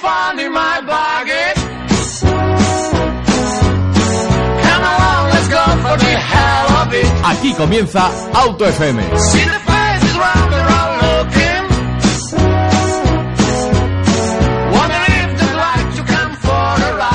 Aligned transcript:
fun 0.00 0.40
in 0.40 0.52
my 0.52 0.80
pocket. 0.86 1.54
Come 4.66 4.84
along, 4.92 5.22
let's 5.32 5.48
go 5.48 5.64
for 5.84 5.96
the 5.98 6.14
hell 6.32 6.68
of 6.82 6.94
it. 6.94 7.06
Aquí 7.24 7.54
comienza 7.54 8.10
Auto 8.34 8.64
FM. 8.64 8.98
See 9.18 9.44
the 9.44 9.60
faces 9.68 10.16
round 10.16 10.54
and 10.54 10.66
round 10.70 10.94
looking. 11.02 11.60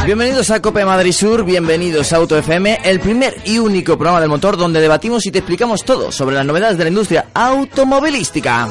Bienvenidos 0.05 0.51
a 0.51 0.61
Cope 0.61 0.85
Madrid 0.85 1.11
Sur, 1.13 1.43
bienvenidos 1.43 2.13
a 2.13 2.17
Auto 2.17 2.37
FM, 2.37 2.81
el 2.83 2.99
primer 2.99 3.37
y 3.43 3.57
único 3.57 3.97
programa 3.97 4.19
del 4.19 4.29
motor 4.29 4.55
donde 4.55 4.79
debatimos 4.79 5.25
y 5.25 5.31
te 5.31 5.39
explicamos 5.39 5.83
todo 5.83 6.11
sobre 6.11 6.35
las 6.35 6.45
novedades 6.45 6.77
de 6.77 6.83
la 6.83 6.89
industria 6.89 7.25
automovilística. 7.33 8.69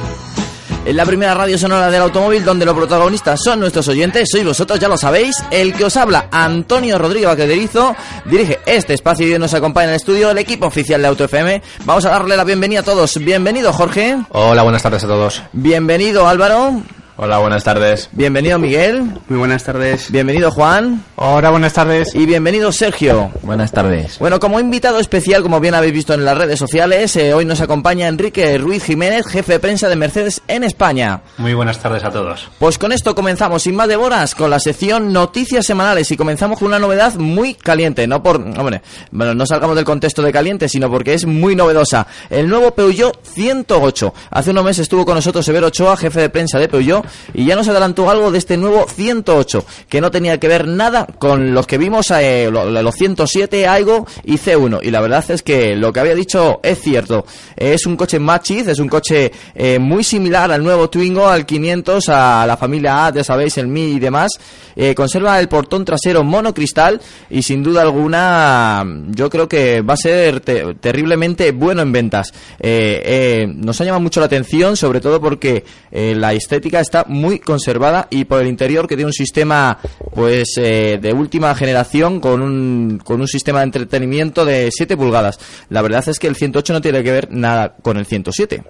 En 0.86 0.98
la 0.98 1.06
primera 1.06 1.32
radio 1.32 1.56
sonora 1.56 1.90
del 1.90 2.02
automóvil 2.02 2.44
donde 2.44 2.66
los 2.66 2.74
protagonistas 2.74 3.40
son 3.42 3.58
nuestros 3.60 3.88
oyentes, 3.88 4.28
sois 4.30 4.44
vosotros, 4.44 4.78
ya 4.78 4.86
lo 4.86 4.98
sabéis. 4.98 5.34
El 5.50 5.72
que 5.72 5.84
os 5.84 5.96
habla, 5.96 6.28
Antonio 6.30 6.98
Rodríguez 6.98 7.28
Vaquederizo, 7.28 7.96
dirige 8.26 8.60
este 8.66 8.92
espacio 8.92 9.26
y 9.26 9.38
nos 9.38 9.54
acompaña 9.54 9.84
en 9.84 9.90
el 9.90 9.96
estudio 9.96 10.30
el 10.30 10.36
equipo 10.36 10.66
oficial 10.66 11.00
de 11.00 11.08
Auto 11.08 11.24
FM. 11.24 11.62
Vamos 11.86 12.04
a 12.04 12.10
darle 12.10 12.36
la 12.36 12.44
bienvenida 12.44 12.80
a 12.80 12.82
todos. 12.82 13.16
Bienvenido 13.16 13.72
Jorge, 13.72 14.18
Hola, 14.28 14.62
buenas 14.62 14.82
tardes 14.82 15.02
a 15.04 15.06
todos. 15.06 15.42
bienvenido 15.54 16.28
Álvaro, 16.28 16.82
Hola, 17.16 17.38
buenas 17.38 17.62
tardes. 17.62 18.08
bienvenido 18.10 18.58
Miguel, 18.58 19.04
Muy 19.28 19.38
buenas 19.38 19.62
tardes. 19.62 20.10
bienvenido 20.10 20.50
Juan 20.50 21.04
Hola, 21.14 21.50
buenas 21.50 21.72
tardes. 21.72 22.12
y 22.12 22.26
bienvenido 22.26 22.72
Sergio. 22.72 23.30
Buenas 23.42 23.70
tardes. 23.70 24.18
Bueno, 24.18 24.40
como 24.40 24.58
invitado 24.58 24.98
especial, 24.98 25.40
como 25.42 25.60
bien 25.60 25.74
habéis 25.76 25.92
visto 25.92 26.12
en 26.12 26.24
las 26.24 26.36
redes 26.36 26.58
sociales, 26.58 27.14
eh, 27.14 27.32
hoy 27.32 27.44
nos 27.44 27.60
acompaña 27.60 28.08
Enrique 28.08 28.58
Ruiz 28.58 28.82
Jiménez, 28.82 29.26
jefe 29.28 29.52
de 29.52 29.58
prensa 29.60 29.88
de 29.88 29.94
Mercedes 29.94 30.42
en 30.48 30.64
España. 30.64 31.20
Muy 31.38 31.54
buenas 31.54 31.78
tardes 31.78 32.02
a 32.02 32.10
todos. 32.10 32.48
Pues 32.58 32.78
con 32.78 32.90
esto 32.90 33.14
comenzamos, 33.14 33.62
sin 33.62 33.76
más 33.76 33.86
demoras, 33.86 34.34
con 34.34 34.50
la 34.50 34.58
sección 34.58 35.12
Noticias 35.12 35.64
Semanales 35.66 36.10
y 36.10 36.16
comenzamos 36.16 36.58
con 36.58 36.66
una 36.66 36.80
novedad 36.80 37.14
muy 37.14 37.54
caliente, 37.54 38.08
no 38.08 38.24
por, 38.24 38.36
hombre, 38.40 38.82
bueno, 39.12 39.34
no 39.34 39.46
salgamos 39.46 39.76
del 39.76 39.84
contexto 39.84 40.20
de 40.20 40.32
caliente, 40.32 40.68
sino 40.68 40.90
porque 40.90 41.14
es 41.14 41.26
muy 41.26 41.54
novedosa. 41.54 42.08
El 42.28 42.48
nuevo 42.48 42.72
Peugeot 42.74 43.24
108. 43.24 44.12
Hace 44.30 44.50
unos 44.50 44.64
meses 44.64 44.80
estuvo 44.82 45.04
con 45.04 45.14
nosotros 45.14 45.46
Severo 45.46 45.68
Ochoa, 45.68 45.96
jefe 45.96 46.20
de 46.20 46.28
prensa 46.28 46.58
de 46.58 46.68
Peugeot, 46.68 47.03
y 47.32 47.44
ya 47.46 47.56
nos 47.56 47.68
adelantó 47.68 48.08
algo 48.10 48.30
de 48.30 48.38
este 48.38 48.56
nuevo 48.56 48.86
108, 48.88 49.64
que 49.88 50.00
no 50.00 50.10
tenía 50.10 50.38
que 50.38 50.48
ver 50.48 50.66
nada 50.68 51.06
con 51.18 51.54
los 51.54 51.66
que 51.66 51.78
vimos, 51.78 52.10
eh, 52.10 52.48
lo- 52.50 52.70
lo- 52.70 52.82
los 52.82 52.94
107, 52.94 53.66
Aigo 53.66 54.06
y 54.24 54.36
C1. 54.38 54.80
Y 54.82 54.90
la 54.90 55.00
verdad 55.00 55.24
es 55.28 55.42
que 55.42 55.76
lo 55.76 55.92
que 55.92 56.00
había 56.00 56.14
dicho 56.14 56.60
es 56.62 56.80
cierto. 56.80 57.24
Es 57.56 57.86
un 57.86 57.96
coche 57.96 58.18
Machis, 58.18 58.66
es 58.68 58.78
un 58.78 58.88
coche 58.88 59.32
eh, 59.54 59.78
muy 59.78 60.04
similar 60.04 60.50
al 60.52 60.62
nuevo 60.62 60.88
Twingo, 60.90 61.26
al 61.28 61.46
500, 61.46 62.08
a 62.08 62.46
la 62.46 62.56
familia 62.56 63.06
A, 63.06 63.12
ya 63.12 63.24
sabéis, 63.24 63.56
el 63.58 63.68
Mi 63.68 63.92
y 63.92 63.98
demás. 63.98 64.32
Eh, 64.76 64.94
conserva 64.94 65.38
el 65.38 65.48
portón 65.48 65.84
trasero 65.84 66.24
monocristal 66.24 67.00
y 67.30 67.42
sin 67.42 67.62
duda 67.62 67.82
alguna 67.82 68.84
yo 69.10 69.30
creo 69.30 69.48
que 69.48 69.82
va 69.82 69.94
a 69.94 69.96
ser 69.96 70.40
te- 70.40 70.74
terriblemente 70.74 71.52
bueno 71.52 71.82
en 71.82 71.92
ventas. 71.92 72.32
Eh, 72.60 73.46
nos 73.48 73.80
ha 73.80 73.84
llamado 73.84 74.00
mucho 74.00 74.20
la 74.20 74.26
atención, 74.26 74.76
sobre 74.76 75.00
todo 75.00 75.20
porque 75.20 75.64
la 75.92 76.32
estética 76.32 76.80
está 76.80 76.93
muy 77.08 77.40
conservada 77.40 78.06
y 78.10 78.24
por 78.24 78.40
el 78.40 78.46
interior 78.46 78.86
que 78.86 78.94
tiene 78.94 79.08
un 79.08 79.12
sistema 79.12 79.78
pues 80.14 80.54
eh, 80.58 80.98
de 81.02 81.12
última 81.12 81.52
generación 81.56 82.20
con 82.20 82.40
un, 82.40 83.00
con 83.02 83.20
un 83.20 83.26
sistema 83.26 83.58
de 83.58 83.64
entretenimiento 83.64 84.44
de 84.44 84.70
7 84.70 84.96
pulgadas. 84.96 85.40
La 85.70 85.82
verdad 85.82 86.08
es 86.08 86.20
que 86.20 86.28
el 86.28 86.36
108 86.36 86.72
no 86.72 86.80
tiene 86.80 87.02
que 87.02 87.10
ver 87.10 87.32
nada 87.32 87.74
con 87.82 87.96
el 87.96 88.06
107. 88.06 88.62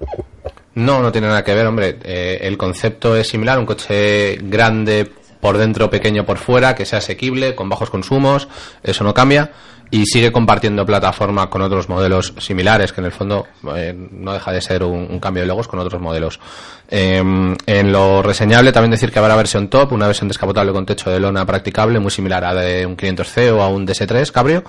No, 0.77 1.03
no 1.03 1.13
tiene 1.13 1.29
nada 1.29 1.45
que 1.45 1.55
ver, 1.55 1.67
hombre. 1.67 1.99
Eh, 2.03 2.39
el 2.43 2.57
concepto 2.57 3.17
es 3.17 3.29
similar, 3.29 3.59
un 3.59 3.67
coche 3.67 4.37
grande 4.43 5.11
por 5.41 5.59
dentro, 5.59 5.91
pequeño 5.91 6.25
por 6.25 6.39
fuera, 6.39 6.75
que 6.75 6.87
sea 6.87 7.01
asequible, 7.01 7.55
con 7.55 7.69
bajos 7.69 7.91
consumos, 7.91 8.49
eso 8.83 9.05
no 9.05 9.13
cambia. 9.13 9.53
Y 9.91 10.07
sigue 10.07 10.33
compartiendo 10.33 10.85
plataforma 10.85 11.49
con 11.49 11.63
otros 11.63 11.89
modelos 11.89 12.35
similares, 12.39 12.93
que 12.93 13.01
en 13.01 13.05
el 13.07 13.13
fondo 13.13 13.47
eh, 13.77 13.95
no 14.13 14.33
deja 14.33 14.51
de 14.51 14.61
ser 14.61 14.83
un, 14.83 15.21
cambio 15.21 15.43
de 15.43 15.47
logos 15.47 15.69
con 15.69 15.79
otros 15.79 16.01
modelos. 16.01 16.41
Eh, 16.89 17.19
en 17.67 17.93
lo 17.93 18.23
reseñable 18.23 18.73
también 18.73 18.91
decir 18.91 19.13
que 19.13 19.19
habrá 19.21 19.37
versión 19.37 19.69
top, 19.69 19.93
una 19.93 20.07
versión 20.07 20.27
descapotable 20.29 20.73
con 20.73 20.85
techo 20.85 21.11
de 21.11 21.21
lona 21.21 21.47
practicable, 21.47 22.01
muy 22.01 22.11
similar 22.11 22.45
a 22.45 22.55
de 22.55 22.87
un 22.87 22.97
500C 22.97 23.53
o 23.53 23.63
a 23.63 23.69
un 23.69 23.87
DS3 23.87 24.31
Cabrio. 24.33 24.65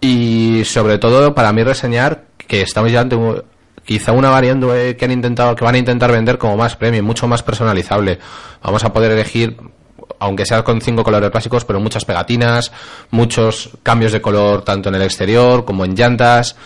Y 0.00 0.62
sobre 0.64 0.98
todo, 0.98 1.34
para 1.34 1.52
mí 1.52 1.62
reseñar 1.64 2.24
que 2.46 2.60
estamos 2.62 2.92
ya 2.92 3.00
ante 3.00 3.16
un- 3.16 3.42
quizá 3.84 4.12
una 4.12 4.30
variante 4.30 4.96
que 4.96 5.04
han 5.04 5.10
intentado, 5.10 5.54
que 5.56 5.64
van 5.64 5.74
a 5.74 5.78
intentar 5.78 6.12
vender 6.12 6.38
como 6.38 6.56
más 6.56 6.76
premium, 6.76 7.04
mucho 7.06 7.26
más 7.26 7.42
personalizable. 7.42 8.18
Vamos 8.62 8.84
a 8.84 8.92
poder 8.92 9.12
elegir, 9.12 9.56
aunque 10.18 10.46
sea 10.46 10.62
con 10.62 10.80
cinco 10.80 11.02
colores 11.04 11.30
básicos, 11.30 11.64
pero 11.64 11.80
muchas 11.80 12.04
pegatinas, 12.04 12.72
muchos 13.10 13.70
cambios 13.82 14.12
de 14.12 14.20
color 14.20 14.62
tanto 14.62 14.88
en 14.88 14.94
el 14.96 15.02
exterior 15.02 15.64
como 15.64 15.84
en 15.84 15.94
llantas. 15.94 16.56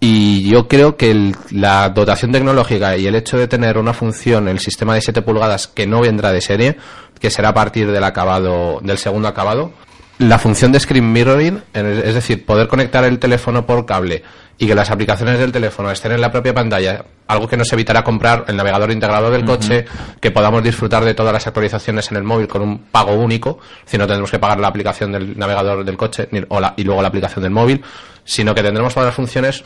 Y 0.00 0.48
yo 0.48 0.68
creo 0.68 0.96
que 0.96 1.10
el- 1.10 1.34
la 1.50 1.88
dotación 1.88 2.30
tecnológica 2.30 2.96
y 2.96 3.06
el 3.08 3.16
hecho 3.16 3.36
de 3.36 3.48
tener 3.48 3.78
una 3.78 3.92
función, 3.92 4.46
el 4.48 4.60
sistema 4.60 4.94
de 4.94 5.00
7 5.00 5.22
pulgadas 5.22 5.66
que 5.66 5.86
no 5.88 6.00
vendrá 6.00 6.30
de 6.32 6.40
serie, 6.40 6.76
que 7.18 7.30
será 7.30 7.48
a 7.48 7.54
partir 7.54 7.90
del 7.90 8.04
acabado, 8.04 8.78
del 8.80 8.98
segundo 8.98 9.26
acabado, 9.26 9.72
la 10.18 10.38
función 10.38 10.72
de 10.72 10.80
screen 10.80 11.12
mirroring, 11.12 11.62
es 11.72 12.14
decir, 12.14 12.44
poder 12.44 12.66
conectar 12.68 13.04
el 13.04 13.18
teléfono 13.18 13.64
por 13.66 13.86
cable 13.86 14.22
y 14.58 14.66
que 14.66 14.74
las 14.74 14.90
aplicaciones 14.90 15.38
del 15.38 15.52
teléfono 15.52 15.90
estén 15.90 16.10
en 16.12 16.20
la 16.20 16.32
propia 16.32 16.52
pantalla, 16.52 17.04
algo 17.28 17.46
que 17.46 17.56
nos 17.56 17.72
evitará 17.72 18.02
comprar 18.02 18.44
el 18.48 18.56
navegador 18.56 18.90
integrado 18.90 19.30
del 19.30 19.44
coche, 19.44 19.84
que 20.20 20.32
podamos 20.32 20.62
disfrutar 20.64 21.04
de 21.04 21.14
todas 21.14 21.32
las 21.32 21.46
actualizaciones 21.46 22.10
en 22.10 22.16
el 22.16 22.24
móvil 22.24 22.48
con 22.48 22.62
un 22.62 22.78
pago 22.90 23.12
único, 23.12 23.60
si 23.84 23.96
no 23.96 24.06
tendremos 24.06 24.30
que 24.32 24.40
pagar 24.40 24.58
la 24.58 24.66
aplicación 24.68 25.12
del 25.12 25.38
navegador 25.38 25.84
del 25.84 25.96
coche 25.96 26.28
ni- 26.32 26.42
o 26.48 26.58
la- 26.58 26.74
y 26.76 26.82
luego 26.82 27.00
la 27.02 27.08
aplicación 27.08 27.42
del 27.44 27.52
móvil, 27.52 27.80
sino 28.24 28.52
que 28.54 28.62
tendremos 28.64 28.92
todas 28.92 29.06
las 29.06 29.14
funciones 29.14 29.62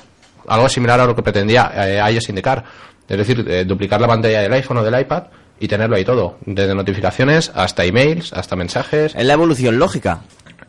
algo 0.48 0.68
similar 0.68 1.00
a 1.00 1.06
lo 1.06 1.16
que 1.16 1.22
pretendía 1.22 1.72
eh, 1.74 2.12
iOS 2.12 2.28
indicar, 2.28 2.62
es 3.08 3.16
decir, 3.16 3.44
eh, 3.48 3.64
duplicar 3.64 4.00
la 4.00 4.08
pantalla 4.08 4.42
del 4.42 4.52
iPhone 4.52 4.78
o 4.78 4.82
del 4.84 5.00
iPad 5.00 5.22
y 5.60 5.68
tenerlo 5.68 5.96
ahí 5.96 6.04
todo, 6.04 6.36
desde 6.44 6.74
notificaciones 6.74 7.52
hasta 7.54 7.84
emails, 7.84 8.32
hasta 8.32 8.56
mensajes, 8.56 9.14
Es 9.14 9.24
la 9.24 9.32
evolución 9.34 9.78
lógica. 9.78 10.20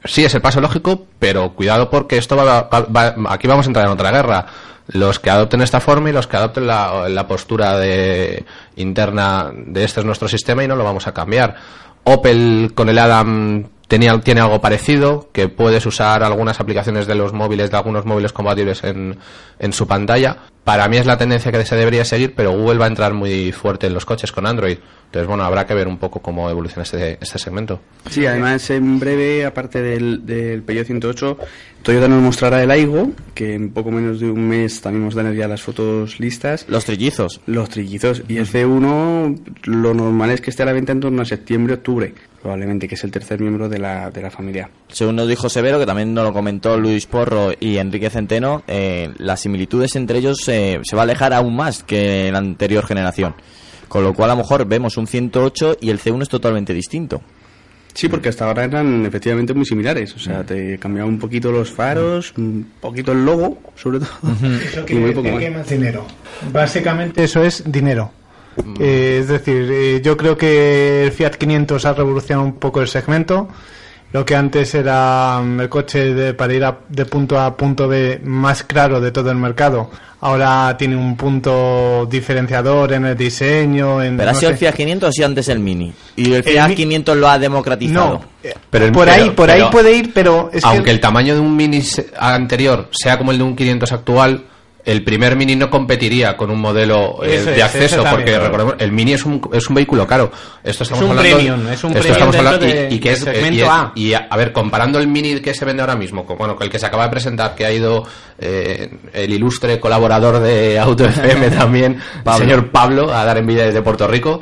Sí, 0.06 0.24
es 0.26 0.36
el 0.36 0.42
paso 0.42 0.60
lógico, 0.62 1.06
pero 1.20 1.54
cuidado 1.54 1.90
porque 1.90 2.18
esto 2.18 2.36
va, 2.36 2.64
va- 2.64 2.82
va- 2.82 3.16
aquí 3.30 3.48
vamos 3.48 3.66
a 3.66 3.70
entrar 3.70 3.86
en 3.86 3.92
otra 3.92 4.12
guerra. 4.12 4.46
Los 4.88 5.18
que 5.20 5.30
adopten 5.30 5.62
esta 5.62 5.80
forma 5.80 6.10
y 6.10 6.14
los 6.14 6.28
que 6.28 6.36
adopten 6.36 6.68
la, 6.68 7.08
la 7.08 7.26
postura 7.26 7.78
de, 7.80 8.44
interna 8.76 9.50
de 9.56 9.86
este 9.86 10.02
es 10.02 10.06
nuestro 10.06 10.28
sistema 10.28 10.62
y 10.64 10.68
no 10.68 10.76
lo 10.76 10.84
vamos 10.84 11.08
a 11.08 11.14
cambiar. 11.14 11.56
Opel 12.04 12.74
con 12.76 12.90
el 12.90 13.00
Adam 13.00 13.70
tenía, 13.88 14.20
tiene 14.20 14.42
algo 14.42 14.60
parecido, 14.60 15.30
que 15.32 15.48
puedes 15.48 15.86
usar 15.86 16.22
algunas 16.24 16.60
aplicaciones 16.60 17.08
de 17.08 17.16
los 17.16 17.32
móviles, 17.32 17.72
de 17.72 17.78
algunos 17.78 18.06
móviles 18.06 18.34
compatibles 18.34 18.84
en, 18.84 19.18
en 19.58 19.72
su 19.74 19.88
pantalla. 19.88 20.36
Para 20.64 20.88
mí 20.88 20.98
es 20.98 21.06
la 21.06 21.18
tendencia 21.18 21.52
que 21.52 21.66
se 21.66 21.76
debería 21.76 22.06
seguir, 22.06 22.34
pero 22.36 22.52
Google 22.52 22.80
va 22.80 22.86
a 22.86 22.88
entrar 22.88 23.14
muy 23.14 23.52
fuerte 23.52 23.88
en 23.88 23.94
los 23.94 24.06
coches 24.06 24.32
con 24.32 24.46
Android. 24.46 24.78
Entonces, 25.14 25.28
bueno, 25.28 25.44
habrá 25.44 25.68
que 25.68 25.76
ver 25.76 25.88
un 25.88 25.98
poco 25.98 26.22
cómo 26.22 26.50
evoluciona 26.50 26.84
este, 26.84 27.20
este 27.22 27.38
segmento. 27.38 27.80
Sí, 28.10 28.26
además 28.26 28.68
en 28.72 29.00
breve, 29.00 29.46
aparte 29.46 29.80
del, 29.80 30.26
del 30.26 30.64
Peugeot 30.64 30.88
108, 30.88 31.38
Toyota 31.84 32.08
nos 32.08 32.24
mostrará 32.24 32.64
el 32.64 32.72
Aigo, 32.72 33.12
que 33.36 33.54
en 33.54 33.72
poco 33.72 33.92
menos 33.92 34.22
de 34.22 34.32
un 34.32 34.48
mes 34.48 34.82
también 34.82 35.06
a 35.06 35.10
tener 35.10 35.36
ya 35.36 35.48
las 35.50 35.62
fotos 35.62 36.20
listas. 36.20 36.66
Los 36.70 36.86
trillizos. 36.86 37.42
Los 37.46 37.70
trillizos. 37.70 38.24
Y 38.30 38.38
el 38.38 38.48
C1, 38.48 39.40
lo 39.66 39.94
normal 39.94 40.32
es 40.32 40.40
que 40.40 40.50
esté 40.50 40.64
a 40.64 40.66
la 40.66 40.74
venta 40.74 40.94
en 40.94 41.02
torno 41.02 41.22
a 41.22 41.26
septiembre-octubre, 41.26 42.14
probablemente, 42.42 42.88
que 42.88 42.96
es 42.96 43.04
el 43.04 43.12
tercer 43.12 43.42
miembro 43.42 43.68
de 43.68 43.80
la, 43.80 44.10
de 44.10 44.22
la 44.22 44.32
familia. 44.32 44.70
Según 44.88 45.18
nos 45.18 45.28
dijo 45.28 45.50
Severo, 45.50 45.78
que 45.78 45.86
también 45.86 46.14
nos 46.14 46.24
lo 46.24 46.32
comentó 46.32 46.78
Luis 46.78 47.06
Porro 47.06 47.52
y 47.60 47.78
Enrique 47.78 48.10
Centeno, 48.10 48.64
eh, 48.66 49.12
las 49.18 49.42
similitudes 49.42 49.96
entre 49.98 50.20
ellos 50.20 50.48
se 50.84 50.96
va 50.96 51.02
a 51.02 51.04
alejar 51.04 51.34
aún 51.34 51.56
más 51.56 51.84
que 51.84 52.28
en 52.28 52.34
la 52.34 52.40
anterior 52.40 52.86
generación. 52.86 53.36
Con 53.88 54.04
lo 54.04 54.14
cual, 54.14 54.32
a 54.32 54.34
lo 54.34 54.42
mejor 54.42 54.66
vemos 54.66 54.98
un 54.98 55.06
108 55.06 55.78
y 55.82 55.90
el 55.90 56.00
C1 56.00 56.24
es 56.24 56.30
totalmente 56.30 56.74
distinto. 56.74 57.22
Sí, 57.94 58.10
porque 58.10 58.30
hasta 58.30 58.46
ahora 58.46 58.64
eran 58.64 59.06
efectivamente 59.06 59.54
muy 59.54 59.66
similares. 59.66 60.16
O 60.16 60.20
sea, 60.20 60.44
te 60.44 60.80
cambiaban 60.80 61.14
un 61.14 61.20
poquito 61.20 61.52
los 61.52 61.70
faros, 61.72 62.34
un 62.38 62.72
poquito 62.82 63.12
el 63.12 63.24
logo, 63.24 63.60
sobre 63.76 64.00
todo. 64.00 64.10
Eso 64.66 64.82
y 64.82 64.84
quiere 64.84 65.02
muy 65.02 65.10
decir 65.10 65.16
poco 65.16 65.30
más. 65.30 65.40
que 65.40 65.50
más 65.52 65.70
dinero. 65.70 66.06
Básicamente 66.52 67.24
eso 67.24 67.44
es 67.44 67.64
dinero. 67.72 68.12
Eh, 68.80 69.18
es 69.22 69.28
decir, 69.28 69.70
eh, 69.72 70.02
yo 70.04 70.18
creo 70.18 70.38
que 70.38 71.04
el 71.04 71.12
Fiat 71.12 71.36
500 71.36 71.86
ha 71.86 71.94
revolucionado 71.94 72.46
un 72.46 72.54
poco 72.54 72.82
el 72.82 72.88
segmento. 72.88 73.48
Lo 74.14 74.24
que 74.26 74.36
antes 74.36 74.74
era 74.76 75.42
mm, 75.44 75.60
el 75.62 75.70
coche 75.70 76.14
de, 76.14 76.34
para 76.34 76.54
ir 76.54 76.64
a- 76.64 76.78
de 76.88 77.06
punto 77.06 77.40
A 77.40 77.58
punto 77.58 77.88
B 77.88 78.22
más 78.24 78.64
claro 78.64 79.02
de 79.02 79.12
todo 79.12 79.30
el 79.32 79.38
mercado, 79.38 79.90
ahora 80.22 80.76
tiene 80.78 80.96
un 80.96 81.18
punto 81.18 82.06
diferenciador 82.10 82.94
en 82.94 83.06
el 83.08 83.18
diseño. 83.18 84.02
En, 84.04 84.16
Pero 84.16 84.30
ha 84.30 84.34
sido 84.36 84.52
el. 84.52 84.58
Fiat 84.58 84.76
500 84.76 85.10
ha 85.10 85.12
sido 85.12 85.26
antes 85.28 85.48
el 85.50 85.60
Mini. 85.60 85.92
Y 86.16 86.28
el 86.28 86.34
El 86.36 86.44
Fiat 86.44 86.70
Mi- 86.70 86.76
500 86.76 87.18
lo 87.18 87.28
ha 87.28 87.40
democratizado. 87.40 88.14
No, 88.20 88.26
eh, 88.44 88.54
Pero 88.70 88.86
el- 88.86 88.92
por 88.92 89.10
ahí, 89.10 89.22
pero- 89.24 89.36
por 89.36 89.50
ahí 89.50 89.60
pero- 89.60 89.72
puede 89.72 89.94
ir, 89.96 90.14
pero 90.14 90.50
es 90.54 90.64
Aunque 90.64 90.84
que 90.86 90.92
el 90.92 91.00
tamaño 91.00 91.34
de 91.34 91.40
un 91.40 91.56
Mini 91.56 91.82
se- 91.82 92.12
anterior 92.18 92.90
sea 92.92 93.18
como 93.18 93.32
el 93.32 93.40
de 93.40 93.44
un 93.44 93.56
500 93.56 93.92
actual, 93.92 94.44
el 94.86 95.04
primer 95.04 95.36
Mini 95.38 95.56
no 95.56 95.70
competiría 95.70 96.36
con 96.36 96.52
un 96.52 96.60
modelo 96.60 97.24
eh, 97.24 97.42
de 97.42 97.56
es, 97.56 97.64
acceso, 97.64 98.04
porque 98.10 98.38
recordemos, 98.38 98.76
el 98.80 98.92
Mini 98.92 99.14
es 99.14 99.26
un, 99.26 99.42
es 99.54 99.70
un 99.70 99.76
vehículo 99.76 100.06
caro. 100.06 100.32
Esto 100.64 100.84
estamos 100.84 101.04
un 101.06 101.12
hablando, 101.12 101.36
premium, 101.38 101.68
es 101.72 101.84
un 101.84 101.94
premium 101.94 102.30
hablando- 102.36 102.68
y, 102.90 103.00
que 103.00 103.12
es, 103.14 103.26
eh, 103.26 103.50
y 103.52 103.62
es- 103.62 103.68
A. 103.68 103.92
y 103.96 104.14
a, 104.14 104.28
ver, 104.36 104.52
comparando 104.52 105.00
el 105.00 105.08
Mini 105.08 105.40
que 105.40 105.54
se 105.54 105.64
vende 105.66 105.82
ahora 105.82 105.96
mismo, 105.96 106.26
con, 106.26 106.38
bueno, 106.38 106.56
con 106.56 106.66
el 106.66 106.70
que 106.70 106.80
se 106.80 106.86
acaba 106.86 107.06
de 107.06 107.12
presentar, 107.12 107.56
que 107.56 107.66
ha 107.66 107.72
ido 107.72 108.06
eh, 108.40 108.90
el 109.14 109.34
ilustre 109.34 109.80
colaborador 109.80 110.40
de 110.40 110.78
Auto 110.80 111.06
FM 111.06 111.50
también, 111.58 112.00
el 112.26 112.34
señor 112.34 112.70
Pablo, 112.70 113.14
a 113.14 113.24
dar 113.26 113.38
envidia 113.38 113.66
desde 113.66 113.82
Puerto 113.82 114.08
Rico, 114.08 114.42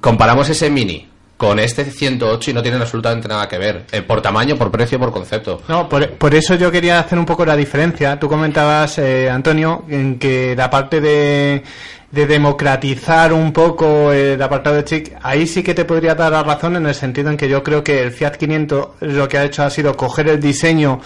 comparamos 0.00 0.48
ese 0.48 0.70
Mini 0.70 1.09
con 1.40 1.58
este 1.58 1.86
108 1.86 2.50
y 2.50 2.52
no 2.52 2.60
tienen 2.60 2.82
absolutamente 2.82 3.26
nada 3.26 3.48
que 3.48 3.56
ver, 3.56 3.86
eh, 3.92 4.02
por 4.02 4.20
tamaño, 4.20 4.58
por 4.58 4.70
precio, 4.70 4.98
por 4.98 5.10
concepto. 5.10 5.62
No, 5.68 5.88
por, 5.88 6.34
eso 6.34 6.54
yo 6.56 6.70
quería 6.70 7.00
hacer 7.00 7.18
un 7.18 7.24
poco 7.24 7.46
la 7.46 7.56
diferencia. 7.56 8.20
Tú 8.20 8.28
comentabas, 8.28 8.98
eh, 8.98 9.30
Antonio, 9.30 9.86
en 9.88 10.18
que 10.18 10.54
la 10.54 10.68
parte 10.68 11.00
de, 11.00 11.62
de 12.10 12.26
democratizar 12.26 13.32
un 13.32 13.52
poco 13.52 14.12
el 14.12 14.40
apartado 14.42 14.76
de 14.76 14.84
chic, 14.84 15.12
ahí 15.22 15.46
sí 15.46 15.62
que 15.62 15.74
te 15.74 15.84
podría 15.84 16.16
dar 16.16 16.32
la 16.32 16.42
razón 16.42 16.74
en 16.74 16.86
el 16.86 16.94
sentido 16.94 17.30
en 17.30 17.36
que 17.36 17.48
yo 17.48 17.62
creo 17.62 17.84
que 17.84 18.02
el 18.02 18.10
Fiat 18.10 18.32
500 18.36 18.88
lo 19.00 19.28
que 19.28 19.38
ha 19.38 19.44
hecho 19.44 19.62
ha 19.62 19.70
sido 19.70 19.96
coger 19.96 20.28
el 20.28 20.40
diseño, 20.40 21.00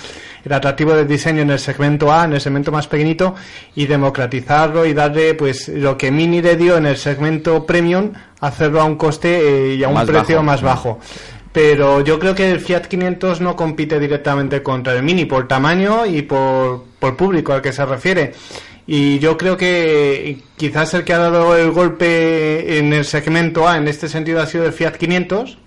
el 0.45 0.53
atractivo 0.53 0.95
del 0.95 1.07
diseño 1.07 1.43
en 1.43 1.51
el 1.51 1.59
segmento 1.59 2.11
A, 2.11 2.25
en 2.25 2.33
el 2.33 2.41
segmento 2.41 2.73
más 2.73 2.87
pequeñito, 2.87 3.35
y 3.75 3.85
democratizarlo 3.87 4.87
y 4.87 4.95
darle 4.95 5.35
pues 5.35 5.69
lo 5.69 5.99
que 5.99 6.11
Mini 6.11 6.41
le 6.41 6.57
dio 6.57 6.79
en 6.79 6.87
el 6.87 6.97
segmento 6.97 7.67
premium, 7.67 8.13
hacerlo 8.41 8.81
a 8.81 8.85
un 8.85 8.97
coste 8.97 9.73
eh, 9.73 9.75
y 9.75 9.85
a 9.85 9.89
un 9.89 9.95
Más 9.95 10.07
precio 10.07 10.37
bajo. 10.37 10.43
más 10.47 10.63
bajo. 10.63 11.01
Pero 11.53 12.01
yo 12.01 12.19
creo 12.19 12.35
que 12.35 12.51
el 12.51 12.61
Fiat 12.61 12.87
500 12.87 13.41
no 13.43 13.55
compite 13.55 14.01
directamente 14.01 14.63
contra 14.63 14.95
el 14.95 15.03
Mini 15.03 15.27
por 15.27 15.47
tamaño 15.47 16.05
y 16.07 16.23
por, 16.23 16.83
por 16.99 17.17
público 17.17 17.53
al 17.53 17.63
que 17.63 17.73
se 17.73 17.85
refiere. 17.85 18.33
Y 18.87 19.19
yo 19.19 19.39
creo 19.39 19.57
que 19.57 20.39
quizás 20.57 20.93
el 20.95 21.05
que 21.05 21.15
ha 21.15 21.19
dado 21.19 21.57
el 21.57 21.71
golpe 21.71 22.79
en 22.79 22.93
el 22.93 23.05
segmento 23.05 23.67
A 23.67 23.79
en 23.79 23.89
este 23.89 24.09
sentido 24.09 24.41
ha 24.41 24.47
sido 24.47 24.67
el 24.67 24.73
Fiat 24.73 24.97
500. 24.97 25.59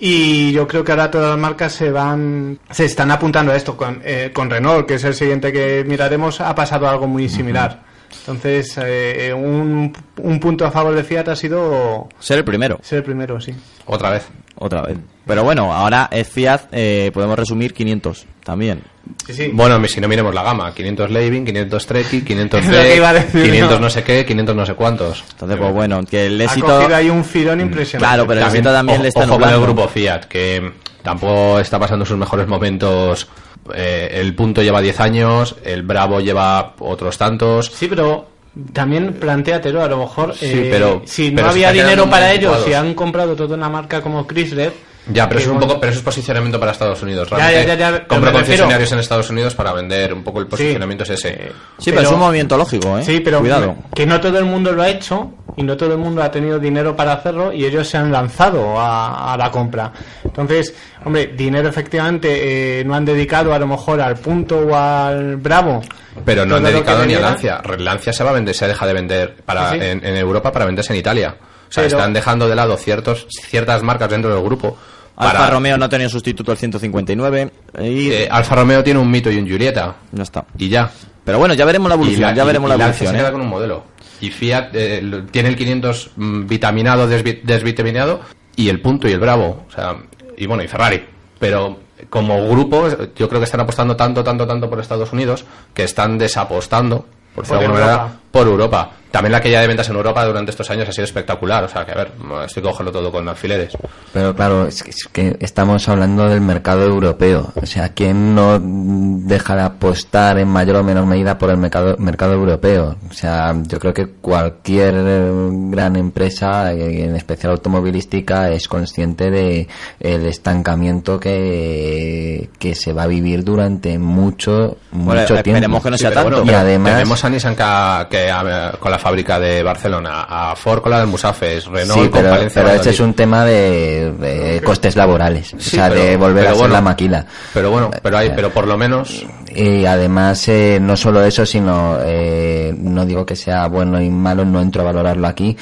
Y 0.00 0.52
yo 0.52 0.66
creo 0.68 0.84
que 0.84 0.92
ahora 0.92 1.10
todas 1.10 1.30
las 1.30 1.38
marcas 1.38 1.72
se 1.72 1.90
van, 1.90 2.58
se 2.70 2.84
están 2.84 3.10
apuntando 3.10 3.52
a 3.52 3.56
esto. 3.56 3.76
Con, 3.76 4.00
eh, 4.04 4.30
con 4.32 4.48
Renault, 4.50 4.86
que 4.86 4.94
es 4.94 5.04
el 5.04 5.14
siguiente 5.14 5.52
que 5.52 5.84
miraremos, 5.86 6.40
ha 6.40 6.54
pasado 6.54 6.88
algo 6.88 7.06
muy 7.06 7.28
similar. 7.28 7.82
Entonces, 8.20 8.78
eh, 8.82 9.32
un, 9.34 9.92
un 10.16 10.40
punto 10.40 10.64
a 10.64 10.70
favor 10.70 10.94
de 10.94 11.04
Fiat 11.04 11.28
ha 11.28 11.36
sido 11.36 12.08
Ser 12.18 12.38
el 12.38 12.44
primero, 12.44 12.78
ser 12.82 12.98
el 12.98 13.04
primero, 13.04 13.40
sí. 13.40 13.54
Otra 13.86 14.10
vez. 14.10 14.26
Otra 14.58 14.82
vez. 14.82 14.98
Pero 15.26 15.44
bueno, 15.44 15.72
ahora 15.72 16.08
es 16.10 16.28
Fiat, 16.28 16.62
eh, 16.72 17.10
podemos 17.12 17.38
resumir 17.38 17.74
500 17.74 18.26
también. 18.44 18.82
Sí, 19.26 19.32
sí. 19.32 19.50
Bueno, 19.52 19.82
si 19.86 20.00
no 20.00 20.08
miremos 20.08 20.34
la 20.34 20.42
gama, 20.42 20.72
500 20.74 21.10
Levin, 21.10 21.44
500 21.44 21.86
Treki, 21.86 22.20
500 22.24 22.60
Es 22.60 22.66
lo 22.66 22.82
que 22.82 22.96
iba 22.96 23.08
a 23.08 23.12
D, 23.12 23.20
decir, 23.20 23.42
500 23.44 23.70
no. 23.72 23.80
no 23.80 23.90
sé 23.90 24.02
qué, 24.02 24.24
500 24.24 24.56
no 24.56 24.66
sé 24.66 24.74
cuántos. 24.74 25.24
Entonces, 25.32 25.58
pues 25.58 25.72
bueno, 25.72 26.00
que 26.04 26.26
el 26.26 26.40
ha 26.40 26.44
éxito... 26.44 26.66
cogido 26.66 26.96
ahí 26.96 27.10
un 27.10 27.24
filón 27.24 27.60
impresionante. 27.60 28.06
Claro, 28.06 28.26
pero 28.26 28.40
el 28.40 28.46
éxito 28.46 28.72
también 28.72 28.96
ojo, 28.96 29.02
le 29.02 29.08
está 29.08 29.24
ojo 29.24 29.38
con 29.38 29.48
el 29.48 29.60
grupo 29.60 29.88
Fiat, 29.88 30.24
que 30.24 30.72
tampoco 31.02 31.60
está 31.60 31.78
pasando 31.78 32.04
sus 32.04 32.16
mejores 32.16 32.46
momentos. 32.46 33.28
Eh, 33.74 34.08
el 34.12 34.34
punto 34.34 34.62
lleva 34.62 34.80
10 34.80 35.00
años, 35.00 35.56
el 35.64 35.82
Bravo 35.82 36.20
lleva 36.20 36.74
otros 36.78 37.18
tantos. 37.18 37.70
Sí, 37.74 37.86
pero 37.86 38.37
también 38.72 39.14
planteatelo, 39.14 39.82
a 39.82 39.88
lo 39.88 39.98
mejor. 39.98 40.34
Sí, 40.34 40.46
eh, 40.46 40.68
pero- 40.70 41.02
si 41.04 41.30
no 41.30 41.36
pero 41.36 41.50
había 41.50 41.72
dinero 41.72 42.08
para 42.10 42.32
ellos, 42.32 42.64
si 42.64 42.74
han 42.74 42.94
comprado 42.94 43.36
toda 43.36 43.56
una 43.56 43.68
marca 43.68 44.00
como 44.00 44.26
Chrysler. 44.26 44.87
Ya, 45.10 45.28
pero 45.28 45.40
eso 45.40 45.50
es 45.50 45.54
un 45.54 45.60
poco, 45.60 45.80
pero 45.80 45.90
eso 45.90 45.98
es 46.00 46.04
posicionamiento 46.04 46.58
para 46.60 46.72
Estados 46.72 47.02
Unidos. 47.02 47.30
Realmente 47.30 47.66
ya, 47.66 47.74
ya, 47.74 47.74
ya, 47.74 47.92
pero 47.92 48.08
compro 48.08 48.32
concesionarios 48.32 48.92
en 48.92 48.98
Estados 48.98 49.30
Unidos 49.30 49.54
para 49.54 49.72
vender 49.72 50.12
un 50.12 50.22
poco 50.22 50.40
el 50.40 50.46
posicionamiento 50.46 51.04
es 51.04 51.10
ese. 51.10 51.52
Sí, 51.78 51.90
pero, 51.90 52.02
es 52.02 52.10
un 52.10 52.18
movimiento 52.18 52.56
lógico, 52.56 52.98
¿eh? 52.98 53.02
Sí, 53.04 53.20
pero 53.20 53.40
Cuidado. 53.40 53.76
que 53.94 54.04
no 54.06 54.20
todo 54.20 54.38
el 54.38 54.44
mundo 54.44 54.72
lo 54.72 54.82
ha 54.82 54.88
hecho 54.88 55.32
y 55.56 55.62
no 55.62 55.76
todo 55.76 55.92
el 55.92 55.98
mundo 55.98 56.22
ha 56.22 56.30
tenido 56.30 56.58
dinero 56.58 56.94
para 56.94 57.14
hacerlo 57.14 57.52
y 57.52 57.64
ellos 57.64 57.88
se 57.88 57.96
han 57.96 58.12
lanzado 58.12 58.78
a, 58.78 59.32
a 59.32 59.36
la 59.36 59.50
compra. 59.50 59.92
Entonces, 60.24 60.74
hombre, 61.04 61.28
dinero 61.36 61.68
efectivamente 61.68 62.80
eh, 62.80 62.84
no 62.84 62.94
han 62.94 63.04
dedicado 63.04 63.52
a 63.54 63.58
lo 63.58 63.66
mejor 63.66 64.00
al 64.00 64.16
punto 64.16 64.58
o 64.60 64.76
al 64.76 65.36
bravo. 65.36 65.80
Pero 66.24 66.44
no 66.44 66.56
han 66.56 66.64
dedicado 66.64 67.06
ni 67.06 67.14
a. 67.14 67.20
Lancia. 67.20 67.62
Lancia 67.78 68.12
se 68.12 68.24
va 68.24 68.30
a 68.30 68.34
vender, 68.34 68.54
se 68.54 68.66
deja 68.66 68.86
de 68.86 68.92
vender 68.92 69.36
para, 69.44 69.70
Sí, 69.70 69.78
sí. 69.80 69.84
En, 69.86 70.04
en 70.04 70.16
Europa 70.16 70.52
para 70.52 70.66
venderse 70.66 70.92
en 70.92 70.98
Italia. 70.98 71.36
O 71.40 71.72
sea, 71.72 71.84
Pero- 71.84 71.98
están 71.98 72.12
dejando 72.12 72.48
de 72.48 72.56
lado 72.56 72.76
ciertos, 72.76 73.26
ciertas 73.28 73.82
marcas 73.82 74.08
dentro 74.10 74.34
del 74.34 74.42
grupo. 74.42 74.76
Alfa 75.20 75.32
Para, 75.38 75.50
Romeo 75.50 75.76
no 75.76 75.88
tenía 75.88 76.08
sustituto 76.08 76.52
el 76.52 76.58
159 76.58 77.50
y 77.82 78.10
eh, 78.10 78.28
Alfa 78.30 78.54
Romeo 78.54 78.84
tiene 78.84 79.00
un 79.00 79.10
Mito 79.10 79.30
y 79.30 79.36
un 79.38 79.48
Julieta. 79.50 79.96
ya 80.12 80.22
está. 80.22 80.44
Y 80.56 80.68
ya. 80.68 80.90
Pero 81.24 81.38
bueno, 81.38 81.54
ya 81.54 81.64
veremos 81.64 81.88
la 81.88 81.96
evolución, 81.96 82.20
Y 82.20 82.22
la- 82.22 82.34
ya 82.34 82.44
veremos 82.44 82.68
y 82.68 82.70
la 82.70 82.74
evolución, 82.84 83.10
se 83.12 83.16
queda 83.18 83.28
¿eh? 83.28 83.32
con 83.32 83.40
un 83.40 83.48
modelo. 83.48 83.82
Y 84.20 84.30
Fiat 84.30 84.70
eh, 84.74 85.22
tiene 85.30 85.48
el 85.48 85.56
500 85.56 86.10
mm, 86.16 86.46
vitaminado, 86.46 87.08
desvi- 87.08 87.42
desvitaminado, 87.42 88.20
y 88.56 88.68
el 88.68 88.80
Punto 88.80 89.08
y 89.08 89.12
el 89.12 89.20
Bravo. 89.20 89.64
O 89.68 89.72
sea, 89.72 89.96
y 90.36 90.46
bueno, 90.46 90.62
y 90.62 90.68
Ferrari. 90.68 91.04
Pero 91.38 91.78
como 92.10 92.48
grupo, 92.48 92.88
yo 93.16 93.28
creo 93.28 93.40
que 93.40 93.44
están 93.44 93.60
apostando 93.60 93.96
tanto, 93.96 94.22
tanto, 94.24 94.46
tanto 94.46 94.70
por 94.70 94.78
Estados 94.80 95.12
Unidos 95.12 95.44
que 95.74 95.82
están 95.84 96.16
desapostando, 96.16 97.06
por, 97.34 97.44
decirlo 97.44 97.60
de 97.62 97.68
Por 97.68 97.74
manera, 97.80 98.08
por 98.30 98.46
Europa. 98.46 98.92
También 99.10 99.32
la 99.32 99.40
que 99.40 99.50
ya 99.50 99.62
de 99.62 99.66
ventas 99.68 99.88
en 99.88 99.96
Europa 99.96 100.22
durante 100.26 100.50
estos 100.50 100.68
años 100.70 100.86
ha 100.86 100.92
sido 100.92 101.04
espectacular. 101.04 101.64
O 101.64 101.68
sea, 101.68 101.86
que 101.86 101.92
a 101.92 101.94
ver, 101.94 102.12
estoy 102.44 102.62
cogerlo 102.62 102.92
todo 102.92 103.10
con 103.10 103.26
alfileres. 103.26 103.72
Pero 104.12 104.36
claro, 104.36 104.66
es 104.66 104.82
que, 104.82 104.90
es 104.90 105.08
que 105.10 105.36
estamos 105.40 105.88
hablando 105.88 106.28
del 106.28 106.42
mercado 106.42 106.84
europeo. 106.84 107.50
O 107.54 107.64
sea, 107.64 107.88
¿quién 107.94 108.34
no 108.34 108.58
deja 108.60 109.56
de 109.56 109.62
apostar 109.62 110.38
en 110.38 110.48
mayor 110.48 110.76
o 110.76 110.84
menor 110.84 111.06
medida 111.06 111.38
por 111.38 111.48
el 111.48 111.56
mercado, 111.56 111.96
mercado 111.98 112.34
europeo? 112.34 112.96
O 113.10 113.14
sea, 113.14 113.54
yo 113.66 113.78
creo 113.78 113.94
que 113.94 114.08
cualquier 114.20 114.94
eh, 114.98 115.30
gran 115.70 115.96
empresa, 115.96 116.74
eh, 116.74 117.04
en 117.04 117.16
especial 117.16 117.52
automovilística, 117.52 118.50
es 118.50 118.68
consciente 118.68 119.30
de 119.30 119.68
el 120.00 120.26
estancamiento 120.26 121.18
que, 121.18 122.50
que 122.58 122.74
se 122.74 122.92
va 122.92 123.04
a 123.04 123.06
vivir 123.06 123.42
durante 123.42 123.98
mucho, 123.98 124.76
Bueno, 124.92 125.22
mucho 125.22 125.34
tiempo. 125.42 125.50
esperemos 125.50 125.82
que 125.82 125.90
no 125.90 125.96
Sí, 125.96 126.02
sea 126.02 126.10
pero 126.10 126.22
tanto. 126.24 126.36
bueno, 126.44 126.52
Y 126.52 126.54
además- 126.54 126.92
tenemos 126.92 127.24
a 127.24 127.30
Nissan 127.30 127.54
ca- 127.54 128.06
que, 128.26 128.30
a- 128.30 128.72
con 128.78 128.90
la 128.90 128.98
fábrica 128.98 129.38
de 129.38 129.62
Barcelona, 129.62 130.26
a 130.28 130.56
Ford 130.56 130.80
con 130.82 130.90
la 130.90 130.98
del 131.00 131.06
Musafes, 131.08 131.66
Renault 131.66 131.92
Sí, 132.04 132.08
con 132.08 132.20
pero, 132.20 132.30
Palencia 132.30 132.62
pero 132.62 132.68
ese 132.68 132.78
Valladolid. 132.78 132.94
es 132.94 133.00
un 133.00 133.14
tema 133.14 133.44
de, 133.44 134.12
de 134.12 134.62
costes 134.62 134.96
laborales, 134.96 135.54
o 135.54 135.60
sea, 135.60 135.88
de 135.88 135.94
pero- 136.00 136.18
volver 136.18 136.44
pero 136.44 136.54
a 136.56 136.58
bueno, 136.58 136.74
la 136.74 136.80
maquila. 136.80 137.26
Pero 137.54 137.70
bueno, 137.70 137.90
pero 138.02 138.18
hay, 138.18 138.28
Eh, 138.28 138.32
pero 138.34 138.50
por 138.50 138.66
lo 138.66 138.76
menos 138.76 139.24
Y 139.54 139.84
además, 139.86 140.46
eh, 140.48 140.78
no 140.80 140.96
solo 140.96 141.22
eso, 141.24 141.44
sino, 141.46 141.98
eh, 142.04 142.72
no 142.76 143.04
digo 143.06 143.24
que 143.26 143.34
sea 143.34 143.66
bueno 143.66 144.00
y 144.00 144.10
malo, 144.10 144.44
no 144.44 144.60
entro 144.60 144.82
a 144.82 144.84
valorarlo 144.86 145.26
aquí, 145.26 145.56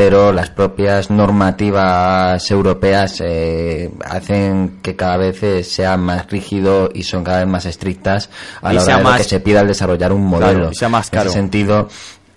pero 0.00 0.32
las 0.32 0.48
propias 0.48 1.10
normativas 1.10 2.50
europeas 2.50 3.20
eh, 3.22 3.90
hacen 4.02 4.78
que 4.80 4.96
cada 4.96 5.18
vez 5.18 5.42
eh, 5.42 5.62
sea 5.62 5.98
más 5.98 6.26
rígido 6.30 6.88
y 6.94 7.02
son 7.02 7.22
cada 7.22 7.40
vez 7.40 7.48
más 7.48 7.66
estrictas 7.66 8.30
a 8.62 8.72
Y 8.72 8.76
la 8.76 8.82
hora 8.82 8.96
de 8.96 9.04
lo 9.04 9.16
que 9.18 9.24
se 9.24 9.40
pida 9.40 9.60
al 9.60 9.66
desarrollar 9.68 10.14
un 10.14 10.24
modelo. 10.24 10.52
Claro, 10.52 10.72
sea 10.72 10.88
más 10.88 11.08
En 11.08 11.10
caro. 11.18 11.28
ese 11.28 11.38
sentido, 11.38 11.90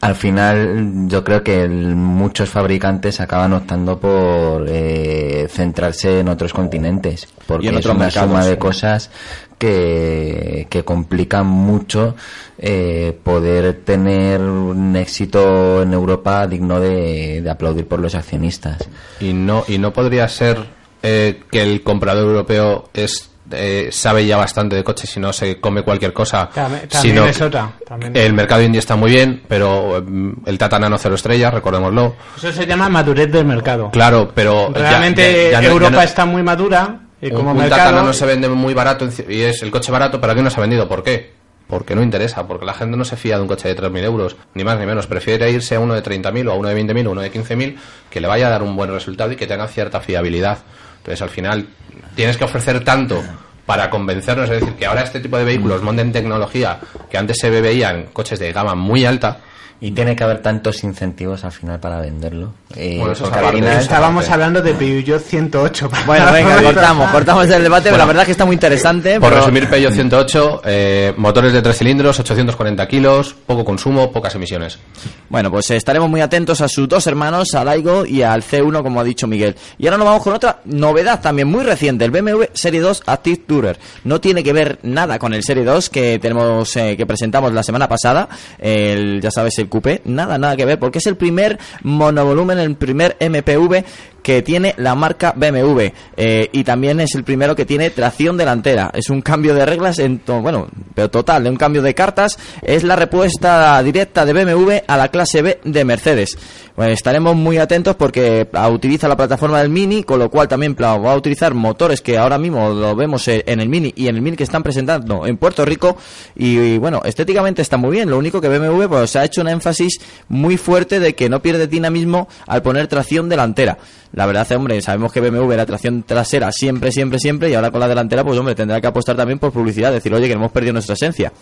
al 0.03 0.15
final 0.15 1.07
yo 1.07 1.23
creo 1.23 1.43
que 1.43 1.63
el- 1.63 1.95
muchos 1.95 2.49
fabricantes 2.49 3.19
acaban 3.19 3.53
optando 3.53 3.99
por 3.99 4.65
eh, 4.67 5.47
centrarse 5.49 6.19
en 6.19 6.27
otros 6.29 6.53
continentes 6.53 7.27
porque 7.47 7.69
en 7.69 7.77
es 7.77 7.85
una 7.85 7.93
mercados, 7.95 8.29
suma 8.29 8.45
de 8.45 8.57
cosas 8.57 9.09
que, 9.57 10.67
que 10.69 10.83
complican 10.83 11.47
mucho 11.47 12.15
eh, 12.57 13.17
poder 13.23 13.81
tener 13.83 14.41
un 14.41 14.95
éxito 14.95 15.81
en 15.83 15.93
Europa 15.93 16.45
digno 16.47 16.79
de, 16.79 17.41
de 17.41 17.49
aplaudir 17.49 17.87
por 17.87 17.99
los 17.99 18.15
accionistas. 18.15 18.77
y 19.19 19.33
no 19.33 19.63
y 19.67 19.77
no 19.77 19.93
podría 19.93 20.27
ser 20.27 20.57
eh, 21.01 21.41
que 21.51 21.61
el 21.61 21.81
comprador 21.83 22.27
europeo 22.27 22.89
es 22.93 23.29
eh, 23.55 23.89
sabe 23.91 24.25
ya 24.25 24.37
bastante 24.37 24.75
de 24.75 24.83
coches 24.83 25.15
y 25.15 25.19
no 25.19 25.31
se 25.33 25.59
come 25.59 25.83
cualquier 25.83 26.13
cosa 26.13 26.49
También- 26.53 26.87
también 26.87 27.23
es 27.25 27.41
otra, 27.41 27.71
también. 27.87 28.15
el 28.15 28.33
mercado 28.33 28.61
indie 28.61 28.79
está 28.79 28.95
muy 28.95 29.11
bien 29.11 29.43
pero 29.47 30.03
mm, 30.05 30.31
el 30.45 30.57
Tata 30.57 30.79
Nano 30.79 30.97
cero 30.97 31.15
estrellas 31.15 31.53
recordémoslo 31.53 32.15
Eso 32.37 32.51
se 32.51 32.65
llama 32.65 32.89
madurez 32.89 33.31
del 33.31 33.45
mercado. 33.45 33.89
claro 33.91 34.31
pero 34.33 34.69
Realmente 34.73 35.49
ya- 35.51 35.61
ya 35.61 35.67
no- 35.67 35.73
Europa 35.73 35.91
no- 35.97 36.01
está 36.01 36.25
muy 36.25 36.43
madura 36.43 36.99
y 37.21 37.31
como 37.31 37.51
un 37.51 37.57
mercado. 37.57 37.81
Tata 37.83 37.95
Nano 37.95 38.11
se 38.13 38.25
vende 38.25 38.49
muy 38.49 38.73
barato 38.73 39.07
y 39.29 39.41
es 39.41 39.61
el 39.63 39.71
coche 39.71 39.91
barato 39.91 40.19
pero 40.19 40.33
aquí 40.33 40.41
no 40.41 40.49
se 40.49 40.57
ha 40.59 40.61
vendido 40.61 40.87
¿por 40.87 41.03
qué? 41.03 41.31
porque 41.65 41.95
no 41.95 42.03
interesa, 42.03 42.45
porque 42.45 42.65
la 42.65 42.73
gente 42.73 42.97
no 42.97 43.05
se 43.05 43.15
fía 43.15 43.37
de 43.37 43.41
un 43.41 43.47
coche 43.47 43.67
de 43.69 43.73
3.000 43.75 44.03
euros, 44.03 44.35
ni 44.53 44.63
más 44.63 44.77
ni 44.77 44.85
menos. 44.85 45.07
Prefiere 45.07 45.49
irse 45.49 45.73
a 45.75 45.79
uno 45.79 45.95
de 45.95 46.03
30.000 46.03 46.47
o 46.47 46.51
a 46.51 46.55
uno 46.55 46.67
de 46.67 46.75
20.000 46.75 47.07
o 47.07 47.11
uno 47.11 47.21
de 47.21 47.31
15.000 47.31 47.77
que 48.11 48.21
le 48.21 48.27
vaya 48.27 48.45
a 48.47 48.49
dar 48.51 48.61
un 48.61 48.75
buen 48.75 48.91
resultado 48.91 49.31
y 49.31 49.37
que 49.37 49.47
tenga 49.47 49.67
cierta 49.67 49.99
fiabilidad. 50.01 50.59
Entonces, 51.03 51.21
al 51.21 51.29
final, 51.29 51.67
tienes 52.15 52.37
que 52.37 52.45
ofrecer 52.45 52.81
tanto 52.81 53.21
para 53.65 53.89
convencernos, 53.89 54.49
es 54.49 54.61
decir, 54.61 54.75
que 54.75 54.85
ahora 54.85 55.03
este 55.03 55.19
tipo 55.19 55.37
de 55.37 55.43
vehículos 55.43 55.81
monten 55.81 56.13
tecnología 56.13 56.79
que 57.09 57.17
antes 57.17 57.35
se 57.41 57.49
veían 57.49 58.05
coches 58.13 58.39
de 58.39 58.53
gama 58.53 58.73
muy 58.73 59.03
alta 59.03 59.39
Y 59.85 59.91
tiene 59.91 60.15
que 60.15 60.23
haber 60.23 60.41
tantos 60.41 60.81
incentivos 60.85 61.43
al 61.43 61.51
final 61.51 61.77
para 61.77 61.99
venderlo. 61.99 62.53
Eh, 62.73 62.95
Bueno, 62.99 63.11
eso 63.11 63.25
al 63.25 63.53
final- 63.53 63.81
Estábamos 63.81 64.29
hablando 64.29 64.61
de 64.61 64.73
Peugeot 64.73 65.21
108. 65.21 65.89
Bueno, 66.05 66.25
venga, 66.31 66.63
cortamos, 66.63 67.11
cortamos 67.11 67.49
el 67.49 67.63
debate, 67.63 67.89
pero 67.89 67.97
la 67.97 68.05
verdad 68.05 68.21
es 68.21 68.27
que 68.27 68.31
está 68.31 68.45
muy 68.45 68.53
interesante. 68.53 69.19
Por 69.19 69.27
pero- 69.29 69.41
resumir, 69.41 69.67
Peugeot 69.69 69.91
108, 69.93 70.61
eh, 70.63 71.13
motores 71.17 71.51
de 71.51 71.61
3 71.61 71.77
cilindros, 71.77 72.17
840 72.17 72.87
kilos, 72.87 73.35
poco 73.45 73.65
consumo, 73.65 74.09
pocas 74.09 74.33
emisiones. 74.35 74.79
Bueno, 75.27 75.51
pues 75.51 75.69
eh, 75.71 75.75
estaremos 75.75 76.09
muy 76.09 76.21
atentos 76.21 76.61
a 76.61 76.69
sus 76.69 76.87
dos 76.87 77.05
hermanos, 77.07 77.53
al 77.53 77.67
Aigo 77.67 78.05
y 78.05 78.21
al 78.21 78.41
C1, 78.41 78.83
como 78.83 79.01
ha 79.01 79.03
dicho 79.03 79.27
Miguel. 79.27 79.53
Y 79.77 79.87
ahora 79.87 79.97
nos 79.97 80.07
vamos 80.07 80.23
con 80.23 80.33
otra 80.33 80.59
novedad 80.63 81.19
también 81.19 81.49
muy 81.49 81.63
reciente, 81.65 82.05
el 82.05 82.11
BMW 82.11 82.43
Serie 82.53 82.79
2 82.79 83.03
Active 83.05 83.37
Tourer. 83.45 83.77
No 84.05 84.21
tiene 84.21 84.43
que 84.43 84.53
ver 84.53 84.79
nada 84.83 85.19
con 85.19 85.33
el 85.33 85.43
Serie 85.43 85.65
2 85.65 85.89
que 85.89 86.19
tenemos 86.19 86.73
eh, 86.77 86.95
que 86.95 87.05
presentamos 87.05 87.51
la 87.51 87.63
semana 87.63 87.89
pasada, 87.89 88.29
el, 88.59 89.19
ya 89.21 89.29
sabes, 89.29 89.57
el 89.57 89.67
Nada, 90.05 90.37
nada 90.37 90.55
que 90.55 90.65
ver, 90.65 90.79
porque 90.79 90.99
es 90.99 91.07
el 91.07 91.15
primer 91.15 91.59
monovolumen, 91.81 92.59
el 92.59 92.75
primer 92.75 93.17
MPV 93.19 93.83
que 94.23 94.41
tiene 94.41 94.73
la 94.77 94.95
marca 94.95 95.33
BMW 95.35 95.81
eh, 96.17 96.49
y 96.51 96.63
también 96.63 96.99
es 97.01 97.13
el 97.13 97.23
primero 97.23 97.55
que 97.55 97.65
tiene 97.65 97.89
tracción 97.91 98.37
delantera. 98.37 98.89
Es 98.95 99.09
un 99.09 99.21
cambio 99.21 99.53
de 99.53 99.65
reglas, 99.65 99.99
en 99.99 100.19
to- 100.19 100.41
bueno, 100.41 100.67
pero 100.95 101.09
total, 101.11 101.43
de 101.43 101.49
un 101.51 101.57
cambio 101.57 101.81
de 101.83 101.93
cartas. 101.93 102.39
Es 102.63 102.83
la 102.83 102.95
respuesta 102.95 103.83
directa 103.83 104.25
de 104.25 104.33
BMW 104.33 104.71
a 104.87 104.97
la 104.97 105.09
clase 105.09 105.41
B 105.41 105.59
de 105.63 105.85
Mercedes. 105.85 106.37
Bueno, 106.75 106.91
estaremos 106.91 107.35
muy 107.35 107.57
atentos 107.59 107.95
porque 107.95 108.49
ah, 108.53 108.67
utiliza 108.69 109.07
la 109.07 109.15
plataforma 109.15 109.59
del 109.59 109.69
Mini, 109.69 110.03
con 110.03 110.17
lo 110.17 110.31
cual 110.31 110.47
también 110.47 110.75
va 110.81 110.93
a 111.11 111.15
utilizar 111.15 111.53
motores 111.53 112.01
que 112.01 112.17
ahora 112.17 112.39
mismo 112.39 112.69
lo 112.69 112.95
vemos 112.95 113.27
eh, 113.27 113.43
en 113.45 113.59
el 113.59 113.69
Mini 113.69 113.93
y 113.95 114.07
en 114.07 114.15
el 114.15 114.21
Mini 114.23 114.35
que 114.37 114.43
están 114.43 114.63
presentando 114.63 115.27
en 115.27 115.37
Puerto 115.37 115.65
Rico. 115.65 115.97
Y, 116.35 116.57
y, 116.57 116.77
bueno, 116.79 117.01
estéticamente 117.05 117.61
está 117.61 117.77
muy 117.77 117.91
bien. 117.91 118.09
Lo 118.09 118.17
único 118.17 118.41
que 118.41 118.47
BMW 118.49 118.85
pues, 118.87 119.15
ha 119.15 119.23
hecho 119.25 119.41
un 119.41 119.49
énfasis 119.49 119.99
muy 120.29 120.57
fuerte 120.57 120.99
de 120.99 121.13
que 121.13 121.29
no 121.29 121.41
pierde 121.41 121.67
dinamismo 121.67 122.27
al 122.47 122.63
poner 122.63 122.87
tracción 122.87 123.29
delantera. 123.29 123.77
La 124.13 124.27
verdad, 124.27 124.49
hombre, 124.51 124.79
sabemos 124.81 125.11
que 125.11 125.19
BMW 125.21 125.51
era 125.51 125.65
tracción 125.65 126.03
trasera 126.03 126.51
siempre, 126.51 126.91
siempre, 126.91 127.17
siempre, 127.17 127.49
y 127.49 127.55
ahora 127.55 127.71
con 127.71 127.79
la 127.79 127.87
delantera, 127.87 128.23
pues 128.23 128.37
hombre, 128.37 128.53
tendrá 128.53 128.79
que 128.79 128.85
apostar 128.85 129.15
también 129.15 129.39
por 129.39 129.51
publicidad, 129.51 129.91
decir, 129.91 130.13
oye, 130.13 130.27
que 130.27 130.33
hemos 130.33 130.51
perdido 130.51 130.73
nuestra 130.73 130.93
esencia. 130.93 131.33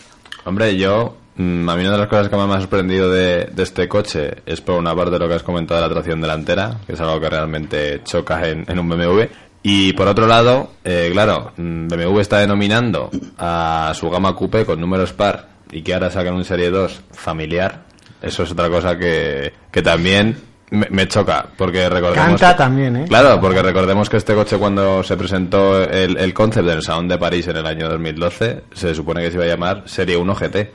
Hombre, 0.45 0.77
yo, 0.77 1.17
mm, 1.35 1.67
a 1.69 1.75
mí 1.75 1.81
una 1.81 1.91
de 1.91 1.97
las 1.97 2.07
cosas 2.07 2.29
que 2.29 2.35
más 2.37 2.47
me 2.47 2.55
ha 2.55 2.61
sorprendido 2.61 3.11
de, 3.11 3.51
este 3.57 3.89
coche 3.89 4.35
es 4.45 4.61
por 4.61 4.79
una 4.79 4.95
parte 4.95 5.19
lo 5.19 5.27
que 5.27 5.33
has 5.33 5.43
comentado 5.43 5.81
de 5.81 5.87
la 5.87 5.93
tracción 5.93 6.21
delantera, 6.21 6.77
que 6.87 6.93
es 6.93 7.01
algo 7.01 7.19
que 7.19 7.29
realmente 7.29 8.01
choca 8.05 8.47
en, 8.47 8.63
en 8.65 8.79
un 8.79 8.87
BMW. 8.87 9.23
Y 9.63 9.91
por 9.93 10.07
otro 10.07 10.25
lado, 10.25 10.71
eh, 10.85 11.09
claro, 11.11 11.51
mm, 11.57 11.87
BMW 11.87 12.19
está 12.21 12.39
denominando 12.39 13.11
a 13.37 13.91
su 13.95 14.09
gama 14.09 14.33
coupé 14.33 14.65
con 14.65 14.79
números 14.79 15.11
par 15.11 15.49
y 15.71 15.81
que 15.81 15.93
ahora 15.93 16.09
sacan 16.09 16.35
un 16.35 16.45
Serie 16.45 16.71
2 16.71 17.01
familiar. 17.11 17.83
Eso 18.21 18.43
es 18.43 18.51
otra 18.51 18.69
cosa 18.69 18.97
que, 18.97 19.53
que 19.71 19.81
también 19.81 20.50
me, 20.71 20.87
me 20.89 21.07
choca, 21.07 21.45
porque 21.57 21.87
recordemos... 21.89 22.27
Canta 22.39 22.51
que- 22.53 22.57
también, 22.57 22.95
¿eh? 22.95 23.05
Claro, 23.07 23.39
porque 23.39 23.61
recordemos 23.61 24.09
que 24.09 24.17
este 24.17 24.33
coche 24.33 24.57
cuando 24.57 25.03
se 25.03 25.15
presentó 25.15 25.83
el, 25.83 26.17
el 26.17 26.33
concept 26.33 26.65
del 26.67 26.81
Salón 26.81 27.07
de 27.07 27.17
París 27.17 27.47
en 27.47 27.57
el 27.57 27.65
año 27.67 27.87
2012, 27.89 28.63
se 28.73 28.95
supone 28.95 29.21
que 29.21 29.29
se 29.29 29.35
iba 29.37 29.45
a 29.45 29.47
llamar 29.47 29.83
Serie 29.85 30.17
1 30.17 30.33
GT. 30.35 30.71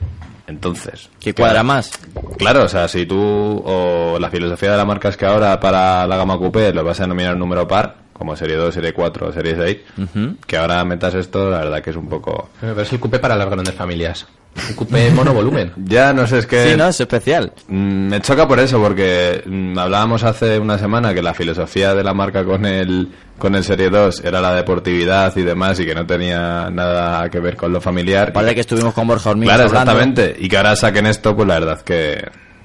Entonces... 0.47 1.09
Que 1.19 1.33
cuadra 1.33 1.61
más. 1.61 1.91
Claro, 2.37 2.63
o 2.63 2.69
sea, 2.69 2.87
si 2.87 3.05
tú 3.05 3.19
o 3.65 4.17
la 4.19 4.29
filosofía 4.29 4.71
de 4.71 4.77
la 4.77 4.85
marca 4.85 5.09
es 5.09 5.17
que 5.17 5.25
ahora 5.25 5.59
para 5.59 6.07
la 6.07 6.15
gama 6.15 6.37
coupé 6.37 6.73
lo 6.73 6.83
vas 6.85 6.99
a 7.01 7.03
denominar 7.03 7.35
número 7.35 7.67
par, 7.67 7.95
como 8.13 8.33
Serie 8.35 8.55
2, 8.55 8.73
Serie 8.73 8.93
4, 8.93 9.33
Serie 9.33 9.55
6, 9.95 10.17
que 10.47 10.57
ahora 10.57 10.83
metas 10.85 11.15
esto, 11.15 11.51
la 11.51 11.59
verdad 11.59 11.81
que 11.81 11.89
es 11.89 11.95
un 11.97 12.07
poco... 12.07 12.49
Pero 12.61 12.79
es 12.81 12.93
el 12.93 12.99
coupé 12.99 13.19
para 13.19 13.35
las 13.35 13.49
grandes 13.49 13.73
familias. 13.75 14.25
Coupé 14.75 15.09
monovolumen. 15.11 15.71
Ya 15.85 16.13
no 16.13 16.25
sé, 16.27 16.39
es 16.39 16.45
que... 16.47 16.71
Sí, 16.71 16.77
¿no? 16.77 16.87
Es 16.87 16.99
especial. 16.99 17.51
Mm, 17.67 18.07
Me 18.09 18.21
choca 18.21 18.47
por 18.47 18.59
eso, 18.59 18.81
porque 18.81 19.41
mm, 19.45 19.77
hablábamos 19.77 20.23
hace 20.23 20.59
una 20.59 20.77
semana 20.77 21.13
que 21.13 21.21
la 21.21 21.33
filosofía 21.33 21.93
de 21.93 22.03
la 22.03 22.13
marca 22.13 22.43
con 22.43 22.65
el, 22.65 23.09
con 23.37 23.55
el 23.55 23.63
Serie 23.63 23.89
2 23.89 24.23
era 24.25 24.41
la 24.41 24.53
deportividad 24.53 25.35
y 25.37 25.43
demás, 25.43 25.79
y 25.79 25.85
que 25.85 25.95
no 25.95 26.05
tenía 26.05 26.69
nada 26.71 27.29
que 27.29 27.39
ver 27.39 27.55
con 27.55 27.71
lo 27.71 27.79
familiar. 27.81 28.33
Parece 28.33 28.55
que 28.55 28.61
estuvimos 28.61 28.93
con 28.93 29.07
Borja 29.07 29.29
Hormigos 29.29 29.53
Claro, 29.55 29.69
hablando. 29.69 29.91
exactamente. 29.91 30.35
Y 30.43 30.49
que 30.49 30.57
ahora 30.57 30.75
saquen 30.75 31.05
esto, 31.05 31.35
pues 31.35 31.47
la 31.47 31.59
verdad 31.59 31.81
que... 31.81 32.23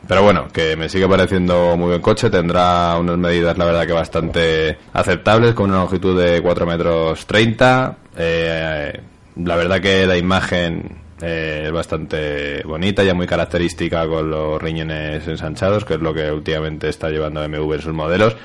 Pero 0.09 0.25
bueno, 0.25 0.49
que 0.53 0.75
me 0.77 0.89
sigue 0.89 1.09
pareciendo 1.09 1.77
muy 1.77 1.87
buen 1.91 2.01
coche. 2.01 2.29
Tendrá 2.29 2.97
unas 2.99 3.17
medidas, 3.19 3.57
la 3.57 3.65
verdad, 3.65 3.87
que 3.87 3.93
bastante 3.93 4.77
aceptables, 4.93 5.55
con 5.55 5.71
una 5.71 5.79
longitud 5.79 6.21
de 6.21 6.43
4 6.43 6.67
metros 6.67 7.25
30. 7.25 7.97
Eh, 8.19 9.01
la 9.37 9.57
verdad 9.57 9.81
que 9.81 10.05
la 10.05 10.17
imagen 10.17 11.02
eh, 11.23 11.65
es 11.67 11.73
bastante 11.73 12.63
bonita, 12.65 13.05
ya 13.05 13.15
muy 13.15 13.27
característica 13.27 14.07
con 14.09 14.31
los 14.31 14.61
riñones 14.61 15.27
ensanchados, 15.29 15.85
que 15.85 15.95
es 15.95 16.01
lo 16.01 16.13
que 16.13 16.31
últimamente 16.31 16.89
está 16.89 17.11
llevando 17.11 17.41
BMW 17.49 17.75
en 17.75 17.81
sus 17.81 17.95
modelos. 17.95 18.37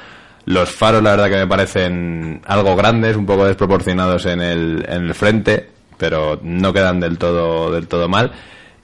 Los 0.46 0.70
faros, 0.72 1.04
la 1.04 1.12
verdad 1.12 1.30
que 1.30 1.36
me 1.36 1.48
parecen 1.48 2.42
algo 2.46 2.76
grandes, 2.76 3.18
un 3.18 3.26
poco 3.26 3.46
desproporcionados 3.46 4.26
en 4.28 4.42
el, 4.42 4.86
en 4.88 5.04
el 5.04 5.14
frente, 5.14 5.70
pero 5.98 6.40
no 6.42 6.72
quedan 6.72 7.00
del 7.00 7.18
todo, 7.18 7.72
del 7.72 7.88
todo 7.88 8.08
mal. 8.08 8.32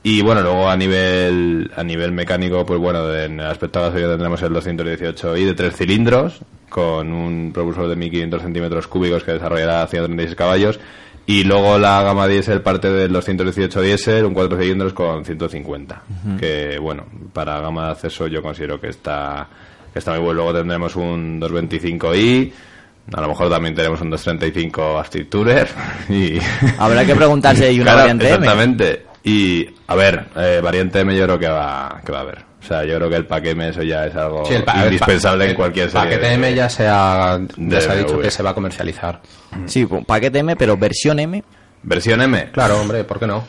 Y 0.05 0.21
bueno, 0.21 0.41
luego 0.41 0.69
a 0.69 0.75
nivel, 0.75 1.71
a 1.77 1.83
nivel 1.83 2.11
mecánico, 2.11 2.65
pues 2.65 2.79
bueno, 2.79 3.13
en 3.15 3.39
el 3.39 3.45
aspecto 3.45 3.79
gasolina 3.79 4.09
tendremos 4.09 4.41
el 4.41 4.51
218i 4.51 5.45
de 5.45 5.53
tres 5.53 5.77
cilindros, 5.77 6.41
con 6.67 7.13
un 7.13 7.53
propulsor 7.53 7.87
de 7.87 7.95
1500 7.95 8.41
centímetros 8.41 8.87
cúbicos 8.87 9.23
que 9.23 9.31
desarrollará 9.31 9.87
136 9.87 10.35
caballos. 10.35 10.79
Y 11.25 11.45
luego 11.45 11.77
la 11.77 12.03
gama 12.03 12.27
diésel 12.27 12.61
parte 12.61 12.91
del 12.91 13.13
218 13.13 13.81
diésel, 13.81 14.25
un 14.25 14.33
4 14.33 14.57
cilindros 14.57 14.93
con 14.93 15.23
150. 15.23 16.01
Que 16.39 16.77
bueno, 16.79 17.05
para 17.31 17.61
gama 17.61 17.85
de 17.85 17.91
acceso 17.93 18.27
yo 18.27 18.41
considero 18.41 18.79
que 18.79 18.89
está, 18.89 19.47
que 19.93 19.99
está 19.99 20.11
muy 20.11 20.19
bueno. 20.19 20.41
Luego 20.41 20.57
tendremos 20.57 20.95
un 20.95 21.39
225i. 21.39 22.51
A 23.13 23.21
lo 23.21 23.27
mejor 23.29 23.49
también 23.49 23.73
tenemos 23.75 24.01
un 24.01 24.09
235 24.09 24.99
Active 24.99 25.25
Tourer. 25.25 25.67
Y... 26.09 26.39
Habrá 26.77 27.05
que 27.05 27.15
preguntarse 27.15 27.63
si 27.63 27.67
hay 27.69 27.79
una 27.79 27.91
Claro, 27.91 27.99
variante 27.99 28.25
M. 28.25 28.35
Exactamente. 28.35 29.05
Y, 29.23 29.65
a 29.87 29.95
ver, 29.95 30.25
eh, 30.35 30.59
variante 30.61 30.99
M 30.99 31.15
yo 31.15 31.23
creo 31.25 31.39
que 31.39 31.47
va, 31.47 32.01
que 32.05 32.11
va 32.11 32.17
a 32.17 32.21
haber. 32.21 32.52
O 32.63 32.65
sea, 32.65 32.85
yo 32.85 32.95
creo 32.95 33.09
que 33.09 33.15
el 33.17 33.47
M 33.49 33.67
eso 33.69 33.83
ya 33.83 34.05
es 34.05 34.15
algo 34.15 34.45
Sí, 34.45 34.53
indispensable 34.85 35.49
en 35.49 35.55
cualquier 35.55 35.85
el 35.87 35.91
serie. 35.91 36.07
paquete 36.17 36.33
M 36.33 36.55
ya 36.55 36.69
se 36.69 36.87
ha, 36.87 37.39
ya 37.57 37.81
se 37.81 37.91
ha 37.91 37.95
dicho 37.95 38.19
que 38.19 38.31
se 38.31 38.41
va 38.41 38.51
a 38.51 38.53
comercializar. 38.53 39.21
Sí, 39.65 39.85
paquete 40.07 40.39
M, 40.39 40.55
pero 40.55 40.77
versión 40.77 41.19
M. 41.19 41.43
¿Versión 41.83 42.21
M? 42.21 42.49
Claro, 42.51 42.79
hombre, 42.79 43.03
¿por 43.03 43.19
qué 43.19 43.27
no? 43.27 43.43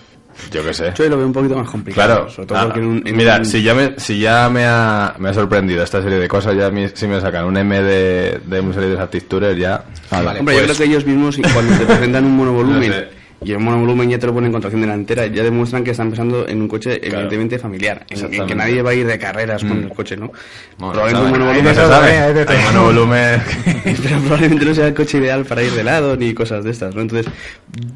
Yo 0.50 0.64
qué 0.64 0.75
sé. 0.75 0.92
Yo 0.97 1.09
lo 1.09 1.16
veo 1.16 1.26
un 1.26 1.33
poquito 1.33 1.54
más 1.54 1.71
complicado. 1.71 2.09
Claro, 2.16 2.28
sobre 2.30 2.47
todo 2.49 2.59
Ah, 2.59 2.64
porque 2.64 2.80
en 2.80 2.87
un, 2.87 3.02
en 3.06 3.16
mira, 3.16 3.37
un- 3.37 3.44
si 3.47 3.62
ya, 3.62 3.73
me, 3.73 3.94
si 3.99 4.18
ya 4.18 4.49
me, 4.50 4.64
ha, 4.66 5.14
me 5.18 5.28
ha 5.28 5.33
sorprendido 5.33 5.85
esta 5.85 6.02
serie 6.02 6.18
de 6.18 6.26
cosas, 6.26 6.56
ya 6.56 6.71
mi- 6.71 6.88
si 6.88 7.06
me 7.06 7.21
sacan 7.21 7.44
un 7.44 7.56
M 7.56 7.80
de, 7.80 8.40
de 8.44 8.61
un 8.61 8.75
serie 8.75 8.88
de 8.88 9.21
Tourer, 9.21 9.56
ya... 9.56 9.85
Vale, 10.11 10.40
Hombre, 10.40 10.56
yo 10.56 10.62
pues- 10.62 10.64
creo 10.64 10.76
que 10.76 10.85
ellos 10.92 11.06
mismos, 11.06 11.37
cuando 11.52 11.78
te 11.78 11.87
presentan 11.87 12.25
un 12.25 12.37
monovolumen 12.37 12.88
No 12.88 12.94
sé. 12.97 13.09
Y 13.43 13.53
el 13.53 13.59
monovolumen 13.59 14.09
ya 14.11 14.19
te 14.19 14.26
lo 14.26 14.33
ponen 14.35 14.53
con 14.53 14.61
tracción 14.61 14.81
delantera, 14.81 15.26
ya 15.26 15.43
demuestran 15.43 15.85
que 15.85 15.91
están 15.91 16.09
pensando 16.09 16.47
en 16.49 16.61
un 16.62 16.69
coche 16.69 16.99
evidentemente 17.03 17.59
familiar, 17.59 18.05
en- 18.09 18.19
en, 18.35 18.47
que 18.47 18.55
nadie 18.55 18.83
va 18.83 18.91
a 18.91 18.95
ir 18.95 19.07
de 19.07 19.19
carreras 19.19 19.62
con 19.64 19.83
el 19.83 19.88
coche, 19.91 20.17
¿no? 20.17 20.31
Bueno, 20.79 20.93
probablemente 20.93 21.25
un 21.26 21.31
monovolumen, 21.33 21.75
sabe. 21.75 22.19
Hay 22.53 22.64
monovolumen... 22.73 23.43
pero 24.03 24.19
probablemente 24.21 24.64
no 24.64 24.75
sea 24.75 24.87
el 24.88 24.95
coche 24.95 25.19
ideal 25.19 25.45
para 25.45 25.62
ir 25.62 25.73
de 25.73 25.85
lado 25.85 26.17
ni 26.17 26.33
cosas 26.35 26.64
de 26.64 26.71
estas, 26.71 26.95
¿no? 26.95 27.03
Entonces, 27.03 27.31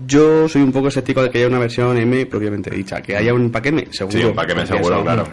yo 0.07 0.49
soy 0.49 0.63
un 0.63 0.73
poco 0.73 0.89
escéptico 0.89 1.23
de 1.23 1.31
que 1.31 1.39
haya 1.39 1.47
una 1.49 1.59
versión 1.59 1.97
M 1.97 2.27
propiamente 2.27 2.71
dicha, 2.71 3.01
que 3.01 3.17
haya 3.17 3.33
un 3.35 3.51
paquete 3.51 3.69
M, 3.69 3.89
seguro. 3.91 4.19
Sí, 4.19 4.25
un 4.25 4.35
porque 4.35 4.67
seguro, 4.67 4.97
eso, 4.97 5.05
claro. 5.05 5.29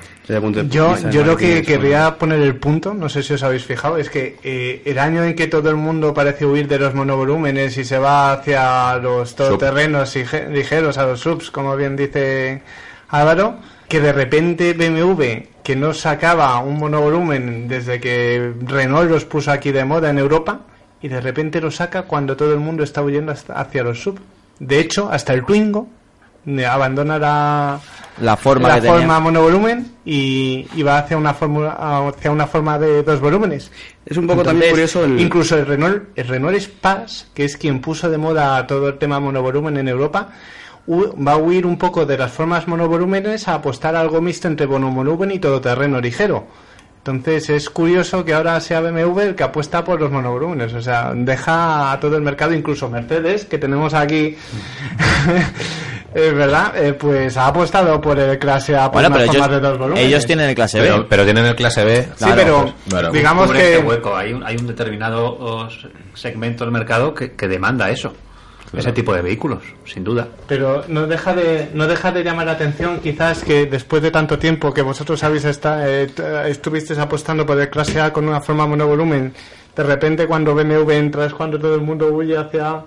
Yo, 0.70 0.96
yo 1.12 1.24
lo 1.24 1.38
que 1.38 1.60
eso, 1.60 1.68
querría 1.68 2.18
poner 2.18 2.40
el 2.42 2.56
punto, 2.56 2.94
no 2.94 3.10
sé 3.10 3.22
si 3.24 3.34
os 3.34 3.44
habéis 3.44 3.64
fijado, 3.64 3.98
es 3.98 4.10
que 4.10 4.38
eh, 4.44 4.82
el 4.86 4.98
año 5.00 5.24
en 5.24 5.36
que 5.36 5.48
todo 5.48 5.70
el 5.70 5.76
mundo 5.76 6.14
parece 6.14 6.46
huir 6.46 6.68
de 6.68 6.80
los 6.80 6.94
monovolúmenes 6.96 7.78
y 7.78 7.84
se 7.84 7.98
va 7.98 8.34
hacia 8.34 8.98
los 8.98 9.36
todoterrenos 9.36 9.95
ge- 10.04 10.50
ligeros, 10.50 10.98
a 10.98 11.06
los 11.06 11.20
subs, 11.22 11.52
como 11.52 11.75
bien 11.75 11.96
dice 11.96 12.62
Álvaro, 13.10 13.58
que 13.88 14.00
de 14.02 14.12
repente 14.14 14.74
BMW, 14.74 15.48
que 15.64 15.75
no 15.75 15.94
sacaba 15.94 16.58
un 16.60 16.78
monovolumen 16.80 17.68
desde 17.68 18.00
que 18.00 18.54
Renault 18.66 19.10
los 19.10 19.25
puso 19.25 19.52
aquí 19.52 19.72
de 19.72 19.86
moda 19.86 20.10
en 20.10 20.18
Europa, 20.20 20.62
y 21.02 21.08
de 21.08 21.22
repente 21.22 21.62
lo 21.62 21.70
saca 21.72 22.04
cuando 22.04 22.36
todo 22.36 22.54
el 22.54 22.60
mundo 22.60 22.84
está 22.84 23.02
huyendo 23.04 23.32
hacia 23.54 23.84
los 23.84 24.02
sub. 24.02 24.20
De 24.60 24.80
hecho, 24.80 25.10
hasta 25.12 25.34
el 25.34 25.44
Twingo 25.46 25.88
eh, 26.48 26.66
abandona 26.66 27.20
la, 27.20 27.80
La 28.22 28.38
forma 28.38 28.70
la 28.70 28.76
que 28.76 28.82
tenía. 28.82 28.98
forma 28.98 29.20
monovolumen 29.20 29.92
y, 30.06 30.68
y 30.74 30.84
va 30.84 31.00
hacia 31.00 31.18
una 31.18 31.34
fórmula 31.34 31.72
hacia 32.08 32.32
una 32.32 32.48
forma 32.48 32.80
de 32.80 33.04
dos 33.04 33.20
volúmenes. 33.20 33.72
Es 34.06 34.16
un 34.18 34.26
poco 34.28 34.44
también 34.44 34.72
curioso 34.72 35.04
el- 35.04 35.20
Incluso 35.20 35.58
el 35.58 35.66
Renault, 35.66 36.04
el 36.16 36.28
Renault 36.28 36.56
Espace, 36.56 37.26
que 37.34 37.44
es 37.46 37.58
quien 37.58 37.82
puso 37.82 38.10
de 38.10 38.18
moda 38.18 38.66
todo 38.68 38.88
el 38.90 38.98
tema 38.98 39.20
monovolumen 39.20 39.78
en 39.78 39.88
Europa, 39.90 40.30
va 40.88 41.32
a 41.34 41.38
huir 41.38 41.66
un 41.66 41.78
poco 41.78 42.06
de 42.06 42.18
las 42.18 42.32
formas 42.32 42.68
monovolúmenes 42.68 43.48
a 43.48 43.56
apostar 43.56 43.96
a 43.96 44.02
algo 44.02 44.22
mixto 44.22 44.48
entre 44.48 44.68
monovolumen 44.68 45.32
y 45.32 45.40
todoterreno 45.40 46.00
ligero. 46.00 46.46
Entonces 47.00 47.50
es 47.52 47.70
curioso 47.70 48.26
que 48.26 48.34
ahora 48.34 48.60
sea 48.62 48.82
BMW 48.82 49.20
el 49.20 49.36
que 49.36 49.44
apuesta 49.44 49.84
por 49.84 50.00
los 50.00 50.10
monovolúmenes, 50.12 50.74
o 50.74 50.82
sea, 50.82 51.12
deja 51.16 51.92
a 51.92 52.00
todo 52.00 52.16
el 52.18 52.24
mercado, 52.24 52.54
incluso 52.54 52.90
Mercedes, 52.90 53.46
que 53.46 53.58
tenemos 53.60 53.94
aquí 53.94 54.36
Es 56.16 56.34
verdad, 56.34 56.72
eh, 56.82 56.94
pues 56.94 57.36
ha 57.36 57.48
apostado 57.48 58.00
por 58.00 58.18
el 58.18 58.40
clase 58.40 58.74
A 58.74 58.90
por 58.90 59.02
Bueno, 59.02 59.14
pero 59.14 59.30
ellos, 59.34 59.50
de 59.50 59.60
dos 59.60 59.78
volúmenes. 59.78 60.08
ellos 60.08 60.26
tienen 60.26 60.48
el 60.48 60.56
clase 60.56 60.80
B. 60.80 60.88
Pero, 60.88 61.08
pero 61.10 61.24
tienen 61.26 61.46
el 61.46 61.56
clase 61.58 61.84
B. 61.84 62.04
Sí, 62.04 62.10
Claro, 62.20 62.36
pero 62.38 62.62
pues, 62.62 62.74
claro. 62.88 63.12
digamos 63.12 63.52
que 63.52 63.74
ese 63.74 63.84
hueco. 63.84 64.16
Hay 64.16 64.32
un, 64.32 64.42
hay 64.42 64.56
un 64.56 64.66
determinado 64.66 65.26
oh, 65.26 65.68
segmento 66.14 66.64
del 66.64 66.72
mercado 66.72 67.14
que, 67.14 67.34
que 67.34 67.50
demanda 67.50 67.90
eso. 67.90 68.14
Ese 68.72 68.92
tipo 68.92 69.14
de 69.14 69.22
vehículos, 69.22 69.62
sin 69.86 70.04
duda. 70.04 70.28
Pero 70.48 70.84
no 70.88 71.06
deja 71.06 71.34
de 71.34 71.70
no 71.74 71.88
deja 71.88 72.12
de 72.12 72.24
llamar 72.24 72.46
la 72.46 72.54
atención 72.54 73.00
quizás 73.00 73.44
que 73.44 73.66
después 73.68 74.02
de 74.02 74.12
tanto 74.12 74.38
tiempo 74.38 74.74
que 74.74 74.82
vosotros 74.82 75.24
habéis 75.24 75.46
esta, 75.46 75.88
eh, 75.90 76.10
estuvisteis 76.48 77.00
apostando 77.00 77.46
por 77.46 77.60
el 77.60 77.70
clase 77.70 78.02
A 78.02 78.12
con 78.12 78.28
una 78.28 78.42
forma 78.42 78.68
monovolumen, 78.68 79.34
de 79.76 79.84
repente 79.84 80.28
cuando 80.28 80.54
BMW 80.56 80.92
entra 80.92 81.26
es 81.26 81.34
cuando 81.34 81.58
todo 81.58 81.76
el 81.76 81.82
mundo 81.82 82.08
huye 82.08 82.36
hacia 82.38 82.84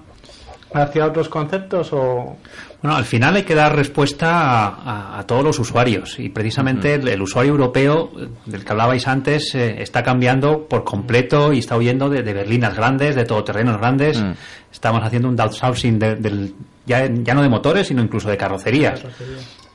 hacia 0.75 1.07
otros 1.07 1.29
conceptos 1.29 1.91
o 1.93 2.37
Bueno, 2.83 2.97
al 2.97 3.05
final 3.05 3.37
hay 3.37 3.43
que 3.45 3.55
dar 3.55 3.75
respuesta 3.75 4.29
a, 4.31 4.67
a- 4.69 5.19
a 5.19 5.27
todos 5.27 5.43
los 5.43 5.59
usuarios 5.59 6.19
y 6.19 6.29
precisamente 6.29 6.95
el, 6.95 7.09
el 7.09 7.23
usuario 7.23 7.53
europeo 7.53 8.11
eh, 8.19 8.29
del 8.47 8.65
que 8.65 8.73
hablabais 8.73 9.09
antes 9.09 9.55
eh, 9.55 9.83
está 9.83 10.03
cambiando 10.03 10.67
por 10.69 10.85
completo 10.85 11.53
y 11.53 11.59
está 11.61 11.77
huyendo 11.77 12.09
de, 12.11 12.23
de 12.23 12.33
berlinas 12.35 12.77
grandes, 12.77 13.17
de 13.17 13.25
todoterrenos 13.25 13.79
grandes. 13.79 14.23
Estamos 14.71 15.03
haciendo 15.03 15.29
un 15.29 15.37
downsizing 15.37 15.99
de- 15.99 16.17
del, 16.17 16.55
ya, 16.87 17.07
ya 17.07 17.35
no 17.35 17.43
de 17.43 17.49
motores, 17.49 17.87
sino 17.89 18.03
incluso 18.03 18.29
de 18.29 18.37
carrocerías. 18.37 19.03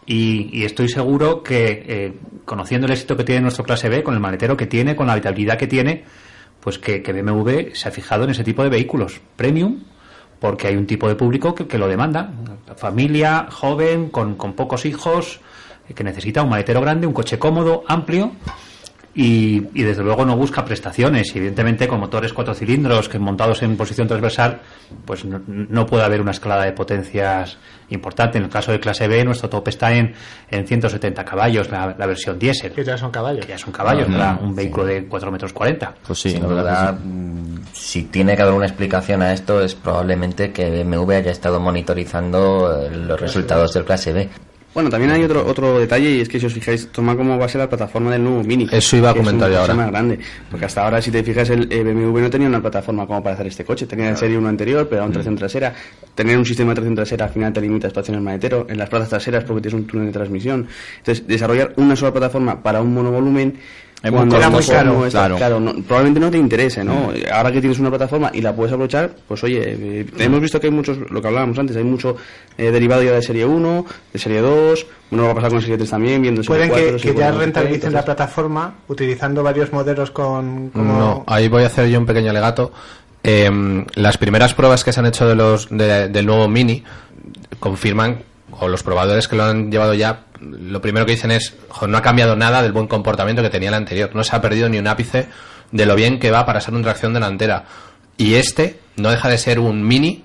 Y, 0.05 0.49
y 0.51 0.65
estoy 0.65 0.89
seguro 0.89 1.41
que, 1.43 1.83
eh, 1.87 2.13
conociendo 2.45 2.85
el 2.87 2.93
éxito 2.93 3.15
que 3.17 3.23
tiene 3.23 3.41
nuestro 3.41 3.63
clase 3.63 3.87
B, 3.89 4.03
con 4.03 4.13
el 4.13 4.19
maletero 4.19 4.55
que 4.57 4.67
tiene, 4.67 4.95
con 4.95 5.07
la 5.07 5.13
habitabilidad 5.13 5.57
que 5.57 5.67
tiene, 5.67 6.03
pues 6.59 6.77
que, 6.77 7.01
que 7.01 7.13
BMW 7.13 7.73
se 7.73 7.87
ha 7.89 7.91
fijado 7.91 8.25
en 8.25 8.29
ese 8.31 8.43
tipo 8.43 8.63
de 8.63 8.69
vehículos 8.69 9.19
premium, 9.35 9.79
porque 10.43 10.67
hay 10.67 10.75
un 10.75 10.85
tipo 10.85 11.07
de 11.07 11.15
público 11.15 11.55
que, 11.55 11.67
que 11.67 11.77
lo 11.77 11.87
demanda. 11.87 12.29
Familia, 12.75 13.47
joven, 13.49 14.09
con, 14.09 14.35
con 14.35 14.51
pocos 14.51 14.85
hijos, 14.85 15.39
que 15.95 16.03
necesita 16.03 16.43
un 16.43 16.49
maletero 16.49 16.81
grande, 16.81 17.07
un 17.07 17.13
coche 17.13 17.39
cómodo, 17.39 17.85
amplio. 17.87 18.33
Y, 19.15 19.67
y 19.75 19.83
desde 19.83 20.03
luego 20.03 20.25
no 20.25 20.35
busca 20.35 20.65
prestaciones. 20.65 21.35
Y 21.35 21.37
evidentemente 21.37 21.87
con 21.87 21.99
motores 21.99 22.33
cuatro 22.33 22.53
cilindros 22.55 23.07
que 23.09 23.19
montados 23.19 23.61
en 23.61 23.77
posición 23.77 24.07
transversal, 24.07 24.59
pues 25.05 25.23
no, 25.23 25.39
no 25.47 25.85
puede 25.85 26.03
haber 26.03 26.19
una 26.19 26.31
escalada 26.31 26.63
de 26.65 26.71
potencias 26.71 27.57
importante. 27.89 28.39
En 28.39 28.45
el 28.45 28.49
caso 28.49 28.71
de 28.71 28.79
clase 28.79 29.07
B, 29.07 29.23
nuestro 29.23 29.49
tope 29.49 29.69
está 29.69 29.93
en, 29.93 30.13
en 30.49 30.65
170 30.65 31.23
caballos, 31.23 31.69
la, 31.69 31.95
la 31.97 32.05
versión 32.07 32.39
diésel. 32.39 32.71
que 32.71 32.83
ya 32.83 32.97
son 32.97 33.11
caballos. 33.11 33.45
Que 33.45 33.51
ya 33.51 33.57
son 33.57 33.71
caballos, 33.71 34.07
para 34.07 34.35
un 34.41 34.55
vehículo 34.55 34.85
de 34.85 35.05
4 35.05 35.31
metros 35.31 35.53
40. 35.53 35.93
Pues 36.07 36.19
sí, 36.19 36.31
Sí, 36.31 36.39
la 36.39 36.47
verdad 36.47 36.63
verdad, 36.63 36.99
mm, 37.03 37.57
si 37.71 38.03
tiene 38.05 38.35
que 38.35 38.41
haber 38.41 38.53
una 38.55 38.65
explicación 38.65 39.21
a 39.21 39.33
esto 39.33 39.61
es 39.61 39.75
probablemente 39.75 40.51
que 40.51 40.83
BMW 40.83 41.11
haya 41.11 41.31
estado 41.31 41.59
monitorizando 41.59 42.81
eh, 42.81 42.89
los 42.89 43.19
resultados 43.19 43.73
del 43.73 43.85
clase 43.85 44.13
B. 44.13 44.29
Bueno, 44.73 44.89
también 44.89 45.11
hay 45.11 45.23
otro 45.23 45.45
otro 45.45 45.79
detalle 45.79 46.09
y 46.09 46.21
es 46.21 46.27
que 46.29 46.39
si 46.39 46.45
os 46.47 46.53
fijáis, 46.53 46.87
toma 46.91 47.15
como 47.15 47.37
base 47.37 47.57
la 47.57 47.69
plataforma 47.69 48.11
del 48.11 48.23
nuevo 48.23 48.43
Mini. 48.43 48.67
Eso 48.71 48.97
iba 48.97 49.09
a 49.09 49.11
es 49.11 49.17
comentar 49.17 49.47
coche 49.49 49.59
ahora. 49.61 49.73
más 49.75 49.91
grande, 49.91 50.19
porque 50.49 50.65
hasta 50.65 50.83
ahora 50.83 51.01
si 51.01 51.11
te 51.11 51.23
fijas 51.23 51.49
el 51.51 51.71
eh, 51.71 51.83
BMW 51.83 52.19
no 52.21 52.29
tenía 52.29 52.47
una 52.47 52.59
plataforma 52.61 53.05
como 53.05 53.21
para 53.21 53.35
hacer 53.35 53.47
este 53.47 53.63
coche, 53.63 53.85
tenía 53.85 54.09
el 54.09 54.17
Serie 54.17 54.37
1 54.37 54.47
anterior, 54.49 54.85
pero 54.89 54.97
era 54.97 55.05
un 55.05 55.11
Mm. 55.11 55.13
tracción 55.13 55.35
trasera. 55.35 55.73
Tener 56.15 56.37
un 56.37 56.45
sistema 56.45 56.71
de 56.71 56.75
tracción 56.75 56.95
trasera 56.95 57.25
al 57.25 57.31
final 57.31 57.53
te 57.53 57.61
limita 57.61 57.87
espacio 57.87 58.11
en 58.13 58.17
el 58.17 58.23
maletero, 58.23 58.65
en 58.67 58.77
las 58.77 58.89
plazas 58.89 59.09
traseras 59.09 59.43
porque 59.43 59.61
tienes 59.61 59.79
un 59.79 59.85
túnel 59.87 60.07
de 60.07 60.13
transmisión. 60.13 60.67
Entonces, 60.97 61.27
desarrollar 61.27 61.73
una 61.77 61.95
sola 61.95 62.11
plataforma 62.11 62.61
para 62.63 62.81
un 62.81 62.93
monovolumen 62.93 63.49
Es 63.49 63.59
cuando 64.11 64.35
costoso, 64.35 64.77
a 64.79 64.83
lo 64.83 64.91
mejor 64.91 65.09
claro, 65.09 65.09
claro. 65.11 65.37
claro, 65.37 65.59
no- 65.59 65.73
probablemente 65.83 66.19
no 66.19 66.29
te 66.31 66.37
interese, 66.37 66.83
¿no? 66.83 67.11
Ahora 67.31 67.51
que 67.51 67.61
tienes 67.61 67.79
una 67.79 67.89
plataforma 67.89 68.31
y 68.33 68.41
la 68.41 68.53
puedes 68.53 68.73
aprovechar, 68.73 69.11
pues 69.27 69.43
oye, 69.43 69.61
eh, 69.65 70.05
hemos 70.17 70.41
visto 70.41 70.59
que 70.59 70.67
hay 70.67 70.73
muchos, 70.73 70.97
lo 71.09 71.21
que 71.21 71.27
hablábamos 71.27 71.57
antes, 71.57 71.75
hay 71.77 71.83
mucho 71.85 72.15
eh, 72.57 72.71
derivado 72.71 73.01
ya 73.03 73.11
de 73.13 73.21
serie 73.21 73.45
1, 73.45 73.85
de 74.11 74.19
serie 74.19 74.41
2, 74.41 74.85
bueno, 75.09 75.25
va 75.27 75.31
a 75.31 75.35
pasar 75.35 75.51
con 75.51 75.61
serie 75.61 75.77
3 75.77 75.89
también, 75.89 76.21
viendo 76.21 76.43
serie 76.43 76.67
Pueden 76.67 76.69
4, 76.69 76.97
que, 76.97 77.01
que 77.13 77.19
ya 77.19 77.25
4, 77.27 77.39
rentalicen 77.39 77.73
entonces- 77.75 77.93
la 77.93 78.03
plataforma 78.05 78.73
utilizando 78.89 79.41
varios 79.43 79.71
modelos 79.71 80.11
con 80.11 80.69
como 80.71 80.97
No, 80.99 81.23
ahí 81.27 81.47
voy 81.47 81.63
a 81.63 81.67
hacer 81.67 81.87
yo 81.89 81.97
un 81.99 82.05
pequeño 82.05 82.29
alegato. 82.31 82.71
Em, 83.25 83.85
las 83.95 84.17
primeras 84.17 84.53
pruebas 84.53 84.83
que 84.83 84.91
se 84.91 84.99
han 84.99 85.05
hecho 85.05 85.25
de 85.25 85.35
los 85.35 85.69
de- 85.69 86.09
del 86.09 86.25
nuevo 86.25 86.49
Mini 86.49 86.83
confirman, 87.59 88.19
o 88.59 88.67
los 88.67 88.83
probadores 88.83 89.27
que 89.27 89.35
lo 89.35 89.43
han 89.45 89.71
llevado 89.71 89.93
ya, 89.93 90.25
lo 90.43 90.81
primero 90.81 91.05
que 91.05 91.13
dicen 91.13 91.31
es, 91.31 91.55
"Jo, 91.69 91.87
no 91.87 91.97
ha 91.97 92.01
cambiado 92.01 92.35
nada 92.35 92.61
del 92.61 92.71
buen 92.71 92.87
comportamiento 92.87 93.41
que 93.41 93.49
tenía 93.49 93.69
el 93.69 93.75
anterior. 93.75 94.11
No 94.13 94.23
se 94.23 94.35
ha 94.35 94.41
perdido 94.41 94.69
ni 94.69 94.77
un 94.77 94.87
ápice 94.87 95.27
de 95.71 95.85
lo 95.85 95.95
bien 95.95 96.19
que 96.19 96.31
va 96.31 96.45
para 96.45 96.61
ser 96.61 96.73
una 96.73 96.83
tracción 96.83 97.13
delantera. 97.13 97.65
Y 98.17 98.35
este 98.35 98.79
no 98.95 99.09
deja 99.09 99.29
de 99.29 99.37
ser 99.37 99.59
un 99.59 99.85
Mini 99.85 100.23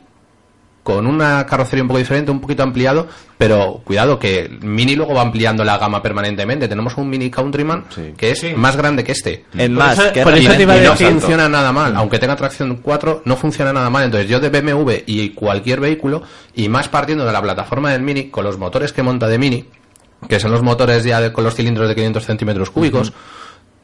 con 0.89 1.07
una 1.07 1.45
carrocería 1.45 1.83
un 1.83 1.89
poco 1.89 1.99
diferente, 1.99 2.31
un 2.31 2.41
poquito 2.41 2.63
ampliado, 2.63 3.09
pero 3.37 3.83
cuidado 3.85 4.19
que 4.19 4.47
el 4.47 4.61
Mini 4.61 4.97
luego 4.97 5.13
va 5.13 5.21
ampliando 5.21 5.63
la 5.63 5.77
gama 5.77 6.03
permanentemente. 6.03 6.67
Tenemos 6.67 6.97
un 6.97 7.11
Mini 7.11 7.29
Countryman 7.29 7.85
que 8.17 8.31
es 8.31 8.57
más 8.57 8.75
grande 8.75 9.05
que 9.05 9.13
este. 9.13 9.45
Es 9.55 9.69
más, 9.69 10.01
que 10.13 10.23
por 10.23 10.33
es 10.33 10.47
eso 10.47 10.55
te 10.55 10.63
iba 10.63 10.73
a 10.73 10.79
Y 10.79 10.85
no 10.85 10.97
funciona 10.97 11.47
nada 11.47 11.73
mal, 11.73 11.95
aunque 11.95 12.19
tenga 12.19 12.37
tracción 12.37 12.77
4, 12.77 13.21
no 13.27 13.37
funciona 13.37 13.71
nada 13.71 13.91
mal. 13.91 14.05
Entonces 14.05 14.31
yo 14.31 14.41
de 14.41 14.49
BMW 14.49 15.03
y 15.05 15.29
cualquier 15.31 15.81
vehículo, 15.81 16.23
y 16.55 16.71
más 16.71 16.89
partiendo 16.89 17.27
de 17.27 17.33
la 17.33 17.43
plataforma 17.43 17.93
del 17.93 18.01
Mini, 18.01 18.31
con 18.31 18.45
los 18.45 18.57
motores 18.57 18.95
que 18.95 19.03
monta 19.03 19.29
de 19.29 19.39
Mini, 19.39 19.67
que 20.29 20.41
son 20.41 20.51
los 20.51 20.63
motores 20.63 21.05
ya 21.05 21.21
de- 21.21 21.33
con 21.33 21.45
los 21.45 21.55
cilindros 21.55 21.89
de 21.89 21.95
500 21.95 22.25
centímetros 22.25 22.71
cúbicos, 22.71 23.13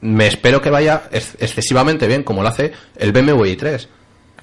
me 0.00 0.26
espero 0.26 0.60
que 0.60 0.70
vaya 0.70 1.04
ex- 1.12 1.36
excesivamente 1.38 2.06
bien, 2.06 2.22
como 2.24 2.42
lo 2.42 2.48
hace 2.48 2.72
el 2.96 3.12
BMW 3.12 3.44
i3. 3.56 3.88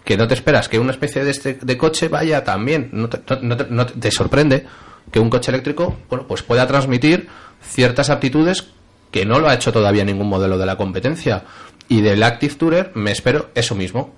Que 0.03 0.17
no 0.17 0.27
te 0.27 0.33
esperas 0.33 0.67
que 0.69 0.79
una 0.79 0.91
especie 0.91 1.23
de 1.23 1.29
este 1.31 1.53
de 1.61 1.77
coche 1.77 2.07
vaya 2.07 2.43
tan 2.43 2.65
bien. 2.65 2.89
No 2.91 3.07
te, 3.09 3.19
no- 3.29 3.41
no 3.41 3.57
te- 3.57 3.67
no 3.69 3.85
te- 3.85 3.99
te 3.99 4.11
sorprende 4.11 4.65
que 5.11 5.19
un 5.19 5.29
coche 5.29 5.51
eléctrico 5.51 5.95
bueno, 6.09 6.25
pues 6.27 6.41
pueda 6.41 6.65
transmitir 6.65 7.27
ciertas 7.61 8.09
aptitudes 8.09 8.65
que 9.11 9.25
no 9.25 9.39
lo 9.39 9.49
ha 9.49 9.53
hecho 9.53 9.71
todavía 9.71 10.03
ningún 10.05 10.27
modelo 10.29 10.57
de 10.57 10.65
la 10.65 10.77
competencia. 10.77 11.43
Y 11.87 12.01
del 12.01 12.23
Active 12.23 12.55
Tourer 12.55 12.91
me 12.95 13.11
espero 13.11 13.49
eso 13.53 13.75
mismo. 13.75 14.15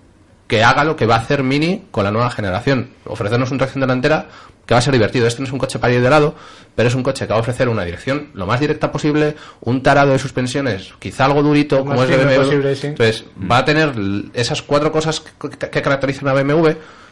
Que 0.48 0.64
haga 0.64 0.84
lo 0.84 0.96
que 0.96 1.06
va 1.08 1.16
a 1.16 1.20
hacer 1.20 1.42
Mini 1.44 1.86
con 1.92 2.04
la 2.04 2.12
nueva 2.12 2.30
generación. 2.30 2.92
Ofrecernos 3.06 3.50
una 3.50 3.58
tracción 3.60 3.82
delantera 3.82 4.28
que 4.66 4.74
va 4.74 4.78
a 4.80 4.82
ser 4.82 4.94
divertido. 4.94 5.28
Este 5.28 5.42
no 5.42 5.48
es 5.48 5.52
un 5.54 5.60
coche 5.60 5.78
para 5.80 5.94
ir 5.94 6.02
de 6.02 6.10
lado, 6.10 6.36
pero 6.76 6.88
es 6.90 6.96
un 6.96 7.04
coche 7.04 7.26
que 7.28 7.34
va 7.34 7.38
a 7.38 7.42
ofrecer 7.42 7.68
una 7.70 7.84
dirección 7.84 8.30
lo 8.34 8.46
más 8.46 8.60
directa 8.60 8.92
posible, 8.92 9.36
un 9.62 9.84
tarado 9.84 10.12
de 10.14 10.20
suspensiones, 10.20 10.94
quizá 11.00 11.26
algo 11.26 11.44
durito, 11.44 11.78
Lo 11.78 11.86
como 11.86 12.04
es 12.04 12.10
de 12.10 12.18
BMW. 12.18 12.44
posible, 12.44 12.76
sí. 12.76 12.88
Entonces, 12.88 13.26
va 13.52 13.58
a 13.60 13.66
tener 13.66 13.94
esas 14.34 14.62
cuatro 14.62 14.92
cosas 14.92 15.20
que, 15.22 15.82
caracterizan 15.82 16.28
a 16.30 16.34
BMW 16.34 16.70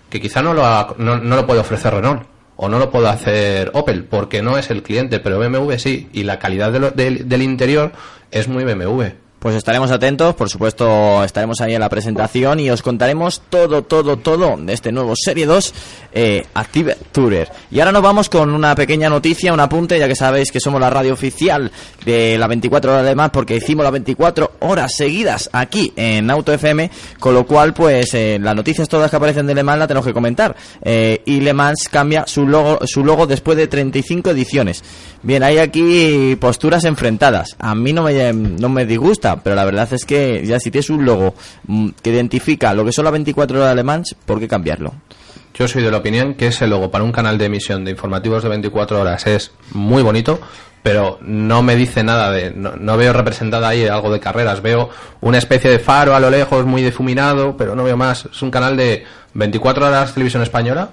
que 0.10 0.20
quizá 0.22 0.42
no 0.42 0.54
lo, 0.54 0.66
ha- 0.66 0.94
no, 0.98 1.18
no 1.18 1.36
lo 1.36 1.46
puede 1.48 1.60
ofrecer 1.62 1.94
Renault 1.94 2.24
o 2.58 2.68
no 2.70 2.78
lo 2.80 2.90
puede 2.92 3.08
hacer 3.10 3.72
Opel 3.74 4.04
porque 4.04 4.42
no 4.42 4.58
es 4.58 4.70
el 4.70 4.84
cliente, 4.84 5.20
pero 5.20 5.40
BMW 5.40 5.74
sí. 5.78 6.10
Y 6.14 6.24
la 6.24 6.38
calidad 6.40 6.72
de 6.72 6.80
lo- 6.80 6.92
del- 6.92 7.28
del 7.28 7.42
interior 7.42 7.92
es 8.30 8.48
muy 8.48 8.64
BMW. 8.64 9.04
Pues 9.42 9.56
estaremos 9.56 9.90
atentos, 9.90 10.36
por 10.36 10.52
supuesto 10.52 11.24
estaremos 11.24 11.62
ahí 11.62 11.74
en 11.74 11.80
la 11.80 11.90
presentación 11.90 12.60
y 12.60 12.70
os 12.70 12.84
contaremos 12.84 13.42
todo, 13.50 13.82
todo, 13.82 14.18
todo 14.18 14.56
de 14.56 14.72
este 14.72 14.92
nuevo 14.92 15.16
Serie 15.16 15.48
2 15.48 15.74
eh, 16.14 16.46
Active 16.54 16.96
Tourer. 17.12 17.50
Y 17.72 17.80
ahora 17.80 17.92
nos 17.92 18.04
vamos 18.04 18.30
con 18.30 18.54
una 18.54 18.76
pequeña 18.76 19.10
noticia, 19.10 19.52
un 19.52 19.60
apunte, 19.60 19.98
ya 19.98 20.08
que 20.08 20.16
sabéis 20.16 20.52
que 20.52 20.60
somos 20.60 20.80
la 20.80 20.92
radio 20.92 21.14
oficial 21.14 21.72
de 22.06 22.38
la 22.38 22.46
24 22.46 22.92
horas 22.92 23.06
de 23.06 23.16
más 23.16 23.32
porque 23.32 23.56
hicimos 23.56 23.84
las 23.84 23.94
24 23.94 24.52
horas 24.60 24.94
seguidas 24.96 25.50
aquí 25.54 25.92
en 25.96 26.30
Auto 26.30 26.54
FM, 26.54 26.92
con 27.20 27.34
lo 27.34 27.48
cual 27.48 27.74
pues 27.74 28.14
eh, 28.14 28.38
las 28.40 28.56
noticias 28.56 28.88
todas 28.88 29.10
que 29.10 29.18
aparecen 29.18 29.48
de 29.48 29.56
Le 29.56 29.64
Mans 29.64 29.80
las 29.80 29.88
tenemos 29.88 30.06
que 30.06 30.14
comentar. 30.14 30.56
Eh, 30.84 31.24
y 31.26 31.40
Le 31.40 31.54
Mans 31.54 31.90
cambia 31.90 32.26
su 32.28 32.46
logo, 32.46 32.86
su 32.86 33.04
logo 33.04 33.26
después 33.26 33.58
de 33.58 33.66
35 33.66 34.30
ediciones. 34.30 34.84
Bien, 35.24 35.44
hay 35.44 35.60
aquí 35.60 36.36
posturas 36.40 36.84
enfrentadas. 36.84 37.56
A 37.60 37.74
mí 37.76 37.94
no 37.94 38.04
me, 38.04 38.34
no 38.34 38.70
me 38.70 38.86
disgusta, 38.86 39.31
pero 39.38 39.56
la 39.56 39.66
verdad 39.66 39.92
es 39.94 40.06
que 40.06 40.46
ya 40.46 40.60
si 40.60 40.72
tienes 40.72 40.90
un 40.90 41.06
logo 41.06 41.36
mm, 41.68 41.90
que 42.02 42.10
identifica 42.10 42.74
lo 42.74 42.86
que 42.86 42.92
son 42.92 43.06
las 43.06 43.12
24 43.14 43.62
horas 43.62 43.76
de 43.76 43.84
Mans, 43.84 44.16
¿por 44.26 44.40
qué 44.40 44.48
cambiarlo? 44.48 44.94
Yo 45.54 45.68
soy 45.68 45.84
de 45.84 45.92
la 45.92 45.98
opinión 45.98 46.36
que 46.36 46.48
ese 46.48 46.68
logo 46.68 46.90
para 46.90 47.04
un 47.04 47.12
canal 47.12 47.38
de 47.38 47.46
emisión 47.46 47.84
de 47.84 47.92
informativos 47.92 48.44
de 48.44 48.50
24 48.50 49.02
horas 49.02 49.28
es 49.28 49.52
muy 49.74 50.02
bonito, 50.02 50.40
pero 50.82 51.20
no 51.22 51.62
me 51.62 51.76
dice 51.76 52.04
nada 52.04 52.32
de. 52.32 52.52
No, 52.52 52.76
no 52.76 52.98
veo 52.98 53.14
representada 53.14 53.70
ahí 53.70 53.86
algo 53.86 54.12
de 54.12 54.20
carreras. 54.20 54.62
Veo 54.62 54.90
una 55.20 55.38
especie 55.38 55.70
de 55.70 55.80
faro 55.80 56.16
a 56.16 56.20
lo 56.20 56.30
lejos, 56.30 56.66
muy 56.66 56.82
difuminado, 56.82 57.56
pero 57.58 57.76
no 57.76 57.84
veo 57.84 57.98
más. 57.98 58.26
Es 58.32 58.42
un 58.42 58.50
canal 58.50 58.78
de 58.78 59.04
24 59.34 59.88
horas 59.88 60.14
televisión 60.14 60.42
española 60.42 60.92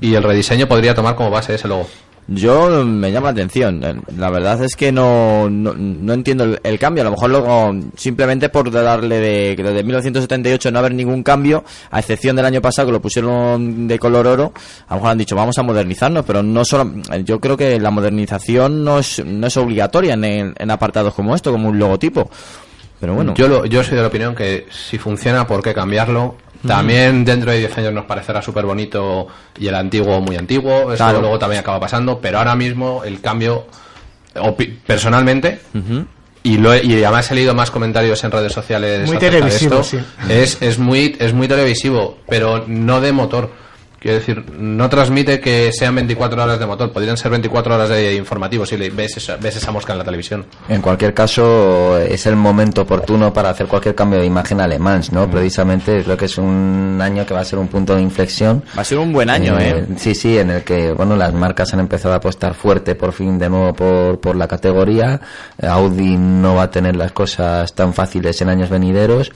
y 0.00 0.14
el 0.14 0.22
rediseño 0.22 0.66
podría 0.66 0.94
tomar 0.94 1.14
como 1.14 1.30
base 1.30 1.54
ese 1.54 1.68
logo. 1.68 1.88
Yo 2.32 2.84
me 2.84 3.10
llama 3.10 3.26
la 3.26 3.32
atención. 3.32 3.82
Eh, 3.82 3.94
La 4.16 4.30
verdad 4.30 4.62
es 4.62 4.76
que 4.76 4.92
no, 4.92 5.50
no, 5.50 5.74
no 5.74 6.12
entiendo 6.12 6.56
el, 6.62 6.78
cambio. 6.78 7.02
A 7.02 7.04
lo 7.06 7.10
mejor 7.10 7.30
luego, 7.30 7.74
simplemente 7.96 8.48
por 8.48 8.70
darle 8.70 9.18
de, 9.18 9.56
desde 9.56 9.82
1978 9.82 10.70
no 10.70 10.78
haber 10.78 10.94
ningún 10.94 11.24
cambio, 11.24 11.64
a 11.90 11.98
excepción 11.98 12.36
del 12.36 12.46
año 12.46 12.62
pasado 12.62 12.86
que 12.86 12.92
lo 12.92 13.02
pusieron 13.02 13.88
de 13.88 13.98
color 13.98 14.28
oro, 14.28 14.52
a 14.86 14.94
lo 14.94 14.96
mejor 15.00 15.10
han 15.10 15.18
dicho 15.18 15.34
vamos 15.34 15.58
a 15.58 15.62
modernizarnos, 15.64 16.24
pero 16.24 16.42
no 16.42 16.64
solo. 16.64 16.92
Yo 17.24 17.40
creo 17.40 17.56
que 17.56 17.80
la 17.80 17.90
modernización 17.90 18.84
no 18.84 19.00
es, 19.00 19.24
no 19.24 19.48
es 19.48 19.56
obligatoria 19.56 20.14
en, 20.14 20.24
en 20.56 20.70
apartados 20.70 21.12
como 21.14 21.34
esto, 21.34 21.50
como 21.50 21.68
un 21.68 21.78
logotipo. 21.80 22.30
Pero 23.00 23.14
bueno. 23.14 23.34
Yo, 23.34 23.48
lo- 23.48 23.64
yo 23.66 23.82
soy 23.82 23.96
de 23.96 24.02
la 24.02 24.08
opinión 24.08 24.34
que 24.36 24.66
si 24.70 24.98
funciona, 24.98 25.46
¿por 25.46 25.62
qué 25.62 25.74
cambiarlo? 25.74 26.36
También 26.66 27.24
dentro 27.24 27.50
de 27.52 27.58
10 27.58 27.78
años 27.78 27.92
nos 27.92 28.04
parecerá 28.04 28.42
súper 28.42 28.66
bonito 28.66 29.26
y 29.58 29.66
el 29.68 29.74
antiguo 29.74 30.20
muy 30.20 30.36
antiguo. 30.36 30.92
Eso 30.92 30.96
Claro. 31.04 31.20
luego 31.20 31.38
también 31.38 31.60
acaba 31.60 31.80
pasando. 31.80 32.20
Pero 32.20 32.38
ahora 32.38 32.54
mismo 32.54 33.02
el 33.04 33.20
cambio, 33.20 33.66
opi- 34.34 34.76
personalmente, 34.86 35.60
y, 36.42 36.56
lo 36.58 36.72
he- 36.74 36.84
y 36.84 37.02
además 37.04 37.30
he 37.30 37.34
leído 37.34 37.54
más 37.54 37.70
comentarios 37.70 38.22
en 38.24 38.30
redes 38.30 38.52
sociales 38.52 39.06
Muy 39.08 39.18
televisivo, 39.18 39.80
esto, 39.80 39.84
sí. 39.98 40.04
es, 40.28 40.60
es, 40.60 40.78
muy, 40.78 41.16
es 41.18 41.32
muy 41.32 41.48
televisivo, 41.48 42.18
pero 42.28 42.64
no 42.66 43.00
de 43.00 43.12
motor. 43.12 43.50
Quiero 44.00 44.18
decir, 44.18 44.42
no 44.58 44.88
transmite 44.88 45.40
que 45.40 45.70
sean 45.72 45.94
24 45.94 46.42
horas 46.42 46.58
de 46.58 46.64
motor, 46.64 46.90
podrían 46.90 47.18
ser 47.18 47.30
24 47.32 47.74
horas 47.74 47.90
de 47.90 48.14
informativo 48.14 48.64
si 48.64 48.78
le- 48.78 48.88
ves 48.88 49.18
esa, 49.18 49.36
ves 49.36 49.56
esa 49.56 49.70
mosca 49.72 49.92
en 49.92 49.98
la 49.98 50.04
televisión. 50.04 50.46
En 50.70 50.80
cualquier 50.80 51.12
caso, 51.12 51.98
es 51.98 52.24
el 52.24 52.34
momento 52.34 52.80
oportuno 52.80 53.30
para 53.30 53.50
hacer 53.50 53.66
cualquier 53.66 53.94
cambio 53.94 54.18
de 54.18 54.24
imagen 54.24 54.58
alemán, 54.58 55.02
¿no? 55.12 55.30
Precisamente 55.30 56.02
creo 56.02 56.16
que 56.16 56.24
es 56.24 56.38
un 56.38 56.98
año 57.02 57.26
que 57.26 57.34
va 57.34 57.40
a 57.40 57.44
ser 57.44 57.58
un 57.58 57.68
punto 57.68 57.94
de 57.94 58.00
inflexión. 58.00 58.64
Va 58.74 58.80
a 58.80 58.84
ser 58.86 58.96
un 58.96 59.12
buen 59.12 59.28
año, 59.28 59.58
¿eh? 59.60 59.84
Sí, 59.98 60.14
sí, 60.14 60.38
en 60.38 60.48
el 60.48 60.64
que, 60.64 60.92
bueno, 60.92 61.14
las 61.14 61.34
marcas 61.34 61.74
han 61.74 61.80
empezado 61.80 62.14
a 62.14 62.16
apostar 62.16 62.54
fuerte 62.54 62.94
por 62.94 63.12
fin 63.12 63.38
de 63.38 63.50
nuevo 63.50 63.74
por, 63.74 64.18
por 64.18 64.34
la 64.34 64.48
categoría. 64.48 65.20
Audi 65.62 66.16
no 66.16 66.54
va 66.54 66.62
a 66.62 66.70
tener 66.70 66.96
las 66.96 67.12
cosas 67.12 67.74
tan 67.74 67.92
fáciles 67.92 68.40
en 68.40 68.48
años 68.48 68.70
venideros. 68.70 69.30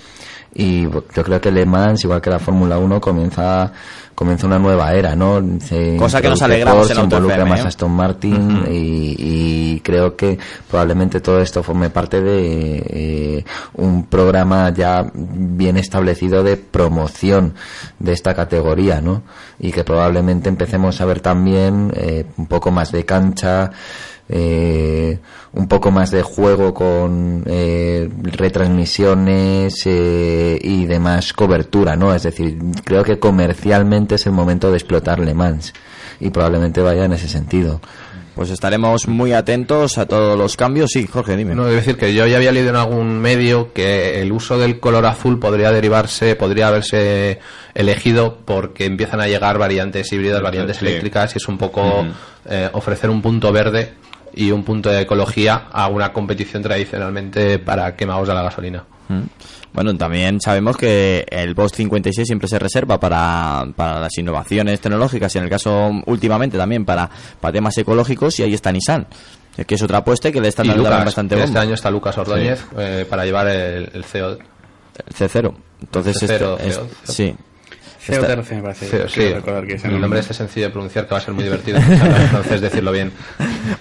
Y 0.57 0.83
yo 0.83 1.03
creo 1.25 1.41
que 1.41 1.51
Le 1.51 1.67
Mans, 1.67 2.05
igual 2.05 2.21
que 2.21 2.31
la 2.31 2.39
Fórmula 2.39 2.79
1, 2.79 3.01
comienza, 3.01 3.73
comienza 4.15 4.47
una 4.47 4.59
nueva 4.59 4.93
era, 4.95 5.15
¿no? 5.17 5.43
Se 5.61 5.97
Cosa 5.97 6.21
que 6.21 6.29
nos 6.29 6.43
alegramos 6.43 6.87
Ford, 6.87 6.91
en 6.91 6.97
se 6.97 7.03
involucra 7.03 7.45
más 7.45 7.61
¿eh? 7.61 7.69
Aston 7.69 7.93
Martin 7.93 8.65
y, 8.71 9.17
y 9.19 9.81
creo 9.81 10.17
que 10.17 10.39
probablemente 10.69 11.21
todo 11.21 11.41
esto 11.41 11.63
forme 11.63 11.91
parte 11.91 12.21
de 12.21 12.83
eh, 12.87 13.45
un 13.75 14.07
programa 14.07 14.71
ya 14.71 15.11
bien 15.15 15.77
establecido 15.77 16.43
de 16.43 16.57
promoción 16.57 17.55
de 17.99 18.13
esta 18.13 18.35
categoría, 18.35 19.01
¿no? 19.01 19.23
Y 19.59 19.73
que 19.73 19.85
probablemente 19.85 20.49
empecemos 20.49 21.01
a 21.01 21.05
ver 21.05 21.21
también 21.21 21.93
eh, 21.97 22.25
un 22.37 22.47
poco 22.47 22.71
más 22.71 22.93
de 22.93 23.05
cancha, 23.05 23.71
eh, 24.37 25.21
un 25.53 25.69
poco 25.69 25.93
más 25.93 26.11
de 26.11 26.23
juego 26.23 26.75
con 26.75 27.45
eh, 27.47 28.09
retransmisiones 28.21 29.87
eh, 29.87 30.59
y 30.61 30.87
demás 30.87 31.33
cobertura, 31.33 31.95
¿no? 31.95 32.13
Es 32.13 32.25
decir, 32.25 32.59
creo 32.85 33.05
que 33.05 33.21
comercialmente 33.21 34.17
es 34.17 34.27
el 34.27 34.33
momento 34.33 34.73
de 34.73 34.77
explotar 34.79 35.21
Le 35.21 35.35
Mans 35.35 35.73
y 36.19 36.31
probablemente 36.31 36.81
vaya 36.81 37.05
en 37.05 37.13
ese 37.13 37.29
sentido. 37.29 37.81
Pues 38.35 38.51
estaremos 38.51 39.07
muy 39.07 39.33
atentos 39.33 39.97
a 39.99 40.07
todos 40.07 40.37
los 40.37 40.57
cambios. 40.57 40.91
Sí, 40.91 41.07
Jorge, 41.07 41.37
dime. 41.37 41.55
No, 41.55 41.67
debo 41.67 41.77
decir 41.77 41.97
que 41.97 42.13
yo 42.13 42.27
ya 42.27 42.39
había 42.39 42.51
leído 42.51 42.71
en 42.71 42.77
algún 42.77 43.21
medio 43.21 43.73
que 43.73 44.21
el 44.21 44.33
uso 44.33 44.59
del 44.59 44.81
color 44.81 45.07
azul 45.07 45.39
podría 45.39 45.71
derivarse, 45.71 46.35
podría 46.35 46.67
haberse 46.67 47.39
elegido 47.75 48.39
porque 48.45 48.87
empiezan 48.87 49.21
a 49.21 49.29
llegar 49.29 49.59
variantes 49.59 50.13
híbridas, 50.13 50.43
variantes 50.43 50.79
Sí. 50.79 50.87
eléctricas 50.87 51.33
y 51.37 51.39
es 51.39 51.47
un 51.47 51.59
poco 51.59 52.05
eh, 52.51 52.69
ofrecer 52.73 53.09
un 53.11 53.23
punto 53.23 53.53
verde 53.53 53.93
y 54.37 54.51
un 54.51 54.65
punto 54.65 54.91
de 54.91 55.03
ecología 55.03 55.67
a 55.71 55.89
una 55.89 56.13
competición 56.13 56.63
tradicionalmente 56.63 57.59
para 57.59 57.95
quemados 57.97 58.29
de 58.29 58.35
la 58.35 58.43
gasolina. 58.43 58.85
Mm. 59.09 59.23
Bueno, 59.73 59.97
también 59.97 60.41
sabemos 60.41 60.77
que 60.77 61.27
el 61.29 61.55
Boss 61.55 61.73
56 61.73 62.27
siempre 62.27 62.49
se 62.49 62.59
reserva 62.59 62.99
para, 63.01 63.65
para 63.75 64.01
las 64.01 64.17
innovaciones 64.17 64.81
tecnológicas 64.81 65.35
y 65.35 65.39
en 65.39 65.45
el 65.45 65.51
caso 65.51 65.91
últimamente 66.07 66.57
también 66.57 66.85
para, 66.85 67.11
para 67.41 67.53
temas 67.53 67.77
ecológicos 67.77 68.39
y 68.39 68.45
ahí 68.45 68.55
está 68.55 68.71
Nissan, 68.71 69.07
que 69.67 69.75
es 69.75 69.83
otra 69.83 69.99
apuesta 69.99 70.29
y 70.29 70.33
que 70.33 70.41
le 70.41 70.49
están 70.49 70.69
dando 70.69 70.85
Lucas, 70.85 71.05
bastante 71.05 71.35
este 71.35 71.47
bomba. 71.47 71.61
año 71.61 71.75
está 71.75 71.91
Lucas 71.91 72.17
Ordóñez 72.19 72.65
eh, 72.79 73.05
para 73.11 73.25
llevar 73.25 73.49
el, 73.49 73.91
el 73.95 74.05
CO. 74.05 74.39
El 75.07 75.13
C0. 75.13 75.55
Entonces, 75.83 76.23
C0, 76.23 76.57
este- 76.59 76.69
es- 76.69 76.79
C0. 76.81 76.87
sí. 77.05 77.35
COTRC 78.07 78.51
me 78.53 78.63
parece. 78.63 78.87
CO, 78.91 79.09
sí, 79.09 79.21
que 79.67 79.75
es 79.75 79.85
el 79.87 79.99
nombre 80.01 80.21
este 80.21 80.35
sencillo 80.35 80.67
de 80.67 80.73
pronunciar 80.73 81.07
que 81.07 81.13
va 81.13 81.19
a 81.19 81.21
ser 81.23 81.33
muy 81.35 81.43
divertido 81.45 81.79
entonces 81.79 82.61
decirlo 82.61 82.93
bien. 82.93 83.11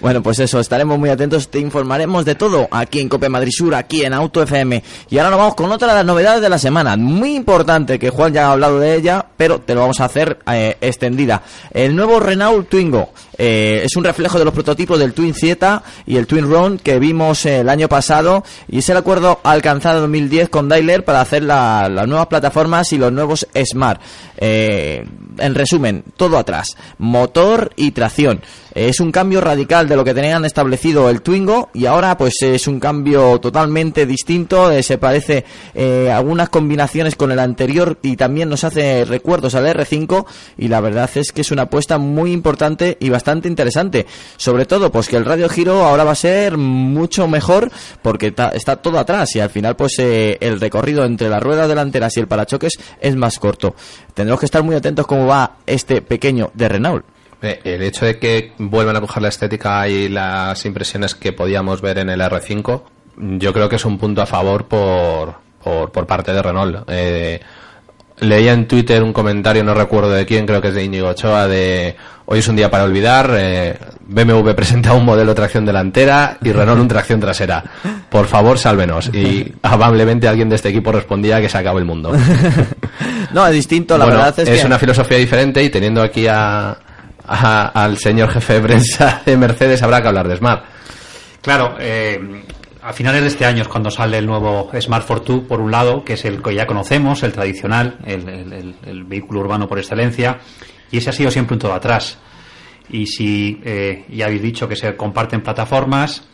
Bueno, 0.00 0.22
pues 0.22 0.38
eso, 0.38 0.60
estaremos 0.60 0.98
muy 0.98 1.10
atentos, 1.10 1.48
te 1.48 1.58
informaremos 1.58 2.24
de 2.24 2.34
todo 2.34 2.68
aquí 2.70 3.00
en 3.00 3.08
Cope 3.08 3.28
Madrid 3.28 3.50
Sur, 3.54 3.74
aquí 3.74 4.04
en 4.04 4.12
Auto 4.14 4.42
FM. 4.42 4.82
Y 5.10 5.18
ahora 5.18 5.30
nos 5.30 5.38
vamos 5.38 5.54
con 5.54 5.70
otra 5.72 5.88
de 5.88 5.94
las 5.94 6.04
novedades 6.04 6.40
de 6.40 6.48
la 6.48 6.58
semana, 6.58 6.96
muy 6.96 7.34
importante, 7.36 7.98
que 7.98 8.10
Juan 8.10 8.32
ya 8.32 8.46
ha 8.48 8.52
hablado 8.52 8.78
de 8.80 8.94
ella, 8.96 9.26
pero 9.36 9.60
te 9.60 9.74
lo 9.74 9.80
vamos 9.82 10.00
a 10.00 10.06
hacer 10.06 10.38
eh, 10.50 10.76
extendida. 10.80 11.42
El 11.72 11.94
nuevo 11.96 12.20
Renault 12.20 12.68
Twingo 12.68 13.10
eh, 13.36 13.82
es 13.84 13.96
un 13.96 14.04
reflejo 14.04 14.38
de 14.38 14.44
los 14.44 14.54
prototipos 14.54 14.98
del 14.98 15.12
Twin 15.12 15.34
Zeta 15.34 15.82
y 16.06 16.16
el 16.16 16.26
Twin 16.26 16.48
Round 16.50 16.80
que 16.80 16.98
vimos 16.98 17.44
eh, 17.46 17.60
el 17.60 17.68
año 17.68 17.88
pasado 17.88 18.44
y 18.68 18.78
es 18.78 18.88
el 18.88 18.96
acuerdo 18.96 19.40
alcanzado 19.42 19.96
en 19.98 20.02
2010 20.04 20.48
con 20.48 20.68
Daimler 20.68 21.04
para 21.04 21.20
hacer 21.20 21.42
la- 21.42 21.88
las 21.88 22.06
nuevas 22.06 22.26
plataformas 22.28 22.92
y 22.92 22.98
los 22.98 23.12
nuevos 23.12 23.46
Smart. 23.70 24.00
En 24.38 25.54
resumen, 25.54 26.04
todo 26.16 26.38
atrás, 26.38 26.68
motor 26.98 27.72
y 27.76 27.90
tracción. 27.90 28.40
Es 28.74 29.00
un 29.00 29.10
cambio 29.12 29.40
radical 29.40 29.73
de 29.82 29.96
lo 29.96 30.04
que 30.04 30.14
tenían 30.14 30.44
establecido 30.44 31.10
el 31.10 31.20
Twingo 31.20 31.70
y 31.74 31.86
ahora 31.86 32.16
pues 32.16 32.34
es 32.42 32.68
un 32.68 32.78
cambio 32.78 33.40
totalmente 33.40 34.06
distinto. 34.06 34.70
eh, 34.70 34.84
se 34.84 34.98
parece 34.98 35.44
eh, 35.74 36.12
algunas 36.12 36.48
combinaciones 36.48 37.16
con 37.16 37.32
el 37.32 37.40
anterior 37.40 37.98
y 38.00 38.16
también 38.16 38.48
nos 38.48 38.62
hace 38.62 39.04
recuerdos 39.04 39.56
al 39.56 39.66
R5 39.66 40.26
y 40.58 40.68
la 40.68 40.80
verdad 40.80 41.10
es 41.16 41.32
que 41.32 41.40
es 41.40 41.50
una 41.50 41.62
apuesta 41.62 41.98
muy 41.98 42.30
importante 42.30 42.96
y 43.00 43.08
bastante 43.08 43.48
interesante. 43.48 44.06
Sobre 44.36 44.64
todo 44.64 44.92
pues 44.92 45.08
que 45.08 45.16
el 45.16 45.24
radio 45.24 45.48
giro 45.48 45.82
ahora 45.84 46.04
va 46.04 46.12
a 46.12 46.14
ser 46.14 46.56
mucho 46.56 47.26
mejor 47.26 47.72
porque 48.00 48.32
está 48.52 48.76
todo 48.76 49.00
atrás 49.00 49.34
y 49.34 49.40
al 49.40 49.50
final 49.50 49.74
pues 49.74 49.98
eh, 49.98 50.38
el 50.40 50.60
recorrido 50.60 51.04
entre 51.04 51.28
las 51.28 51.42
ruedas 51.42 51.68
delanteras 51.68 52.16
y 52.16 52.20
el 52.20 52.28
parachoques 52.28 52.78
es 53.00 53.16
más 53.16 53.40
corto. 53.40 53.74
Tendremos 54.14 54.38
que 54.38 54.46
estar 54.46 54.62
muy 54.62 54.76
atentos 54.76 55.04
cómo 55.08 55.26
va 55.26 55.56
este 55.66 56.00
pequeño 56.00 56.52
de 56.54 56.68
Renault. 56.68 57.13
Eh, 57.44 57.60
El 57.64 57.82
hecho 57.82 58.06
de 58.06 58.18
que 58.18 58.52
vuelvan 58.58 58.96
a 58.96 59.00
coger 59.00 59.22
la 59.22 59.28
estética 59.28 59.88
y 59.88 60.08
las 60.08 60.64
impresiones 60.64 61.14
que 61.14 61.32
podíamos 61.32 61.80
ver 61.80 61.98
en 61.98 62.08
el 62.10 62.20
R5, 62.20 62.82
yo 63.38 63.52
creo 63.52 63.68
que 63.68 63.76
es 63.76 63.84
un 63.84 63.98
punto 63.98 64.22
a 64.22 64.26
favor 64.26 64.66
por, 64.66 65.34
por, 65.62 65.92
por 65.92 66.06
parte 66.06 66.32
de 66.32 66.42
Renault. 66.42 66.84
Eh, 66.88 67.40
leía 68.20 68.52
en 68.52 68.66
Twitter 68.68 69.02
un 69.02 69.12
comentario, 69.12 69.64
no 69.64 69.74
recuerdo 69.74 70.10
de 70.10 70.24
quién, 70.24 70.46
creo 70.46 70.60
que 70.62 70.68
es 70.68 70.74
de 70.74 70.84
Íñigo 70.84 71.08
Ochoa, 71.08 71.46
de 71.48 71.96
hoy 72.26 72.38
es 72.38 72.48
un 72.48 72.56
día 72.56 72.70
para 72.70 72.84
olvidar, 72.84 73.30
eh, 73.36 73.76
BMW 74.06 74.50
presenta 74.52 74.92
un 74.92 75.04
modelo 75.04 75.30
de 75.30 75.34
tracción 75.34 75.64
delantera 75.66 76.38
y 76.42 76.52
Renault 76.52 76.80
un 76.80 76.88
tracción 76.88 77.20
trasera. 77.20 77.64
Por 78.08 78.26
favor, 78.26 78.58
sálvenos. 78.58 79.10
Y 79.12 79.52
amablemente 79.62 80.28
alguien 80.28 80.48
de 80.48 80.54
este 80.56 80.68
equipo 80.68 80.92
respondía 80.92 81.40
que 81.40 81.48
se 81.48 81.58
acabó 81.58 81.78
el 81.78 81.84
mundo. 81.84 82.12
No, 83.32 83.44
es 83.48 83.52
distinto, 83.52 83.98
la 83.98 84.04
Bueno, 84.04 84.20
verdad 84.20 84.38
es, 84.48 84.60
que... 84.60 84.66
una 84.66 84.78
filosofía 84.78 85.18
diferente 85.18 85.60
y 85.60 85.68
teniendo 85.68 86.00
aquí 86.02 86.28
a, 86.28 86.76
a- 87.26 87.68
al 87.68 87.96
señor 87.98 88.30
jefe 88.30 88.54
de 88.54 88.60
prensa 88.60 89.22
de 89.24 89.36
Mercedes 89.36 89.82
habrá 89.82 90.00
que 90.02 90.08
hablar 90.08 90.28
de 90.28 90.36
Smart. 90.36 90.64
Claro, 91.40 91.76
eh, 91.78 92.42
a 92.82 92.92
finales 92.92 93.22
de 93.22 93.28
este 93.28 93.44
año 93.46 93.62
es 93.62 93.68
cuando 93.68 93.90
sale 93.90 94.18
el 94.18 94.26
nuevo 94.26 94.70
Smart 94.80 95.06
Fortwo, 95.06 95.42
por 95.44 95.60
un 95.60 95.70
lado, 95.70 96.04
que 96.04 96.14
es 96.14 96.24
el 96.24 96.42
que 96.42 96.54
ya 96.54 96.66
conocemos, 96.66 97.22
el 97.22 97.32
tradicional, 97.32 97.98
el, 98.06 98.74
el- 98.84 99.04
vehículo 99.04 99.40
urbano 99.40 99.66
por 99.68 99.78
excelencia, 99.78 100.38
y 100.90 100.98
ese 100.98 101.10
ha 101.10 101.12
sido 101.12 101.30
siempre 101.30 101.54
un 101.54 101.60
todo 101.60 101.72
atrás. 101.74 102.18
Y 102.90 103.06
si 103.06 103.60
eh, 103.64 104.04
ya 104.10 104.26
habéis 104.26 104.42
dicho 104.42 104.68
que 104.68 104.76
se 104.76 104.94
comparten 104.96 105.42
plataformas, 105.42 106.24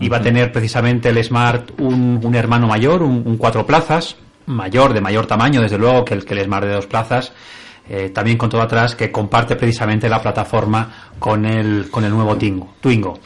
y 0.00 0.08
va 0.08 0.18
a 0.18 0.22
tener 0.22 0.52
precisamente 0.52 1.08
el 1.08 1.22
Smart 1.24 1.72
un, 1.80 2.20
un 2.22 2.34
hermano 2.36 2.68
mayor, 2.68 3.02
un, 3.02 3.22
un 3.26 3.36
cuatro 3.36 3.66
plazas, 3.66 4.16
mayor, 4.46 4.92
de 4.94 5.00
mayor 5.00 5.26
tamaño, 5.26 5.60
desde 5.60 5.78
luego, 5.78 6.04
que 6.04 6.14
el, 6.14 6.24
que 6.24 6.34
el 6.34 6.44
Smart 6.44 6.64
de 6.66 6.72
dos 6.74 6.86
plazas, 6.86 7.32
eh, 7.88 8.10
también 8.10 8.36
con 8.36 8.48
todo 8.48 8.62
atrás, 8.62 8.94
que 8.94 9.10
comparte 9.10 9.56
precisamente 9.56 10.08
la 10.08 10.20
plataforma 10.20 11.10
con 11.18 11.44
el, 11.44 11.90
con 11.90 12.04
el 12.04 12.10
nuevo 12.10 12.36
Twingo. 12.36 12.74
Twingo. 12.80 13.18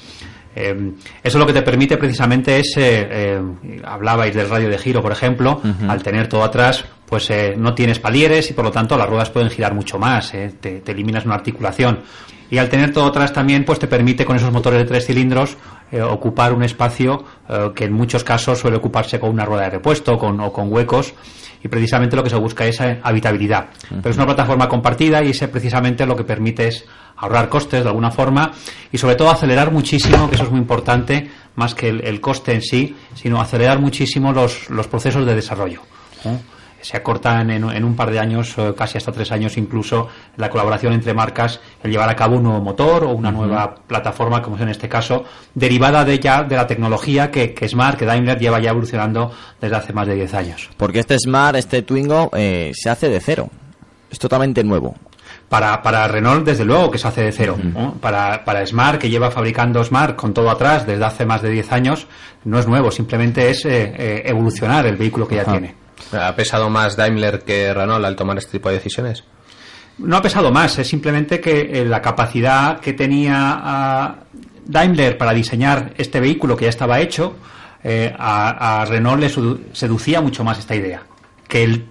Eh, 0.54 0.92
eso 1.22 1.38
lo 1.38 1.46
que 1.46 1.52
te 1.52 1.62
permite 1.62 1.96
precisamente 1.96 2.58
es, 2.58 2.74
eh, 2.76 3.40
hablabais 3.84 4.34
del 4.34 4.48
radio 4.48 4.68
de 4.68 4.78
giro, 4.78 5.00
por 5.00 5.12
ejemplo, 5.12 5.60
al 5.88 6.02
tener 6.02 6.28
todo 6.28 6.44
atrás, 6.44 6.84
pues 7.06 7.30
eh, 7.30 7.54
no 7.56 7.74
tienes 7.74 7.98
palieres 7.98 8.50
y 8.50 8.52
por 8.54 8.64
lo 8.64 8.70
tanto 8.70 8.96
las 8.96 9.08
ruedas 9.08 9.30
pueden 9.30 9.50
girar 9.50 9.74
mucho 9.74 9.98
más, 9.98 10.32
te, 10.32 10.50
te 10.80 10.92
eliminas 10.92 11.24
una 11.24 11.34
articulación. 11.34 12.00
Y 12.52 12.58
al 12.58 12.68
tener 12.68 12.92
todo 12.92 13.06
atrás 13.06 13.32
también, 13.32 13.64
pues 13.64 13.78
te 13.78 13.86
permite 13.86 14.26
con 14.26 14.36
esos 14.36 14.52
motores 14.52 14.80
de 14.80 14.84
tres 14.84 15.06
cilindros 15.06 15.56
eh, 15.90 16.02
ocupar 16.02 16.52
un 16.52 16.62
espacio 16.62 17.24
eh, 17.48 17.70
que 17.74 17.84
en 17.84 17.94
muchos 17.94 18.24
casos 18.24 18.58
suele 18.58 18.78
ocuparse 18.78 19.18
con 19.18 19.30
una 19.30 19.46
rueda 19.46 19.64
de 19.64 19.70
repuesto 19.70 20.18
con, 20.18 20.38
o 20.40 20.52
con 20.52 20.72
huecos 20.72 21.14
y 21.62 21.68
precisamente 21.68 22.16
lo 22.16 22.24
que 22.24 22.30
se 22.30 22.36
busca 22.36 22.64
es 22.66 22.80
eh, 22.80 23.00
habitabilidad. 23.02 23.68
Pero 23.88 24.10
es 24.10 24.16
una 24.16 24.26
plataforma 24.26 24.68
compartida 24.68 25.22
y 25.22 25.30
ese 25.30 25.48
precisamente 25.48 26.06
lo 26.06 26.16
que 26.16 26.24
permite 26.24 26.68
es 26.68 26.84
ahorrar 27.16 27.48
costes 27.48 27.82
de 27.82 27.88
alguna 27.88 28.10
forma 28.10 28.50
y 28.90 28.98
sobre 28.98 29.14
todo 29.14 29.30
acelerar 29.30 29.70
muchísimo, 29.70 30.28
que 30.28 30.34
eso 30.34 30.44
es 30.44 30.50
muy 30.50 30.60
importante, 30.60 31.30
más 31.54 31.74
que 31.74 31.88
el, 31.88 32.04
el 32.04 32.20
coste 32.20 32.52
en 32.52 32.62
sí, 32.62 32.96
sino 33.14 33.40
acelerar 33.40 33.78
muchísimo 33.78 34.32
los, 34.32 34.68
los 34.70 34.88
procesos 34.88 35.24
de 35.24 35.34
desarrollo. 35.34 35.82
Se 36.82 36.96
acortan 36.96 37.50
en, 37.50 37.64
en 37.70 37.84
un 37.84 37.96
par 37.96 38.10
de 38.10 38.18
años, 38.18 38.54
eh, 38.58 38.74
casi 38.76 38.98
hasta 38.98 39.12
tres 39.12 39.32
años 39.32 39.56
incluso, 39.56 40.08
la 40.36 40.50
colaboración 40.50 40.92
entre 40.92 41.14
marcas, 41.14 41.60
el 41.82 41.90
llevar 41.90 42.10
a 42.10 42.16
cabo 42.16 42.36
un 42.36 42.42
nuevo 42.42 42.60
motor 42.60 43.04
o 43.04 43.10
una 43.10 43.30
nueva 43.30 43.74
plataforma, 43.74 44.42
como 44.42 44.56
es 44.56 44.62
en 44.62 44.68
este 44.68 44.88
caso, 44.88 45.24
derivada 45.54 46.04
de 46.04 46.18
ya 46.18 46.42
de 46.42 46.56
la 46.56 46.66
tecnología 46.66 47.30
que, 47.30 47.54
que 47.54 47.68
Smart, 47.68 47.98
que 47.98 48.04
Daimler 48.04 48.38
lleva 48.38 48.60
ya 48.60 48.70
evolucionando 48.70 49.32
desde 49.60 49.76
hace 49.76 49.92
más 49.92 50.06
de 50.06 50.14
10 50.14 50.34
años. 50.34 50.70
Porque 50.76 51.00
este 51.00 51.16
Smart, 51.18 51.56
este 51.56 51.82
Twingo, 51.82 52.30
eh, 52.34 52.72
se 52.74 52.90
hace 52.90 53.08
de 53.08 53.20
cero. 53.20 53.48
Es 54.10 54.18
totalmente 54.18 54.62
nuevo. 54.62 54.94
Para, 55.48 55.82
para 55.82 56.08
Renault, 56.08 56.46
desde 56.46 56.64
luego, 56.64 56.90
que 56.90 56.98
se 56.98 57.08
hace 57.08 57.22
de 57.22 57.32
cero. 57.32 57.58
¿no? 57.62 57.94
Para, 57.94 58.44
para 58.44 58.66
Smart, 58.66 58.98
que 58.98 59.10
lleva 59.10 59.30
fabricando 59.30 59.84
Smart 59.84 60.16
con 60.16 60.32
todo 60.32 60.50
atrás 60.50 60.86
desde 60.86 61.04
hace 61.04 61.26
más 61.26 61.42
de 61.42 61.50
10 61.50 61.72
años, 61.72 62.06
no 62.44 62.58
es 62.58 62.66
nuevo, 62.66 62.90
simplemente 62.90 63.50
es 63.50 63.64
eh, 63.64 63.92
eh, 63.96 64.22
evolucionar 64.24 64.86
el 64.86 64.96
vehículo 64.96 65.28
que 65.28 65.36
ya 65.36 65.44
tiene. 65.44 65.74
¿Ha 66.12 66.34
pesado 66.34 66.68
más 66.70 66.96
Daimler 66.96 67.40
que 67.42 67.72
Renault 67.72 68.04
al 68.04 68.16
tomar 68.16 68.38
este 68.38 68.52
tipo 68.52 68.68
de 68.68 68.76
decisiones? 68.76 69.24
No 69.98 70.16
ha 70.16 70.22
pesado 70.22 70.50
más, 70.50 70.78
es 70.78 70.88
simplemente 70.88 71.40
que 71.40 71.60
eh, 71.80 71.84
la 71.84 72.00
capacidad 72.00 72.80
que 72.80 72.92
tenía 72.94 73.34
ah, 73.36 74.14
Daimler 74.66 75.18
para 75.18 75.32
diseñar 75.32 75.92
este 75.96 76.18
vehículo 76.20 76.56
que 76.56 76.64
ya 76.64 76.70
estaba 76.70 77.00
hecho, 77.00 77.36
eh, 77.84 78.14
a, 78.18 78.80
a 78.80 78.84
Renault 78.86 79.20
le 79.20 79.28
sedu- 79.28 79.60
seducía 79.72 80.20
mucho 80.20 80.44
más 80.44 80.58
esta 80.58 80.74
idea. 80.74 81.02
Que 81.48 81.62
el 81.64 81.84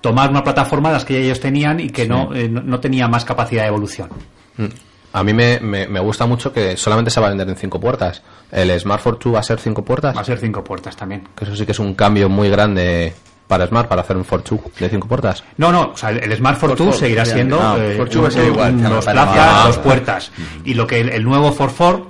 tomar 0.00 0.30
una 0.30 0.42
plataforma 0.44 0.88
de 0.90 0.94
las 0.94 1.04
que 1.04 1.18
ellos 1.22 1.40
tenían 1.40 1.80
y 1.80 1.88
que 1.90 2.06
no, 2.06 2.34
eh, 2.34 2.48
no, 2.48 2.60
no 2.60 2.80
tenía 2.80 3.08
más 3.08 3.24
capacidad 3.24 3.62
de 3.62 3.68
evolución. 3.68 4.08
Mm. 4.56 4.66
A 5.14 5.22
mí 5.22 5.32
me, 5.34 5.60
me, 5.60 5.86
me 5.88 6.00
gusta 6.00 6.24
mucho 6.26 6.52
que 6.52 6.76
solamente 6.76 7.10
se 7.10 7.20
va 7.20 7.26
a 7.26 7.30
vender 7.30 7.48
en 7.48 7.56
cinco 7.56 7.78
puertas. 7.78 8.22
¿El 8.50 8.78
Smart 8.80 9.02
Fortwo 9.02 9.32
va 9.32 9.40
a 9.40 9.42
ser 9.42 9.58
cinco 9.60 9.84
puertas? 9.84 10.16
Va 10.16 10.22
a 10.22 10.24
ser 10.24 10.38
cinco 10.38 10.64
puertas 10.64 10.96
también. 10.96 11.28
Que 11.36 11.44
eso 11.44 11.54
sí 11.54 11.66
que 11.66 11.72
es 11.72 11.78
un 11.78 11.94
cambio 11.94 12.28
muy 12.30 12.48
grande 12.48 13.12
para 13.52 13.66
Smart, 13.66 13.86
para 13.86 14.00
hacer 14.00 14.16
un 14.16 14.24
Fortwo 14.24 14.58
de 14.80 14.88
cinco 14.88 15.06
puertas. 15.06 15.44
No, 15.58 15.70
no, 15.70 15.90
o 15.92 15.96
sea, 15.96 16.08
el, 16.10 16.34
Smart 16.38 16.58
Fortwo 16.58 16.86
Ford, 16.86 16.94
seguirá 16.96 17.26
siendo 17.26 17.60
Ah, 17.60 17.76
eh, 17.78 17.94
Fortwo 17.98 18.22
va 18.22 18.28
a 18.28 18.30
ser 18.30 18.44
un- 18.44 18.48
igual, 18.54 18.74
un- 18.74 18.82
dos 18.82 19.04
plazas, 19.04 19.36
Ah. 19.38 19.64
dos 19.66 19.78
puertas. 19.78 20.32
Y 20.64 20.72
lo 20.72 20.86
que 20.86 21.00
el, 21.00 21.10
el 21.10 21.22
nuevo 21.22 21.52
Ford 21.52 21.70
Ford, 21.70 22.00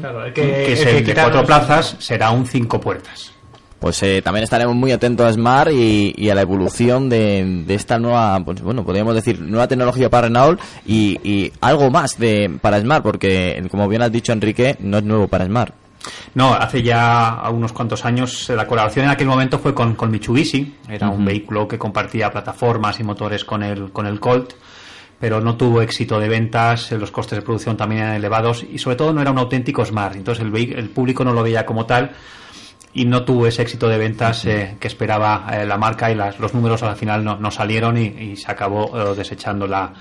Claro, 0.00 0.24
el 0.26 0.32
que, 0.32 0.42
que- 0.42 0.72
es 0.74 0.80
el 0.82 0.88
el, 0.96 1.04
que 1.04 1.14
de 1.14 1.20
cuatro 1.20 1.44
plazas, 1.44 1.96
será 1.98 2.30
un 2.30 2.46
cinco 2.46 2.80
puertas. 2.80 3.32
Pues 3.80 4.02
eh, 4.02 4.22
también 4.22 4.44
estaremos 4.44 4.74
muy 4.74 4.92
atentos 4.92 5.26
a 5.26 5.32
Smart 5.32 5.70
y, 5.72 6.14
y 6.16 6.30
a 6.30 6.34
la 6.34 6.40
evolución 6.42 7.10
de, 7.10 7.64
de 7.66 7.74
esta 7.74 7.98
nueva, 7.98 8.40
pues 8.44 8.62
bueno, 8.62 8.82
podríamos 8.84 9.14
decir, 9.14 9.40
nueva 9.40 9.66
tecnología 9.68 10.08
para 10.08 10.28
Renault 10.28 10.58
y, 10.86 11.18
y 11.22 11.52
algo 11.60 11.90
más 11.90 12.16
de 12.18 12.50
para 12.62 12.80
Smart, 12.80 13.02
porque 13.02 13.62
como 13.70 13.86
bien 13.88 14.00
has 14.00 14.12
dicho 14.12 14.32
Enrique, 14.32 14.76
no 14.80 14.98
es 14.98 15.04
nuevo 15.04 15.28
para 15.28 15.44
Smart. 15.44 15.74
No, 16.34 16.52
hace 16.54 16.82
ya 16.82 17.42
unos 17.50 17.72
cuantos 17.72 18.04
años 18.04 18.50
eh, 18.50 18.56
la 18.56 18.66
colaboración 18.66 19.06
en 19.06 19.10
aquel 19.12 19.26
momento 19.26 19.58
fue 19.58 19.72
con, 19.74 19.94
con 19.94 20.10
Mitsubishi. 20.10 20.74
Era 20.88 21.08
un 21.08 21.24
vehículo 21.24 21.66
que 21.68 21.78
compartía 21.78 22.30
plataformas 22.30 23.00
y 23.00 23.04
motores 23.04 23.44
con 23.44 23.62
el, 23.62 23.90
con 23.92 24.06
el 24.06 24.20
Colt, 24.20 24.52
pero 25.18 25.40
no 25.40 25.56
tuvo 25.56 25.80
éxito 25.80 26.18
de 26.18 26.28
ventas, 26.28 26.90
eh, 26.92 26.98
los 26.98 27.10
costes 27.10 27.38
de 27.38 27.42
producción 27.42 27.76
también 27.76 28.02
eran 28.02 28.14
elevados 28.16 28.64
y 28.70 28.78
sobre 28.78 28.96
todo 28.96 29.12
no 29.12 29.22
era 29.22 29.30
un 29.30 29.38
auténtico 29.38 29.84
Smart. 29.84 30.16
Entonces 30.16 30.44
el, 30.44 30.90
público 30.90 31.24
no 31.24 31.32
lo 31.32 31.42
veía 31.42 31.64
como 31.64 31.86
tal 31.86 32.10
y 32.92 33.06
no 33.06 33.24
tuvo 33.24 33.46
ese 33.46 33.62
éxito 33.62 33.88
de 33.88 33.98
ventas 33.98 34.44
eh, 34.44 34.76
que 34.78 34.88
esperaba 34.88 35.46
eh, 35.52 35.64
la 35.66 35.78
marca 35.78 36.10
y 36.10 36.14
las- 36.14 36.38
los 36.38 36.52
números 36.54 36.82
al 36.82 36.96
final 36.96 37.24
no, 37.24 37.36
no 37.36 37.50
salieron 37.50 37.96
y, 37.96 38.06
y 38.06 38.36
se 38.36 38.50
acabó 38.50 38.90
eh, 39.12 39.14
desechando 39.16 39.66
la, 39.66 39.92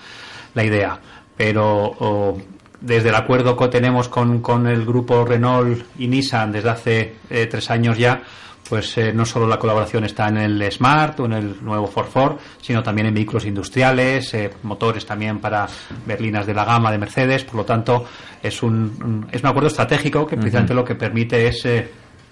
la 0.54 0.63
idea. 0.63 1.00
Pero 1.38 1.66
oh, 2.00 2.38
desde 2.84 3.10
el 3.10 3.15
acuerdo 3.15 3.56
que 3.56 3.69
tenemos 3.69 4.10
con, 4.10 4.41
con 4.41 4.67
el 4.67 4.86
grupo 4.86 5.24
Renault 5.24 5.86
y 5.98 6.08
Nissan 6.08 6.52
desde 6.52 6.69
hace 6.69 7.15
eh, 7.30 7.48
tres 7.50 7.69
años 7.72 7.98
ya, 7.98 8.22
pues 8.67 8.98
eh, 8.98 9.13
no 9.13 9.26
solo 9.26 9.48
la 9.48 9.58
colaboración 9.58 10.04
está 10.04 10.28
en 10.28 10.38
el 10.38 10.72
Smart 10.72 11.17
o 11.22 11.26
en 11.26 11.34
el 11.34 11.63
nuevo 11.63 11.88
Ford 11.88 12.08
Ford, 12.08 12.38
sino 12.62 12.84
también 12.84 13.08
en 13.08 13.13
vehículos 13.13 13.46
industriales, 13.46 14.34
eh, 14.34 14.52
motores 14.63 15.06
también 15.06 15.39
para 15.39 15.65
berlinas 16.06 16.46
de 16.46 16.54
la 16.54 16.65
gama 16.65 16.91
de 16.91 16.98
Mercedes. 16.98 17.46
Por 17.46 17.56
lo 17.56 17.65
tanto, 17.65 18.06
es 18.41 18.62
un, 18.62 19.28
es 19.32 19.41
un 19.41 19.48
acuerdo 19.48 19.67
estratégico 19.67 20.28
que 20.28 20.36
precisamente 20.36 20.74
lo 20.74 20.84
que 20.84 20.96
permite 20.96 21.48
es 21.48 21.65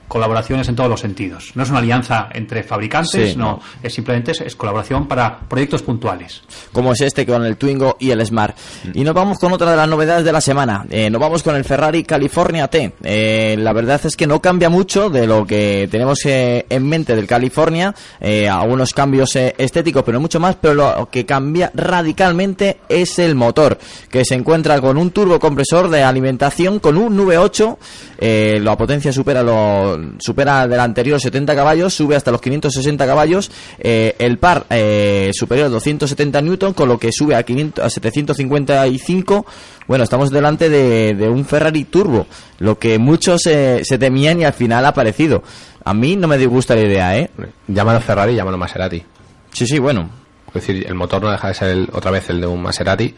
colaboraciones 0.08 0.68
en 0.68 0.76
todos 0.76 0.90
los 0.90 1.00
sentidos. 1.00 1.52
No 1.56 1.64
es 1.64 1.70
una 1.70 1.80
alianza 1.80 2.30
entre 2.34 2.64
fabricantes, 2.64 3.32
Sí, 3.32 3.36
no, 3.38 3.46
no. 3.46 3.60
es 3.82 3.94
simplemente 3.94 4.32
es, 4.32 4.42
es 4.42 4.56
colaboración 4.56 5.08
para 5.08 5.40
proyectos 5.40 5.82
puntuales. 5.84 6.42
como 6.72 6.92
es 6.94 7.02
este 7.02 7.26
con 7.26 7.46
el 7.46 7.58
Twingo 7.58 7.96
y 8.00 8.12
el 8.12 8.26
Smart. 8.26 8.56
Y 8.94 9.04
nos 9.04 9.14
vamos 9.14 9.40
con 9.40 9.54
otra 9.54 9.72
de 9.72 9.78
las 9.78 9.88
novedades 9.88 10.26
de 10.26 10.32
la 10.32 10.42
semana. 10.42 10.86
Eh, 10.90 11.10
nos 11.10 11.22
vamos 11.22 11.44
con 11.44 11.56
el 11.56 11.64
Ferrari 11.64 12.04
California 12.04 12.68
T. 12.68 12.94
Eh, 13.04 13.56
la 13.60 13.74
verdad 13.74 14.02
es 14.04 14.16
que 14.16 14.28
no 14.28 14.42
cambia 14.42 14.70
mucho 14.70 15.10
de 15.10 15.28
lo 15.28 15.46
que 15.46 15.88
tenemos 15.90 16.20
eh, 16.26 16.66
en 16.70 16.88
mente 16.88 17.16
del 17.16 17.28
California. 17.28 17.94
Eh, 18.20 18.50
algunos 18.50 18.94
cambios 18.94 19.36
eh, 19.36 19.56
estéticos, 19.58 20.04
pero 20.04 20.20
mucho 20.20 20.40
más. 20.40 20.56
Pero 20.60 20.74
lo 20.74 21.10
que 21.10 21.26
cambia 21.26 21.72
radicalmente 21.74 22.80
es 22.90 23.18
el 23.20 23.36
motor, 23.36 23.78
que 24.10 24.26
se 24.26 24.36
encuentra 24.36 24.80
con 24.82 24.98
un 24.98 25.12
turbocompresor 25.12 25.90
de 25.90 26.04
alimentación 26.04 26.80
con 26.80 26.98
un 26.98 27.18
V8. 27.18 27.78
Eh, 28.24 28.60
la 28.62 28.78
potencia 28.78 29.12
supera 29.12 29.42
lo 29.42 30.00
supera 30.20 30.68
del 30.68 30.80
anterior 30.80 31.20
70 31.20 31.56
caballos, 31.56 31.92
sube 31.94 32.16
hasta 32.16 32.30
los 32.32 32.40
560 32.40 33.04
caballos. 33.08 33.50
Eh, 33.80 34.16
el 34.20 34.38
par 34.38 34.68
eh, 34.70 35.32
superior 35.34 35.66
a 35.66 35.70
270 35.70 36.40
newton, 36.42 36.74
con 36.74 36.88
lo 36.88 37.00
que 37.00 37.12
sube 37.12 37.36
a, 37.36 37.42
500, 37.42 37.84
a 37.84 37.90
755. 37.90 39.46
Bueno, 39.88 40.04
estamos 40.04 40.30
delante 40.32 40.70
de, 40.70 41.16
de 41.16 41.30
un 41.30 41.46
Ferrari 41.46 41.84
turbo, 41.86 42.28
lo 42.60 42.78
que 42.78 43.00
muchos 43.00 43.46
eh, 43.48 43.82
se 43.84 43.98
temían 43.98 44.40
y 44.40 44.46
al 44.46 44.54
final 44.54 44.86
ha 44.86 44.90
aparecido. 44.90 45.44
A 45.84 45.94
mí 45.94 46.16
no 46.16 46.28
me 46.28 46.38
disgusta 46.38 46.76
la 46.76 46.82
idea, 46.82 47.18
¿eh? 47.18 47.32
Llámalo 47.68 48.00
Ferrari, 48.02 48.36
llámalo 48.36 48.58
Maserati. 48.58 49.04
Sí, 49.52 49.66
sí, 49.66 49.80
bueno. 49.80 50.10
Es 50.50 50.54
decir, 50.66 50.86
el 50.86 50.94
motor 50.96 51.24
no 51.24 51.32
deja 51.32 51.48
de 51.48 51.54
ser 51.54 51.70
el- 51.70 51.90
otra 51.94 52.12
vez 52.12 52.30
el 52.30 52.40
de 52.42 52.46
un 52.48 52.62
Maserati 52.62 53.16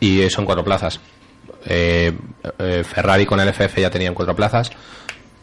y 0.00 0.28
son 0.30 0.44
cuatro 0.44 0.64
plazas. 0.64 0.98
Eh, 1.64 2.12
eh, 2.58 2.84
Ferrari 2.84 3.26
con 3.26 3.40
el 3.40 3.48
FF 3.52 3.80
ya 3.80 3.90
tenían 3.90 4.14
cuatro 4.14 4.34
plazas. 4.34 4.70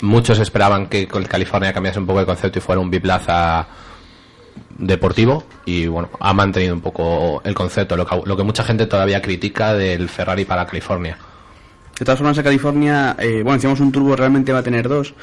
Muchos 0.01 0.39
esperaban 0.39 0.87
que 0.87 1.07
con 1.07 1.23
California 1.25 1.73
cambiase 1.73 1.99
un 1.99 2.05
poco 2.05 2.19
el 2.21 2.25
concepto 2.25 2.59
y 2.59 2.61
fuera 2.61 2.79
un 2.79 2.89
biplaza 2.89 3.67
deportivo 4.77 5.43
y 5.65 5.87
bueno, 5.87 6.09
ha 6.19 6.33
mantenido 6.33 6.73
un 6.73 6.81
poco 6.81 7.41
el 7.43 7.53
concepto, 7.53 7.97
lo 7.97 8.05
que, 8.05 8.21
lo 8.23 8.37
que 8.37 8.43
mucha 8.43 8.63
gente 8.63 8.85
todavía 8.85 9.21
critica 9.21 9.73
del 9.73 10.09
Ferrari 10.09 10.45
para 10.45 10.65
California. 10.65 11.17
De 11.99 12.05
todas 12.05 12.17
formas, 12.17 12.37
a 12.37 12.43
California, 12.43 13.15
eh, 13.19 13.41
bueno, 13.43 13.55
decíamos 13.55 13.81
un 13.81 13.91
turbo 13.91 14.15
realmente 14.15 14.53
va 14.53 14.59
a 14.59 14.63
tener 14.63 14.87
dos. 14.87 15.13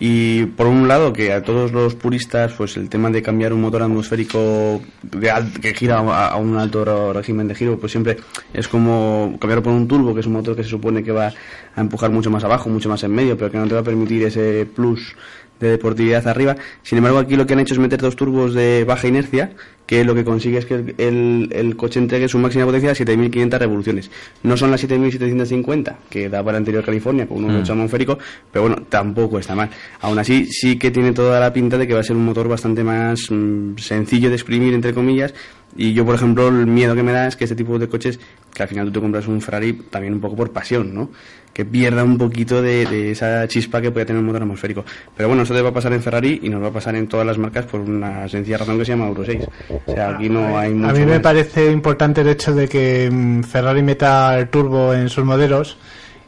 Y 0.00 0.46
por 0.46 0.66
un 0.66 0.88
lado, 0.88 1.12
que 1.12 1.32
a 1.32 1.42
todos 1.42 1.70
los 1.72 1.94
puristas, 1.94 2.52
pues 2.54 2.76
el 2.76 2.88
tema 2.88 3.10
de 3.10 3.22
cambiar 3.22 3.52
un 3.52 3.60
motor 3.60 3.82
atmosférico 3.82 4.80
de 5.02 5.30
al- 5.30 5.52
que 5.60 5.72
gira 5.74 5.98
a, 5.98 6.36
un 6.36 6.56
alto 6.56 7.12
régimen 7.12 7.46
de 7.48 7.54
giro, 7.54 7.78
pues 7.78 7.92
siempre 7.92 8.16
es 8.52 8.66
como 8.68 9.36
cambiarlo 9.40 9.62
por 9.62 9.72
un 9.72 9.86
turbo, 9.86 10.12
que 10.14 10.20
es 10.20 10.26
un 10.26 10.32
motor 10.32 10.56
que 10.56 10.64
se 10.64 10.70
supone 10.70 11.02
que 11.04 11.12
va 11.12 11.32
a 11.76 11.80
empujar 11.80 12.10
mucho 12.10 12.30
más 12.30 12.42
abajo, 12.44 12.68
mucho 12.68 12.88
más 12.88 13.02
en 13.04 13.12
medio, 13.12 13.36
pero 13.36 13.50
que 13.50 13.58
no 13.58 13.66
te 13.68 13.74
va 13.74 13.80
a 13.80 13.84
permitir 13.84 14.22
ese 14.24 14.66
plus 14.66 15.14
de 15.60 15.70
deportividad 15.70 16.26
arriba. 16.28 16.56
Sin 16.82 16.98
embargo, 16.98 17.18
aquí 17.18 17.36
lo 17.36 17.46
que 17.46 17.54
han 17.54 17.60
hecho 17.60 17.74
es 17.74 17.80
meter 17.80 18.00
dos 18.00 18.16
turbos 18.16 18.54
de 18.54 18.84
baja 18.84 19.06
inercia, 19.08 19.52
que 19.86 20.02
lo 20.04 20.14
que 20.14 20.24
consigue 20.24 20.58
es 20.58 20.66
que 20.66 20.74
el, 20.74 20.94
el- 20.98 21.48
el 21.52 21.76
coche 21.76 21.98
entregue 22.00 22.26
su 22.28 22.38
máxima 22.38 22.64
potencia 22.64 22.90
a 22.90 22.94
7.500 22.94 23.58
revoluciones. 23.58 24.10
No 24.42 24.56
son 24.56 24.70
las 24.70 24.80
7.750 24.82 25.96
que 26.10 26.28
daba 26.28 26.50
el 26.50 26.56
anterior 26.58 26.84
California 26.84 27.26
con 27.26 27.44
un 27.44 27.54
Mm. 27.56 27.60
8 27.60 27.72
atmosférico, 27.72 28.18
pero 28.50 28.62
bueno, 28.66 28.82
tampoco 28.88 29.38
está 29.38 29.54
mal. 29.54 29.70
Aún 30.00 30.18
así, 30.18 30.46
sí 30.46 30.78
que 30.78 30.90
tiene 30.90 31.12
toda 31.12 31.38
la 31.40 31.52
pinta 31.52 31.76
de 31.78 31.86
que 31.86 31.94
va 31.94 32.00
a 32.00 32.04
ser 32.04 32.16
un 32.16 32.24
motor 32.24 32.48
bastante 32.48 32.82
más 32.82 33.30
mm, 33.30 33.76
sencillo 33.76 34.28
de 34.30 34.36
exprimir, 34.36 34.74
entre 34.74 34.94
comillas. 34.94 35.34
Y 35.76 35.92
yo, 35.92 36.04
por 36.04 36.14
ejemplo, 36.14 36.48
el 36.48 36.66
miedo 36.66 36.94
que 36.94 37.02
me 37.02 37.12
da 37.12 37.26
es 37.26 37.36
que 37.36 37.44
este 37.44 37.56
tipo 37.56 37.78
de 37.78 37.88
coches, 37.88 38.18
que 38.54 38.62
al 38.62 38.68
final 38.68 38.86
tú 38.86 38.92
te 38.92 39.00
compras 39.00 39.26
un 39.26 39.40
Ferrari 39.40 39.72
también 39.90 40.14
un 40.14 40.20
poco 40.20 40.36
por 40.36 40.52
pasión, 40.52 40.94
¿no? 40.94 41.10
Que 41.54 41.64
pierda 41.64 42.04
un 42.04 42.18
poquito 42.18 42.60
de, 42.60 42.84
de 42.84 43.12
esa 43.12 43.46
chispa 43.48 43.80
que 43.80 43.90
puede 43.90 44.04
tener 44.04 44.20
un 44.20 44.26
motor 44.26 44.42
atmosférico. 44.42 44.84
Pero 45.16 45.28
bueno, 45.28 45.44
eso 45.44 45.54
te 45.54 45.62
va 45.62 45.68
a 45.70 45.72
pasar 45.72 45.92
en 45.92 46.02
Ferrari 46.02 46.40
y 46.42 46.48
nos 46.50 46.60
va 46.62 46.66
a 46.66 46.72
pasar 46.72 46.96
en 46.96 47.06
todas 47.06 47.24
las 47.24 47.38
marcas 47.38 47.64
por 47.64 47.80
una 47.80 48.28
sencilla 48.28 48.58
razón 48.58 48.76
que 48.76 48.84
se 48.84 48.90
llama 48.92 49.06
Euro 49.06 49.24
6. 49.24 49.46
O 49.86 49.92
sea, 49.94 50.10
aquí 50.10 50.28
no 50.28 50.58
hay 50.58 50.74
mucho 50.74 50.90
A 50.90 50.92
mí 50.92 51.06
me 51.06 51.12
más. 51.12 51.20
parece 51.20 51.70
importante 51.70 52.22
el 52.22 52.28
hecho 52.28 52.52
de 52.54 52.68
que 52.68 53.08
mm, 53.10 53.42
Ferrari 53.44 53.82
meta 53.82 54.36
el 54.38 54.48
turbo 54.48 54.92
en 54.92 55.08
sus 55.08 55.24
modelos 55.24 55.78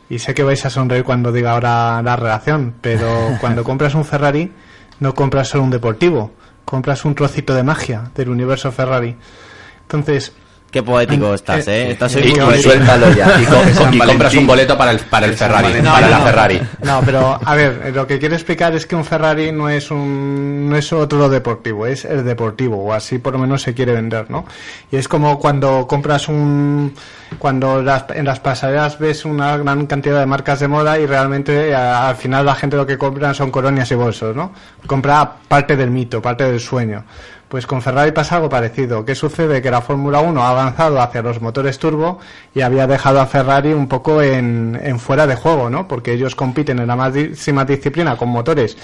y 0.08 0.20
sé 0.20 0.32
que 0.32 0.44
vais 0.44 0.64
a 0.64 0.70
sonreír 0.70 1.02
cuando 1.02 1.32
diga 1.32 1.50
ahora 1.50 2.00
la 2.02 2.14
relación, 2.14 2.74
pero 2.80 3.08
cuando 3.40 3.64
compras 3.64 3.96
un 3.96 4.04
Ferrari 4.04 4.52
no 5.00 5.12
compras 5.12 5.48
solo 5.48 5.64
un 5.64 5.70
deportivo, 5.70 6.30
compras 6.64 7.04
un 7.04 7.16
trocito 7.16 7.52
de 7.52 7.64
magia 7.64 8.12
del 8.14 8.28
universo 8.28 8.70
Ferrari. 8.70 9.16
Entonces, 9.82 10.32
Qué 10.76 10.82
poético 10.82 11.32
estás, 11.32 11.66
eh, 11.68 11.84
¿eh? 11.86 11.90
Estás 11.92 12.14
eh, 12.16 12.20
muy 12.38 12.54
y-. 12.54 12.62
Suéltalo 12.62 13.10
ya. 13.12 13.40
Y, 13.40 13.46
co- 13.46 14.06
compras 14.06 14.34
un 14.34 14.46
boleto 14.46 14.76
para 14.76 14.90
el, 14.90 14.98
para 15.00 15.24
el 15.24 15.32
Ferrari, 15.32 15.68
Valentín. 15.68 15.90
para 15.90 16.08
la 16.10 16.18
no. 16.18 16.24
Ferrari. 16.26 16.60
No, 16.82 17.00
pero 17.02 17.40
a 17.42 17.54
ver, 17.54 17.92
lo 17.94 18.06
que 18.06 18.18
quiero 18.18 18.34
explicar 18.34 18.74
es 18.74 18.84
que 18.84 18.94
un 18.94 19.02
Ferrari 19.06 19.52
no 19.52 19.70
es 19.70 19.90
un 19.90 20.68
no 20.68 20.76
es 20.76 20.92
otro 20.92 21.30
deportivo, 21.30 21.86
es 21.86 22.04
el 22.04 22.24
deportivo 22.26 22.76
o 22.76 22.92
así 22.92 23.16
por 23.18 23.32
lo 23.32 23.38
menos 23.38 23.62
se 23.62 23.72
quiere 23.72 23.92
vender, 23.92 24.30
¿no? 24.30 24.44
Y 24.92 24.96
es 24.96 25.08
como 25.08 25.38
cuando 25.38 25.86
compras 25.86 26.28
un 26.28 26.92
cuando 27.38 27.80
las- 27.82 28.04
en 28.14 28.26
las 28.26 28.40
pasarelas 28.40 28.98
ves 28.98 29.24
una 29.24 29.56
gran 29.56 29.86
cantidad 29.86 30.20
de 30.20 30.26
marcas 30.26 30.60
de 30.60 30.68
moda 30.68 30.98
y 30.98 31.06
realmente 31.06 31.74
a- 31.74 32.08
al 32.10 32.16
final 32.16 32.44
la 32.44 32.54
gente 32.54 32.76
lo 32.76 32.84
que 32.86 32.98
compra 32.98 33.32
son 33.32 33.50
colonias 33.50 33.90
y 33.92 33.94
bolsos, 33.94 34.36
¿no? 34.36 34.52
Compra 34.86 35.32
parte 35.48 35.74
del 35.74 35.90
mito, 35.90 36.20
parte 36.20 36.44
del 36.44 36.60
sueño. 36.60 37.02
Pues 37.48 37.66
con 37.66 37.80
Ferrari 37.80 38.10
pasa 38.10 38.36
algo 38.36 38.48
parecido. 38.48 39.04
¿Qué 39.04 39.14
sucede? 39.14 39.62
Que 39.62 39.70
la 39.70 39.80
Fórmula 39.80 40.20
1 40.20 40.42
ha 40.42 40.50
avanzado 40.50 41.00
hacia 41.00 41.22
los 41.22 41.40
motores 41.40 41.78
turbo 41.78 42.18
y 42.54 42.62
había 42.62 42.88
dejado 42.88 43.20
a 43.20 43.26
Ferrari 43.26 43.72
un 43.72 43.86
poco 43.86 44.20
en, 44.20 44.78
en 44.82 44.98
fuera 44.98 45.28
de 45.28 45.36
juego, 45.36 45.70
¿no? 45.70 45.86
Porque 45.86 46.12
ellos 46.12 46.34
compiten 46.34 46.80
en 46.80 46.88
la 46.88 46.96
máxima 46.96 47.64
disciplina 47.64 48.16
con 48.16 48.30
motores 48.30 48.76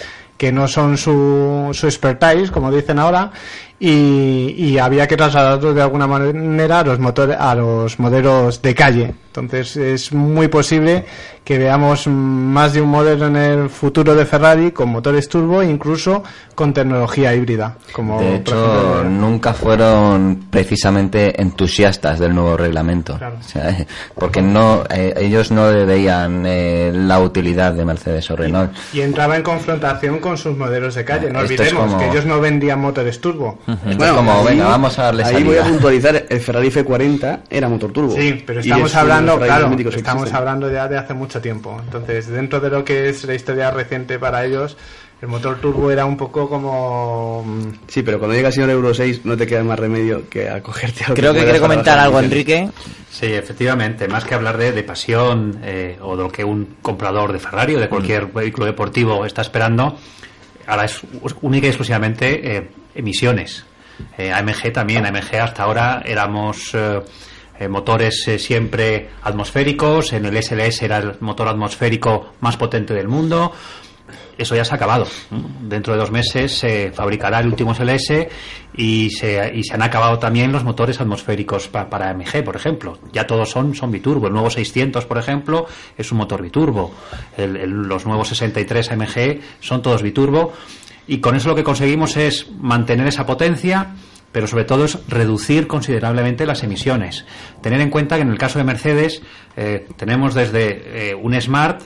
que 0.43 0.51
no 0.51 0.67
son 0.67 0.99
su, 0.99 1.71
su 1.73 1.87
expertise, 1.87 2.51
como 2.51 2.73
dicen 2.73 2.99
ahora, 2.99 3.31
y, 3.79 4.57
y 4.59 4.77
había 4.77 5.07
que 5.07 5.17
trasladarlos 5.17 5.73
de 5.73 5.83
alguna 5.83 6.09
manera 6.09 6.81
a 6.81 6.83
los 6.83 6.99
motores, 6.99 7.37
a 7.39 7.55
los 7.55 8.01
modelos 8.01 8.61
de 8.61 8.75
calle. 8.75 9.15
Entonces 9.29 9.77
es 9.77 10.13
muy 10.13 10.49
posible 10.49 11.07
que 11.43 11.59
veamos 11.59 12.07
más 12.07 12.75
de 12.75 12.81
un 12.81 12.91
modelo 12.91 13.27
en 13.27 13.37
el 13.37 13.71
futuro 13.71 14.15
de 14.15 14.27
Ferrari 14.27 14.71
con 14.73 14.91
motores 14.91 15.29
turbo, 15.29 15.63
incluso 15.63 16.23
con 16.55 16.73
tecnología 16.73 17.35
híbrida. 17.35 17.79
Como 17.93 18.21
De 18.21 18.37
hecho, 18.37 18.55
ejemplo, 18.55 19.05
nunca 19.05 19.55
fueron 19.55 20.49
precisamente 20.51 21.41
entusiastas 21.41 22.21
del 22.21 22.35
nuevo 22.35 22.57
reglamento. 22.57 23.17
Claro. 23.17 23.37
O 23.41 23.43
sea, 23.43 23.87
porque 24.15 24.43
no, 24.43 24.85
eh, 24.91 25.15
ellos 25.17 25.51
no 25.51 25.73
le 25.73 25.85
veían 25.87 26.45
eh, 26.47 26.93
la 26.95 27.19
utilidad 27.21 27.73
de 27.73 27.85
Mercedes 27.85 28.31
o 28.31 28.37
Renault. 28.37 28.71
y 28.93 29.01
entraba 29.01 29.37
en 29.37 29.43
confrontación 29.43 30.19
con 30.19 30.32
sus 30.39 30.57
modelos 30.57 30.95
de 30.95 31.05
calle. 31.05 31.31
No 31.31 31.41
Esto 31.43 31.53
olvidemos 31.55 31.87
como- 31.87 31.99
que 31.99 32.09
ellos 32.11 32.25
no 32.27 32.41
vendían 32.41 32.81
motores 32.81 33.21
turbo. 33.21 33.59
Como, 33.67 34.45
venga, 34.45 34.67
vamos 34.69 34.99
a 34.99 35.03
darle 35.05 35.25
ahí 35.25 35.33
salida. 35.35 35.49
voy 35.49 35.59
a 35.59 35.65
puntualizar, 35.65 36.27
el 36.29 36.41
Ferrari 36.41 36.71
F40 36.71 37.41
era 37.51 37.69
motor 37.69 37.93
turbo. 37.93 38.15
Sí, 38.15 38.43
pero 38.47 38.61
estamos 38.61 38.95
hablando, 38.95 39.39
claro, 39.39 39.77
que 39.77 39.89
estamos 39.97 40.33
hablando 40.33 40.71
ya 40.71 40.89
de 40.89 40.99
hace 40.99 41.15
mucho 41.15 41.41
tiempo. 41.41 41.81
Entonces, 41.85 42.29
dentro 42.29 42.61
de 42.61 42.71
lo 42.71 42.85
que 42.85 43.09
es 43.09 43.25
la 43.25 43.35
historia 43.35 43.71
reciente 43.71 44.19
para 44.19 44.45
ellos, 44.45 44.77
el 45.21 45.29
motor 45.29 45.59
turbo 45.61 45.91
era 45.91 46.05
un 46.05 46.17
poco 46.17 46.49
como... 46.49 47.45
mm, 47.47 47.63
Sí, 47.87 48.03
pero 48.03 48.19
cuando 48.19 48.35
llegas 48.35 48.59
a 48.59 48.63
Euro 48.63 48.93
6 48.93 49.21
no 49.25 49.37
te 49.37 49.47
queda 49.47 49.63
más 49.63 49.79
remedio 49.79 50.29
que 50.29 50.49
acogerte 50.51 51.05
a 51.05 51.11
lo 51.11 51.15
Creo 51.15 51.33
que 51.33 51.39
puedas 51.41 51.45
quiere 51.45 51.61
comentar 51.61 51.99
algo. 51.99 52.19
Enrique. 52.19 52.69
Sí, 53.09 53.27
efectivamente, 53.27 54.09
más 54.09 54.25
que 54.25 54.35
hablar 54.35 54.57
de, 54.59 54.73
de 54.73 54.83
pasión 54.83 55.61
eh, 55.63 55.97
o 56.01 56.17
de 56.17 56.23
lo 56.25 56.29
que 56.31 56.43
un 56.45 56.77
comprador 56.83 57.33
de 57.33 57.39
Ferrari 57.39 57.77
o 57.77 57.79
de 57.79 57.89
cualquier 57.89 58.27
vehículo 58.27 58.67
deportivo 58.67 59.25
está 59.25 59.43
esperando, 59.43 59.97
ahora 60.73 60.87
es 60.87 61.03
única 61.43 61.67
y 61.67 61.71
exclusivamente 61.71 62.57
eh, 62.57 62.71
emisiones. 62.95 63.65
Eh, 64.17 64.33
AMG 64.33 64.73
también, 64.73 65.05
AMG 65.07 65.37
hasta 65.37 65.63
ahora 65.63 66.03
éramos 66.05 66.75
eh, 66.75 67.69
motores 67.69 68.25
siempre 68.39 69.11
atmosféricos, 69.23 70.13
en 70.13 70.25
el 70.25 70.43
SLS 70.43 70.83
era 70.83 70.99
el 70.99 71.15
motor 71.21 71.49
atmosférico 71.49 72.35
más 72.41 72.57
potente 72.57 72.95
del 72.95 73.07
mundo. 73.07 73.53
Eso 74.39 74.57
ya 74.57 74.65
se 74.65 74.73
ha 74.73 74.77
acabado. 74.77 75.07
Dentro 75.61 75.93
de 75.93 75.99
dos 76.01 76.11
meses 76.11 76.57
se 76.59 76.91
fabricará 76.93 77.41
el 77.41 77.47
último 77.49 77.75
SLS 77.75 78.29
y 78.77 79.11
se, 79.11 79.53
y 79.55 79.63
se 79.63 79.75
han 79.75 79.83
acabado 79.83 80.19
también 80.19 80.51
los 80.53 80.65
motores 80.65 81.01
atmosféricos 81.01 81.69
pa- 81.69 81.89
para 81.91 82.11
AMG, 82.11 82.43
por 82.45 82.57
ejemplo. 82.57 82.99
Ya 83.13 83.27
todos 83.27 83.51
son, 83.51 83.75
son 83.75 83.91
biturbo. 83.91 84.27
El 84.29 84.33
nuevo 84.33 84.49
600, 84.51 85.05
por 85.05 85.19
ejemplo, 85.19 85.67
es 85.99 86.11
un 86.13 86.19
motor 86.19 86.43
biturbo. 86.43 86.93
El- 87.37 87.55
los 87.71 88.07
nuevos 88.07 88.29
63 88.29 88.91
AMG 88.93 89.41
son 89.61 89.83
todos 89.83 90.03
biturbo. 90.03 90.53
Y 91.07 91.19
con 91.19 91.35
eso 91.37 91.49
lo 91.49 91.55
que 91.55 91.65
conseguimos 91.65 92.17
es 92.17 92.51
mantener 92.59 93.07
esa 93.09 93.27
potencia, 93.27 93.95
pero 94.31 94.47
sobre 94.47 94.65
todo 94.65 94.85
es 94.87 94.99
reducir 95.09 95.67
considerablemente 95.67 96.47
las 96.47 96.63
emisiones. 96.63 97.27
Tener 97.61 97.81
en 97.83 97.91
cuenta 97.91 98.17
que 98.17 98.23
en 98.23 98.31
el 98.31 98.39
caso 98.39 98.59
de 98.59 98.65
Mercedes 98.65 99.21
eh, 99.57 99.87
tenemos 99.97 100.33
desde 100.35 101.11
eh, 101.11 101.15
un 101.15 101.39
Smart 101.39 101.83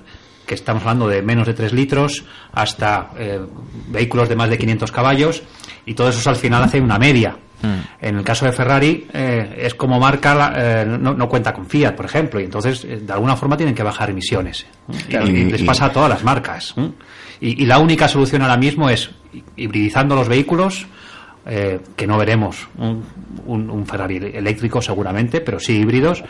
que 0.47 0.55
estamos 0.55 0.83
hablando 0.83 1.09
de 1.09 1.23
menos 1.23 1.47
de 1.47 1.55
3 1.55 1.73
litros, 1.73 2.25
hasta 2.53 3.11
eh, 3.19 3.41
vehículos 3.89 4.29
de 4.29 4.37
más 4.37 4.49
de 4.49 4.57
500 4.59 4.93
caballos, 4.93 5.43
y 5.85 5.95
todo 5.95 6.09
eso 6.09 6.31
al 6.31 6.37
final 6.37 6.63
hace 6.63 6.81
una 6.81 6.99
media. 6.99 7.37
En 8.01 8.17
el 8.19 8.23
caso 8.23 8.45
de 8.45 8.53
Ferrari 8.53 9.07
eh, 9.13 9.57
es 9.63 9.75
como 9.75 9.99
marca, 9.99 10.35
la- 10.35 10.53
eh, 10.83 10.87
no, 10.87 11.15
no 11.15 11.29
cuenta 11.29 11.53
con 11.53 11.67
Fiat, 11.67 11.95
por 11.97 12.05
ejemplo, 12.05 12.39
y 12.39 12.45
entonces 12.45 12.87
de 13.07 13.13
alguna 13.13 13.35
forma 13.35 13.57
tienen 13.57 13.75
que 13.75 13.83
bajar 13.83 14.11
emisiones. 14.11 14.67
Y, 15.09 15.17
y 15.31 15.45
les 15.51 15.63
pasa 15.67 15.87
a 15.87 15.93
todas 15.93 16.09
las 16.11 16.23
marcas. 16.23 16.75
¿eh? 16.77 16.91
Y, 17.41 17.63
y 17.63 17.67
la 17.67 17.79
única 17.79 18.07
solución 18.09 18.43
ahora 18.43 18.57
mismo 18.59 18.89
es 18.91 19.11
hibridizando 19.57 20.15
los 20.15 20.29
vehículos, 20.29 20.87
eh, 21.47 21.81
que 21.97 22.07
no 22.07 22.19
veremos 22.19 22.69
un, 22.79 23.03
un- 23.47 23.71
un 23.71 23.87
Ferrari 23.87 24.17
eléctrico 24.35 24.83
seguramente, 24.83 25.41
pero 25.41 25.59
sí 25.59 25.79
híbridos, 25.79 26.23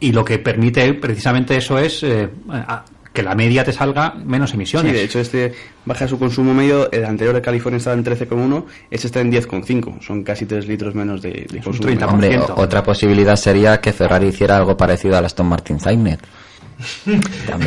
y 0.00 0.12
lo 0.12 0.24
que 0.24 0.38
permite 0.38 0.94
precisamente 0.94 1.56
eso 1.56 1.78
es 1.78 2.02
eh, 2.02 2.28
a- 2.50 2.84
que 3.14 3.22
la 3.22 3.34
media 3.34 3.64
te 3.64 3.72
salga 3.72 4.12
menos 4.22 4.52
emisiones. 4.52 4.92
Sí, 4.92 4.98
de 4.98 5.04
hecho 5.04 5.20
este 5.20 5.54
baja 5.86 6.06
su 6.06 6.18
consumo 6.18 6.52
medio, 6.52 6.90
el 6.92 7.04
anterior 7.06 7.34
de 7.34 7.40
California 7.40 7.78
estaba 7.78 7.96
en 7.96 8.04
13,1, 8.04 8.64
este 8.90 9.06
está 9.06 9.20
en 9.20 9.32
10,5, 9.32 10.02
son 10.04 10.22
casi 10.24 10.44
3 10.44 10.66
litros 10.66 10.94
menos 10.94 11.22
de, 11.22 11.46
de 11.50 11.60
consumo. 11.62 11.88
30%. 11.88 12.08
Hombre, 12.12 12.38
otra 12.56 12.82
posibilidad 12.82 13.36
sería 13.36 13.80
que 13.80 13.92
Ferrari 13.92 14.26
hiciera 14.26 14.56
algo 14.58 14.76
parecido 14.76 15.16
al 15.16 15.24
Aston 15.24 15.46
Martin. 15.46 15.78
También. 15.78 16.18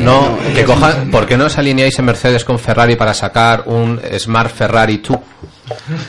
No, 0.04 0.36
que 0.54 0.64
cojan, 0.64 1.10
¿por 1.10 1.24
qué 1.26 1.38
no 1.38 1.46
os 1.46 1.56
alineáis 1.56 1.98
en 1.98 2.04
Mercedes 2.04 2.44
con 2.44 2.58
Ferrari 2.58 2.94
para 2.94 3.14
sacar 3.14 3.62
un 3.66 3.98
Smart 4.18 4.50
Ferrari 4.54 4.98
2? 4.98 5.18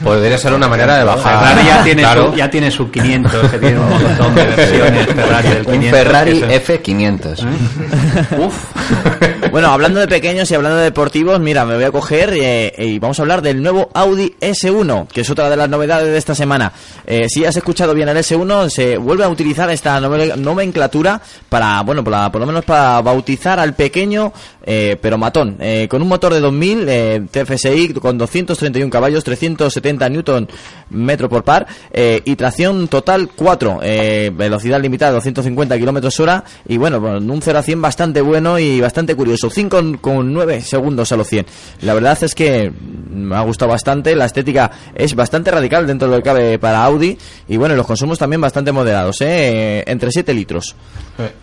Podría 0.03 0.37
ser 0.37 0.53
una 0.53 0.67
manera 0.67 0.97
de 0.97 1.03
bajar. 1.05 1.39
Ferrari 1.47 1.67
ya 1.67 1.83
tiene, 1.83 2.01
Claro. 2.01 2.31
su, 2.31 2.37
ya 2.37 2.49
tiene 2.49 2.71
su 2.71 2.91
500, 2.91 3.51
que 3.51 3.57
tiene 3.57 3.79
un 3.79 3.89
montón 3.89 4.35
de 4.35 4.45
versiones 4.45 5.07
Ferrari 5.15 5.47
del 5.49 5.65
500. 5.65 5.75
Un 5.75 5.83
Ferrari 5.91 6.39
que 6.41 6.59
se- 6.61 6.81
F500. 6.83 7.45
Bueno, 9.51 9.69
hablando 9.71 9.99
de 9.99 10.07
pequeños 10.07 10.51
y 10.51 10.55
hablando 10.55 10.77
de 10.77 10.83
deportivos, 10.85 11.39
mira, 11.39 11.65
me 11.65 11.73
voy 11.75 11.83
a 11.83 11.91
coger 11.91 12.31
eh, 12.35 12.71
y 12.77 12.99
vamos 12.99 13.17
a 13.17 13.23
hablar 13.23 13.41
del 13.41 13.63
nuevo 13.63 13.89
Audi 13.95 14.35
S1, 14.39 15.07
que 15.07 15.21
es 15.21 15.29
otra 15.29 15.49
de 15.49 15.55
las 15.55 15.67
novedades 15.69 16.07
de 16.11 16.17
esta 16.17 16.35
semana. 16.35 16.71
Eh, 17.07 17.27
si 17.29 17.45
has 17.45 17.55
escuchado 17.57 17.95
bien 17.95 18.09
el 18.09 18.17
S1, 18.17 18.69
se 18.69 18.97
vuelve 18.97 19.23
a 19.23 19.29
utilizar 19.29 19.69
esta 19.71 19.99
nome- 19.99 20.35
nomenclatura 20.37 21.19
para, 21.47 21.81
bueno, 21.81 22.03
para, 22.03 22.31
por 22.31 22.41
lo 22.41 22.47
menos 22.47 22.63
para 22.63 23.01
bautizar 23.01 23.59
al 23.59 23.73
pequeño, 23.73 24.31
eh, 24.63 24.97
pero 25.01 25.17
matón, 25.17 25.57
con 25.89 26.01
un 26.01 26.07
motor 26.07 26.31
de 26.33 26.41
2000 26.41 26.85
eh, 26.87 27.21
TFSI 27.31 27.93
con 27.95 28.17
231 28.19 28.91
caballos, 28.91 29.23
370 29.23 30.09
newton 30.09 30.47
metro 30.91 31.27
por 31.27 31.43
par 31.43 31.65
y 31.93 32.35
tracción 32.35 32.87
total 32.87 33.29
4, 33.35 33.79
eh, 33.83 34.31
velocidad 34.35 34.79
limitada 34.79 35.13
250 35.13 35.77
kilómetros 35.77 36.19
hora 36.19 36.43
y 36.67 36.77
bueno, 36.77 36.99
un 36.99 37.41
0 37.41 37.57
a 37.59 37.63
100 37.63 37.81
bastante 37.81 38.21
bueno 38.21 38.59
y 38.59 38.79
bastante 38.79 39.15
curioso, 39.15 39.28
5,9 39.37 40.61
segundos 40.61 41.11
a 41.11 41.17
los 41.17 41.27
100. 41.27 41.45
La 41.81 41.93
verdad 41.93 42.17
es 42.21 42.35
que 42.35 42.71
me 43.09 43.35
ha 43.35 43.41
gustado 43.41 43.71
bastante, 43.71 44.15
la 44.15 44.25
estética 44.25 44.71
es 44.95 45.15
bastante 45.15 45.51
radical 45.51 45.87
dentro 45.87 46.07
de 46.07 46.17
lo 46.17 46.23
que 46.23 46.29
cabe 46.29 46.59
para 46.59 46.83
Audi 46.83 47.17
y 47.47 47.57
bueno, 47.57 47.75
los 47.75 47.85
consumos 47.85 48.17
también 48.17 48.41
bastante 48.41 48.71
moderados, 48.71 49.21
eh, 49.21 49.83
entre 49.87 50.11
7 50.11 50.33
litros. 50.33 50.75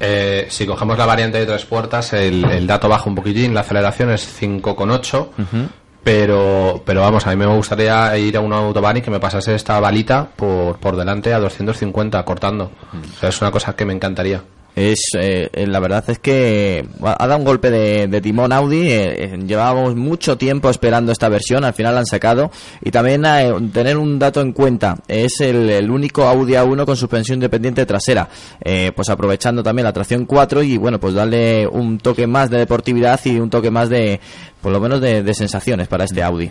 Eh, 0.00 0.46
si 0.48 0.66
cogemos 0.66 0.96
la 0.98 1.06
variante 1.06 1.38
de 1.38 1.46
tres 1.46 1.64
puertas, 1.64 2.12
el, 2.12 2.44
el 2.44 2.66
dato 2.66 2.88
baja 2.88 3.08
un 3.08 3.14
poquitín, 3.14 3.54
la 3.54 3.60
aceleración 3.60 4.10
es 4.10 4.26
5,8. 4.40 5.28
Pero, 6.06 6.82
pero 6.84 7.00
vamos, 7.00 7.26
a 7.26 7.30
mí 7.30 7.36
me 7.36 7.46
gustaría 7.46 8.16
ir 8.16 8.36
a 8.36 8.40
un 8.40 8.52
autobahn 8.52 8.98
y 8.98 9.02
que 9.02 9.10
me 9.10 9.18
pasase 9.18 9.56
esta 9.56 9.80
balita 9.80 10.28
por, 10.36 10.78
por 10.78 10.94
delante 10.96 11.34
a 11.34 11.40
250 11.40 12.24
cortando. 12.24 12.70
O 13.16 13.18
sea, 13.18 13.30
es 13.30 13.40
una 13.40 13.50
cosa 13.50 13.74
que 13.74 13.84
me 13.84 13.92
encantaría. 13.92 14.40
Es, 14.76 15.00
eh, 15.18 15.48
la 15.66 15.80
verdad 15.80 16.04
es 16.08 16.18
que 16.18 16.86
ha 17.02 17.26
dado 17.26 17.38
un 17.38 17.46
golpe 17.46 17.70
de, 17.70 18.20
timón 18.20 18.52
Audi. 18.52 18.90
eh, 18.90 19.24
eh, 19.24 19.38
llevábamos 19.46 19.96
mucho 19.96 20.36
tiempo 20.36 20.68
esperando 20.68 21.12
esta 21.12 21.30
versión, 21.30 21.64
al 21.64 21.72
final 21.72 21.94
la 21.94 22.00
han 22.00 22.06
sacado. 22.06 22.50
Y 22.82 22.90
también 22.90 23.24
eh, 23.24 23.54
tener 23.72 23.96
un 23.96 24.18
dato 24.18 24.42
en 24.42 24.52
cuenta: 24.52 24.98
es 25.08 25.40
el, 25.40 25.90
único 25.90 26.24
Audi 26.24 26.52
A1 26.52 26.84
con 26.84 26.94
suspensión 26.94 27.36
independiente 27.36 27.86
trasera. 27.86 28.28
Eh, 28.62 28.92
pues 28.94 29.08
aprovechando 29.08 29.62
también 29.62 29.84
la 29.84 29.94
tracción 29.94 30.26
4 30.26 30.62
y 30.62 30.76
bueno, 30.76 31.00
pues 31.00 31.14
darle 31.14 31.66
un 31.66 31.98
toque 31.98 32.26
más 32.26 32.50
de 32.50 32.58
deportividad 32.58 33.18
y 33.24 33.40
un 33.40 33.48
toque 33.48 33.70
más 33.70 33.88
de, 33.88 34.20
por 34.60 34.72
lo 34.72 34.80
menos, 34.80 35.00
de, 35.00 35.22
de 35.22 35.34
sensaciones 35.34 35.88
para 35.88 36.04
este 36.04 36.22
Audi. 36.22 36.50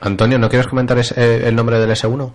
Antonio, 0.00 0.38
¿no 0.38 0.48
quieres 0.48 0.68
comentar 0.68 0.98
el 1.16 1.54
nombre 1.54 1.78
del 1.78 1.90
S1? 1.90 2.32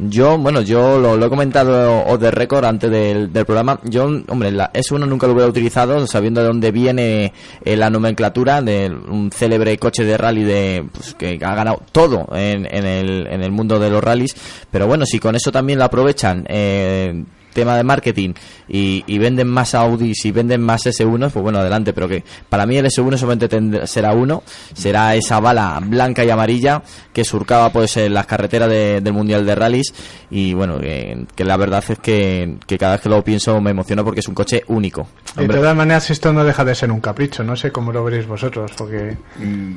Yo, 0.00 0.38
bueno, 0.38 0.62
yo 0.62 0.96
lo, 1.00 1.16
lo 1.16 1.26
he 1.26 1.28
comentado 1.28 2.04
o 2.06 2.18
de 2.18 2.30
récord 2.30 2.64
antes 2.64 2.88
del, 2.88 3.32
del 3.32 3.44
programa. 3.44 3.80
Yo, 3.82 4.04
hombre, 4.28 4.52
la 4.52 4.72
S1 4.72 5.08
nunca 5.08 5.26
lo 5.26 5.32
hubiera 5.32 5.48
utilizado, 5.48 6.06
sabiendo 6.06 6.40
de 6.40 6.46
dónde 6.46 6.70
viene 6.70 7.32
eh, 7.64 7.76
la 7.76 7.90
nomenclatura 7.90 8.62
de 8.62 8.88
un 8.90 9.32
célebre 9.32 9.76
coche 9.76 10.04
de 10.04 10.16
rally 10.16 10.44
de 10.44 10.84
pues, 10.92 11.14
que 11.14 11.40
ha 11.42 11.54
ganado 11.54 11.82
todo 11.90 12.28
en, 12.32 12.72
en, 12.72 12.86
el, 12.86 13.26
en 13.26 13.42
el 13.42 13.50
mundo 13.50 13.80
de 13.80 13.90
los 13.90 14.02
rallies. 14.02 14.36
Pero 14.70 14.86
bueno, 14.86 15.04
si 15.04 15.18
con 15.18 15.34
eso 15.34 15.50
también 15.50 15.80
lo 15.80 15.86
aprovechan, 15.86 16.44
eh, 16.48 17.24
tema 17.52 17.76
de 17.76 17.82
marketing 17.84 18.34
y, 18.68 19.02
y 19.06 19.18
venden 19.18 19.48
más 19.48 19.74
Audis 19.74 20.24
y 20.24 20.30
venden 20.32 20.60
más 20.62 20.86
S1, 20.86 21.30
pues 21.30 21.42
bueno, 21.42 21.58
adelante, 21.58 21.92
pero 21.92 22.06
que 22.08 22.22
para 22.48 22.66
mí 22.66 22.76
el 22.76 22.86
S1 22.86 23.16
solamente 23.16 23.48
tendrá- 23.48 23.86
será 23.86 24.12
uno, 24.12 24.42
será 24.74 25.14
esa 25.14 25.40
bala 25.40 25.80
blanca 25.84 26.24
y 26.24 26.30
amarilla 26.30 26.82
que 27.12 27.24
surcaba 27.24 27.70
pues 27.72 27.96
en 27.96 28.14
las 28.14 28.26
carreteras 28.26 28.68
de- 28.68 29.00
del 29.00 29.12
Mundial 29.12 29.44
de 29.46 29.54
Rallys 29.54 29.92
y 30.30 30.52
bueno, 30.54 30.78
que, 30.78 31.26
que 31.34 31.44
la 31.44 31.56
verdad 31.56 31.82
es 31.88 31.98
que, 31.98 32.56
que 32.66 32.78
cada 32.78 32.92
vez 32.92 33.00
que 33.00 33.08
lo 33.08 33.24
pienso 33.24 33.60
me 33.60 33.70
emociono 33.70 34.04
porque 34.04 34.20
es 34.20 34.28
un 34.28 34.34
coche 34.34 34.62
único. 34.68 35.08
De 35.36 35.48
todas 35.48 35.74
maneras, 35.74 36.10
esto 36.10 36.32
no 36.32 36.44
deja 36.44 36.64
de 36.64 36.74
ser 36.74 36.92
un 36.92 37.00
capricho. 37.00 37.42
No 37.44 37.56
sé 37.56 37.72
cómo 37.72 37.92
lo 37.92 38.04
veréis 38.04 38.26
vosotros, 38.26 38.72
porque 38.76 39.16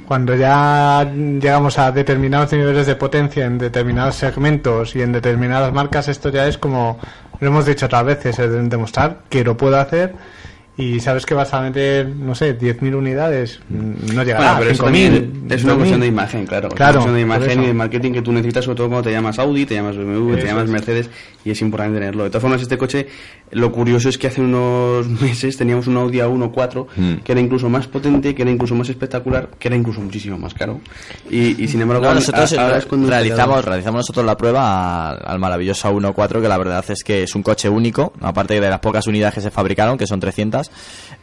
cuando 0.07 0.35
ya 0.35 1.03
llegamos 1.13 1.77
a 1.79 1.91
determinados 1.91 2.51
niveles 2.51 2.87
de 2.87 2.95
potencia 2.95 3.45
en 3.45 3.57
determinados 3.57 4.15
segmentos 4.15 4.95
y 4.95 5.01
en 5.01 5.11
determinadas 5.11 5.71
marcas, 5.73 6.07
esto 6.07 6.29
ya 6.29 6.47
es 6.47 6.57
como 6.57 6.99
lo 7.41 7.47
hemos 7.47 7.65
dicho 7.65 7.87
otras 7.87 8.05
veces, 8.05 8.39
es 8.39 8.69
demostrar 8.69 9.17
que 9.27 9.43
lo 9.43 9.57
puedo 9.57 9.77
hacer 9.77 10.13
y 10.77 10.99
sabes 10.99 11.25
que 11.25 11.33
vas 11.33 11.53
a 11.53 11.61
meter, 11.61 12.07
no 12.07 12.33
sé, 12.33 12.57
10.000 12.57 12.95
unidades, 12.95 13.59
mm, 13.69 14.13
no 14.15 14.23
llegará 14.23 14.55
Bueno, 14.55 14.55
pero 14.59 14.69
a 14.69 14.73
eso 14.73 14.83
5.000. 14.83 14.85
también 14.85 15.43
es 15.49 15.63
una 15.63 15.73
2.000. 15.73 15.77
cuestión 15.77 15.99
de 16.01 16.07
imagen, 16.07 16.45
claro. 16.47 16.67
Es 16.69 16.73
Claro, 16.73 16.91
una 16.91 16.97
cuestión 17.11 17.15
de 17.15 17.21
imagen 17.21 17.63
y 17.63 17.67
de 17.67 17.73
marketing 17.73 18.11
que 18.13 18.21
tú 18.21 18.31
necesitas, 18.31 18.65
sobre 18.65 18.77
todo 18.77 18.87
cuando 18.89 19.03
te 19.09 19.11
llamas 19.13 19.37
Audi, 19.39 19.65
te 19.65 19.75
llamas 19.75 19.97
BMW, 19.97 20.33
te 20.33 20.39
Eso 20.39 20.47
llamas 20.47 20.63
es. 20.65 20.69
Mercedes, 20.71 21.09
y 21.43 21.51
es 21.51 21.61
importante 21.61 21.99
tenerlo. 21.99 22.23
De 22.23 22.29
todas 22.29 22.41
formas, 22.41 22.61
este 22.61 22.77
coche, 22.77 23.07
lo 23.51 23.71
curioso 23.71 24.09
es 24.09 24.17
que 24.17 24.27
hace 24.27 24.41
unos 24.41 25.07
meses 25.21 25.57
teníamos 25.57 25.87
un 25.87 25.97
Audi 25.97 26.19
A1 26.19 26.51
4 26.51 26.87
Mm. 26.95 27.13
que 27.23 27.31
era 27.33 27.41
incluso 27.41 27.69
más 27.69 27.87
potente, 27.87 28.33
que 28.33 28.41
era 28.41 28.51
incluso 28.51 28.73
más 28.73 28.87
espectacular, 28.89 29.49
que 29.59 29.67
era 29.67 29.75
incluso 29.77 29.99
muchísimo 30.01 30.37
más 30.37 30.53
caro. 30.53 30.79
Y, 31.29 31.61
y 31.63 31.67
sin 31.67 31.81
embargo, 31.81 32.03
No, 32.05 32.13
nosotros 32.15 32.53
a- 32.53 32.63
ahora 32.63 32.77
es 32.77 32.85
cuando 32.85 33.09
realizamos, 33.09 33.63
realizamos 33.65 33.99
nosotros 33.99 34.25
la 34.25 34.37
prueba 34.37 35.09
al, 35.11 35.19
al 35.25 35.39
maravilloso 35.39 35.91
1.4 35.91 36.41
que 36.41 36.47
la 36.47 36.57
verdad 36.57 36.83
es 36.89 37.03
que 37.03 37.23
es 37.23 37.35
un 37.35 37.43
coche 37.43 37.67
único, 37.69 38.13
aparte 38.21 38.59
de 38.59 38.69
las 38.69 38.79
pocas 38.79 39.05
unidades 39.07 39.35
que 39.35 39.41
se 39.41 39.51
fabricaron, 39.51 39.97
que 39.97 40.07
son 40.07 40.19
300, 40.19 40.60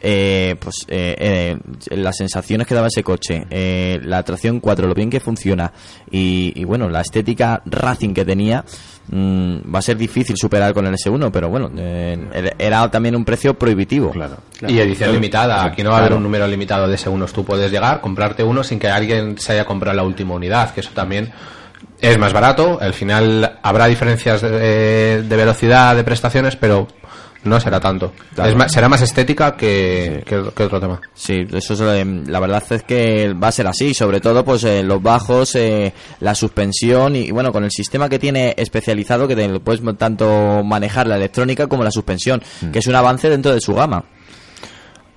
eh, 0.00 0.56
pues 0.60 0.76
eh, 0.88 1.14
eh, 1.18 1.96
las 1.96 2.16
sensaciones 2.16 2.66
que 2.66 2.74
daba 2.74 2.86
ese 2.88 3.02
coche, 3.02 3.46
eh, 3.50 3.98
la 4.02 4.22
tracción 4.22 4.60
4, 4.60 4.86
lo 4.88 4.94
bien 4.94 5.10
que 5.10 5.20
funciona 5.20 5.72
y, 6.10 6.52
y, 6.56 6.64
bueno, 6.64 6.88
la 6.88 7.00
estética 7.02 7.62
racing 7.66 8.14
que 8.14 8.24
tenía, 8.24 8.64
mm, 9.10 9.74
va 9.74 9.78
a 9.80 9.82
ser 9.82 9.96
difícil 9.96 10.36
superar 10.36 10.72
con 10.74 10.86
el 10.86 10.94
S1, 10.94 11.30
pero 11.32 11.48
bueno, 11.48 11.70
eh, 11.76 12.52
era 12.58 12.88
también 12.90 13.16
un 13.16 13.24
precio 13.24 13.58
prohibitivo. 13.58 14.10
Claro. 14.10 14.38
Y 14.66 14.78
edición 14.78 15.12
limitada. 15.12 15.64
Aquí 15.64 15.82
no 15.82 15.90
va 15.90 15.96
a 15.96 15.98
haber 15.98 16.10
Claro. 16.10 16.16
un 16.18 16.22
número 16.22 16.46
limitado 16.46 16.86
de 16.88 16.96
S1. 16.96 17.32
Tú 17.32 17.44
puedes 17.44 17.70
llegar, 17.70 18.00
comprarte 18.00 18.42
uno 18.42 18.62
sin 18.62 18.78
que 18.78 18.88
alguien 18.88 19.36
se 19.38 19.52
haya 19.52 19.64
comprado 19.64 19.96
la 19.96 20.02
última 20.04 20.34
unidad, 20.34 20.72
que 20.72 20.80
eso 20.80 20.90
también 20.94 21.30
es 22.00 22.18
más 22.18 22.32
barato. 22.32 22.78
Al 22.80 22.92
final 22.94 23.58
habrá 23.62 23.86
diferencias 23.86 24.40
de, 24.42 25.22
de 25.22 25.36
velocidad, 25.36 25.96
de 25.96 26.04
prestaciones, 26.04 26.54
pero 26.56 26.86
no 27.44 27.60
será 27.60 27.78
tanto. 27.80 28.12
Claro. 28.34 28.50
Es 28.50 28.56
más- 28.56 28.72
será 28.72 28.88
más 28.88 29.00
estética 29.02 29.56
que, 29.56 30.22
que- 30.26 30.50
que 30.54 30.62
otro 30.64 30.80
tema. 30.80 31.00
Sí, 31.14 31.46
eso 31.52 31.74
es, 31.74 31.80
eh, 31.80 32.04
la 32.26 32.40
verdad 32.40 32.62
es 32.70 32.82
que 32.82 33.32
va 33.32 33.48
a 33.48 33.52
ser 33.52 33.66
así, 33.66 33.94
sobre 33.94 34.20
todo 34.20 34.44
pues 34.44 34.64
eh, 34.64 34.82
los 34.82 35.02
bajos, 35.02 35.54
eh, 35.54 35.92
la 36.20 36.34
suspensión 36.34 37.16
y, 37.16 37.30
bueno, 37.30 37.52
con 37.52 37.64
el 37.64 37.70
sistema 37.70 38.08
que 38.08 38.18
tiene 38.18 38.54
especializado 38.56 39.26
que 39.28 39.36
te, 39.36 39.60
puedes 39.60 39.80
tanto 39.96 40.62
manejar 40.64 41.06
la 41.06 41.16
electrónica 41.16 41.66
como 41.68 41.84
la 41.84 41.90
suspensión, 41.90 42.42
que 42.72 42.80
es 42.80 42.86
un 42.86 42.94
avance 42.96 43.28
dentro 43.30 43.52
de 43.52 43.60
su 43.60 43.74
gama. 43.74 44.04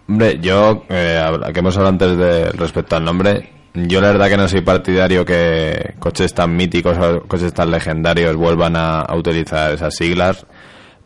Hombre, 0.08 0.40
yo, 0.42 0.84
eh, 0.90 1.24
que 1.54 1.60
hemos 1.60 1.76
hablado 1.78 1.90
antes 1.94 2.18
de 2.18 2.52
respecto 2.52 2.96
al 2.98 3.06
nombre, 3.06 3.50
yo 3.74 4.02
la 4.02 4.08
verdad 4.12 4.28
que 4.30 4.38
no 4.38 4.48
soy 4.50 4.62
partidario 4.62 5.24
que 5.24 5.94
coches 6.00 6.34
tan 6.34 6.56
míticos 6.56 6.98
o 6.98 7.22
coches 7.28 7.54
tan 7.54 7.72
legendarios 7.72 8.36
vuelvan 8.36 8.76
a, 8.76 9.02
a 9.02 9.16
utilizar 9.16 9.72
esas 9.72 9.96
siglas, 9.96 10.46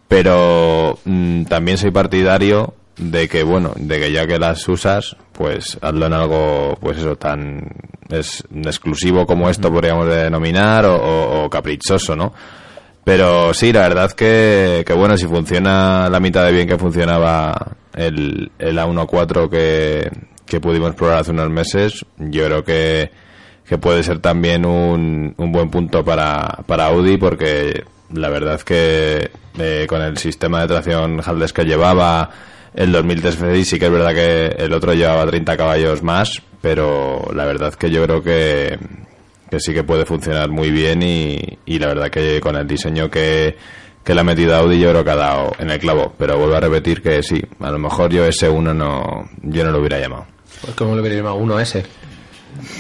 pero 0.08 0.98
mm, 1.06 1.44
también 1.46 1.78
soy 1.78 1.92
partidario 1.92 2.74
de 2.98 3.28
que, 3.28 3.44
bueno, 3.44 3.74
de 3.76 4.00
que 4.00 4.12
ya 4.12 4.26
que 4.28 4.40
las 4.40 4.68
usas, 4.68 5.18
pues 5.34 5.78
hazlo 5.82 6.06
en 6.06 6.14
algo, 6.14 6.78
pues 6.80 6.98
eso, 6.98 7.16
tan 7.18 7.70
es, 8.10 8.44
exclusivo 8.64 9.26
como 9.26 9.50
esto 9.50 9.72
podríamos 9.72 10.08
denominar 10.08 10.86
o, 10.86 10.96
o- 10.96 11.44
o 11.46 11.50
caprichoso, 11.50 12.16
¿no? 12.16 12.34
Pero 13.04 13.54
sí, 13.54 13.72
la 13.74 13.82
verdad 13.82 14.12
que, 14.14 14.84
que 14.88 14.94
bueno, 14.94 15.18
si 15.18 15.28
funciona 15.28 16.10
la 16.10 16.20
mitad 16.20 16.44
de 16.46 16.52
bien 16.52 16.68
que 16.68 16.78
funcionaba 16.78 17.74
el, 17.96 18.52
el 18.58 18.78
A1.4 18.80 19.50
que, 19.50 20.10
que 20.46 20.60
pudimos 20.60 20.96
probar 20.96 21.20
hace 21.20 21.32
unos 21.32 21.50
meses, 21.50 22.06
yo 22.18 22.46
creo 22.46 22.64
que, 22.64 23.12
que 23.68 23.78
puede 23.78 24.02
ser 24.04 24.20
también 24.20 24.66
un, 24.66 25.36
un 25.38 25.52
buen 25.52 25.70
punto 25.70 26.04
para, 26.04 26.64
para 26.66 26.88
Audi 26.88 27.18
porque 27.18 27.84
la 28.16 28.30
verdad 28.30 28.62
que 28.62 29.32
eh, 29.58 29.86
con 29.88 30.02
el 30.02 30.18
sistema 30.18 30.62
de 30.62 30.68
tracción 30.68 31.22
Haldes 31.24 31.54
que 31.54 31.66
llevaba 31.66 32.30
el 32.74 32.92
2003 32.92 33.36
FDI 33.36 33.66
sí 33.66 33.80
que 33.80 33.86
es 33.86 33.92
verdad 33.92 34.14
que 34.14 34.48
el 34.64 34.74
otro 34.74 34.94
llevaba 34.94 35.26
30 35.26 35.58
caballos 35.58 36.04
más, 36.04 36.42
pero 36.62 37.30
la 37.34 37.46
verdad 37.46 37.74
que 37.74 37.90
yo 37.90 38.04
creo 38.04 38.22
que, 38.22 38.78
que 39.50 39.60
sí 39.60 39.74
que 39.74 39.84
puede 39.84 40.06
funcionar 40.06 40.50
muy 40.50 40.72
bien 40.72 41.02
y, 41.04 41.40
y 41.66 41.80
la 41.80 41.88
verdad 41.88 42.10
que 42.10 42.42
con 42.42 42.56
el 42.56 42.68
diseño 42.68 43.10
que, 43.10 43.56
que 44.06 44.14
le 44.14 44.22
ha 44.22 44.24
metido 44.24 44.56
Audi 44.56 44.80
yo 44.80 44.92
creo 44.92 45.04
que 45.04 45.10
ha 45.10 45.16
dado 45.16 45.52
en 45.58 45.72
el 45.72 45.80
clavo. 45.80 46.14
Pero 46.18 46.38
vuelvo 46.38 46.56
a 46.56 46.60
repetir 46.60 47.02
que 47.02 47.24
sí, 47.24 47.42
a 47.60 47.72
lo 47.72 47.80
mejor 47.80 48.12
yo 48.12 48.24
ese 48.24 48.48
uno 48.48 48.74
no, 48.74 49.28
yo 49.42 49.66
no 49.66 49.72
lo 49.72 49.80
hubiera 49.80 50.00
llamado. 50.00 50.28
Pues 50.62 50.76
¿Cómo 50.76 50.94
lo 50.96 51.02
hubiera 51.02 51.18
llamado? 51.18 51.36
Uno 51.36 51.60
S. 51.60 51.84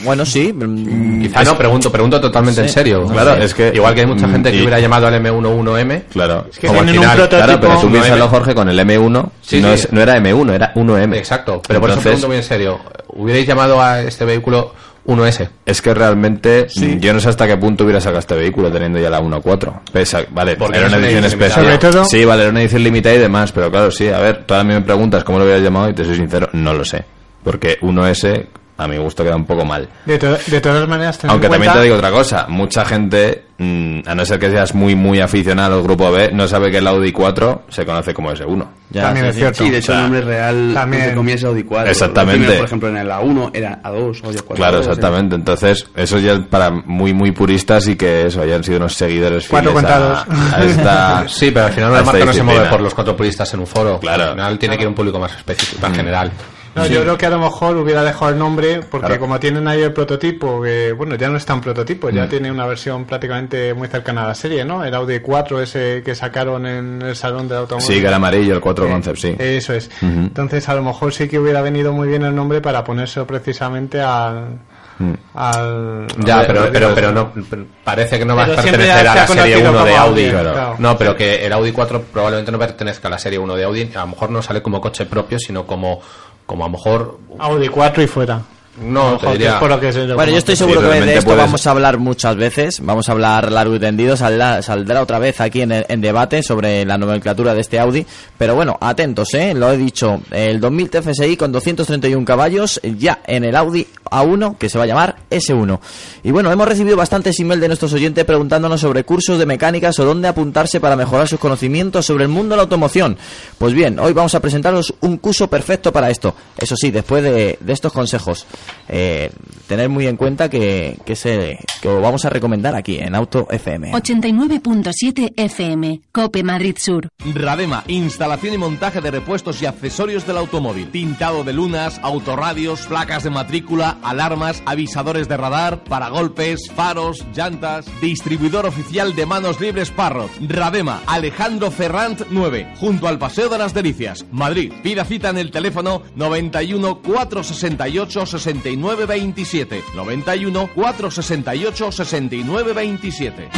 Bueno, 0.03 0.25
sí. 0.25 0.51
mm, 0.53 1.21
Quizá 1.23 1.43
no, 1.43 1.57
pregunto, 1.57 1.91
pregunto 1.91 2.19
totalmente 2.21 2.61
Sí. 2.61 2.67
en 2.67 2.73
serio. 2.73 3.05
Claro, 3.07 3.35
es 3.35 3.53
que- 3.53 3.71
Igual 3.73 3.93
que 3.95 4.01
hay 4.01 4.07
mucha 4.07 4.27
gente 4.29 4.51
que 4.51 4.57
hubiera 4.59 4.79
llamado 4.79 5.07
al 5.07 5.15
M11M. 5.15 6.03
Claro. 6.11 6.47
que 6.59 6.67
como 6.67 6.79
al 6.81 6.85
un 6.87 6.91
final- 6.93 7.17
prototipo- 7.17 7.29
Claro, 7.45 7.59
pero 7.61 7.79
tú 7.79 7.91
piénsalo. 7.91 8.27
Jorge, 8.27 8.55
con 8.55 8.69
el 8.69 8.79
M1 8.79 9.31
Sí, 9.41 9.61
no, 9.61 9.67
sí. 9.69 9.73
es- 9.73 9.91
no 9.91 10.01
era 10.01 10.15
M1, 10.17 10.53
era 10.53 10.71
1M. 10.75 11.17
Exacto. 11.17 11.61
Pero 11.67 11.79
por 11.79 11.89
eso 11.89 11.99
Entonces, 11.99 12.03
pregunto 12.21 12.27
muy 12.27 12.37
en 12.37 12.43
serio. 12.43 12.79
¿Hubierais 13.09 13.47
llamado 13.47 13.81
a 13.81 14.01
este 14.01 14.25
vehículo 14.25 14.73
1S? 15.05 15.49
Es 15.65 15.81
que 15.81 15.93
realmente 15.93 16.67
mm, 16.75 16.97
yo 16.99 17.13
no 17.13 17.19
sé 17.19 17.29
hasta 17.29 17.47
qué 17.47 17.55
punto 17.57 17.83
hubiera 17.83 18.01
sacado 18.01 18.19
este 18.19 18.35
vehículo 18.35 18.71
teniendo 18.71 18.99
ya 18.99 19.09
la 19.09 19.19
1.4. 19.21 19.81
Pesa, 19.91 20.21
vale, 20.31 20.55
Porque 20.55 20.77
era 20.79 20.87
una 20.87 20.97
es 20.97 21.03
edición 21.03 21.23
edición 21.23 21.41
especial. 21.41 21.65
limitada. 21.65 21.91
Sobre 21.91 22.01
todo- 22.03 22.09
Sí, 22.09 22.25
vale, 22.25 22.41
era 22.41 22.51
una 22.51 22.61
edición 22.61 22.83
limitada 22.83 23.15
y 23.15 23.19
demás, 23.19 23.51
pero 23.51 23.69
claro, 23.71 23.91
sí, 23.91 24.07
a 24.09 24.19
ver, 24.19 24.43
tú 24.45 24.53
ahora 24.53 24.63
me 24.63 24.81
preguntas 24.81 25.23
cómo 25.23 25.37
lo 25.39 25.45
hubieras 25.45 25.63
llamado 25.63 25.89
y 25.89 25.93
te 25.93 26.03
soy 26.05 26.15
sincero, 26.15 26.49
no 26.53 26.73
lo 26.73 26.83
sé. 26.83 27.03
Porque 27.43 27.77
1S, 27.81 28.47
a 28.77 28.87
mi 28.87 28.97
gusto, 28.97 29.23
queda 29.23 29.35
un 29.35 29.45
poco 29.45 29.63
mal. 29.65 29.87
De, 30.05 30.17
to- 30.17 30.37
de 30.47 30.61
todas 30.61 30.87
maneras, 30.87 31.19
Aunque 31.25 31.47
también 31.47 31.71
cuenta- 31.71 31.79
te 31.79 31.83
digo 31.83 31.95
otra 31.95 32.11
cosa, 32.11 32.45
mucha 32.49 32.83
gente, 32.85 33.45
mm, 33.57 33.99
a 34.05 34.15
no 34.15 34.25
ser 34.25 34.37
que 34.39 34.49
seas 34.51 34.73
muy, 34.75 34.95
muy 34.95 35.21
aficionado 35.21 35.75
al 35.77 35.83
grupo 35.83 36.11
B, 36.11 36.31
no 36.33 36.47
sabe 36.47 36.71
que 36.71 36.79
el 36.79 36.87
Audi 36.87 37.11
4 37.11 37.63
se 37.69 37.85
conoce 37.85 38.13
como 38.13 38.31
S1. 38.31 38.67
ya, 38.89 39.03
También 39.03 39.25
sí, 39.27 39.29
es 39.29 39.35
cierto. 39.37 39.63
Sí, 39.63 39.69
de 39.69 39.77
hecho 39.77 39.91
O 39.91 39.95
sea, 39.95 40.05
el 40.05 40.11
nombre 40.11 40.21
real 40.21 40.71
también- 40.73 41.15
comillas, 41.15 41.39
es 41.41 41.45
Audi 41.45 41.63
4. 41.63 41.89
Exactamente. 41.91 42.31
Los 42.39 42.39
primeros, 42.47 42.57
por 42.59 42.65
ejemplo, 42.67 42.89
en 42.89 42.97
el 42.97 43.11
A1 43.11 43.51
era 43.53 43.81
A2, 43.81 44.23
Audi 44.23 44.37
4. 44.39 44.55
Claro, 44.55 44.79
exactamente. 44.79 45.35
Entonces, 45.35 45.87
eso 45.95 46.19
ya 46.19 46.37
para 46.49 46.69
muy, 46.71 47.13
muy 47.13 47.31
puristas 47.31 47.87
y 47.87 47.95
que 47.95 48.25
eso 48.27 48.41
hayan 48.41 48.63
sido 48.63 48.77
unos 48.77 48.93
seguidores 48.93 49.47
Cuatro 49.47 49.71
fieles 49.71 49.89
contados. 49.91 50.25
a 50.53 50.63
esta... 50.63 51.25
Sí, 51.29 51.51
pero 51.51 51.67
al 51.67 51.71
final 51.73 51.89
a 51.89 51.91
una 51.91 51.99
esta 51.99 52.11
marca 52.11 52.25
no 52.25 52.33
se 52.33 52.43
mueve 52.43 52.69
por 52.69 52.81
los 52.81 52.93
cuatro 52.93 53.15
puristas 53.15 53.53
en 53.53 53.61
un 53.61 53.67
foro. 53.67 53.99
Claro. 53.99 54.23
Al 54.25 54.31
final 54.33 54.59
tiene 54.59 54.75
que 54.77 54.83
ir 54.83 54.87
un 54.89 54.95
público 54.95 55.17
más 55.19 55.31
específico, 55.35 55.81
más 55.87 55.95
general. 55.95 56.31
No, 56.75 56.85
yo 56.87 57.01
creo 57.03 57.17
que 57.17 57.25
a 57.25 57.29
lo 57.29 57.39
mejor 57.39 57.77
hubiera 57.77 58.03
dejado 58.03 58.31
el 58.31 58.37
nombre 58.37 58.81
porque 58.89 59.07
Claro. 59.07 59.21
como 59.21 59.39
tienen 59.39 59.67
ahí 59.67 59.81
el 59.81 59.93
prototipo, 59.93 60.61
que 60.61 60.91
bueno, 60.91 61.15
ya 61.15 61.29
no 61.29 61.37
es 61.37 61.45
tan 61.45 61.61
prototipo, 61.61 62.07
Mm. 62.09 62.15
ya 62.15 62.27
tiene 62.29 62.51
una 62.51 62.65
versión 62.67 63.05
prácticamente 63.05 63.73
muy 63.73 63.87
cercana 63.87 64.25
a 64.25 64.27
la 64.27 64.35
serie, 64.35 64.65
¿no? 64.65 64.83
El 64.83 64.93
Audi 64.93 65.19
4 65.21 65.61
ese 65.61 66.03
que 66.03 66.13
sacaron 66.15 66.65
en 66.65 67.01
el 67.01 67.15
salón 67.15 67.47
del 67.47 67.59
automóvil. 67.59 67.87
Sí, 67.87 68.01
que 68.01 68.07
era 68.07 68.17
amarillo, 68.17 68.53
el 68.55 68.61
4 68.61 68.85
Eh, 68.87 68.89
Concept, 68.91 69.17
sí. 69.17 69.35
Eso 69.39 69.73
es. 69.73 69.89
Entonces, 70.01 70.67
a 70.69 70.75
lo 70.75 70.83
mejor 70.83 71.13
sí 71.13 71.27
que 71.29 71.39
hubiera 71.39 71.61
venido 71.61 71.93
muy 71.93 72.07
bien 72.07 72.23
el 72.23 72.35
nombre 72.35 72.59
para 72.61 72.83
ponerse 72.83 73.23
precisamente 73.25 74.01
al. 74.01 74.59
Mm. 74.97 75.11
al 75.33 76.07
Ya, 76.25 76.39
al- 76.39 76.47
pero, 76.47 76.69
pero, 76.71 76.95
pero 76.95 77.11
no, 77.11 77.31
pero 77.49 77.65
parece 77.83 78.17
que 78.17 78.23
no 78.23 78.33
va 78.35 78.43
a 78.43 78.47
pertenecer 78.47 79.05
a 79.07 79.15
la 79.15 79.27
serie 79.27 79.55
conocido 79.55 79.71
1 79.71 79.85
de. 79.85 79.95
Audi, 79.97 80.29
claro. 80.29 80.75
No, 80.79 80.97
pero 80.97 81.15
que 81.17 81.45
el 81.45 81.51
Audi 81.51 81.71
4 81.73 82.01
probablemente 82.13 82.51
no 82.51 82.57
pertenezca 82.59 83.09
a 83.09 83.11
la 83.11 83.17
serie 83.19 83.37
1 83.37 83.55
de 83.55 83.63
Audi. 83.65 83.91
A 83.93 83.99
lo 84.01 84.07
mejor 84.07 84.29
no 84.29 84.41
sale 84.41 84.61
como 84.61 84.79
coche 84.79 85.05
propio, 85.05 85.37
sino 85.37 85.65
como, 85.67 85.99
como 86.45 86.63
a 86.63 86.67
lo 86.67 86.73
mejor. 86.73 87.19
Audi 87.39 87.67
4 87.67 88.03
y 88.03 88.07
fuera. 88.07 88.41
No, 88.81 89.13
Ojo, 89.13 89.27
te 89.27 89.31
diría. 89.33 89.57
por 89.59 89.69
lo 89.69 89.79
que 89.79 89.93
se 89.93 90.05
Bueno, 90.13 90.31
yo 90.33 90.37
estoy 90.37 90.55
seguro 90.57 90.81
que 90.81 90.87
de 91.01 91.13
esto 91.13 91.25
puedes- 91.25 91.41
vamos 91.45 91.65
a 91.65 91.71
hablar 91.71 91.97
muchas 91.97 92.35
veces, 92.35 92.79
vamos 92.81 93.07
a 93.07 93.13
hablar 93.13 93.49
largo 93.51 93.75
y 93.75 93.79
tendido, 93.79 94.17
saldrá, 94.17 94.61
saldrá 94.61 95.01
otra 95.01 95.17
vez 95.17 95.39
aquí 95.39 95.61
en, 95.61 96.01
debate 96.01 96.43
sobre 96.43 96.83
la 96.83 96.97
nomenclatura 96.97 97.53
de 97.53 97.61
este 97.61 97.79
Audi, 97.79 98.05
pero 98.37 98.53
bueno, 98.55 98.77
atentos, 98.81 99.33
¿eh? 99.33 99.53
lo 99.53 99.71
he 99.71 99.77
dicho, 99.77 100.19
el 100.31 100.59
2000 100.59 100.89
TFSI 100.89 101.37
con 101.37 101.53
231 101.53 102.25
caballos 102.25 102.81
ya 102.83 103.19
en 103.25 103.45
el 103.45 103.55
Audi 103.55 103.87
A1 104.11 104.57
que 104.57 104.67
se 104.67 104.77
va 104.77 104.83
a 104.83 104.87
llamar 104.87 105.15
S1. 105.29 105.79
Y 106.23 106.31
bueno, 106.31 106.51
hemos 106.51 106.67
recibido 106.67 106.97
bastantes 106.97 107.39
emails 107.39 107.61
de 107.61 107.67
nuestros 107.69 107.93
oyentes 107.93 108.25
preguntándonos 108.25 108.81
sobre 108.81 109.05
cursos 109.05 109.39
de 109.39 109.45
mecánicas 109.45 109.97
o 109.99 110.05
dónde 110.05 110.27
apuntarse 110.27 110.81
para 110.81 110.97
mejorar 110.97 111.27
sus 111.29 111.39
conocimientos 111.39 112.05
sobre 112.05 112.23
el 112.25 112.29
mundo 112.29 112.53
de 112.53 112.57
la 112.57 112.63
automoción. 112.63 113.17
Pues 113.57 113.73
bien, 113.73 113.99
hoy 113.99 114.11
vamos 114.11 114.35
a 114.35 114.41
presentaros 114.41 114.93
un 114.99 115.15
curso 115.17 115.47
perfecto 115.49 115.93
para 115.93 116.09
esto, 116.09 116.35
eso 116.57 116.75
sí, 116.75 116.91
después 116.91 117.23
de, 117.23 117.57
de 117.59 117.73
estos 117.73 117.93
consejos. 117.93 118.45
Eh, 118.87 119.31
tener 119.67 119.89
muy 119.89 120.07
en 120.07 120.17
cuenta 120.17 120.49
que, 120.49 120.97
que, 121.05 121.15
se, 121.15 121.57
que 121.81 121.87
lo 121.87 122.01
vamos 122.01 122.25
a 122.25 122.29
recomendar 122.29 122.75
aquí 122.75 122.97
en 122.97 123.15
Auto 123.15 123.47
FM. 123.49 123.91
89.7 123.93 125.33
FM, 125.35 126.01
Cope 126.11 126.43
Madrid 126.43 126.77
Sur. 126.79 127.09
Radema, 127.33 127.83
instalación 127.87 128.53
y 128.53 128.57
montaje 128.57 129.01
de 129.01 129.11
repuestos 129.11 129.61
y 129.61 129.65
accesorios 129.65 130.27
del 130.27 130.37
automóvil. 130.37 130.89
Tintado 130.91 131.43
de 131.43 131.53
lunas, 131.53 131.99
autorradios, 132.03 132.85
placas 132.87 133.23
de 133.23 133.29
matrícula, 133.29 133.97
alarmas, 134.03 134.61
avisadores 134.65 135.27
de 135.27 135.37
radar, 135.37 135.83
paragolpes, 135.83 136.69
faros, 136.75 137.25
llantas. 137.35 137.85
Distribuidor 138.01 138.65
oficial 138.65 139.15
de 139.15 139.25
manos 139.25 139.59
libres 139.59 139.89
Parrot. 139.91 140.31
Radema, 140.47 141.01
Alejandro 141.07 141.71
Ferrant 141.71 142.21
9, 142.29 142.73
junto 142.79 143.07
al 143.07 143.17
Paseo 143.17 143.49
de 143.49 143.57
las 143.57 143.73
Delicias, 143.73 144.25
Madrid. 144.31 144.71
Pida 144.83 145.05
cita 145.05 145.29
en 145.29 145.37
el 145.37 145.51
teléfono 145.51 146.03
91 146.15 147.01
468 147.01 148.25
69 148.25 148.54
27. 148.63 149.83
91 149.95 150.69
468 150.75 151.91
69 151.91 152.73
27. 152.73 153.49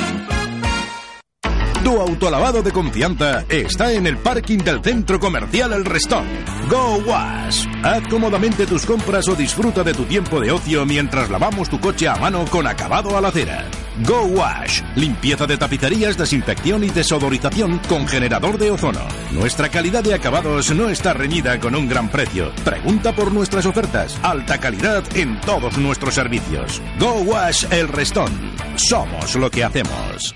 Tu 1.88 2.02
autolavado 2.02 2.62
de 2.62 2.74
confianza 2.74 3.46
está 3.48 3.94
en 3.94 4.08
el 4.08 4.18
parking 4.18 4.58
del 4.58 4.84
centro 4.84 5.22
comercial 5.22 5.72
El 5.72 5.86
Restón. 5.86 6.26
Go 6.70 7.02
Wash. 7.06 7.66
Haz 7.82 8.06
cómodamente 8.10 8.66
tus 8.66 8.86
compras 8.86 9.30
o 9.30 9.36
disfruta 9.36 9.86
de 9.86 9.94
tu 9.94 10.04
tiempo 10.04 10.42
de 10.42 10.52
ocio 10.52 10.86
mientras 10.86 11.30
lavamos 11.30 11.70
tu 11.70 11.80
coche 11.80 12.10
a 12.10 12.18
mano 12.18 12.44
con 12.50 12.68
acabado 12.68 13.18
a 13.18 13.22
la 13.22 13.32
cera. 13.32 13.64
Go 14.06 14.24
Wash. 14.24 14.82
Limpieza 14.98 15.48
de 15.48 15.56
tapicerías, 15.56 16.18
desinfección 16.18 16.84
y 16.84 16.90
desodorización 16.90 17.80
con 17.88 18.06
generador 18.06 18.58
de 18.58 18.70
ozono. 18.70 19.08
Nuestra 19.32 19.70
calidad 19.70 20.04
de 20.04 20.14
acabados 20.14 20.70
no 20.76 20.90
está 20.90 21.14
reñida 21.14 21.58
con 21.62 21.74
un 21.74 21.88
gran 21.88 22.10
precio. 22.10 22.52
Pregunta 22.66 23.16
por 23.16 23.32
nuestras 23.32 23.66
ofertas. 23.66 24.20
Alta 24.24 24.58
calidad 24.58 25.06
en 25.16 25.40
todos 25.40 25.78
nuestros 25.78 26.16
servicios. 26.16 26.82
Go 27.00 27.22
Wash 27.22 27.64
El 27.72 27.88
Restón. 27.88 28.34
Somos 28.76 29.36
lo 29.36 29.50
que 29.50 29.64
hacemos. 29.64 30.36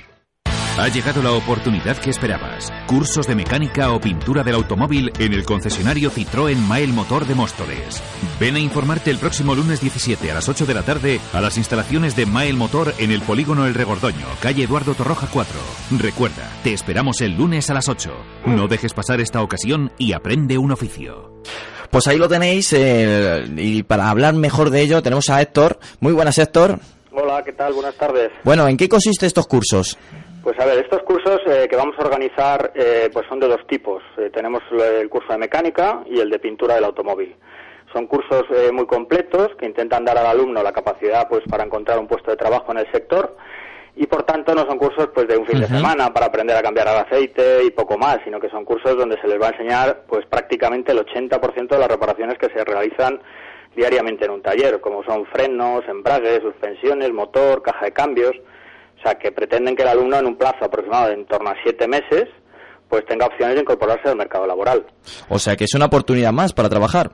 Ha 0.77 0.87
llegado 0.87 1.21
la 1.21 1.33
oportunidad 1.33 1.97
que 1.97 2.09
esperabas. 2.09 2.71
Cursos 2.87 3.27
de 3.27 3.35
mecánica 3.35 3.91
o 3.91 3.99
pintura 3.99 4.41
del 4.43 4.55
automóvil 4.55 5.11
en 5.19 5.33
el 5.33 5.43
concesionario 5.43 6.09
Citroën 6.09 6.55
Mael 6.55 6.91
Motor 6.93 7.27
de 7.27 7.35
Móstoles. 7.35 8.01
Ven 8.39 8.55
a 8.55 8.59
informarte 8.59 9.11
el 9.11 9.17
próximo 9.17 9.53
lunes 9.53 9.81
17 9.81 10.31
a 10.31 10.33
las 10.33 10.49
8 10.49 10.65
de 10.65 10.73
la 10.73 10.81
tarde 10.81 11.19
a 11.33 11.41
las 11.41 11.57
instalaciones 11.57 12.15
de 12.15 12.25
Mael 12.25 12.55
Motor 12.55 12.95
en 12.97 13.11
el 13.11 13.21
polígono 13.21 13.67
El 13.67 13.75
Regordoño, 13.75 14.25
calle 14.41 14.63
Eduardo 14.63 14.95
Torroja 14.95 15.27
4. 15.31 15.53
Recuerda, 15.99 16.49
te 16.63 16.73
esperamos 16.73 17.21
el 17.21 17.37
lunes 17.37 17.69
a 17.69 17.75
las 17.75 17.87
8. 17.87 18.11
No 18.47 18.67
dejes 18.67 18.93
pasar 18.93 19.19
esta 19.21 19.43
ocasión 19.43 19.91
y 19.99 20.13
aprende 20.13 20.57
un 20.57 20.71
oficio. 20.71 21.41
Pues 21.91 22.07
ahí 22.07 22.17
lo 22.17 22.29
tenéis 22.29 22.73
eh, 22.73 23.43
y 23.57 23.83
para 23.83 24.09
hablar 24.09 24.33
mejor 24.33 24.69
de 24.69 24.81
ello 24.81 25.03
tenemos 25.03 25.29
a 25.29 25.41
Héctor. 25.41 25.79
Muy 25.99 26.13
buenas 26.13 26.37
Héctor. 26.37 26.79
Hola, 27.13 27.43
¿qué 27.43 27.51
tal? 27.51 27.73
Buenas 27.73 27.95
tardes. 27.95 28.31
Bueno, 28.45 28.67
¿en 28.69 28.77
qué 28.77 28.87
consiste 28.87 29.25
estos 29.25 29.45
cursos? 29.45 29.97
Pues 30.43 30.59
a 30.59 30.65
ver, 30.65 30.79
estos 30.79 31.03
cursos 31.03 31.39
eh, 31.45 31.67
que 31.69 31.75
vamos 31.75 31.95
a 31.99 32.03
organizar 32.03 32.71
eh, 32.73 33.09
pues 33.13 33.27
son 33.27 33.39
de 33.39 33.47
dos 33.47 33.65
tipos. 33.67 34.01
Eh, 34.17 34.31
tenemos 34.33 34.63
el 34.71 35.07
curso 35.07 35.31
de 35.31 35.37
mecánica 35.37 36.01
y 36.07 36.19
el 36.19 36.31
de 36.31 36.39
pintura 36.39 36.75
del 36.75 36.85
automóvil. 36.85 37.35
Son 37.93 38.07
cursos 38.07 38.45
eh, 38.49 38.71
muy 38.71 38.87
completos 38.87 39.49
que 39.59 39.65
intentan 39.65 40.03
dar 40.03 40.17
al 40.17 40.25
alumno 40.25 40.63
la 40.63 40.71
capacidad 40.71 41.27
pues 41.27 41.43
para 41.49 41.63
encontrar 41.63 41.99
un 41.99 42.07
puesto 42.07 42.31
de 42.31 42.37
trabajo 42.37 42.71
en 42.71 42.79
el 42.79 42.91
sector 42.91 43.35
y 43.95 44.07
por 44.07 44.23
tanto 44.23 44.55
no 44.55 44.65
son 44.65 44.77
cursos 44.77 45.09
pues 45.13 45.27
de 45.27 45.37
un 45.37 45.45
fin 45.45 45.59
de 45.59 45.67
semana 45.67 46.13
para 46.13 46.27
aprender 46.27 46.55
a 46.55 46.63
cambiar 46.63 46.87
el 46.87 46.95
aceite 46.95 47.63
y 47.63 47.71
poco 47.71 47.97
más, 47.97 48.19
sino 48.23 48.39
que 48.39 48.49
son 48.49 48.63
cursos 48.63 48.97
donde 48.97 49.19
se 49.19 49.27
les 49.27 49.39
va 49.39 49.47
a 49.47 49.51
enseñar 49.51 50.05
pues 50.07 50.25
prácticamente 50.25 50.93
el 50.93 51.05
80% 51.05 51.67
de 51.67 51.77
las 51.77 51.91
reparaciones 51.91 52.37
que 52.37 52.47
se 52.47 52.63
realizan 52.63 53.21
diariamente 53.75 54.25
en 54.25 54.31
un 54.31 54.41
taller, 54.41 54.79
como 54.81 55.03
son 55.03 55.25
frenos, 55.27 55.83
embragues, 55.87 56.41
suspensiones, 56.41 57.11
motor, 57.11 57.61
caja 57.61 57.85
de 57.85 57.91
cambios. 57.91 58.33
O 59.01 59.03
sea, 59.03 59.15
que 59.15 59.31
pretenden 59.31 59.75
que 59.75 59.81
el 59.81 59.89
alumno 59.89 60.17
en 60.17 60.27
un 60.27 60.35
plazo 60.37 60.65
aproximado 60.65 61.07
de 61.07 61.15
en 61.15 61.25
torno 61.25 61.49
a 61.49 61.55
siete 61.63 61.87
meses 61.87 62.29
pues 62.87 63.05
tenga 63.05 63.25
opciones 63.25 63.55
de 63.55 63.61
incorporarse 63.61 64.09
al 64.09 64.17
mercado 64.17 64.45
laboral. 64.45 64.85
O 65.29 65.39
sea 65.39 65.55
que 65.55 65.63
es 65.63 65.73
una 65.73 65.85
oportunidad 65.85 66.33
más 66.33 66.51
para 66.51 66.67
trabajar. 66.69 67.09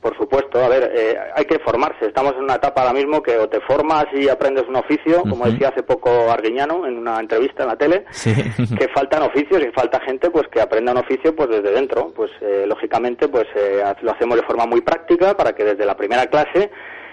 Por 0.00 0.16
supuesto, 0.16 0.58
a 0.64 0.68
ver, 0.68 0.90
eh, 0.96 1.18
hay 1.34 1.44
que 1.44 1.58
formarse. 1.58 2.06
Estamos 2.06 2.32
en 2.34 2.44
una 2.44 2.54
etapa 2.54 2.80
ahora 2.82 2.94
mismo 2.94 3.20
que 3.20 3.36
o 3.36 3.48
te 3.48 3.60
formas 3.60 4.06
y 4.14 4.28
aprendes 4.28 4.64
un 4.68 4.76
oficio, 4.76 5.22
como 5.22 5.44
decía 5.44 5.68
hace 5.68 5.82
poco 5.82 6.08
Arguiñano 6.30 6.86
en 6.86 6.96
una 6.98 7.18
entrevista 7.20 7.64
en 7.64 7.68
la 7.68 7.76
tele, 7.76 8.04
Sí. 8.10 8.32
que 8.78 8.88
faltan 8.94 9.22
oficios 9.22 9.60
y 9.62 9.70
falta 9.72 10.00
gente 10.00 10.30
pues 10.30 10.46
que 10.48 10.60
aprenda 10.60 10.92
un 10.92 10.98
oficio 10.98 11.34
pues 11.36 11.50
desde 11.50 11.72
dentro. 11.72 12.10
Pues 12.16 12.30
eh, 12.40 12.64
lógicamente 12.66 13.28
pues 13.28 13.46
eh, 13.54 13.82
lo 14.00 14.12
hacemos 14.12 14.36
de 14.38 14.44
forma 14.46 14.66
muy 14.66 14.80
práctica 14.80 15.36
para 15.36 15.52
que 15.52 15.64
desde 15.64 15.84
la 15.84 15.96
primera 15.96 16.26
clase 16.26 16.70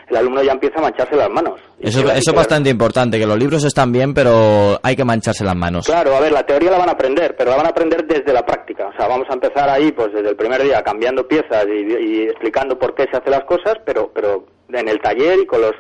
el 0.10 0.16
alumno 0.16 0.44
ya 0.44 0.52
empiece 0.52 0.78
a 0.78 0.82
mancharse 0.82 1.16
las 1.16 1.30
manos. 1.30 1.60
Eso, 1.80 2.10
es 2.12 2.34
bastante 2.34 2.70
importante, 2.70 3.20
que 3.20 3.26
los 3.26 3.38
libros 3.38 3.64
están 3.64 3.92
bien, 3.92 4.14
pero 4.14 4.80
hay 4.82 4.96
que 4.96 5.04
mancharse 5.04 5.44
las 5.44 5.56
manos. 5.56 5.86
Claro, 5.86 6.16
a 6.16 6.20
ver, 6.20 6.32
la 6.32 6.46
teoría 6.46 6.72
la 6.72 6.78
van 6.78 6.90
a 6.90 6.94
aprender, 6.94 7.36
pero 7.38 7.52
la 7.52 7.58
van 7.58 7.66
a 7.66 7.70
aprender 7.70 8.06
desde 8.06 8.32
la 8.34 8.46
práctica. 8.46 8.88
O 8.88 8.98
sea, 8.98 9.08
vamos 9.08 9.28
a 9.30 9.34
empezar 9.34 9.70
ahí, 9.70 9.92
pues 9.92 10.14
desde 10.14 10.30
el 10.30 10.36
primer 10.36 10.62
día, 10.64 10.82
cambiando 10.84 11.28
piezas 11.28 11.66
y, 11.68 11.94
y 11.94 12.22
explicando 12.24 12.78
por 12.78 12.94
qué 12.94 13.06
se 13.12 13.18
hacen 13.18 13.32
las 13.32 13.46
cosas, 13.46 13.76
pero, 13.86 14.12
pero 14.14 14.46
en 14.72 14.88
el 14.88 15.00
taller 15.00 15.40
y 15.40 15.46
con 15.46 15.62
los 15.62 15.74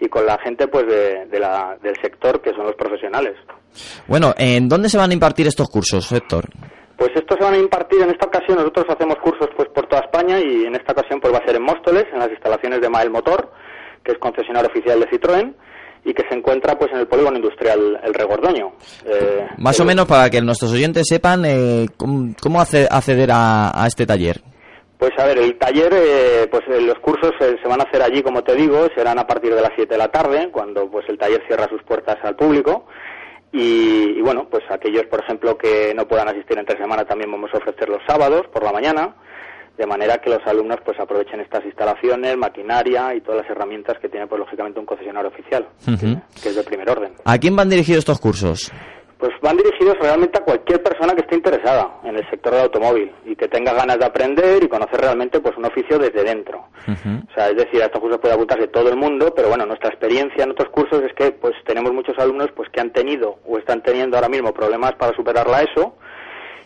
y 0.00 0.08
con 0.08 0.24
la 0.26 0.38
gente, 0.38 0.68
pues 0.68 0.86
de, 0.86 1.26
de 1.26 1.40
la, 1.40 1.76
del 1.82 1.96
sector 2.00 2.40
que 2.40 2.50
son 2.50 2.66
los 2.66 2.76
profesionales. 2.76 3.34
Bueno, 4.06 4.32
¿en 4.36 4.68
dónde 4.68 4.88
se 4.88 4.96
van 4.96 5.10
a 5.10 5.14
impartir 5.14 5.46
estos 5.46 5.68
cursos, 5.68 6.10
Héctor? 6.12 6.44
Pues 6.96 7.10
estos 7.14 7.36
se 7.38 7.44
van 7.44 7.54
a 7.54 7.58
impartir 7.58 8.02
en 8.02 8.10
esta 8.10 8.26
ocasión. 8.26 8.58
Nosotros 8.58 8.86
hacemos 8.88 9.16
cursos 9.22 9.48
pues 9.56 9.68
por 9.68 9.86
toda 9.86 10.02
España 10.02 10.40
y 10.40 10.64
en 10.64 10.74
esta 10.74 10.92
ocasión 10.92 11.20
pues 11.20 11.32
va 11.32 11.38
a 11.38 11.46
ser 11.46 11.56
en 11.56 11.62
Móstoles, 11.62 12.06
en 12.12 12.18
las 12.18 12.30
instalaciones 12.30 12.80
de 12.80 12.88
Mael 12.88 13.10
Motor, 13.10 13.52
que 14.08 14.12
es 14.12 14.18
concesionario 14.18 14.70
oficial 14.70 14.98
de 15.00 15.06
Citroën 15.10 15.54
y 16.04 16.14
que 16.14 16.22
se 16.28 16.34
encuentra 16.34 16.78
pues 16.78 16.90
en 16.92 17.00
el 17.00 17.06
polígono 17.06 17.36
industrial 17.36 18.00
El 18.02 18.14
Regordoño. 18.14 18.72
Eh, 19.04 19.46
Más 19.58 19.78
o 19.80 19.84
menos 19.84 20.06
para 20.06 20.30
que 20.30 20.40
nuestros 20.40 20.72
oyentes 20.72 21.04
sepan 21.06 21.44
eh, 21.44 21.86
cómo, 21.98 22.32
cómo 22.40 22.60
hace- 22.60 22.88
acceder 22.90 23.30
a, 23.30 23.70
a 23.82 23.86
este 23.86 24.06
taller. 24.06 24.40
Pues 24.96 25.12
a 25.18 25.26
ver, 25.26 25.38
el 25.38 25.58
taller, 25.58 25.92
eh, 25.94 26.48
pues 26.50 26.62
eh, 26.68 26.80
los 26.80 26.98
cursos 27.00 27.32
eh, 27.40 27.56
se 27.62 27.68
van 27.68 27.80
a 27.80 27.84
hacer 27.84 28.00
allí, 28.02 28.22
como 28.22 28.42
te 28.42 28.54
digo, 28.54 28.88
serán 28.96 29.18
a 29.18 29.26
partir 29.26 29.54
de 29.54 29.60
las 29.60 29.70
7 29.76 29.92
de 29.94 29.98
la 29.98 30.08
tarde, 30.10 30.48
cuando 30.50 30.90
pues 30.90 31.04
el 31.08 31.18
taller 31.18 31.42
cierra 31.46 31.68
sus 31.68 31.82
puertas 31.82 32.16
al 32.22 32.34
público. 32.34 32.86
Y, 33.52 34.18
y, 34.18 34.20
bueno, 34.22 34.46
pues 34.50 34.62
aquellos, 34.70 35.04
por 35.06 35.20
ejemplo, 35.20 35.56
que 35.56 35.92
no 35.94 36.06
puedan 36.06 36.28
asistir 36.28 36.58
entre 36.58 36.76
semana 36.78 37.04
también 37.04 37.30
vamos 37.30 37.50
a 37.54 37.58
ofrecer 37.58 37.88
los 37.88 38.00
sábados 38.06 38.42
por 38.52 38.62
la 38.62 38.72
mañana, 38.72 39.14
de 39.78 39.86
manera 39.86 40.18
que 40.18 40.28
los 40.28 40.44
alumnos 40.44 40.78
pues 40.84 40.98
aprovechen 40.98 41.40
estas 41.40 41.64
instalaciones, 41.64 42.36
maquinaria 42.36 43.14
y 43.14 43.20
todas 43.20 43.42
las 43.42 43.50
herramientas 43.50 43.96
que 44.00 44.08
tiene 44.08 44.26
pues 44.26 44.40
lógicamente 44.40 44.80
un 44.80 44.86
concesionario 44.86 45.30
oficial, 45.30 45.68
que 45.86 46.48
es 46.48 46.56
de 46.56 46.64
primer 46.64 46.90
orden. 46.90 47.12
¿A 47.24 47.38
quién 47.38 47.54
van 47.54 47.70
dirigidos 47.70 48.00
estos 48.00 48.18
cursos? 48.18 48.72
Pues 49.18 49.32
van 49.42 49.56
dirigidos 49.56 49.96
realmente 50.00 50.38
a 50.38 50.44
cualquier 50.44 50.80
persona 50.80 51.12
que 51.14 51.22
esté 51.22 51.34
interesada 51.36 52.00
en 52.04 52.16
el 52.16 52.28
sector 52.30 52.52
del 52.52 52.62
automóvil 52.62 53.10
y 53.24 53.34
que 53.34 53.48
tenga 53.48 53.72
ganas 53.72 53.98
de 53.98 54.04
aprender 54.04 54.62
y 54.62 54.68
conocer 54.68 55.00
realmente 55.00 55.40
pues 55.40 55.56
un 55.56 55.64
oficio 55.64 55.98
desde 55.98 56.22
dentro. 56.22 56.68
O 56.86 57.34
sea, 57.34 57.48
es 57.48 57.56
decir, 57.56 57.82
a 57.82 57.86
estos 57.86 58.00
cursos 58.00 58.20
puede 58.20 58.34
apuntarse 58.34 58.68
todo 58.68 58.88
el 58.88 58.96
mundo, 58.96 59.32
pero 59.34 59.48
bueno, 59.48 59.66
nuestra 59.66 59.90
experiencia 59.90 60.44
en 60.44 60.52
otros 60.52 60.70
cursos 60.70 61.02
es 61.02 61.12
que 61.14 61.32
pues 61.32 61.54
tenemos 61.66 61.92
muchos 61.92 62.16
alumnos 62.18 62.50
pues 62.54 62.68
que 62.70 62.80
han 62.80 62.92
tenido 62.92 63.38
o 63.46 63.58
están 63.58 63.82
teniendo 63.82 64.16
ahora 64.16 64.28
mismo 64.28 64.52
problemas 64.52 64.94
para 64.94 65.14
superar 65.14 65.48
la 65.48 65.62
ESO 65.62 65.96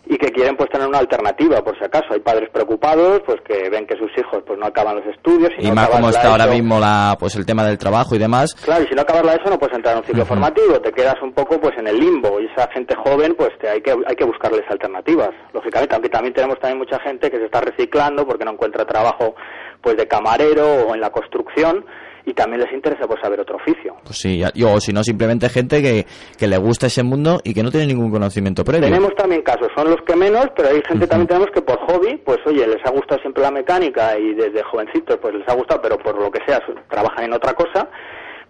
y 0.06 0.16
que 0.18 0.30
quieren 0.30 0.56
pues 0.56 0.68
tener 0.70 0.88
una 0.88 0.98
alternativa 0.98 1.62
por 1.62 1.78
si 1.78 1.84
acaso. 1.84 2.06
Hay 2.10 2.20
padres 2.20 2.50
preocupados 2.50 3.20
pues 3.24 3.40
que 3.46 3.70
ven 3.70 3.86
que 3.86 3.96
sus 3.96 4.10
hijos 4.18 4.42
pues 4.46 4.58
no 4.58 4.66
acaban 4.66 4.96
los 4.96 5.06
estudios 5.06 5.50
y, 5.58 5.66
Y 5.66 5.68
no 5.68 5.76
más 5.76 5.88
como 5.88 6.10
está 6.10 6.30
ahora 6.32 6.44
ESO. 6.44 6.54
mismo 6.54 6.80
la, 6.80 7.16
pues 7.18 7.36
el 7.36 7.46
tema 7.46 7.64
del 7.64 7.78
trabajo 7.78 8.14
y 8.14 8.18
demás. 8.18 8.54
Claro, 8.54 8.82
y 8.84 8.88
si 8.88 8.94
no 8.94 9.02
acabas 9.02 9.24
la 9.24 9.34
ESO 9.34 9.50
no 9.50 9.58
puedes 9.58 9.76
entrar 9.76 9.94
en 9.94 10.00
un 10.00 10.06
ciclo 10.06 10.26
formativo, 10.26 10.80
te 10.80 10.92
quedas 10.92 11.16
un 11.22 11.32
poco 11.32 11.60
pues 11.60 11.74
en 11.78 11.86
el 11.86 11.98
limbo 11.98 12.40
y 12.40 12.46
esa 12.46 12.68
gente 12.72 12.94
joven 12.96 13.34
pues 13.36 13.50
te, 13.60 13.68
hay 13.68 13.80
que 13.80 13.92
hay 13.92 14.16
que 14.16 14.24
buscarles 14.24 14.62
alternativas, 14.68 15.30
lógicamente, 15.52 15.94
aunque 15.94 16.08
también 16.08 16.34
tenemos 16.34 16.58
también 16.58 16.78
mucha 16.78 16.98
gente 17.00 17.30
que 17.30 17.38
se 17.38 17.44
está 17.44 17.60
reciclando 17.60 18.26
porque 18.26 18.44
no 18.44 18.52
encuentra 18.52 18.84
trabajo 18.84 19.34
pues 19.80 19.96
de 19.96 20.06
camarero 20.08 20.88
o 20.88 20.94
en 20.94 21.00
la 21.00 21.10
construcción 21.10 21.84
y 22.24 22.34
también 22.34 22.62
les 22.62 22.72
interesa 22.72 23.06
pues 23.06 23.20
saber 23.20 23.40
otro 23.40 23.56
oficio. 23.56 23.96
Pues 24.04 24.18
sí, 24.18 24.42
o 24.42 24.80
si 24.80 24.92
no, 24.92 25.02
simplemente 25.02 25.48
gente 25.48 25.82
que, 25.82 26.06
que 26.38 26.46
le 26.46 26.56
gusta 26.56 26.86
ese 26.86 27.02
mundo 27.02 27.40
y 27.44 27.54
que 27.54 27.62
no 27.62 27.70
tiene 27.70 27.86
ningún 27.86 28.10
conocimiento 28.10 28.64
previo. 28.64 28.88
Tenemos 28.88 29.14
también 29.16 29.42
casos, 29.42 29.68
son 29.76 29.90
los 29.90 30.00
que 30.06 30.16
menos, 30.16 30.46
pero 30.56 30.68
hay 30.68 30.82
gente 30.86 31.06
también 31.06 31.28
tenemos 31.28 31.50
que 31.50 31.62
por 31.62 31.78
hobby, 31.86 32.16
pues 32.24 32.38
oye, 32.46 32.66
les 32.66 32.84
ha 32.84 32.90
gustado 32.90 33.20
siempre 33.20 33.42
la 33.42 33.50
mecánica 33.50 34.18
y 34.18 34.34
desde 34.34 34.62
jovencitos 34.62 35.18
pues 35.20 35.34
les 35.34 35.48
ha 35.48 35.54
gustado, 35.54 35.80
pero 35.82 35.98
por 35.98 36.20
lo 36.20 36.30
que 36.30 36.40
sea 36.46 36.60
trabajan 36.88 37.24
en 37.24 37.32
otra 37.32 37.54
cosa, 37.54 37.88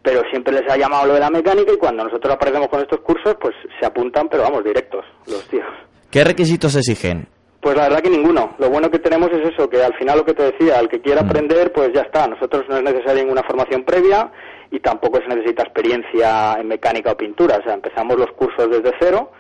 pero 0.03 0.23
siempre 0.31 0.53
les 0.53 0.71
ha 0.71 0.77
llamado 0.77 1.07
lo 1.07 1.15
de 1.15 1.21
la 1.21 1.31
mecánica 1.31 1.73
y 1.73 1.79
cuando 1.79 2.05
nosotros 2.05 2.35
aparecemos 2.35 2.69
con 2.69 2.81
estos 2.81 3.01
cursos 3.01 3.37
pues 3.41 3.55
se 3.79 3.87
apuntan, 3.87 4.29
pero 4.29 4.43
vamos, 4.43 4.65
directos, 4.65 5.05
los 5.27 5.47
tíos. 5.49 5.67
¿Qué 6.11 6.25
requisitos 6.25 6.77
exigen? 6.77 7.29
Pues 7.63 7.77
la 7.77 7.85
verdad 7.85 8.01
que 8.03 8.11
ninguno. 8.11 8.57
Lo 8.59 8.69
bueno 8.69 8.91
que 8.91 8.99
tenemos 8.99 9.31
es 9.31 9.53
eso, 9.55 9.71
que 9.71 9.81
al 9.83 9.95
final 9.97 10.19
lo 10.19 10.25
que 10.25 10.35
te 10.35 10.43
decía, 10.51 10.81
al 10.81 10.89
que 10.89 11.01
quiera 11.01 11.21
aprender, 11.23 11.73
pues 11.73 11.91
ya 11.95 12.01
está. 12.03 12.27
Nosotros 12.27 12.65
no 12.69 12.77
es 12.79 12.83
necesaria 12.83 13.23
ninguna 13.23 13.45
formación 13.45 13.85
previa 13.85 14.33
y 14.73 14.81
tampoco 14.81 15.21
se 15.21 15.29
necesita 15.33 15.63
experiencia 15.63 16.55
en 16.59 16.67
mecánica 16.67 17.13
o 17.13 17.17
pintura. 17.17 17.59
O 17.59 17.63
sea, 17.63 17.75
empezamos 17.75 18.19
los 18.19 18.33
cursos 18.33 18.69
desde 18.69 18.93
cero 18.99 19.31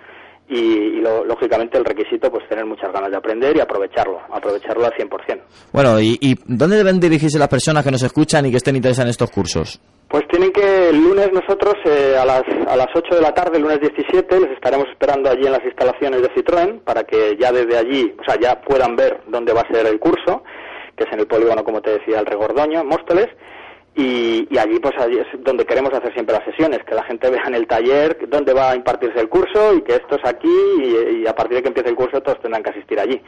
y, 0.48 0.56
y 0.56 1.00
lo- 1.00 1.24
lógicamente 1.24 1.78
el 1.78 1.84
requisito 1.84 2.30
pues 2.30 2.48
tener 2.48 2.64
muchas 2.64 2.92
ganas 2.92 3.10
de 3.10 3.16
aprender 3.16 3.56
y 3.56 3.60
aprovecharlo, 3.60 4.20
aprovecharlo 4.30 4.84
al 4.86 4.92
100%. 4.92 5.40
Bueno, 5.72 5.98
¿y, 6.00 6.16
y 6.20 6.36
dónde 6.46 6.76
deben 6.76 7.00
dirigirse 7.00 7.40
las 7.40 7.48
personas 7.48 7.84
que 7.84 7.90
nos 7.90 8.02
escuchan 8.04 8.46
y 8.46 8.50
que 8.52 8.58
estén 8.58 8.76
interesadas 8.76 9.06
en 9.06 9.10
estos 9.10 9.30
cursos? 9.32 9.80
Pues 10.12 10.28
tienen 10.28 10.52
que 10.52 10.90
el 10.90 11.02
lunes 11.02 11.32
nosotros 11.32 11.74
eh, 11.86 12.18
a, 12.20 12.26
las, 12.26 12.42
a 12.68 12.76
las 12.76 12.88
8 12.94 13.14
de 13.14 13.22
la 13.22 13.32
tarde, 13.32 13.56
el 13.56 13.62
lunes 13.62 13.80
17, 13.80 14.40
les 14.40 14.50
estaremos 14.50 14.86
esperando 14.90 15.30
allí 15.30 15.46
en 15.46 15.52
las 15.52 15.64
instalaciones 15.64 16.20
de 16.20 16.28
Citroën 16.34 16.80
para 16.80 17.04
que 17.04 17.34
ya 17.40 17.50
desde 17.50 17.78
allí, 17.78 18.14
o 18.20 18.22
sea, 18.22 18.38
ya 18.38 18.60
puedan 18.60 18.94
ver 18.94 19.22
dónde 19.28 19.54
va 19.54 19.62
a 19.62 19.72
ser 19.72 19.86
el 19.86 19.98
curso, 19.98 20.44
que 20.96 21.04
es 21.04 21.12
en 21.14 21.20
el 21.20 21.26
polígono, 21.26 21.64
como 21.64 21.80
te 21.80 21.98
decía, 21.98 22.20
el 22.20 22.26
Regordoño, 22.26 22.84
Móstoles. 22.84 23.28
Y, 23.94 24.46
allí 24.58 24.78
pues 24.80 24.94
allí 24.98 25.18
es 25.18 25.26
donde 25.42 25.64
queremos 25.64 25.94
hacer 25.94 26.12
siempre 26.12 26.36
las 26.36 26.44
sesiones, 26.44 26.84
que 26.84 26.94
la 26.94 27.04
gente 27.04 27.30
vea 27.30 27.44
en 27.46 27.54
el 27.54 27.66
taller 27.66 28.18
dónde 28.28 28.52
va 28.52 28.72
a 28.72 28.76
impartirse 28.76 29.18
el 29.18 29.30
curso 29.30 29.72
y 29.72 29.80
que 29.80 29.94
esto 29.94 30.16
es 30.16 30.24
aquí 30.26 30.54
y, 30.78 31.22
y 31.22 31.26
a 31.26 31.34
partir 31.34 31.56
de 31.56 31.62
que 31.62 31.68
empiece 31.68 31.88
el 31.88 31.96
curso 31.96 32.20
todos 32.20 32.38
tendrán 32.42 32.62
que 32.62 32.68
asistir 32.68 33.00
allí. 33.00 33.18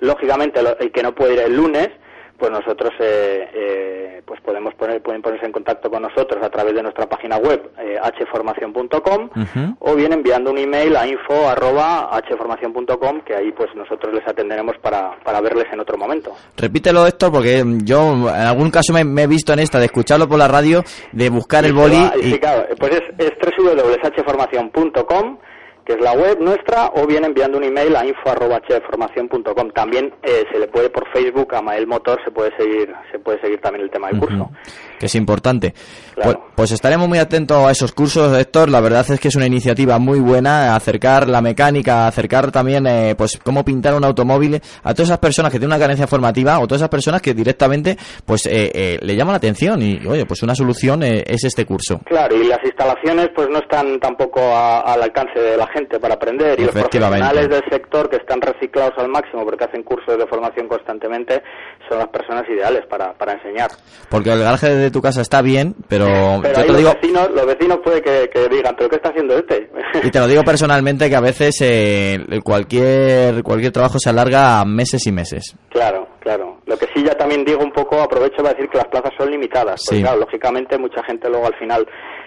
Lógicamente 0.00 0.58
el 0.80 0.90
que 0.90 1.02
no 1.04 1.14
puede 1.14 1.34
ir 1.34 1.40
el 1.42 1.56
lunes, 1.56 1.90
pues 2.38 2.50
nosotros 2.50 2.90
eh, 3.00 3.48
eh, 3.54 4.22
pues 4.24 4.40
podemos 4.40 4.74
poner, 4.74 5.02
pueden 5.02 5.22
ponerse 5.22 5.46
en 5.46 5.52
contacto 5.52 5.90
con 5.90 6.02
nosotros 6.02 6.42
a 6.42 6.50
través 6.50 6.74
de 6.74 6.82
nuestra 6.82 7.06
página 7.08 7.36
web 7.36 7.70
eh, 7.78 7.98
hformacion.com 8.26 9.30
o 9.78 9.94
bien 9.94 10.12
enviando 10.12 10.50
un 10.50 10.58
email 10.58 10.96
a 10.96 11.06
info 11.06 11.48
arroba 11.48 12.10
hformacion.com 12.28 13.20
que 13.22 13.34
ahí 13.34 13.52
pues 13.52 13.68
nosotros 13.74 14.14
les 14.14 14.26
atenderemos 14.26 14.76
para, 14.78 15.16
para 15.22 15.40
verles 15.40 15.66
en 15.72 15.80
otro 15.80 15.96
momento. 15.96 16.34
Repítelo, 16.56 17.06
Héctor, 17.06 17.32
porque 17.32 17.62
yo 17.84 18.12
en 18.28 18.46
algún 18.46 18.70
caso 18.70 18.92
me, 18.92 19.04
me 19.04 19.22
he 19.22 19.26
visto 19.26 19.52
en 19.52 19.60
esta 19.60 19.78
de 19.78 19.86
escucharlo 19.86 20.28
por 20.28 20.38
la 20.38 20.48
radio, 20.48 20.82
de 21.12 21.28
buscar 21.30 21.64
el 21.64 21.72
boli 21.72 21.96
Ah, 21.96 22.12
y... 22.20 22.32
sí, 22.32 22.38
claro, 22.38 22.66
pues 22.78 22.92
es, 22.92 23.02
es 23.18 23.32
www.hformacion.com 23.56 25.38
que 25.84 25.92
es 25.94 26.00
la 26.00 26.12
web 26.12 26.40
nuestra, 26.40 26.90
o 26.94 27.06
bien 27.06 27.24
enviando 27.24 27.58
un 27.58 27.64
email 27.64 27.94
a 27.96 28.06
info.hformacion.com. 28.06 29.70
También 29.70 30.12
eh, 30.22 30.44
se 30.50 30.58
le 30.58 30.66
puede 30.68 30.90
por 30.90 31.08
Facebook 31.10 31.54
a 31.54 31.62
Mael 31.62 31.86
Motor, 31.86 32.20
se 32.24 32.30
puede 32.30 32.56
seguir, 32.56 32.92
se 33.12 33.18
puede 33.18 33.40
seguir 33.40 33.60
también 33.60 33.84
el 33.84 33.90
tema 33.90 34.08
del 34.08 34.18
curso. 34.18 34.50
Que 34.98 35.06
es 35.06 35.14
importante. 35.14 35.74
Pues, 36.14 36.36
pues 36.54 36.70
estaremos 36.72 37.08
muy 37.08 37.18
atentos 37.18 37.56
a 37.66 37.70
esos 37.70 37.92
cursos, 37.92 38.36
Héctor. 38.38 38.68
La 38.70 38.80
verdad 38.80 39.04
es 39.10 39.18
que 39.18 39.28
es 39.28 39.36
una 39.36 39.46
iniciativa 39.46 39.98
muy 39.98 40.20
buena, 40.20 40.76
acercar 40.76 41.28
la 41.28 41.40
mecánica, 41.40 42.06
acercar 42.06 42.52
también, 42.52 42.86
eh, 42.86 43.14
pues, 43.16 43.38
cómo 43.42 43.64
pintar 43.64 43.94
un 43.94 44.04
automóvil 44.04 44.60
a 44.82 44.94
todas 44.94 45.08
esas 45.08 45.18
personas 45.18 45.50
que 45.50 45.58
tienen 45.58 45.74
una 45.74 45.80
carencia 45.82 46.06
formativa 46.06 46.58
o 46.60 46.66
todas 46.66 46.80
esas 46.80 46.88
personas 46.90 47.20
que 47.20 47.34
directamente, 47.34 47.96
pues, 48.24 48.46
eh, 48.46 48.70
eh, 48.74 48.98
le 49.02 49.16
llaman 49.16 49.32
la 49.32 49.38
atención 49.38 49.82
y, 49.82 50.06
oye, 50.06 50.24
pues 50.26 50.42
una 50.42 50.54
solución 50.54 51.02
eh, 51.02 51.24
es 51.26 51.44
este 51.44 51.66
curso. 51.66 52.00
Claro, 52.06 52.36
y 52.36 52.44
las 52.46 52.62
instalaciones 52.64 53.28
pues 53.34 53.48
no 53.50 53.58
están 53.58 53.98
tampoco 54.00 54.40
a- 54.40 54.80
al 54.80 55.02
alcance 55.02 55.38
de 55.40 55.56
la 55.56 55.66
gente 55.68 55.98
para 55.98 56.14
aprender 56.14 56.58
y 56.60 56.64
los 56.64 56.72
profesionales 56.72 57.48
del 57.48 57.62
sector 57.70 58.08
que 58.08 58.16
están 58.16 58.40
reciclados 58.40 58.92
al 58.98 59.08
máximo 59.08 59.44
porque 59.44 59.64
hacen 59.64 59.82
cursos 59.82 60.16
de 60.16 60.26
formación 60.26 60.68
constantemente 60.68 61.42
son 61.88 61.98
las 61.98 62.08
personas 62.08 62.44
ideales 62.48 62.86
para, 62.86 63.12
para 63.14 63.32
enseñar. 63.34 63.70
Porque 64.10 64.30
el 64.32 64.38
garaje 64.40 64.74
de 64.74 64.90
tu 64.90 65.00
casa 65.02 65.20
está 65.20 65.42
bien, 65.42 65.74
pero, 65.88 66.06
Pero 66.42 66.54
yo 66.54 66.60
ahí 66.60 66.66
te 66.66 66.72
lo 66.72 66.80
los 66.80 66.94
vecinos, 66.94 67.30
los 67.32 67.46
vecinos 67.46 67.78
puede 67.84 68.02
que, 68.02 68.30
que 68.32 68.48
digan, 68.48 68.74
pero 68.76 68.88
¿qué 68.90 68.96
está 68.96 69.10
haciendo 69.10 69.36
este? 69.36 69.70
y 70.02 70.10
te 70.10 70.18
lo 70.18 70.26
digo 70.26 70.42
personalmente, 70.44 71.08
que 71.08 71.16
a 71.16 71.20
veces 71.20 71.56
eh, 71.62 72.18
cualquier, 72.42 73.42
cualquier 73.42 73.72
trabajo 73.72 73.98
se 73.98 74.10
alarga 74.10 74.60
a 74.60 74.64
meses 74.64 75.06
y 75.06 75.12
meses. 75.12 75.56
Claro, 75.70 76.08
claro. 76.20 76.58
Lo 76.66 76.76
que 76.78 76.86
sí 76.94 77.04
ya 77.04 77.14
también 77.14 77.44
digo 77.44 77.62
un 77.62 77.72
poco, 77.72 78.00
aprovecho 78.00 78.36
para 78.38 78.50
decir 78.54 78.68
que 78.70 78.78
las 78.78 78.88
plazas 78.88 79.12
son 79.18 79.30
limitadas. 79.30 79.82
Porque 79.84 79.96
Sí. 79.96 80.02
claro, 80.02 80.20
lógicamente 80.20 80.78
mucha 80.78 81.02
gente 81.04 81.28
luego 81.28 81.46
al 81.46 81.56
final 81.56 81.86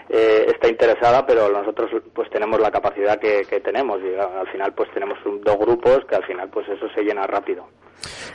eh, 0.10 0.46
está 0.48 0.68
interesada, 0.70 1.26
pero 1.26 1.50
nosotros 1.50 1.90
pues 2.14 2.30
tenemos 2.30 2.60
la 2.60 2.72
capacidad 2.72 3.20
que, 3.20 3.42
que 3.50 3.60
tenemos 3.60 4.00
y 4.02 4.18
a- 4.20 4.40
al 4.42 4.48
final 4.52 4.74
pues 4.74 4.90
tenemos 4.94 5.18
un- 5.26 5.42
dos 5.42 5.58
grupos 5.58 6.00
que 6.10 6.16
al 6.16 6.24
final 6.26 6.50
pues 6.50 6.68
eso 6.70 6.86
se 6.96 7.02
llena 7.02 7.26
rápido. 7.28 7.66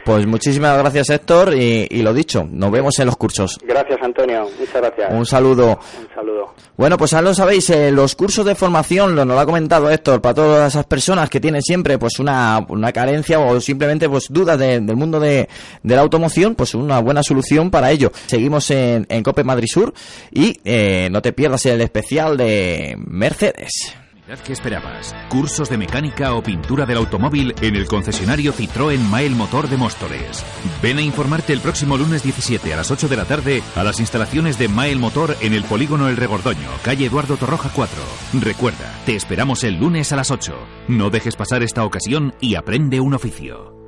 Pues 0.04 0.26
muchísimas 0.26 0.76
gracias, 0.78 1.10
Héctor, 1.10 1.54
y, 1.54 1.86
y 1.88 2.02
lo 2.02 2.12
dicho, 2.12 2.46
nos 2.50 2.70
vemos 2.72 2.98
en 2.98 3.06
los 3.06 3.16
cursos. 3.16 3.58
Gracias 3.64 4.00
Antonio, 4.02 4.48
muchas 4.58 4.74
gracias. 4.74 5.12
Un 5.12 5.24
saludo. 5.24 5.78
Un 6.00 6.08
saludo. 6.14 6.54
Bueno, 6.76 6.98
pues 6.98 7.12
ya 7.12 7.22
lo 7.22 7.32
sabéis, 7.34 7.70
eh, 7.70 7.92
los 7.92 8.16
cursos 8.16 8.44
de 8.44 8.54
formación, 8.56 9.14
lo 9.14 9.24
nos 9.24 9.36
lo 9.36 9.40
ha 9.40 9.46
comentado 9.46 9.88
Héctor, 9.90 10.20
para 10.20 10.34
todas 10.34 10.72
esas 10.72 10.86
personas 10.86 11.30
que 11.30 11.38
tienen 11.38 11.62
siempre 11.62 11.98
pues 11.98 12.18
una, 12.18 12.64
una 12.68 12.90
carencia 12.92 13.38
o 13.38 13.60
simplemente 13.60 14.08
pues 14.08 14.26
dudas 14.28 14.58
de- 14.58 14.80
del 14.80 14.96
mundo 14.96 15.20
de, 15.20 15.48
de 15.82 15.94
la 15.96 16.02
automoción, 16.02 16.56
pues 16.56 16.74
una 16.74 16.98
buena 17.00 17.22
solución 17.22 17.70
para 17.70 17.90
ello. 17.92 18.10
Seguimos 18.26 18.68
en, 18.72 19.06
en 19.08 19.22
Cope 19.22 19.44
Madrid 19.44 19.68
Sur 19.70 19.94
y 20.32 20.58
eh, 20.64 21.08
no 21.12 21.22
te 21.22 21.32
pierdas 21.32 21.64
el 21.66 21.80
especial 21.80 22.36
de 22.36 22.96
Mercedes. 23.06 23.94
¿Qué 24.40 24.52
esperabas? 24.52 25.14
Cursos 25.28 25.68
de 25.68 25.76
mecánica 25.76 26.34
o 26.34 26.42
pintura 26.42 26.86
del 26.86 26.98
automóvil 26.98 27.54
en 27.60 27.76
el 27.76 27.86
concesionario 27.86 28.52
Citroën 28.52 28.98
Mael 28.98 29.34
Motor 29.34 29.68
de 29.68 29.76
Móstoles. 29.76 30.44
Ven 30.82 30.98
a 30.98 31.02
informarte 31.02 31.52
el 31.52 31.60
próximo 31.60 31.98
lunes 31.98 32.22
17 32.22 32.72
a 32.72 32.76
las 32.76 32.90
8 32.90 33.08
de 33.08 33.16
la 33.16 33.24
tarde 33.24 33.62
a 33.76 33.84
las 33.84 34.00
instalaciones 34.00 34.58
de 34.58 34.68
Mael 34.68 34.98
Motor 34.98 35.36
en 35.40 35.52
el 35.52 35.64
polígono 35.64 36.08
El 36.08 36.16
Regordoño, 36.16 36.68
calle 36.82 37.06
Eduardo 37.06 37.36
Torroja 37.36 37.70
4. 37.74 37.98
Recuerda, 38.40 38.92
te 39.04 39.14
esperamos 39.14 39.64
el 39.64 39.78
lunes 39.78 40.12
a 40.12 40.16
las 40.16 40.30
8. 40.30 40.54
No 40.88 41.10
dejes 41.10 41.36
pasar 41.36 41.62
esta 41.62 41.84
ocasión 41.84 42.34
y 42.40 42.54
aprende 42.54 43.00
un 43.00 43.14
oficio. 43.14 43.81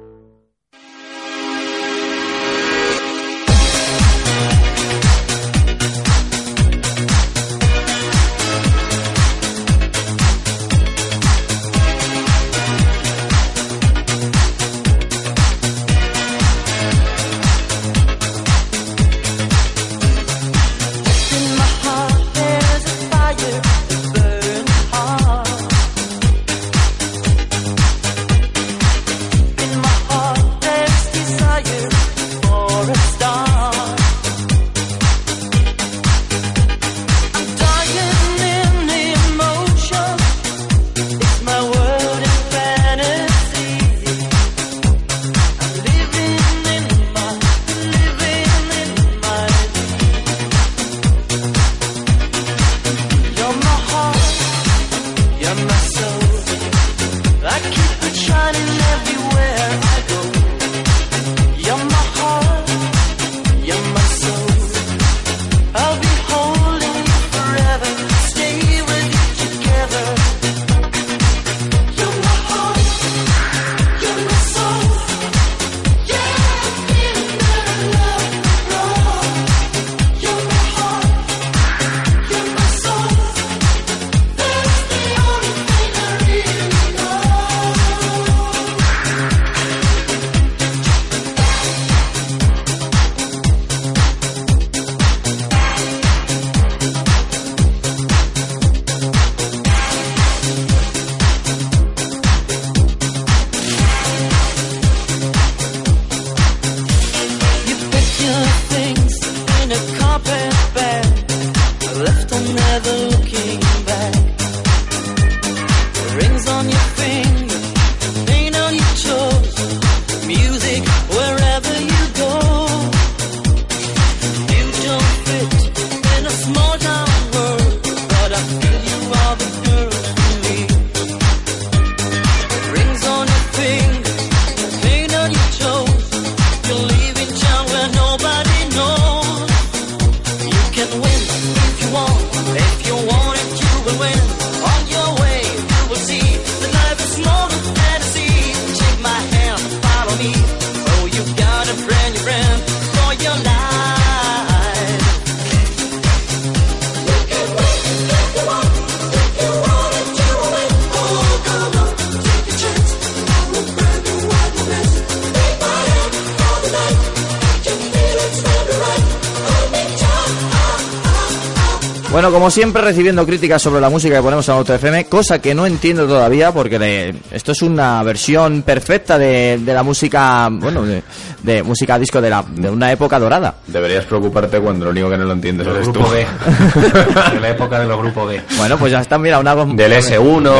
Siempre, 172.55 172.83
recibiendo 172.83 173.27
críticas 173.27 173.61
sobre 173.61 173.81
la 173.81 173.91
música 173.91 174.15
que 174.15 174.23
ponemos 174.23 174.49
en 174.49 174.55
Auto 174.55 174.73
FM, 174.73 175.07
cosa 175.07 175.41
que 175.41 175.57
no 175.57 175.67
entiendo 175.67 176.07
todavía, 176.07 176.53
porque 176.53 176.79
le- 176.79 177.15
esto 177.33 177.51
es 177.51 177.63
una 177.63 178.01
versión 178.05 178.63
perfecta 178.63 179.19
de, 179.19 179.59
de 179.61 179.75
la 179.75 179.83
música, 179.83 180.49
bueno, 180.53 180.83
de, 180.85 181.03
de 181.43 181.63
música 181.65 181.99
disco 181.99 182.21
de, 182.21 182.31
la, 182.31 182.45
de 182.49 182.71
una 182.71 182.93
época 182.93 183.19
dorada. 183.19 183.57
Deberías 183.67 184.05
preocuparte 184.05 184.61
cuando 184.61 184.85
lo 184.85 184.93
único 184.93 185.11
que 185.11 185.19
no 185.19 185.25
lo 185.25 185.33
entiendes 185.33 185.67
Del 185.67 185.75
eres 185.77 185.89
grupo 185.89 186.07
tú. 186.07 186.13
B. 186.13 186.25
de 187.35 187.41
la 187.41 187.49
época 187.51 187.81
de 187.81 187.87
los 187.87 187.99
grupos 187.99 188.29
B. 188.29 188.41
Bueno, 188.57 188.79
pues 188.79 188.93
ya 188.93 189.01
está, 189.01 189.19
mira, 189.19 189.41
una 189.41 189.57
Del 189.57 189.93
S1. 189.93 190.53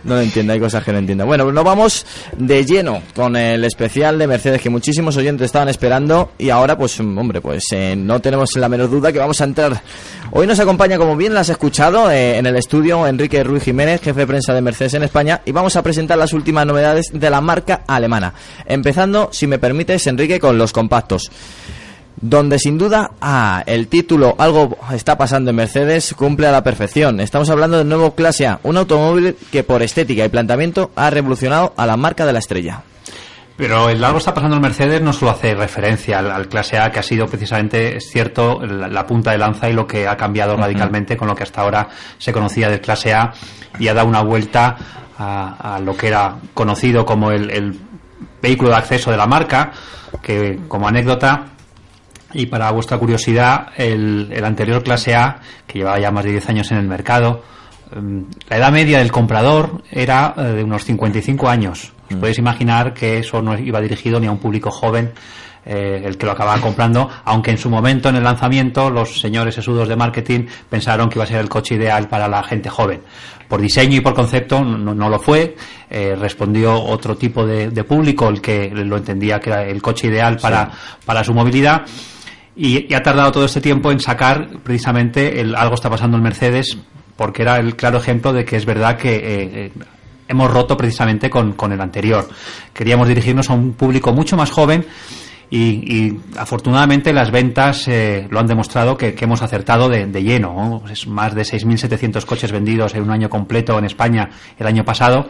No 0.03 0.15
lo 0.15 0.21
entiendo, 0.21 0.51
hay 0.51 0.59
cosas 0.59 0.83
que 0.83 0.91
no 0.91 0.97
entiendo. 0.97 1.25
Bueno, 1.25 1.49
nos 1.49 1.63
vamos 1.63 2.05
de 2.47 2.65
lleno 2.65 3.01
con 3.15 3.35
el 3.35 3.63
especial 3.63 4.19
de 4.19 4.27
Mercedes 4.27 4.61
que 4.61 4.69
muchísimos 4.69 5.15
oyentes 5.17 5.45
estaban 5.45 5.69
esperando 5.69 6.31
y 6.37 6.49
ahora, 6.49 6.77
pues, 6.77 6.99
hombre, 6.99 7.41
pues 7.41 7.65
eh, 7.71 7.95
no 7.95 8.19
tenemos 8.19 8.55
la 8.55 8.69
menor 8.69 8.89
duda 8.89 9.11
que 9.11 9.19
vamos 9.19 9.39
a 9.41 9.45
entrar. 9.45 9.81
Hoy 10.31 10.47
nos 10.47 10.59
acompaña, 10.59 10.97
como 10.97 11.15
bien 11.15 11.33
lo 11.33 11.39
has 11.39 11.49
escuchado, 11.49 12.09
eh, 12.11 12.37
en 12.37 12.45
el 12.45 12.55
estudio 12.55 13.05
Enrique 13.07 13.43
Ruiz 13.43 13.63
Jiménez, 13.63 14.01
jefe 14.01 14.21
de 14.21 14.27
prensa 14.27 14.53
de 14.53 14.61
Mercedes 14.61 14.95
en 14.95 15.03
España, 15.03 15.41
y 15.45 15.51
vamos 15.51 15.75
a 15.75 15.83
presentar 15.83 16.17
las 16.17 16.33
últimas 16.33 16.65
novedades 16.65 17.11
de 17.13 17.29
la 17.29 17.41
marca 17.41 17.83
alemana. 17.87 18.33
Empezando, 18.65 19.29
si 19.31 19.47
me 19.47 19.59
permites, 19.59 20.05
Enrique, 20.07 20.39
con 20.39 20.57
los 20.57 20.73
compactos 20.73 21.31
donde 22.23 22.57
sin 22.57 22.77
duda 22.77 23.11
ah, 23.19 23.63
el 23.65 23.89
título 23.89 24.35
Algo 24.39 24.77
está 24.93 25.17
pasando 25.17 25.49
en 25.49 25.57
Mercedes 25.57 26.13
cumple 26.17 26.47
a 26.47 26.51
la 26.51 26.63
perfección. 26.63 27.19
Estamos 27.19 27.49
hablando 27.49 27.77
del 27.77 27.89
nuevo 27.89 28.15
Clase 28.15 28.47
A, 28.47 28.59
un 28.63 28.77
automóvil 28.77 29.35
que 29.51 29.63
por 29.63 29.83
estética 29.83 30.23
y 30.23 30.29
planteamiento 30.29 30.91
ha 30.95 31.09
revolucionado 31.09 31.73
a 31.75 31.85
la 31.85 31.97
marca 31.97 32.25
de 32.25 32.31
la 32.31 32.39
estrella. 32.39 32.81
Pero 33.57 33.89
el 33.89 34.01
algo 34.01 34.19
está 34.19 34.33
pasando 34.33 34.55
en 34.55 34.61
Mercedes 34.61 35.01
no 35.01 35.11
solo 35.11 35.31
hace 35.31 35.53
referencia 35.53 36.19
al, 36.19 36.31
al 36.31 36.47
clase 36.47 36.77
A, 36.77 36.91
que 36.91 36.99
ha 36.99 37.03
sido 37.03 37.27
precisamente, 37.27 37.97
es 37.97 38.09
cierto, 38.09 38.61
la, 38.65 38.87
la 38.87 39.05
punta 39.05 39.31
de 39.31 39.37
lanza 39.37 39.69
y 39.69 39.73
lo 39.73 39.85
que 39.85 40.07
ha 40.07 40.15
cambiado 40.15 40.55
radicalmente 40.55 41.17
con 41.17 41.27
lo 41.27 41.35
que 41.35 41.43
hasta 41.43 41.61
ahora 41.61 41.89
se 42.17 42.31
conocía 42.31 42.69
del 42.69 42.79
clase 42.79 43.13
A 43.13 43.33
y 43.77 43.89
ha 43.89 43.93
dado 43.93 44.07
una 44.07 44.23
vuelta 44.23 44.77
a, 45.17 45.75
a 45.75 45.79
lo 45.79 45.95
que 45.95 46.07
era 46.07 46.37
conocido 46.53 47.05
como 47.05 47.31
el, 47.31 47.49
el 47.49 47.77
vehículo 48.41 48.71
de 48.71 48.77
acceso 48.77 49.11
de 49.11 49.17
la 49.17 49.27
marca, 49.27 49.71
que 50.21 50.61
como 50.69 50.87
anécdota 50.87 51.52
y 52.33 52.45
para 52.47 52.71
vuestra 52.71 52.97
curiosidad, 52.97 53.67
el, 53.77 54.29
el 54.31 54.45
anterior 54.45 54.83
clase 54.83 55.15
A, 55.15 55.39
que 55.67 55.79
llevaba 55.79 55.99
ya 55.99 56.11
más 56.11 56.23
de 56.23 56.31
10 56.31 56.49
años 56.49 56.71
en 56.71 56.77
el 56.77 56.87
mercado, 56.87 57.43
em, 57.95 58.25
la 58.49 58.57
edad 58.57 58.71
media 58.71 58.99
del 58.99 59.11
comprador 59.11 59.83
era 59.91 60.33
eh, 60.37 60.41
de 60.41 60.63
unos 60.63 60.83
55 60.83 61.47
años. 61.47 61.93
Os 62.09 62.17
podéis 62.17 62.37
imaginar 62.37 62.93
que 62.93 63.19
eso 63.19 63.41
no 63.41 63.57
iba 63.57 63.79
dirigido 63.81 64.19
ni 64.19 64.27
a 64.27 64.31
un 64.31 64.39
público 64.39 64.71
joven 64.71 65.13
eh, 65.65 66.01
el 66.03 66.17
que 66.17 66.25
lo 66.25 66.33
acababa 66.33 66.59
comprando, 66.59 67.09
aunque 67.23 67.51
en 67.51 67.57
su 67.57 67.69
momento, 67.69 68.09
en 68.09 68.17
el 68.17 68.23
lanzamiento, 68.23 68.89
los 68.89 69.19
señores 69.19 69.55
sesudos 69.55 69.87
de 69.87 69.95
marketing 69.95 70.45
pensaron 70.69 71.09
que 71.09 71.17
iba 71.17 71.23
a 71.23 71.27
ser 71.27 71.39
el 71.39 71.47
coche 71.47 71.75
ideal 71.75 72.09
para 72.09 72.27
la 72.27 72.43
gente 72.43 72.69
joven. 72.69 73.01
Por 73.47 73.61
diseño 73.61 73.95
y 73.95 74.01
por 74.01 74.13
concepto 74.13 74.61
no, 74.61 74.93
no 74.93 75.09
lo 75.09 75.19
fue, 75.19 75.55
eh, 75.89 76.15
respondió 76.19 76.81
otro 76.81 77.15
tipo 77.15 77.45
de, 77.45 77.69
de 77.69 77.83
público, 77.85 78.27
el 78.27 78.41
que 78.41 78.69
lo 78.71 78.97
entendía 78.97 79.39
que 79.39 79.51
era 79.51 79.63
el 79.63 79.81
coche 79.81 80.07
ideal 80.07 80.37
para, 80.37 80.69
para 81.05 81.23
su 81.23 81.33
movilidad. 81.33 81.83
Y, 82.55 82.93
ha 82.93 83.01
tardado 83.01 83.31
todo 83.31 83.45
este 83.45 83.61
tiempo 83.61 83.91
en 83.91 83.99
sacar 83.99 84.47
precisamente 84.63 85.41
el 85.41 85.55
algo 85.55 85.75
está 85.75 85.89
pasando 85.89 86.17
en 86.17 86.23
Mercedes, 86.23 86.77
porque 87.15 87.41
era 87.41 87.57
el 87.57 87.75
claro 87.75 87.97
ejemplo 87.97 88.31
de 88.33 88.45
que 88.45 88.55
es 88.57 88.65
verdad 88.65 88.97
que 88.97 89.15
eh, 89.15 89.21
eh, 89.23 89.71
hemos 90.27 90.51
roto 90.51 90.77
precisamente 90.77 91.29
con, 91.29 91.53
con 91.53 91.71
el 91.71 91.81
anterior. 91.81 92.27
Queríamos 92.73 93.07
dirigirnos 93.07 93.49
a 93.49 93.53
un 93.53 93.73
público 93.73 94.13
mucho 94.13 94.37
más 94.37 94.51
joven 94.51 94.85
y, 95.49 96.17
afortunadamente 96.37 97.13
las 97.13 97.29
ventas 97.29 97.87
eh, 97.87 98.27
lo 98.29 98.39
han 98.39 98.47
demostrado 98.47 98.97
que, 98.97 99.13
que 99.13 99.25
hemos 99.25 99.41
acertado 99.41 99.89
de, 99.89 100.07
de 100.07 100.23
lleno. 100.23 100.53
¿no? 100.53 100.91
Es 100.91 101.07
más 101.07 101.35
de 101.35 101.43
6.700 101.43 102.25
coches 102.25 102.51
vendidos 102.51 102.95
en 102.95 103.03
un 103.03 103.11
año 103.11 103.29
completo 103.29 103.77
en 103.77 103.85
España 103.85 104.29
el 104.57 104.67
año 104.67 104.83
pasado 104.83 105.27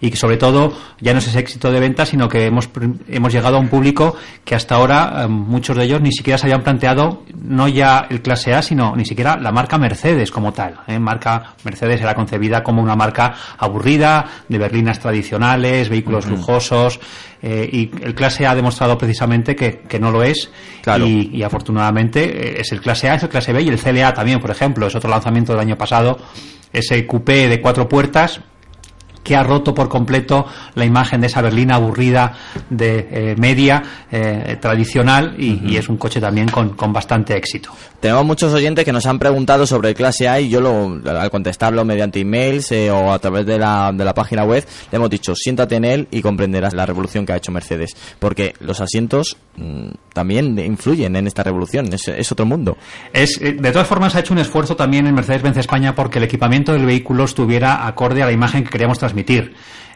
y 0.00 0.10
que 0.10 0.16
sobre 0.16 0.36
todo 0.36 0.72
ya 1.00 1.12
no 1.12 1.18
es 1.18 1.26
ese 1.28 1.38
éxito 1.38 1.70
de 1.70 1.78
venta, 1.80 2.06
sino 2.06 2.28
que 2.28 2.46
hemos, 2.46 2.70
hemos 3.08 3.32
llegado 3.32 3.56
a 3.56 3.60
un 3.60 3.68
público 3.68 4.16
que 4.44 4.54
hasta 4.54 4.74
ahora 4.76 5.24
eh, 5.24 5.28
muchos 5.28 5.76
de 5.76 5.84
ellos 5.84 6.00
ni 6.00 6.12
siquiera 6.12 6.38
se 6.38 6.46
habían 6.46 6.62
planteado 6.62 7.22
no 7.34 7.68
ya 7.68 8.06
el 8.08 8.22
clase 8.22 8.54
A, 8.54 8.62
sino 8.62 8.96
ni 8.96 9.04
siquiera 9.04 9.36
la 9.36 9.52
marca 9.52 9.76
Mercedes 9.78 10.30
como 10.30 10.52
tal. 10.52 10.74
¿eh? 10.86 10.98
Marca 10.98 11.54
Mercedes 11.64 12.00
era 12.00 12.14
concebida 12.14 12.62
como 12.62 12.82
una 12.82 12.96
marca 12.96 13.34
aburrida, 13.58 14.24
de 14.48 14.58
berlinas 14.58 14.98
tradicionales, 15.00 15.88
vehículos 15.88 16.26
lujosos, 16.26 16.98
eh, 17.42 17.68
y 17.70 17.90
el 18.04 18.14
clase 18.14 18.46
A 18.46 18.52
ha 18.52 18.54
demostrado 18.54 18.96
precisamente 18.98 19.54
que, 19.56 19.80
que 19.88 19.98
no 19.98 20.10
lo 20.10 20.22
es, 20.22 20.50
Claro. 20.82 21.06
y, 21.06 21.30
y 21.34 21.42
afortunadamente 21.42 22.24
eh, 22.24 22.60
es 22.60 22.72
el 22.72 22.80
clase 22.80 23.08
A, 23.10 23.14
es 23.14 23.22
el 23.22 23.28
clase 23.28 23.52
B 23.52 23.62
y 23.62 23.68
el 23.68 23.78
CLA 23.78 24.12
también, 24.14 24.40
por 24.40 24.50
ejemplo, 24.50 24.86
es 24.86 24.94
otro 24.94 25.10
lanzamiento 25.10 25.52
del 25.52 25.60
año 25.60 25.76
pasado, 25.76 26.18
ese 26.72 27.06
coupé 27.06 27.48
de 27.48 27.60
cuatro 27.60 27.88
puertas 27.88 28.40
que 29.22 29.36
ha 29.36 29.42
roto 29.42 29.74
por 29.74 29.88
completo 29.88 30.46
la 30.74 30.84
imagen 30.84 31.20
de 31.20 31.26
esa 31.26 31.42
berlina 31.42 31.76
aburrida 31.76 32.32
de 32.68 33.08
eh, 33.10 33.34
media 33.36 33.82
eh, 34.10 34.56
tradicional 34.60 35.34
y, 35.38 35.60
y 35.70 35.76
es 35.76 35.88
un 35.88 35.96
coche 35.96 36.20
también 36.20 36.48
con, 36.48 36.70
con 36.70 36.92
bastante 36.92 37.36
éxito. 37.36 37.70
Tenemos 38.00 38.24
muchos 38.24 38.52
oyentes 38.52 38.84
que 38.84 38.92
nos 38.92 39.06
han 39.06 39.18
preguntado 39.18 39.66
sobre 39.66 39.90
el 39.90 39.94
clase 39.94 40.28
A 40.28 40.40
y 40.40 40.48
yo 40.48 40.60
lo, 40.60 41.00
al 41.06 41.30
contestarlo 41.30 41.84
mediante 41.84 42.20
emails 42.20 42.72
eh, 42.72 42.90
o 42.90 43.12
a 43.12 43.18
través 43.18 43.44
de 43.46 43.58
la, 43.58 43.92
de 43.92 44.04
la 44.04 44.14
página 44.14 44.44
web 44.44 44.64
le 44.90 44.96
hemos 44.96 45.10
dicho 45.10 45.34
siéntate 45.34 45.76
en 45.76 45.84
él 45.84 46.08
y 46.10 46.22
comprenderás 46.22 46.72
la 46.74 46.86
revolución 46.86 47.26
que 47.26 47.32
ha 47.32 47.36
hecho 47.36 47.52
Mercedes 47.52 47.96
porque 48.18 48.54
los 48.60 48.80
asientos 48.80 49.36
mm, 49.56 49.88
también 50.14 50.58
influyen 50.58 51.14
en 51.16 51.26
esta 51.26 51.42
revolución 51.42 51.92
es, 51.92 52.08
es 52.08 52.32
otro 52.32 52.46
mundo 52.46 52.76
Es, 53.12 53.38
de 53.38 53.72
todas 53.72 53.86
formas, 53.86 54.14
ha 54.14 54.20
hecho 54.20 54.32
un 54.32 54.38
esfuerzo 54.38 54.76
también 54.76 55.06
en 55.06 55.14
Mercedes-Benz 55.14 55.56
España 55.56 55.94
porque 55.94 56.18
el 56.18 56.24
equipamiento 56.24 56.72
del 56.72 56.86
vehículo 56.86 57.24
estuviera 57.24 57.86
acorde 57.86 58.22
a 58.22 58.26
la 58.26 58.32
imagen 58.32 58.64
que 58.64 58.70
queríamos 58.70 58.98
transmitir. 58.98 59.09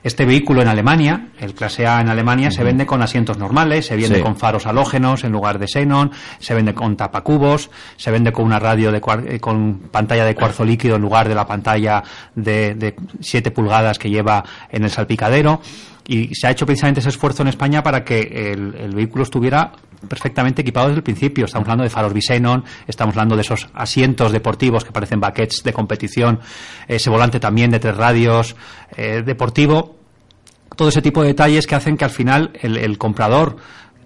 Este 0.03 0.27
vehículo 0.27 0.61
en 0.61 0.69
Alemania, 0.69 1.29
el 1.41 1.55
clase 1.55 1.87
A 1.87 1.99
en 2.03 2.11
Alemania, 2.11 2.51
se 2.51 2.63
vende 2.63 2.85
con 2.85 3.01
asientos 3.01 3.39
normales, 3.39 3.87
se 3.87 3.97
vende 3.97 4.17
Sí. 4.17 4.23
con 4.23 4.37
faros 4.37 4.67
halógenos 4.67 5.25
en 5.25 5.33
lugar 5.33 5.59
de 5.59 5.67
xenón, 5.67 6.13
se 6.39 6.53
vende 6.53 6.75
con 6.75 6.95
tapacubos, 6.95 7.71
se 7.97 8.11
vende 8.11 8.31
con 8.31 8.45
una 8.45 8.59
radio 8.59 8.93
de 8.93 9.01
eh, 9.27 9.41
con 9.41 9.89
pantalla 9.91 10.27
de 10.27 10.35
cuarzo 10.35 10.63
líquido 10.63 10.97
en 10.97 11.03
lugar 11.03 11.27
de 11.27 11.35
la 11.35 11.47
pantalla 11.47 12.03
de, 12.35 12.75
de 12.75 12.95
7 13.21 13.51
pulgadas 13.51 13.99
que 13.99 14.11
lleva 14.11 14.45
en 14.71 14.85
el 14.85 14.91
salpicadero. 14.91 15.63
Y 16.07 16.35
se 16.35 16.47
ha 16.47 16.51
hecho 16.51 16.67
precisamente 16.67 17.01
ese 17.01 17.09
esfuerzo 17.09 17.43
en 17.43 17.49
España 17.49 17.83
para 17.83 18.05
que 18.05 18.53
el, 18.53 18.95
vehículo 18.95 19.25
estuviera 19.25 19.73
perfectamente 20.09 20.61
equipado 20.61 20.89
desde 20.89 20.99
el 20.99 21.03
principio. 21.03 21.47
Estamos 21.47 21.67
hablando 21.67 21.85
de 21.85 21.91
faros 21.91 22.13
bisenon, 22.13 22.63
estamos 22.87 23.15
hablando 23.15 23.37
de 23.37 23.43
esos 23.43 23.69
asientos 23.73 24.31
deportivos 24.31 24.85
que 24.85 24.93
parecen 24.93 25.19
baquets 25.21 25.63
de 25.63 25.73
competición, 25.73 26.41
ese 26.87 27.09
volante 27.09 27.41
también 27.41 27.71
de 27.71 27.79
tres 27.79 27.97
radios 27.97 28.55
eh, 28.97 29.23
deportivo. 29.25 29.97
Todo 30.77 30.89
ese 30.89 31.01
tipo 31.01 31.23
de 31.23 31.29
detalles 31.29 31.67
que 31.67 31.75
hacen 31.75 31.97
que 31.97 32.05
al 32.05 32.11
final 32.11 32.51
el, 32.61 32.77
el 32.77 32.99
comprador 32.99 33.57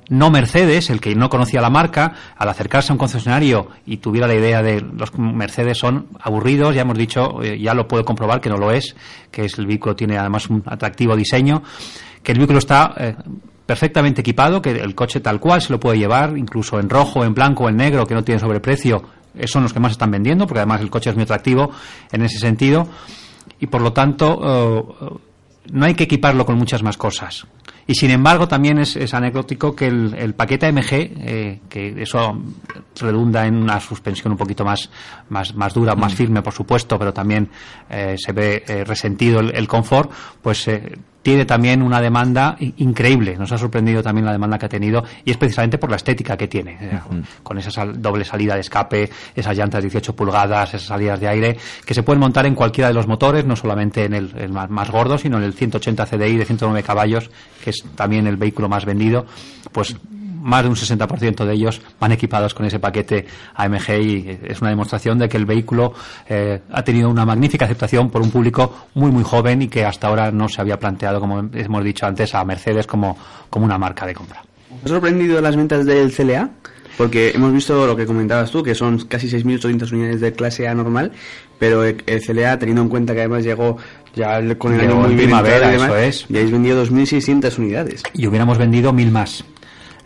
no 0.09 0.31
Mercedes, 0.31 0.91
el 0.91 1.01
que 1.01 1.15
no 1.15 1.29
conocía 1.29 1.61
la 1.61 1.71
marca, 1.71 2.15
al 2.37 2.49
acercarse 2.49 2.93
a 2.93 2.95
un 2.95 2.99
concesionario 2.99 3.69
y 3.87 3.99
tuviera 3.99 4.27
la 4.27 4.35
idea 4.35 4.63
de 4.63 4.81
los 4.81 5.17
Mercedes 5.19 5.79
son 5.79 6.09
aburridos, 6.21 6.75
ya 6.75 6.83
hemos 6.83 6.97
dicho, 6.97 7.43
eh, 7.43 7.59
ya 7.59 7.75
lo 7.75 7.87
puedo 7.87 8.05
comprobar 8.05 8.41
que 8.41 8.49
no 8.49 8.57
lo 8.57 8.71
es, 8.71 8.97
que 9.31 9.45
es 9.45 9.59
el 9.59 9.67
vehículo 9.67 9.95
tiene 9.95 10.19
además 10.19 10.49
un 10.49 10.63
atractivo 10.67 11.15
diseño, 11.17 11.63
que 12.23 12.33
el 12.33 12.39
vehículo 12.39 12.59
está 12.59 12.95
eh, 12.97 13.17
perfectamente 13.67 14.23
equipado, 14.23 14.63
que 14.63 14.71
el 14.71 14.95
coche 14.95 15.21
tal 15.21 15.41
cual 15.41 15.61
se 15.61 15.73
lo 15.73 15.79
puede 15.79 15.99
llevar, 15.99 16.37
incluso 16.39 16.81
en 16.81 16.89
rojo, 16.89 17.25
en 17.25 17.35
blanco, 17.35 17.69
en 17.69 17.77
negro, 17.77 18.07
que 18.07 18.15
no 18.15 18.25
tiene 18.25 18.41
sobreprecio, 18.41 19.03
son 19.47 19.63
los 19.63 19.73
que 19.73 19.81
más 19.81 19.93
están 19.93 20.11
vendiendo, 20.11 20.47
porque 20.47 20.61
además 20.61 20.81
el 20.81 20.91
coche 20.91 21.11
es 21.11 21.17
muy 21.17 21.25
atractivo 21.25 21.71
en 22.11 22.23
ese 22.23 22.39
sentido, 22.39 22.89
y 23.61 23.67
por 23.67 23.83
lo 23.83 23.93
tanto 23.93 24.41
eh, 24.43 25.19
no 25.73 25.85
hay 25.85 25.95
que 25.95 26.05
equiparlo 26.05 26.47
con 26.47 26.57
muchas 26.57 26.83
más 26.83 26.97
cosas. 26.97 27.47
Y 27.91 27.95
sin 27.95 28.11
embargo, 28.11 28.47
también 28.47 28.79
es, 28.79 28.97
es 28.97 29.15
anecdótico 29.15 29.75
que 29.75 29.87
el, 29.87 30.15
el 30.15 30.35
paquete 30.35 30.67
AMG, 30.67 30.93
eh, 30.93 31.61
que 31.71 32.03
eso 32.03 32.39
redunda 33.01 33.47
en 33.47 33.57
una 33.57 33.81
suspensión 33.81 34.33
un 34.33 34.37
poquito 34.37 34.63
más, 34.63 34.91
más, 35.31 35.55
más 35.55 35.73
dura, 35.73 35.95
más 35.95 36.15
firme, 36.15 36.43
por 36.43 36.53
supuesto, 36.53 36.99
pero 36.99 37.15
también 37.15 37.49
eh, 37.89 38.17
se 38.19 38.33
ve 38.33 38.63
eh, 38.69 38.85
resentido 38.85 39.41
el, 39.41 39.57
el 39.57 39.67
confort, 39.67 40.13
pues 40.43 40.69
tiene 41.23 41.45
también 41.45 41.83
una 41.83 42.01
demanda 42.01 42.57
increíble. 42.77 43.37
Nos 43.37 43.53
ha 43.53 43.59
sorprendido 43.59 44.03
también 44.03 44.25
la 44.25 44.33
demanda 44.33 44.59
que 44.59 44.67
ha 44.67 44.69
tenido 44.69 45.05
y 45.25 45.31
es 45.31 45.37
precisamente 45.37 45.77
por 45.77 45.91
la 45.91 45.97
estética 45.97 46.37
que 46.37 46.49
tiene. 46.49 46.79
eh, 46.81 47.01
Con 47.43 47.59
esa 47.59 47.71
sal- 47.71 48.01
doble 48.01 48.25
salida 48.25 48.55
de 48.55 48.61
escape, 48.61 49.11
esas 49.35 49.57
llantas 49.57 49.83
18 49.83 50.15
pulgadas, 50.17 50.71
esas 50.71 50.83
salidas 50.89 51.21
de 51.21 51.29
aire, 51.29 51.57
que 51.85 51.93
se 51.95 52.03
pueden 52.03 52.21
montar 52.21 52.47
en 52.47 52.55
cualquiera 52.55 52.89
de 52.89 52.95
los 52.95 53.07
motores, 53.07 53.45
no 53.45 53.57
solamente 53.57 54.05
en 54.05 54.15
el, 54.15 54.33
el 54.39 54.51
más, 54.53 54.71
más 54.71 54.91
gordo, 54.91 55.19
sino 55.19 55.37
en 55.39 55.45
el 55.45 55.53
180 55.55 56.07
CDI 56.07 56.37
de 56.37 56.45
109 56.45 56.83
caballos, 56.83 57.31
que 57.63 57.71
es 57.71 57.85
también 57.95 58.27
el 58.27 58.37
vehículo 58.37 58.69
más 58.69 58.85
vendido. 58.87 59.27
Pues 59.73 59.97
más 60.41 60.63
de 60.63 60.69
un 60.69 60.77
60% 60.77 61.45
de 61.45 61.53
ellos 61.53 61.81
van 62.01 62.13
equipados 62.13 62.55
con 62.55 62.67
ese 62.67 62.79
paquete 62.79 63.27
AMG 63.55 63.91
y 64.01 64.39
es 64.45 64.61
una 64.61 64.71
demostración 64.71 65.19
de 65.19 65.29
que 65.29 65.37
el 65.37 65.47
vehículo 65.47 65.95
eh, 66.29 66.61
ha 66.71 66.83
tenido 66.83 67.09
una 67.11 67.25
magnífica 67.25 67.65
aceptación 67.65 68.11
por 68.11 68.23
un 68.23 68.31
público 68.31 68.87
muy 68.95 69.11
muy 69.11 69.25
joven 69.25 69.63
y 69.63 69.69
que 69.69 69.85
hasta 69.85 70.09
ahora 70.09 70.31
no 70.31 70.49
se 70.49 70.61
había 70.61 70.79
planteado, 70.79 71.21
como 71.21 71.49
hemos 71.53 71.85
dicho 71.85 72.07
antes, 72.07 72.35
a 72.35 72.45
Mercedes 72.45 72.87
como, 72.87 73.17
como 73.51 73.65
una 73.65 73.79
marca 73.79 74.07
de 74.07 74.15
compra. 74.15 74.43
¿Has 74.85 74.91
sorprendido 74.91 75.41
las 75.41 75.57
ventas 75.57 75.87
del 75.87 76.13
CLA? 76.13 76.51
Porque 76.97 77.31
hemos 77.31 77.53
visto 77.53 77.87
lo 77.87 77.95
que 77.95 78.07
comentabas 78.07 78.51
tú, 78.51 78.63
que 78.65 78.75
son 78.75 78.99
casi 79.07 79.29
6.800 79.29 79.93
unidades 79.93 80.21
de 80.21 80.33
clase 80.33 80.67
A 80.67 80.75
normal, 80.75 81.13
pero 81.59 81.85
el 81.85 81.97
CLA, 82.05 82.59
teniendo 82.59 82.83
en 82.83 82.89
cuenta 82.89 83.15
que 83.15 83.21
además 83.21 83.45
llegó 83.45 83.77
ya 84.17 84.41
con 84.57 84.75
el 84.75 84.81
Llegó 84.81 84.95
año 84.95 85.07
muy 85.09 85.17
primavera, 85.17 85.69
y 85.69 85.73
demás, 85.73 85.91
eso 85.91 85.97
es. 85.97 86.27
y 86.29 86.37
habéis 86.37 86.51
vendido 86.51 86.85
2.600 86.85 87.59
unidades. 87.59 88.03
y 88.15 88.27
hubiéramos 88.27 88.59
vendido 88.59 88.93
mil 88.93 89.13
más. 89.13 89.45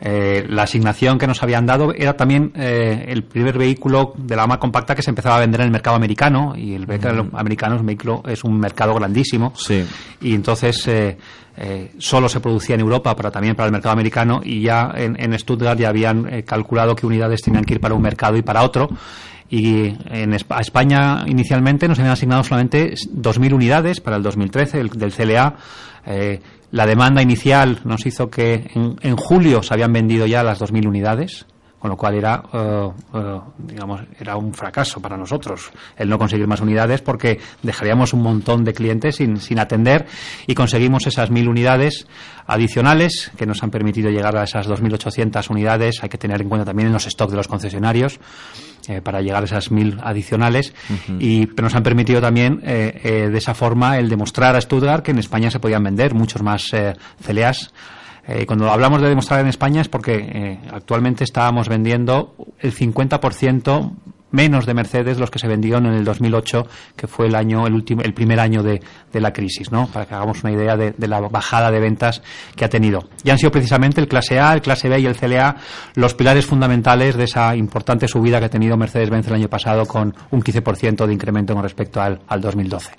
Eh, 0.04 0.44
la 0.48 0.64
asignación 0.64 1.16
que 1.16 1.28
nos 1.28 1.42
habían 1.44 1.64
dado 1.64 1.92
era 1.94 2.16
también 2.16 2.50
eh, 2.56 3.04
el 3.06 3.22
primer 3.22 3.56
vehículo 3.56 4.14
de 4.16 4.34
la 4.34 4.42
gama 4.42 4.58
compacta 4.58 4.96
que 4.96 5.02
se 5.02 5.10
empezaba 5.10 5.36
a 5.36 5.40
vender 5.40 5.60
en 5.60 5.66
el 5.66 5.70
mercado 5.72 5.94
americano 5.94 6.54
y 6.56 6.74
el 6.74 6.88
mercado 6.88 7.28
americano 7.34 7.76
es 7.76 7.80
un, 7.82 7.86
vehículo- 7.86 8.22
es 8.28 8.42
un 8.42 8.58
mercado 8.58 8.94
grandísimo. 8.94 9.52
Y 10.20 10.34
entonces 10.34 10.88
eh, 10.88 11.16
solo 11.98 12.28
se 12.28 12.40
producía 12.40 12.74
en 12.74 12.80
Europa 12.80 13.14
pero 13.14 13.30
también 13.30 13.54
para 13.54 13.66
el 13.66 13.72
mercado 13.72 13.92
americano 13.92 14.40
y 14.42 14.62
ya 14.62 14.92
en, 14.96 15.14
en 15.22 15.38
Stuttgart 15.38 15.78
ya 15.78 15.90
habían 15.90 16.42
calculado 16.42 16.96
qué 16.96 17.06
unidades 17.06 17.40
tenían 17.42 17.64
que 17.64 17.74
ir 17.74 17.80
para 17.80 17.94
un 17.94 18.02
mercado 18.02 18.36
y 18.36 18.42
para 18.42 18.62
otro. 18.64 18.88
Y 19.50 19.94
en 20.10 20.32
España 20.32 21.24
inicialmente 21.26 21.86
nos 21.86 21.98
habían 21.98 22.14
asignado 22.14 22.42
solamente 22.42 22.94
2.000 22.94 23.52
unidades 23.52 24.00
para 24.00 24.16
el 24.16 24.22
2013 24.22 24.80
el- 24.80 24.88
del 24.88 25.12
CLA. 25.12 25.54
Eh, 26.06 26.40
la 26.72 26.86
demanda 26.86 27.22
inicial 27.22 27.80
nos 27.84 28.04
hizo 28.06 28.28
que 28.30 28.70
en, 28.74 29.16
julio 29.16 29.62
se 29.62 29.74
habían 29.74 29.92
vendido 29.92 30.26
ya 30.26 30.42
las 30.42 30.60
2.000 30.60 30.88
unidades, 30.88 31.46
con 31.78 31.90
lo 31.90 31.96
cual 31.98 32.14
era, 32.14 32.42
eh, 32.52 32.90
eh, 33.14 33.40
digamos, 33.58 34.00
era 34.18 34.36
un 34.36 34.54
fracaso 34.54 35.00
para 35.00 35.18
nosotros 35.18 35.70
el 35.96 36.08
no 36.08 36.18
conseguir 36.18 36.46
más 36.46 36.60
unidades 36.60 37.02
porque 37.02 37.40
dejaríamos 37.62 38.14
un 38.14 38.22
montón 38.22 38.64
de 38.64 38.72
clientes 38.72 39.16
sin, 39.16 39.38
sin 39.38 39.58
atender 39.58 40.06
y 40.46 40.54
conseguimos 40.54 41.06
esas 41.06 41.30
1.000 41.30 41.48
unidades 41.48 42.06
adicionales 42.46 43.30
que 43.36 43.46
nos 43.46 43.62
han 43.62 43.70
permitido 43.70 44.10
llegar 44.10 44.36
a 44.36 44.44
esas 44.44 44.66
2.800 44.66 45.50
unidades. 45.50 46.02
Hay 46.02 46.08
que 46.08 46.18
tener 46.18 46.40
en 46.40 46.48
cuenta 46.48 46.64
también 46.64 46.86
en 46.86 46.94
los 46.94 47.04
stocks 47.04 47.32
de 47.32 47.36
los 47.36 47.48
concesionarios 47.48 48.18
eh, 48.88 49.00
para 49.00 49.20
llegar 49.20 49.42
a 49.42 49.46
esas 49.46 49.70
1.000 49.70 50.00
adicionales 50.02 50.74
y 51.18 51.48
nos 51.60 51.74
han 51.74 51.82
permitido 51.82 52.20
también 52.20 52.60
eh, 52.64 53.00
eh, 53.04 53.28
de 53.30 53.38
esa 53.38 53.54
forma 53.54 53.98
el 53.98 54.08
demostrar 54.08 54.56
a 54.56 54.60
Stuttgart 54.60 55.04
que 55.04 55.12
en 55.12 55.18
España 55.18 55.50
se 55.50 55.60
podían 55.60 55.82
vender 55.84 56.14
muchos 56.14 56.42
más 56.42 56.72
eh, 56.72 56.94
CLAs. 57.24 57.72
Eh, 58.26 58.46
cuando 58.46 58.70
hablamos 58.70 59.02
de 59.02 59.08
demostrar 59.08 59.40
en 59.40 59.48
España 59.48 59.80
es 59.80 59.88
porque 59.88 60.58
actualmente 60.72 61.24
estábamos 61.24 61.68
vendiendo 61.68 62.36
el 62.60 62.72
50% 62.72 63.92
menos 64.32 64.66
de 64.66 64.74
Mercedes 64.74 65.18
los 65.18 65.30
que 65.30 65.38
se 65.38 65.48
vendieron 65.48 65.86
en 65.86 65.94
el 65.94 66.04
2008, 66.04 66.66
que 66.96 67.06
fue 67.06 67.26
el 67.26 67.34
año, 67.34 67.66
el 67.66 67.74
último, 67.74 68.02
el 68.02 68.14
primer 68.14 68.40
año 68.40 68.62
de, 68.62 68.80
de 69.12 69.20
la 69.20 69.32
crisis, 69.32 69.70
¿no? 69.70 69.86
Para 69.86 70.06
que 70.06 70.14
hagamos 70.14 70.42
una 70.42 70.52
idea 70.52 70.76
de, 70.76 70.92
de 70.96 71.08
la 71.08 71.20
bajada 71.20 71.70
de 71.70 71.80
ventas 71.80 72.22
que 72.56 72.64
ha 72.64 72.68
tenido. 72.68 73.08
Y 73.24 73.30
han 73.30 73.38
sido 73.38 73.50
precisamente 73.50 74.00
el 74.00 74.08
clase 74.08 74.40
A, 74.40 74.52
el 74.54 74.62
clase 74.62 74.88
B 74.88 75.00
y 75.00 75.06
el 75.06 75.16
CLA 75.16 75.56
los 75.94 76.14
pilares 76.14 76.46
fundamentales 76.46 77.16
de 77.16 77.24
esa 77.24 77.54
importante 77.56 78.08
subida 78.08 78.38
que 78.38 78.46
ha 78.46 78.50
tenido 78.50 78.76
Mercedes-Benz 78.76 79.28
el 79.28 79.34
año 79.34 79.48
pasado 79.48 79.86
con 79.86 80.14
un 80.30 80.42
15% 80.42 81.06
de 81.06 81.12
incremento 81.12 81.54
con 81.54 81.62
respecto 81.62 82.00
al, 82.00 82.20
al 82.26 82.40
2012. 82.40 82.90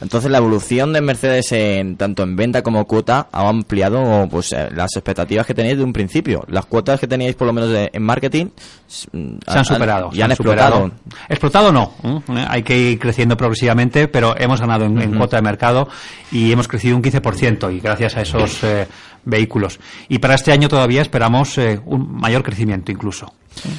Entonces 0.00 0.30
la 0.30 0.38
evolución 0.38 0.92
de 0.92 1.00
Mercedes 1.00 1.52
en, 1.52 1.96
tanto 1.96 2.22
en 2.22 2.36
venta 2.36 2.62
como 2.62 2.84
cuota 2.86 3.28
ha 3.30 3.48
ampliado 3.48 4.28
pues 4.30 4.52
eh, 4.52 4.68
las 4.74 4.94
expectativas 4.96 5.46
que 5.46 5.54
teníais 5.54 5.78
de 5.78 5.84
un 5.84 5.92
principio. 5.92 6.44
Las 6.48 6.66
cuotas 6.66 7.00
que 7.00 7.06
teníais 7.06 7.34
por 7.34 7.46
lo 7.46 7.52
menos 7.52 7.70
en 7.92 8.02
marketing 8.02 8.46
se 8.86 9.08
han 9.46 9.64
superado. 9.64 10.10
y 10.12 10.16
se 10.16 10.22
han, 10.22 10.36
superado. 10.36 10.77
Explotado. 10.86 10.92
Explotado 11.28 11.72
no, 11.72 11.94
¿eh? 12.36 12.46
hay 12.48 12.62
que 12.62 12.78
ir 12.78 12.98
creciendo 12.98 13.36
progresivamente, 13.36 14.08
pero 14.08 14.34
hemos 14.38 14.60
ganado 14.60 14.84
en, 14.84 15.16
cuota 15.16 15.36
de 15.36 15.42
mercado 15.42 15.88
y 16.30 16.52
hemos 16.52 16.68
crecido 16.68 16.96
un 16.96 17.02
15% 17.02 17.74
y 17.74 17.80
gracias 17.80 18.16
a 18.16 18.22
esos 18.22 18.62
eh, 18.64 18.86
vehículos. 19.28 19.78
Y 20.08 20.18
para 20.18 20.34
este 20.34 20.52
año 20.52 20.68
todavía 20.68 21.02
esperamos 21.02 21.56
eh, 21.58 21.80
un 21.84 22.18
mayor 22.18 22.42
crecimiento 22.42 22.90
incluso 22.90 23.32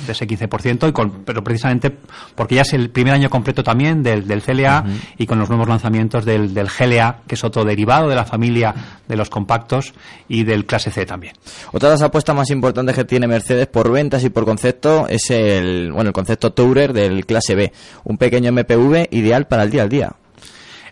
de 0.05 0.11
ese 0.11 0.27
15%, 0.27 0.89
y 0.89 0.91
con, 0.91 1.23
pero 1.23 1.43
precisamente 1.43 1.95
porque 2.35 2.55
ya 2.55 2.61
es 2.61 2.73
el 2.73 2.89
primer 2.89 3.13
año 3.13 3.29
completo 3.29 3.63
también 3.63 4.03
del, 4.03 4.27
del 4.27 4.41
CLA 4.41 4.83
y 5.17 5.25
con 5.25 5.39
los 5.39 5.49
nuevos 5.49 5.67
lanzamientos 5.67 6.25
del, 6.25 6.53
del 6.53 6.67
GLA, 6.67 7.21
que 7.27 7.35
es 7.35 7.43
otro 7.43 7.63
derivado 7.63 8.09
de 8.09 8.15
la 8.15 8.25
familia 8.25 8.73
de 9.07 9.15
los 9.15 9.29
compactos 9.29 9.93
y 10.27 10.43
del 10.43 10.65
clase 10.65 10.91
C 10.91 11.05
también. 11.05 11.33
Otra 11.71 11.89
de 11.89 11.95
las 11.95 12.01
apuestas 12.01 12.35
más 12.35 12.49
importantes 12.49 12.95
que 12.95 13.05
tiene 13.05 13.27
Mercedes 13.27 13.67
por 13.67 13.91
ventas 13.91 14.23
y 14.23 14.29
por 14.29 14.45
concepto 14.45 15.07
es 15.07 15.29
el 15.29 15.91
bueno 15.91 16.09
el 16.09 16.13
concepto 16.13 16.51
Tourer 16.51 16.93
del 16.93 17.25
clase 17.25 17.55
B, 17.55 17.71
un 18.03 18.17
pequeño 18.17 18.51
MPV 18.51 19.07
ideal 19.11 19.47
para 19.47 19.63
el 19.63 19.71
día 19.71 19.83
al 19.83 19.89
día. 19.89 20.11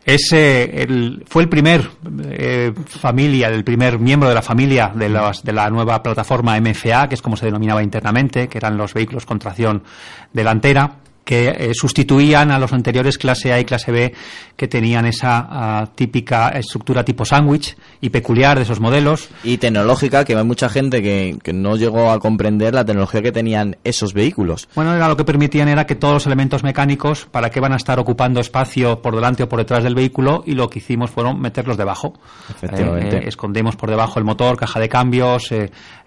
Es, 0.08 0.32
el, 0.32 1.26
fue 1.28 1.43
el 1.43 1.49
primer 1.49 1.86
eh, 2.30 2.72
familia, 2.86 3.49
el 3.49 3.66
primer 3.66 3.99
miembro 3.99 4.30
de 4.30 4.36
la 4.36 4.41
familia 4.41 4.89
de, 4.95 5.10
las- 5.10 5.43
de 5.43 5.51
la 5.51 5.70
nueva 5.70 6.01
plataforma 6.01 6.58
MFA, 6.62 7.10
que 7.10 7.16
es 7.16 7.22
como 7.22 7.36
se 7.36 7.45
denominaba 7.45 7.84
internamente, 7.84 8.47
que 8.47 8.58
eran 8.58 8.78
los 8.78 8.93
vehículos 8.93 9.26
con 9.26 9.38
tracción 9.38 9.84
delantera, 10.32 10.91
que 11.28 11.50
eh, 11.50 11.72
sustituían 11.74 12.52
a 12.52 12.58
los 12.58 12.72
anteriores 12.72 13.18
clase 13.18 13.52
A 13.52 13.60
y 13.60 13.66
clase 13.66 13.92
B, 13.92 14.14
que 14.56 14.70
tenían 14.70 15.06
esa 15.06 15.46
ah, 15.50 15.90
típica 15.94 16.52
estructura 16.52 17.04
tipo 17.04 17.26
sándwich 17.26 17.76
y 18.00 18.12
peculiar 18.12 18.56
de 18.56 18.64
esos 18.64 18.80
modelos. 18.80 19.28
Y 19.44 19.58
tecnológica, 19.58 20.24
que 20.24 20.38
hay 20.38 20.44
mucha 20.46 20.70
gente 20.70 21.02
que, 21.02 21.38
que 21.44 21.52
no 21.52 21.76
llegó 21.76 22.12
a 22.12 22.20
comprender 22.22 22.74
la 22.74 22.86
tecnología 22.86 23.22
que 23.22 23.34
tenían 23.34 23.76
esos 23.84 24.14
vehículos. 24.14 24.70
Bueno, 24.74 24.96
era 24.96 25.10
lo 25.10 25.18
que 25.18 25.26
permitían 25.26 25.68
era 25.68 25.86
que 25.86 25.96
todos 25.96 26.14
los 26.14 26.26
elementos 26.28 26.64
mecánicos, 26.64 27.28
para 27.30 27.50
qué 27.50 27.60
van 27.60 27.74
a 27.74 27.76
estar 27.76 28.00
ocupando 28.00 28.40
espacio 28.40 29.02
por 29.02 29.14
delante 29.14 29.44
o 29.44 29.50
por 29.50 29.60
detrás 29.60 29.84
del 29.84 29.96
vehículo, 29.96 30.44
y 30.46 30.54
lo 30.54 30.70
que 30.70 30.80
hicimos 30.80 31.12
fueron 31.12 31.42
meterlos 31.42 31.76
debajo. 31.76 32.14
Efectivamente. 32.50 33.18
Eh, 33.18 33.20
eh, 33.20 33.28
escondemos 33.28 33.76
por 33.76 33.90
debajo 33.90 34.18
el 34.18 34.24
motor, 34.24 34.56
caja 34.56 34.80
de 34.80 34.88
cambios, 34.88 35.50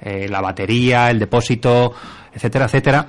la 0.01 0.41
batería, 0.41 1.11
el 1.11 1.19
depósito, 1.19 1.93
etcétera, 2.35 2.67
etcétera. 2.67 3.07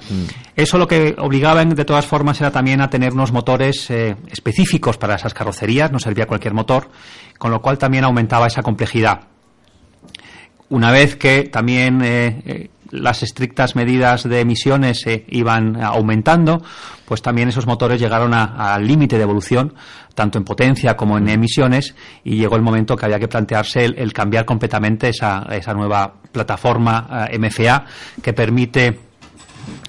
Eso 0.55 0.77
lo 0.77 0.87
que 0.87 1.15
obligaban 1.17 1.69
de 1.69 1.85
todas 1.85 2.05
formas 2.05 2.39
era 2.41 2.51
también 2.51 2.81
a 2.81 2.89
tener 2.89 3.13
unos 3.13 3.31
motores 3.31 3.89
eh, 3.91 4.15
específicos 4.31 4.97
para 4.97 5.15
esas 5.15 5.33
carrocerías, 5.33 5.91
no 5.91 5.99
servía 5.99 6.25
cualquier 6.27 6.53
motor, 6.53 6.89
con 7.37 7.51
lo 7.51 7.61
cual 7.61 7.77
también 7.77 8.03
aumentaba 8.03 8.47
esa 8.47 8.61
complejidad. 8.63 9.21
Una 10.69 10.91
vez 10.91 11.15
que 11.17 11.43
también 11.43 12.01
eh, 12.01 12.41
eh, 12.45 12.69
las 12.91 13.23
estrictas 13.23 13.75
medidas 13.75 14.23
de 14.27 14.39
emisiones 14.39 15.01
se 15.01 15.25
iban 15.29 15.81
aumentando, 15.83 16.63
pues 17.05 17.21
también 17.21 17.49
esos 17.49 17.67
motores 17.67 17.99
llegaron 17.99 18.33
a- 18.33 18.73
al 18.73 18.87
límite 18.87 19.17
de 19.17 19.23
evolución, 19.23 19.73
tanto 20.15 20.37
en 20.37 20.45
potencia 20.45 20.95
como 20.95 21.17
en 21.17 21.27
emisiones, 21.29 21.93
y 22.23 22.37
llegó 22.37 22.55
el 22.55 22.61
momento 22.61 22.95
que 22.95 23.05
había 23.05 23.19
que 23.19 23.27
plantearse 23.27 23.83
el, 23.83 23.97
el 23.97 24.13
cambiar 24.13 24.45
completamente 24.45 25.09
esa, 25.09 25.45
esa 25.51 25.73
nueva 25.73 26.13
plataforma 26.31 27.27
eh, 27.29 27.37
MFA 27.37 27.85
que 28.21 28.31
permite 28.31 28.97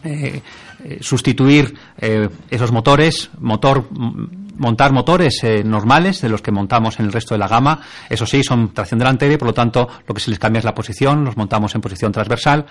eh, 0.04 0.42
eh, 0.84 0.98
sustituir 1.00 1.74
eh, 1.98 2.28
esos 2.50 2.72
motores, 2.72 3.30
motor, 3.38 3.88
montar 4.56 4.92
motores 4.92 5.42
eh, 5.44 5.62
normales 5.64 6.20
de 6.20 6.28
los 6.28 6.42
que 6.42 6.50
montamos 6.50 6.98
en 6.98 7.06
el 7.06 7.12
resto 7.12 7.34
de 7.34 7.38
la 7.38 7.48
gama. 7.48 7.80
Eso 8.08 8.26
sí, 8.26 8.42
son 8.42 8.72
tracción 8.74 8.98
delantera 8.98 9.34
y 9.34 9.36
por 9.36 9.48
lo 9.48 9.54
tanto 9.54 9.88
lo 10.06 10.14
que 10.14 10.20
se 10.20 10.30
les 10.30 10.38
cambia 10.38 10.58
es 10.58 10.64
la 10.64 10.74
posición, 10.74 11.24
los 11.24 11.36
montamos 11.36 11.74
en 11.74 11.80
posición 11.80 12.10
transversal. 12.10 12.66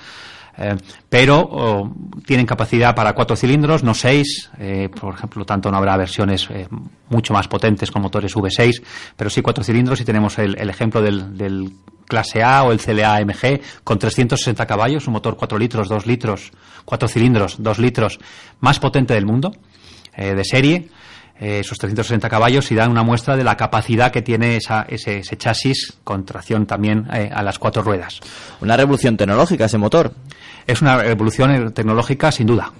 Eh, 0.57 0.75
pero 1.09 1.93
tienen 2.25 2.45
capacidad 2.45 2.95
para 2.95 3.13
cuatro 3.13 3.35
cilindros, 3.35 3.83
no 3.83 3.93
seis. 3.93 4.49
eh, 4.59 4.89
por 4.89 5.13
ejemplo, 5.13 5.45
tanto 5.45 5.71
no 5.71 5.77
habrá 5.77 5.97
versiones 5.97 6.47
eh, 6.49 6.67
mucho 7.09 7.33
más 7.33 7.47
potentes 7.47 7.91
con 7.91 8.01
motores 8.01 8.35
V6, 8.35 8.81
pero 9.15 9.29
sí 9.29 9.41
cuatro 9.41 9.63
cilindros 9.63 10.01
y 10.01 10.05
tenemos 10.05 10.37
el, 10.39 10.57
el 10.59 10.69
ejemplo 10.69 11.01
del, 11.01 11.37
del 11.37 11.71
clase 12.11 12.43
A 12.43 12.63
o 12.63 12.73
el 12.73 12.79
CLA 12.79 13.15
AMG 13.15 13.61
con 13.85 13.97
360 13.97 14.65
caballos, 14.65 15.07
un 15.07 15.13
motor 15.13 15.37
4 15.37 15.57
litros, 15.57 15.87
2 15.87 16.05
litros, 16.05 16.51
4 16.83 17.07
cilindros, 17.07 17.55
2 17.59 17.79
litros 17.79 18.19
más 18.59 18.79
potente 18.79 19.13
del 19.13 19.25
mundo, 19.25 19.53
eh, 20.15 20.35
de 20.35 20.43
serie. 20.43 20.89
Eh, 21.41 21.61
esos 21.61 21.79
360 21.79 22.29
caballos 22.29 22.71
y 22.71 22.75
dan 22.75 22.91
una 22.91 23.01
muestra 23.01 23.35
de 23.35 23.43
la 23.43 23.57
capacidad 23.57 24.11
que 24.11 24.21
tiene 24.21 24.57
esa, 24.57 24.83
ese, 24.87 25.17
ese 25.17 25.37
chasis 25.37 25.97
con 26.03 26.23
tracción 26.23 26.67
también 26.67 27.07
eh, 27.11 27.31
a 27.33 27.41
las 27.41 27.57
cuatro 27.57 27.81
ruedas. 27.81 28.19
Una 28.61 28.77
revolución 28.77 29.17
tecnológica 29.17 29.65
ese 29.65 29.79
motor. 29.79 30.13
Es 30.67 30.83
una 30.83 31.03
evolución 31.03 31.49
eh, 31.49 31.71
tecnológica 31.71 32.31
sin 32.31 32.45
duda. 32.45 32.71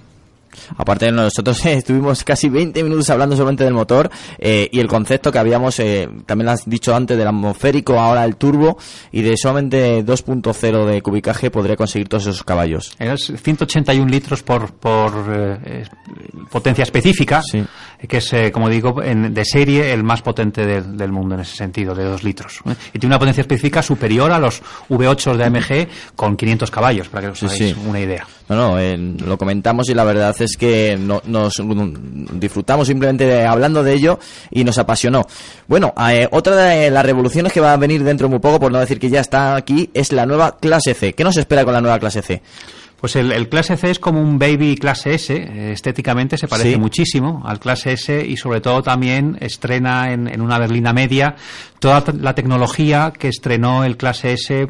Aparte 0.76 1.10
nosotros 1.12 1.64
eh, 1.66 1.74
estuvimos 1.78 2.24
casi 2.24 2.48
20 2.48 2.82
minutos 2.82 3.08
hablando 3.10 3.36
solamente 3.36 3.64
del 3.64 3.74
motor 3.74 4.10
eh, 4.38 4.68
y 4.72 4.80
el 4.80 4.88
concepto 4.88 5.30
que 5.32 5.38
habíamos, 5.38 5.78
eh, 5.80 6.08
también 6.26 6.46
lo 6.46 6.52
has 6.52 6.68
dicho 6.68 6.94
antes, 6.94 7.16
del 7.16 7.26
atmosférico, 7.28 7.98
ahora 7.98 8.24
el 8.24 8.36
turbo 8.36 8.78
y 9.10 9.22
de 9.22 9.36
solamente 9.36 10.04
2.0 10.04 10.86
de 10.86 11.02
cubicaje 11.02 11.50
podría 11.50 11.76
conseguir 11.76 12.08
todos 12.08 12.24
esos 12.26 12.44
caballos. 12.44 12.92
Es 12.98 13.32
181 13.42 14.10
litros 14.10 14.42
por, 14.42 14.72
por 14.74 15.12
eh, 15.34 15.84
potencia 16.50 16.82
específica, 16.82 17.42
que 18.08 18.16
es, 18.18 18.34
como 18.52 18.68
digo, 18.68 19.02
en- 19.02 19.32
de 19.34 19.44
serie 19.44 19.92
el 19.92 20.02
más 20.02 20.22
potente 20.22 20.66
del, 20.66 20.96
del 20.96 21.12
mundo 21.12 21.34
en 21.34 21.42
ese 21.42 21.56
sentido, 21.56 21.94
de 21.94 22.04
2 22.04 22.24
litros. 22.24 22.60
Y 22.92 22.98
tiene 22.98 23.06
una 23.14 23.18
potencia 23.18 23.42
específica 23.42 23.82
superior 23.82 24.30
a 24.32 24.38
los 24.38 24.62
V8 24.88 25.36
de 25.36 25.44
AMG 25.44 25.88
con 26.16 26.36
500 26.36 26.70
caballos, 26.70 27.08
para 27.08 27.26
que 27.28 27.32
os 27.32 27.42
hagáis 27.42 27.58
sí. 27.58 27.76
una 27.86 28.00
idea. 28.00 28.26
No, 28.48 28.76
no, 28.76 29.26
lo 29.26 29.38
comentamos 29.38 29.88
y 29.88 29.94
la 29.94 30.04
verdad 30.04 30.34
es 30.42 30.56
que 30.56 30.96
no- 31.00 31.22
nos 31.26 31.54
disfrutamos 32.34 32.86
simplemente 32.86 33.24
de- 33.24 33.44
hablando 33.46 33.82
de 33.82 33.94
ello 33.94 34.18
y 34.50 34.64
nos 34.64 34.78
apasionó. 34.78 35.26
Bueno, 35.66 35.94
eh, 36.10 36.28
otra 36.30 36.56
de 36.56 36.90
las 36.90 37.04
revoluciones 37.06 37.52
que 37.52 37.60
va 37.60 37.72
a 37.72 37.76
venir 37.76 38.02
dentro 38.04 38.26
de 38.26 38.30
muy 38.32 38.38
poco, 38.40 38.60
por 38.60 38.72
no 38.72 38.78
decir 38.80 38.98
que 38.98 39.08
ya 39.10 39.20
está 39.20 39.56
aquí, 39.56 39.90
es 39.94 40.12
la 40.12 40.26
nueva 40.26 40.58
clase 40.58 40.94
C. 40.94 41.12
¿Qué 41.14 41.24
nos 41.24 41.36
espera 41.36 41.64
con 41.64 41.72
la 41.72 41.80
nueva 41.80 41.98
clase 41.98 42.22
C? 42.22 42.42
Pues 43.02 43.16
el, 43.16 43.32
el 43.32 43.48
clase 43.48 43.76
C 43.76 43.90
es 43.90 43.98
como 43.98 44.20
un 44.22 44.38
baby 44.38 44.76
clase 44.76 45.14
S, 45.14 45.34
eh, 45.34 45.72
estéticamente 45.72 46.38
se 46.38 46.46
parece 46.46 46.74
Sí. 46.74 46.78
muchísimo 46.78 47.42
al 47.44 47.58
clase 47.58 47.94
S 47.94 48.24
y 48.24 48.36
sobre 48.36 48.60
todo 48.60 48.80
también 48.80 49.36
estrena 49.40 50.12
en, 50.12 50.28
en 50.28 50.40
una 50.40 50.56
berlina 50.58 50.92
media 50.92 51.34
toda 51.80 52.04
la 52.20 52.32
tecnología 52.36 53.12
que 53.18 53.26
estrenó 53.26 53.82
el 53.82 53.96
clase 53.96 54.34
S 54.34 54.68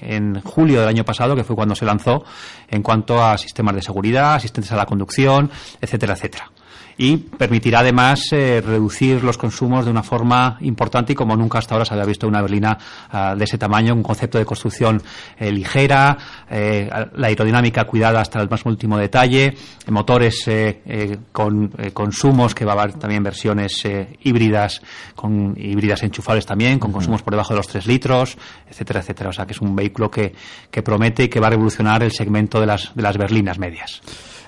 en 0.00 0.40
julio 0.40 0.80
del 0.80 0.88
año 0.88 1.04
pasado, 1.04 1.36
que 1.36 1.44
fue 1.44 1.54
cuando 1.54 1.76
se 1.76 1.84
lanzó, 1.84 2.24
en 2.68 2.82
cuanto 2.82 3.24
a 3.24 3.38
sistemas 3.38 3.76
de 3.76 3.82
seguridad, 3.82 4.34
asistentes 4.34 4.72
a 4.72 4.76
la 4.76 4.84
conducción, 4.84 5.48
etcétera, 5.80 6.14
etcétera 6.14 6.50
y 6.98 7.16
permitirá 7.16 7.80
además 7.80 8.32
eh, 8.32 8.60
reducir 8.60 9.22
los 9.22 9.38
consumos 9.38 9.84
de 9.84 9.90
una 9.90 10.02
forma 10.02 10.58
importante 10.60 11.12
y 11.12 11.16
como 11.16 11.36
nunca 11.36 11.58
hasta 11.58 11.74
ahora 11.74 11.84
se 11.84 11.94
había 11.94 12.04
visto 12.04 12.26
una 12.26 12.42
berlina 12.42 12.76
ah, 13.10 13.34
de 13.36 13.44
ese 13.44 13.56
tamaño, 13.56 13.94
un 13.94 14.02
concepto 14.02 14.36
de 14.36 14.44
construcción 14.44 15.00
eh, 15.38 15.52
ligera, 15.52 16.18
eh, 16.50 16.90
la 17.14 17.28
aerodinámica 17.28 17.84
cuidada 17.84 18.20
hasta 18.20 18.40
el 18.40 18.50
más 18.50 18.64
último 18.66 18.98
detalle, 18.98 19.54
motores 19.90 20.46
eh, 20.48 20.82
eh, 20.84 21.18
con 21.32 21.70
eh, 21.78 21.92
consumos 21.92 22.54
que 22.54 22.64
va 22.64 22.72
a 22.72 22.80
haber 22.82 22.94
también 22.94 23.22
versiones 23.22 23.84
eh, 23.84 24.16
híbridas, 24.22 24.82
con 25.14 25.54
híbridas 25.56 26.02
enchufables 26.02 26.46
también, 26.46 26.78
con 26.78 26.92
consumos 26.92 27.22
por 27.22 27.32
debajo 27.32 27.54
de 27.54 27.58
los 27.58 27.68
3 27.68 27.86
litros, 27.86 28.36
etcétera, 28.68 29.00
etcétera. 29.00 29.30
O 29.30 29.32
sea 29.32 29.46
que 29.46 29.52
es 29.52 29.60
un 29.60 29.74
vehículo 29.74 30.10
que, 30.10 30.34
que 30.70 30.82
promete 30.82 31.24
y 31.24 31.28
que 31.28 31.40
va 31.40 31.46
a 31.46 31.50
revolucionar 31.50 32.02
el 32.02 32.12
segmento 32.12 32.60
de 32.60 32.66
las, 32.66 32.94
de 32.94 33.02
las 33.02 33.16
berlinas 33.16 33.58
medias. 33.58 34.02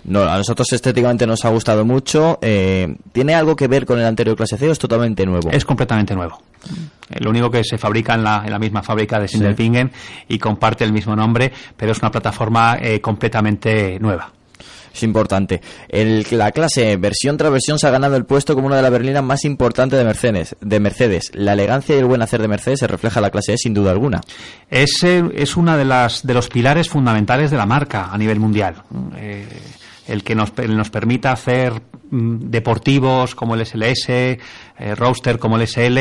No, 0.05 0.23
a 0.23 0.37
nosotros 0.39 0.73
estéticamente 0.73 1.27
nos 1.27 1.45
ha 1.45 1.51
gustado 1.51 1.85
mucho. 1.85 2.39
Eh, 2.43 2.97
¿Tiene 3.13 3.35
algo 3.35 3.55
que 3.55 3.69
ver 3.69 3.85
con 3.87 3.99
el 3.99 4.07
anterior 4.07 4.37
clase 4.37 4.57
C 4.57 4.69
o 4.69 4.73
es 4.73 4.79
totalmente 4.79 5.27
nuevo? 5.27 5.51
Es 5.51 5.65
completamente 5.65 6.15
nuevo. 6.15 6.41
Eh, 7.11 7.19
Lo 7.21 7.31
único 7.31 7.51
que 7.51 7.63
se 7.65 7.77
fabrica 7.79 8.15
en 8.15 8.25
la, 8.25 8.43
en 8.45 8.51
la 8.51 8.59
misma 8.59 8.83
fábrica 8.83 9.19
de 9.21 9.29
Sindelfingen 9.29 9.91
y 10.29 10.39
comparte 10.39 10.85
el 10.85 10.93
mismo 10.93 11.15
nombre, 11.15 11.53
pero 11.77 11.93
es 11.93 11.99
una 11.99 12.11
plataforma 12.11 12.79
eh, 12.81 13.01
completamente 13.01 13.99
nueva. 14.01 14.33
Es 14.93 15.05
importante. 15.05 15.61
El- 15.89 16.27
la 16.33 16.51
clase 16.51 16.97
versión 16.97 17.37
tras 17.37 17.53
versión 17.53 17.79
se 17.79 17.87
ha 17.87 17.91
ganado 17.91 18.17
el 18.17 18.25
puesto 18.25 18.55
como 18.57 18.67
una 18.67 18.75
de 18.77 18.83
las 18.83 18.91
berlinas 18.91 19.23
más 19.23 19.45
importantes 19.45 19.97
de 19.97 20.05
Mercedes. 20.05 20.57
De 20.61 20.81
Mercedes. 20.81 21.31
La 21.35 21.53
elegancia 21.53 21.95
y 21.95 21.99
el 22.01 22.07
buen 22.07 22.23
hacer 22.23 22.43
de 22.43 22.49
Mercedes 22.49 22.81
se 22.81 22.89
refleja 22.89 23.21
en 23.21 23.23
la 23.23 23.31
clase 23.31 23.53
E 23.53 23.57
sin 23.57 23.73
duda 23.73 23.93
alguna. 23.93 24.21
Es, 24.69 24.91
eh, 25.05 25.23
es 25.37 25.57
una 25.57 25.77
de 25.77 25.85
las 25.85 26.27
de 26.27 26.35
los 26.35 26.49
pilares 26.49 26.89
fundamentales 26.89 27.53
de 27.53 27.57
la 27.57 27.67
marca 27.67 28.09
a 28.11 28.19
nivel 28.19 28.41
mundial. 28.41 28.83
Eh, 29.17 29.47
el 30.11 30.23
que 30.25 30.35
nos, 30.35 30.53
nos 30.69 30.91
permita 30.91 31.33
hacer 31.33 31.73
mm, 32.11 32.51
deportivos 32.51 33.35
como 33.35 33.55
el 33.55 33.65
SLS, 33.65 34.09
eh, 34.09 34.39
roadster 34.97 35.39
como 35.39 35.57
el 35.57 35.67
SL, 35.67 35.99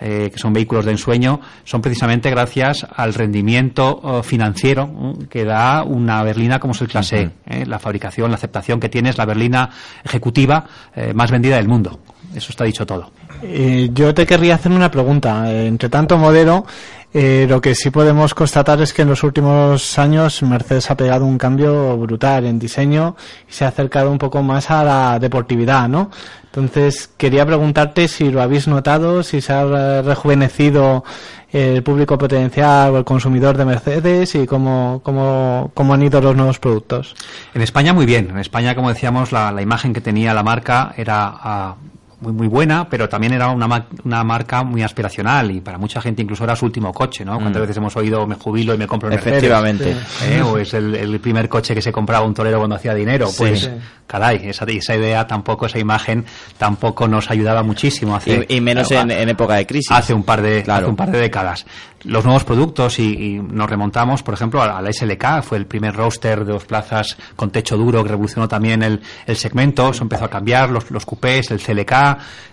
eh, 0.00 0.30
que 0.32 0.38
son 0.38 0.52
vehículos 0.52 0.84
de 0.84 0.92
ensueño, 0.92 1.40
son 1.64 1.82
precisamente 1.82 2.30
gracias 2.30 2.86
al 2.94 3.14
rendimiento 3.14 4.00
eh, 4.02 4.22
financiero 4.22 4.86
mm, 4.86 5.24
que 5.24 5.44
da 5.44 5.82
una 5.82 6.22
berlina 6.22 6.58
como 6.58 6.72
es 6.72 6.80
el 6.80 6.88
clase 6.88 7.20
E. 7.20 7.30
eh, 7.46 7.66
la 7.66 7.78
fabricación, 7.78 8.30
la 8.30 8.36
aceptación 8.36 8.80
que 8.80 8.88
tiene 8.88 9.10
es 9.10 9.18
la 9.18 9.26
berlina 9.26 9.70
ejecutiva 10.04 10.64
eh, 10.94 11.12
más 11.14 11.30
vendida 11.30 11.56
del 11.56 11.68
mundo. 11.68 12.00
Eso 12.34 12.50
está 12.50 12.64
dicho 12.64 12.84
todo. 12.84 13.10
Eh, 13.42 13.88
yo 13.92 14.12
te 14.12 14.26
querría 14.26 14.56
hacer 14.56 14.70
una 14.72 14.90
pregunta. 14.90 15.50
Entre 15.50 15.88
tanto 15.88 16.18
modelo, 16.18 16.66
eh, 17.14 17.46
lo 17.48 17.60
que 17.60 17.74
sí 17.74 17.90
podemos 17.90 18.34
constatar 18.34 18.80
es 18.82 18.92
que 18.92 19.02
en 19.02 19.08
los 19.08 19.22
últimos 19.22 19.98
años 19.98 20.42
Mercedes 20.42 20.90
ha 20.90 20.96
pegado 20.96 21.24
un 21.24 21.38
cambio 21.38 21.96
brutal 21.96 22.44
en 22.44 22.58
diseño 22.58 23.16
y 23.48 23.52
se 23.52 23.64
ha 23.64 23.68
acercado 23.68 24.10
un 24.10 24.18
poco 24.18 24.42
más 24.42 24.70
a 24.70 24.84
la 24.84 25.18
deportividad, 25.18 25.88
¿no? 25.88 26.10
Entonces, 26.44 27.10
quería 27.16 27.46
preguntarte 27.46 28.08
si 28.08 28.30
lo 28.30 28.42
habéis 28.42 28.68
notado, 28.68 29.22
si 29.22 29.40
se 29.40 29.52
ha 29.52 30.02
rejuvenecido 30.02 31.04
el 31.50 31.82
público 31.82 32.18
potencial 32.18 32.92
o 32.92 32.98
el 32.98 33.04
consumidor 33.04 33.56
de 33.56 33.64
Mercedes 33.64 34.34
y 34.34 34.46
cómo, 34.46 35.00
cómo, 35.02 35.70
cómo 35.74 35.94
han 35.94 36.02
ido 36.02 36.20
los 36.20 36.36
nuevos 36.36 36.58
productos. 36.58 37.14
En 37.54 37.62
España 37.62 37.92
muy 37.92 38.06
bien. 38.06 38.28
En 38.30 38.38
España, 38.38 38.74
como 38.74 38.88
decíamos, 38.88 39.32
la, 39.32 39.60
imagen 39.60 39.92
que 39.92 40.00
tenía 40.00 40.34
la 40.34 40.42
marca 40.42 40.92
era 40.96 41.32
ah, 41.34 41.76
muy 42.20 42.32
muy 42.32 42.48
buena, 42.48 42.88
pero 42.88 43.08
también 43.08 43.32
era 43.32 43.48
una, 43.50 43.86
una 44.04 44.24
marca 44.24 44.64
muy 44.64 44.82
aspiracional 44.82 45.50
y 45.52 45.60
para 45.60 45.78
mucha 45.78 46.00
gente 46.00 46.20
incluso 46.22 46.44
era 46.44 46.56
su 46.56 46.64
último 46.64 46.92
coche, 46.92 47.24
¿no? 47.24 47.34
Cuántas 47.38 47.58
Mm. 47.58 47.62
veces 47.62 47.76
hemos 47.76 47.96
oído 47.96 48.26
me 48.26 48.34
jubilo 48.34 48.74
y 48.74 48.78
me 48.78 48.86
compro 48.86 49.08
un 49.08 49.14
Mercedes", 49.14 49.38
Efectivamente. 49.38 49.96
¿eh? 50.24 50.42
O 50.42 50.58
es 50.58 50.74
el, 50.74 50.94
el 50.96 51.20
primer 51.20 51.48
coche 51.48 51.74
que 51.74 51.82
se 51.82 51.92
compraba 51.92 52.26
un 52.26 52.34
torero 52.34 52.58
cuando 52.58 52.76
hacía 52.76 52.92
dinero. 52.94 53.28
Pues, 53.38 53.60
Sí. 53.60 53.70
caray, 54.06 54.48
esa, 54.48 54.64
esa 54.64 54.96
idea 54.96 55.26
tampoco, 55.26 55.66
esa 55.66 55.78
imagen 55.78 56.24
tampoco 56.56 57.06
nos 57.06 57.30
ayudaba 57.30 57.62
muchísimo. 57.62 58.16
Hace, 58.16 58.46
Y, 58.48 58.56
y 58.56 58.60
menos 58.60 58.90
en, 58.90 59.10
en 59.10 59.28
época 59.28 59.54
de 59.54 59.66
crisis. 59.66 59.90
hace 59.92 60.12
un 60.14 60.22
par 60.24 60.42
de 60.42 60.64
hace 60.66 60.84
un 60.86 60.96
par 60.96 61.10
de 61.10 61.18
décadas 61.18 61.66
los 62.04 62.24
nuevos 62.24 62.44
productos 62.44 62.98
y, 62.98 63.38
nos 63.38 63.68
remontamos 63.68 64.22
por 64.22 64.34
ejemplo 64.34 64.62
a, 64.62 64.80
la 64.80 64.92
SLK 64.92 65.42
fue 65.42 65.58
el 65.58 65.66
primer 65.66 65.94
roadster 65.94 66.44
de 66.44 66.52
dos 66.52 66.64
plazas 66.64 67.16
con 67.36 67.50
techo 67.50 67.76
duro 67.76 68.02
que 68.02 68.10
revolucionó 68.10 68.48
también 68.48 68.82
el, 68.82 69.00
segmento. 69.36 69.92
Se 69.92 70.02
empezó 70.02 70.24
a 70.24 70.30
cambiar 70.30 70.70
los, 70.70 70.90
los 70.90 71.04
coupés 71.04 71.50
el 71.50 71.60
CLK 71.60 71.92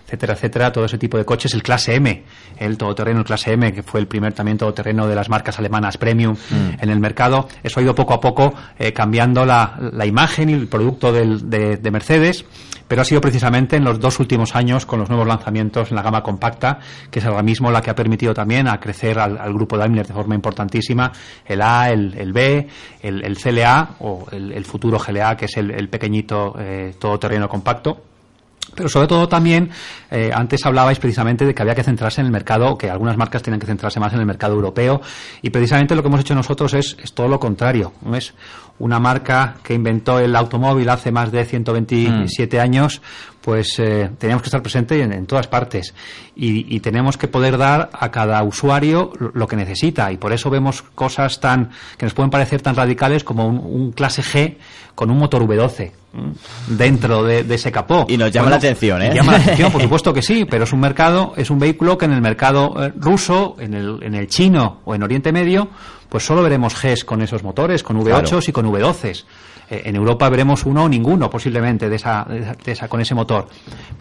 etcétera 0.06 0.34
etcétera 0.34 0.72
todo 0.72 0.84
ese 0.86 0.96
tipo 0.98 1.18
de 1.18 1.24
coches 1.24 1.52
el 1.54 1.62
clase 1.62 1.96
M 1.96 2.24
el 2.58 2.78
todoterreno 2.78 3.18
el 3.20 3.24
clase 3.26 3.52
M 3.52 3.72
que 3.72 3.82
fue 3.82 4.00
el 4.00 4.06
primer 4.06 4.32
también 4.32 4.56
todoterreno 4.56 5.06
de 5.06 5.14
las 5.14 5.28
marcas 5.28 5.58
alemanas 5.58 5.98
premium 5.98 6.34
Mm. 6.50 6.82
en 6.82 6.90
el 6.90 7.00
mercado 7.00 7.48
eso 7.62 7.80
ha 7.80 7.82
ido 7.82 7.94
poco 7.94 8.14
a 8.14 8.20
poco 8.20 8.54
eh, 8.78 8.92
cambiando 8.92 9.44
la, 9.44 9.76
la 9.92 10.06
imagen 10.06 10.48
y 10.50 10.52
el 10.54 10.68
producto 10.68 11.12
del- 11.12 11.50
de, 11.50 11.76
de 11.76 11.90
Mercedes 11.90 12.44
pero 12.88 13.02
ha 13.02 13.04
sido 13.04 13.20
precisamente 13.20 13.74
en 13.74 13.82
los 13.82 13.98
dos 13.98 14.20
últimos 14.20 14.54
años 14.54 14.86
con 14.86 15.00
los 15.00 15.08
nuevos 15.08 15.26
lanzamientos 15.26 15.90
en 15.90 15.96
la 15.96 16.02
gama 16.02 16.22
compacta, 16.22 16.78
que 17.10 17.18
es 17.18 17.24
ahora 17.24 17.42
mismo 17.42 17.68
la 17.72 17.80
que 17.80 17.90
ha 17.90 17.96
permitido 17.96 18.32
también 18.32 18.68
a 18.68 18.78
crecer 18.78 19.18
al, 19.18 19.38
al 19.38 19.52
grupo 19.52 19.76
Daimler 19.76 20.06
de 20.06 20.14
forma 20.14 20.36
importantísima, 20.36 21.10
el 21.44 21.62
A, 21.62 21.90
el, 21.90 22.14
el 22.16 22.32
B, 22.32 22.68
el, 23.02 23.24
el 23.24 23.36
CLA 23.38 23.96
o 23.98 24.28
el, 24.30 24.52
el 24.52 24.64
futuro 24.64 25.00
GLA, 25.00 25.36
que 25.36 25.46
es 25.46 25.56
el, 25.56 25.72
el 25.72 25.88
pequeñito 25.88 26.54
eh, 26.60 26.94
todoterreno 26.96 27.48
compacto. 27.48 28.02
Pero 28.74 28.88
sobre 28.88 29.06
todo 29.06 29.28
también, 29.28 29.70
eh, 30.10 30.30
antes 30.34 30.64
hablabais 30.66 30.98
precisamente 30.98 31.46
de 31.46 31.54
que 31.54 31.62
había 31.62 31.74
que 31.74 31.82
centrarse 31.84 32.20
en 32.20 32.26
el 32.26 32.32
mercado, 32.32 32.76
que 32.76 32.90
algunas 32.90 33.16
marcas 33.16 33.42
tienen 33.42 33.60
que 33.60 33.66
centrarse 33.66 34.00
más 34.00 34.12
en 34.12 34.20
el 34.20 34.26
mercado 34.26 34.54
europeo, 34.54 35.00
y 35.42 35.50
precisamente 35.50 35.94
lo 35.94 36.02
que 36.02 36.08
hemos 36.08 36.20
hecho 36.20 36.34
nosotros 36.34 36.74
es, 36.74 36.96
es 37.02 37.12
todo 37.14 37.28
lo 37.28 37.38
contrario. 37.40 37.92
¿no? 38.02 38.16
Es 38.16 38.34
una 38.78 38.98
marca 38.98 39.56
que 39.62 39.72
inventó 39.72 40.18
el 40.18 40.36
automóvil 40.36 40.88
hace 40.90 41.10
más 41.10 41.32
de 41.32 41.44
127 41.46 42.60
años, 42.60 43.00
pues 43.40 43.78
eh, 43.78 44.10
teníamos 44.18 44.42
que 44.42 44.48
estar 44.48 44.60
presente 44.62 45.00
en, 45.00 45.12
en 45.12 45.24
todas 45.26 45.46
partes 45.46 45.94
y, 46.34 46.74
y 46.74 46.80
tenemos 46.80 47.16
que 47.16 47.28
poder 47.28 47.56
dar 47.56 47.88
a 47.92 48.10
cada 48.10 48.42
usuario 48.42 49.12
lo- 49.32 49.46
que 49.46 49.56
necesita 49.56 50.10
y 50.12 50.16
por 50.16 50.32
eso 50.32 50.50
vemos 50.50 50.82
cosas 50.82 51.40
tan 51.40 51.70
que 51.96 52.04
nos 52.04 52.12
pueden 52.12 52.30
parecer 52.30 52.60
tan 52.60 52.74
radicales 52.74 53.22
como 53.24 53.46
un, 53.46 53.58
un 53.58 53.92
clase 53.92 54.22
G 54.22 54.56
con 54.96 55.10
un 55.10 55.18
motor 55.18 55.42
V12 55.46 55.80
¿m? 55.80 55.92
Dentro 56.66 57.22
de, 57.24 57.44
de 57.44 57.54
ese 57.54 57.70
capó 57.72 58.06
Y 58.08 58.16
nos 58.16 58.30
llama 58.32 58.50
la 58.50 58.56
atención, 58.56 59.02
¿eh? 59.02 59.12
Llama 59.14 59.32
la 59.32 59.38
atención, 59.38 59.70
por 59.72 59.82
supuesto 59.86 60.12
que 60.12 60.22
sí, 60.22 60.44
pero 60.44 60.64
es 60.64 60.72
un 60.72 60.80
mercado, 60.80 61.32
es 61.36 61.50
un 61.50 61.58
vehículo 61.58 61.96
que 61.98 62.04
en 62.06 62.12
el 62.12 62.20
mercado 62.22 62.74
eh, 62.82 62.92
ruso, 62.96 63.56
en 63.58 63.74
el, 63.74 64.02
en 64.02 64.14
el 64.14 64.26
chino 64.28 64.80
o 64.84 64.94
en 64.94 65.02
Oriente 65.02 65.32
Medio, 65.32 65.68
pues 66.08 66.24
solo 66.24 66.42
veremos 66.42 66.74
Gs 66.80 67.04
con 67.04 67.22
esos 67.22 67.42
motores, 67.42 67.82
con 67.82 67.98
V8s 67.98 68.22
Claro. 68.28 68.40
y 68.46 68.52
con 68.52 68.66
V12s. 68.66 69.24
Eh, 69.68 69.82
en 69.86 69.96
Europa 69.96 70.28
veremos 70.28 70.64
uno 70.64 70.84
o 70.84 70.88
ninguno 70.88 71.28
posiblemente 71.28 71.88
de 71.88 71.96
esa, 71.96 72.24
de 72.28 72.72
esa- 72.72 72.88
con 72.88 73.00
ese 73.00 73.14
motor. 73.14 73.48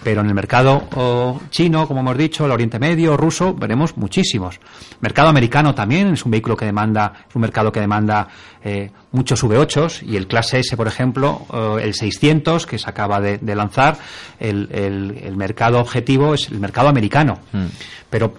Pero 0.04 0.22
en 0.22 0.28
el 0.28 0.34
mercado 0.36 0.84
oh, 0.96 1.42
chino, 1.50 1.88
como 1.88 2.02
hemos 2.02 2.18
dicho, 2.18 2.46
el 2.46 2.52
Oriente 2.52 2.78
Medio, 2.80 3.18
ruso, 3.18 3.54
veremos 3.54 3.98
muchísimos. 3.98 4.60
Mercado 5.02 5.30
americano 5.30 5.74
también 5.74 6.14
es 6.14 6.24
un 6.26 6.32
vehículo 6.32 6.56
que 6.56 6.66
demanda, 6.66 7.14
es 7.28 7.36
un 7.36 7.42
mercado 7.42 7.72
que 7.72 7.80
demanda 7.80 8.28
eh, 8.64 8.92
muchos 9.12 9.44
V8s 9.44 10.04
y 10.08 10.16
el 10.18 10.28
clase 10.28 10.60
S, 10.60 10.76
por 10.78 10.88
ejemplo, 10.88 11.46
eh, 11.54 11.84
el 11.84 11.94
600 11.94 12.66
que 12.66 12.78
se 12.80 12.90
acaba 12.90 13.20
de, 13.20 13.38
de 13.40 13.56
lanzar, 13.56 13.98
el, 14.40 14.70
el- 14.72 15.18
el 15.24 15.36
mercado 15.38 15.80
objetivo 15.80 16.34
es 16.34 16.50
el 16.50 16.60
mercado 16.60 16.90
americano. 16.90 17.40
Pero 18.10 18.34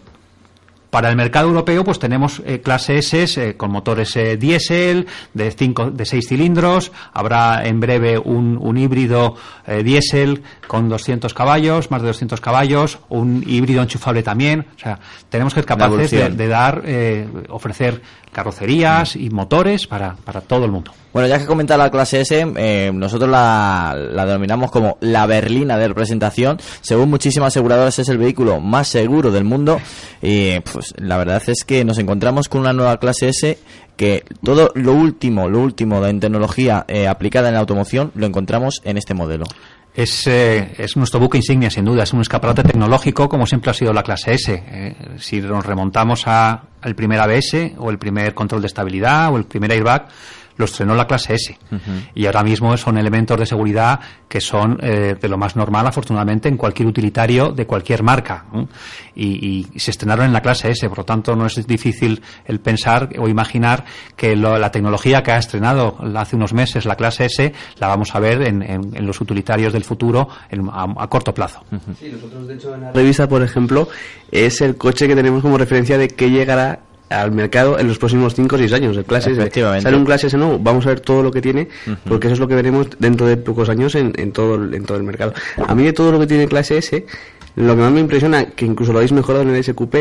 para 0.96 1.10
el 1.10 1.16
mercado 1.16 1.48
europeo, 1.48 1.84
pues 1.84 1.98
tenemos 1.98 2.40
eh, 2.46 2.62
clase 2.62 2.96
S 2.96 3.22
eh, 3.36 3.54
con 3.54 3.70
motores 3.70 4.16
eh, 4.16 4.38
diésel 4.38 5.06
de 5.34 5.50
cinco, 5.50 5.90
de 5.90 6.06
6 6.06 6.26
cilindros. 6.26 6.90
Habrá 7.12 7.66
en 7.66 7.80
breve 7.80 8.18
un, 8.18 8.56
un 8.58 8.78
híbrido 8.78 9.34
eh, 9.66 9.82
diésel 9.82 10.42
con 10.66 10.88
200 10.88 11.34
caballos, 11.34 11.90
más 11.90 12.00
de 12.00 12.08
200 12.08 12.40
caballos, 12.40 12.98
un 13.10 13.44
híbrido 13.46 13.82
enchufable 13.82 14.22
también. 14.22 14.68
O 14.74 14.78
sea, 14.78 14.98
tenemos 15.28 15.52
que 15.52 15.60
ser 15.60 15.66
capaces 15.66 16.10
de, 16.10 16.30
de 16.30 16.48
dar, 16.48 16.80
eh, 16.86 17.28
ofrecer 17.50 18.00
carrocerías 18.36 19.16
y 19.16 19.30
motores 19.30 19.86
para, 19.86 20.14
para 20.16 20.42
todo 20.42 20.66
el 20.66 20.70
mundo. 20.70 20.92
Bueno, 21.14 21.26
ya 21.26 21.38
que 21.38 21.46
comenta 21.46 21.78
la 21.78 21.90
clase 21.90 22.20
S, 22.20 22.46
eh, 22.58 22.90
nosotros 22.92 23.30
la, 23.30 23.96
la 23.96 24.26
denominamos 24.26 24.70
como 24.70 24.98
la 25.00 25.24
berlina 25.24 25.78
de 25.78 25.88
representación. 25.88 26.58
Según 26.82 27.08
muchísimas 27.08 27.54
aseguradoras 27.54 27.98
es 27.98 28.10
el 28.10 28.18
vehículo 28.18 28.60
más 28.60 28.88
seguro 28.88 29.30
del 29.30 29.44
mundo. 29.44 29.80
Y 30.20 30.60
pues 30.60 30.92
la 30.98 31.16
verdad 31.16 31.42
es 31.46 31.64
que 31.64 31.82
nos 31.86 31.96
encontramos 31.96 32.50
con 32.50 32.60
una 32.60 32.74
nueva 32.74 32.98
clase 32.98 33.30
S 33.30 33.56
que 33.96 34.24
todo 34.44 34.70
lo 34.74 34.92
último, 34.92 35.48
lo 35.48 35.60
último 35.60 36.04
en 36.04 36.20
tecnología 36.20 36.84
eh, 36.88 37.08
aplicada 37.08 37.48
en 37.48 37.54
la 37.54 37.60
automoción 37.60 38.12
lo 38.14 38.26
encontramos 38.26 38.82
en 38.84 38.98
este 38.98 39.14
modelo. 39.14 39.46
Es, 39.96 40.26
eh, 40.26 40.74
es 40.76 40.94
nuestro 40.98 41.18
buque 41.18 41.38
insignia, 41.38 41.70
sin 41.70 41.86
duda. 41.86 42.02
Es 42.02 42.12
un 42.12 42.20
escaparate 42.20 42.62
tecnológico, 42.62 43.30
como 43.30 43.46
siempre 43.46 43.70
ha 43.70 43.74
sido 43.74 43.94
la 43.94 44.02
clase 44.02 44.34
S. 44.34 44.62
Eh, 44.66 44.94
si 45.18 45.40
nos 45.40 45.64
remontamos 45.64 46.26
al 46.26 46.94
primer 46.94 47.18
ABS, 47.18 47.72
o 47.78 47.90
el 47.90 47.96
primer 47.96 48.34
control 48.34 48.60
de 48.60 48.66
estabilidad, 48.66 49.32
o 49.32 49.38
el 49.38 49.44
primer 49.44 49.72
airbag, 49.72 50.06
lo 50.56 50.64
estrenó 50.64 50.94
la 50.94 51.06
clase 51.06 51.34
S. 51.34 51.58
Y 52.14 52.26
ahora 52.26 52.42
mismo 52.42 52.76
son 52.76 52.98
elementos 52.98 53.38
de 53.38 53.46
seguridad 53.46 54.00
que 54.28 54.40
son 54.40 54.78
eh, 54.82 55.16
de 55.20 55.28
lo 55.28 55.36
más 55.38 55.54
normal, 55.56 55.86
afortunadamente, 55.86 56.48
en 56.48 56.56
cualquier 56.56 56.88
utilitario 56.88 57.50
de 57.52 57.66
cualquier 57.66 58.02
marca. 58.02 58.44
¿no? 58.52 58.68
Y, 59.14 59.66
y 59.74 59.78
se 59.78 59.90
estrenaron 59.90 60.26
en 60.26 60.32
la 60.32 60.40
clase 60.40 60.70
S, 60.70 60.88
por 60.88 60.98
lo 60.98 61.04
tanto 61.04 61.34
no 61.36 61.46
es 61.46 61.66
difícil 61.66 62.22
el 62.44 62.60
pensar 62.60 63.08
o 63.18 63.28
imaginar 63.28 63.84
que 64.16 64.34
lo- 64.36 64.58
la 64.58 64.70
tecnología 64.70 65.22
que 65.22 65.32
ha 65.32 65.38
estrenado 65.38 65.96
hace 66.16 66.36
unos 66.36 66.52
meses 66.52 66.84
la 66.84 66.96
clase 66.96 67.26
S 67.26 67.52
la 67.78 67.88
vamos 67.88 68.14
a 68.14 68.20
ver 68.20 68.42
en, 68.42 68.62
en- 68.62 68.96
en 68.96 69.06
los 69.06 69.20
utilitarios 69.20 69.72
del 69.72 69.84
futuro 69.84 70.28
en- 70.50 70.68
a, 70.70 70.86
a 70.96 71.06
corto 71.08 71.32
plazo. 71.34 71.62
La 72.86 72.92
revista, 72.92 73.28
por 73.28 73.42
ejemplo, 73.42 73.88
es 74.30 74.60
el 74.60 74.76
coche 74.76 75.06
que 75.06 75.14
tenemos 75.14 75.42
como 75.42 75.56
referencia 75.58 75.98
de 75.98 76.08
que 76.08 76.30
llegará 76.30 76.80
al 77.08 77.30
mercado 77.32 77.78
en 77.78 77.86
los 77.88 77.98
próximos 77.98 78.34
5 78.34 78.56
o 78.56 78.58
6 78.58 78.72
años, 78.72 78.96
el 78.96 79.04
clase 79.04 79.30
S. 79.30 79.40
Efectivamente. 79.40 79.82
Sale 79.82 79.96
un 79.96 80.04
clase 80.04 80.26
S 80.26 80.36
nuevo, 80.36 80.58
vamos 80.58 80.86
a 80.86 80.88
ver 80.90 81.00
todo 81.00 81.22
lo 81.22 81.30
que 81.30 81.40
tiene, 81.40 81.68
porque 82.08 82.26
eso 82.26 82.34
es 82.34 82.40
lo 82.40 82.48
que 82.48 82.54
veremos 82.54 82.88
dentro 82.98 83.26
de 83.26 83.36
pocos 83.36 83.68
años 83.68 83.94
en, 83.94 84.12
en 84.16 84.32
todo, 84.32 84.56
el- 84.56 84.74
en 84.74 84.84
todo 84.84 84.96
el 84.98 85.04
mercado. 85.04 85.32
A 85.66 85.74
mí 85.74 85.84
de 85.84 85.92
todo 85.92 86.10
lo 86.12 86.18
que 86.18 86.26
tiene 86.26 86.46
clase 86.48 86.78
S, 86.78 87.06
lo 87.54 87.74
que 87.76 87.80
más 87.82 87.92
me 87.92 88.00
impresiona, 88.00 88.46
que 88.46 88.64
incluso 88.66 88.92
lo 88.92 88.98
habéis 88.98 89.12
mejorado 89.12 89.42
en 89.44 89.54
el 89.54 89.62
SQP, 89.64 89.94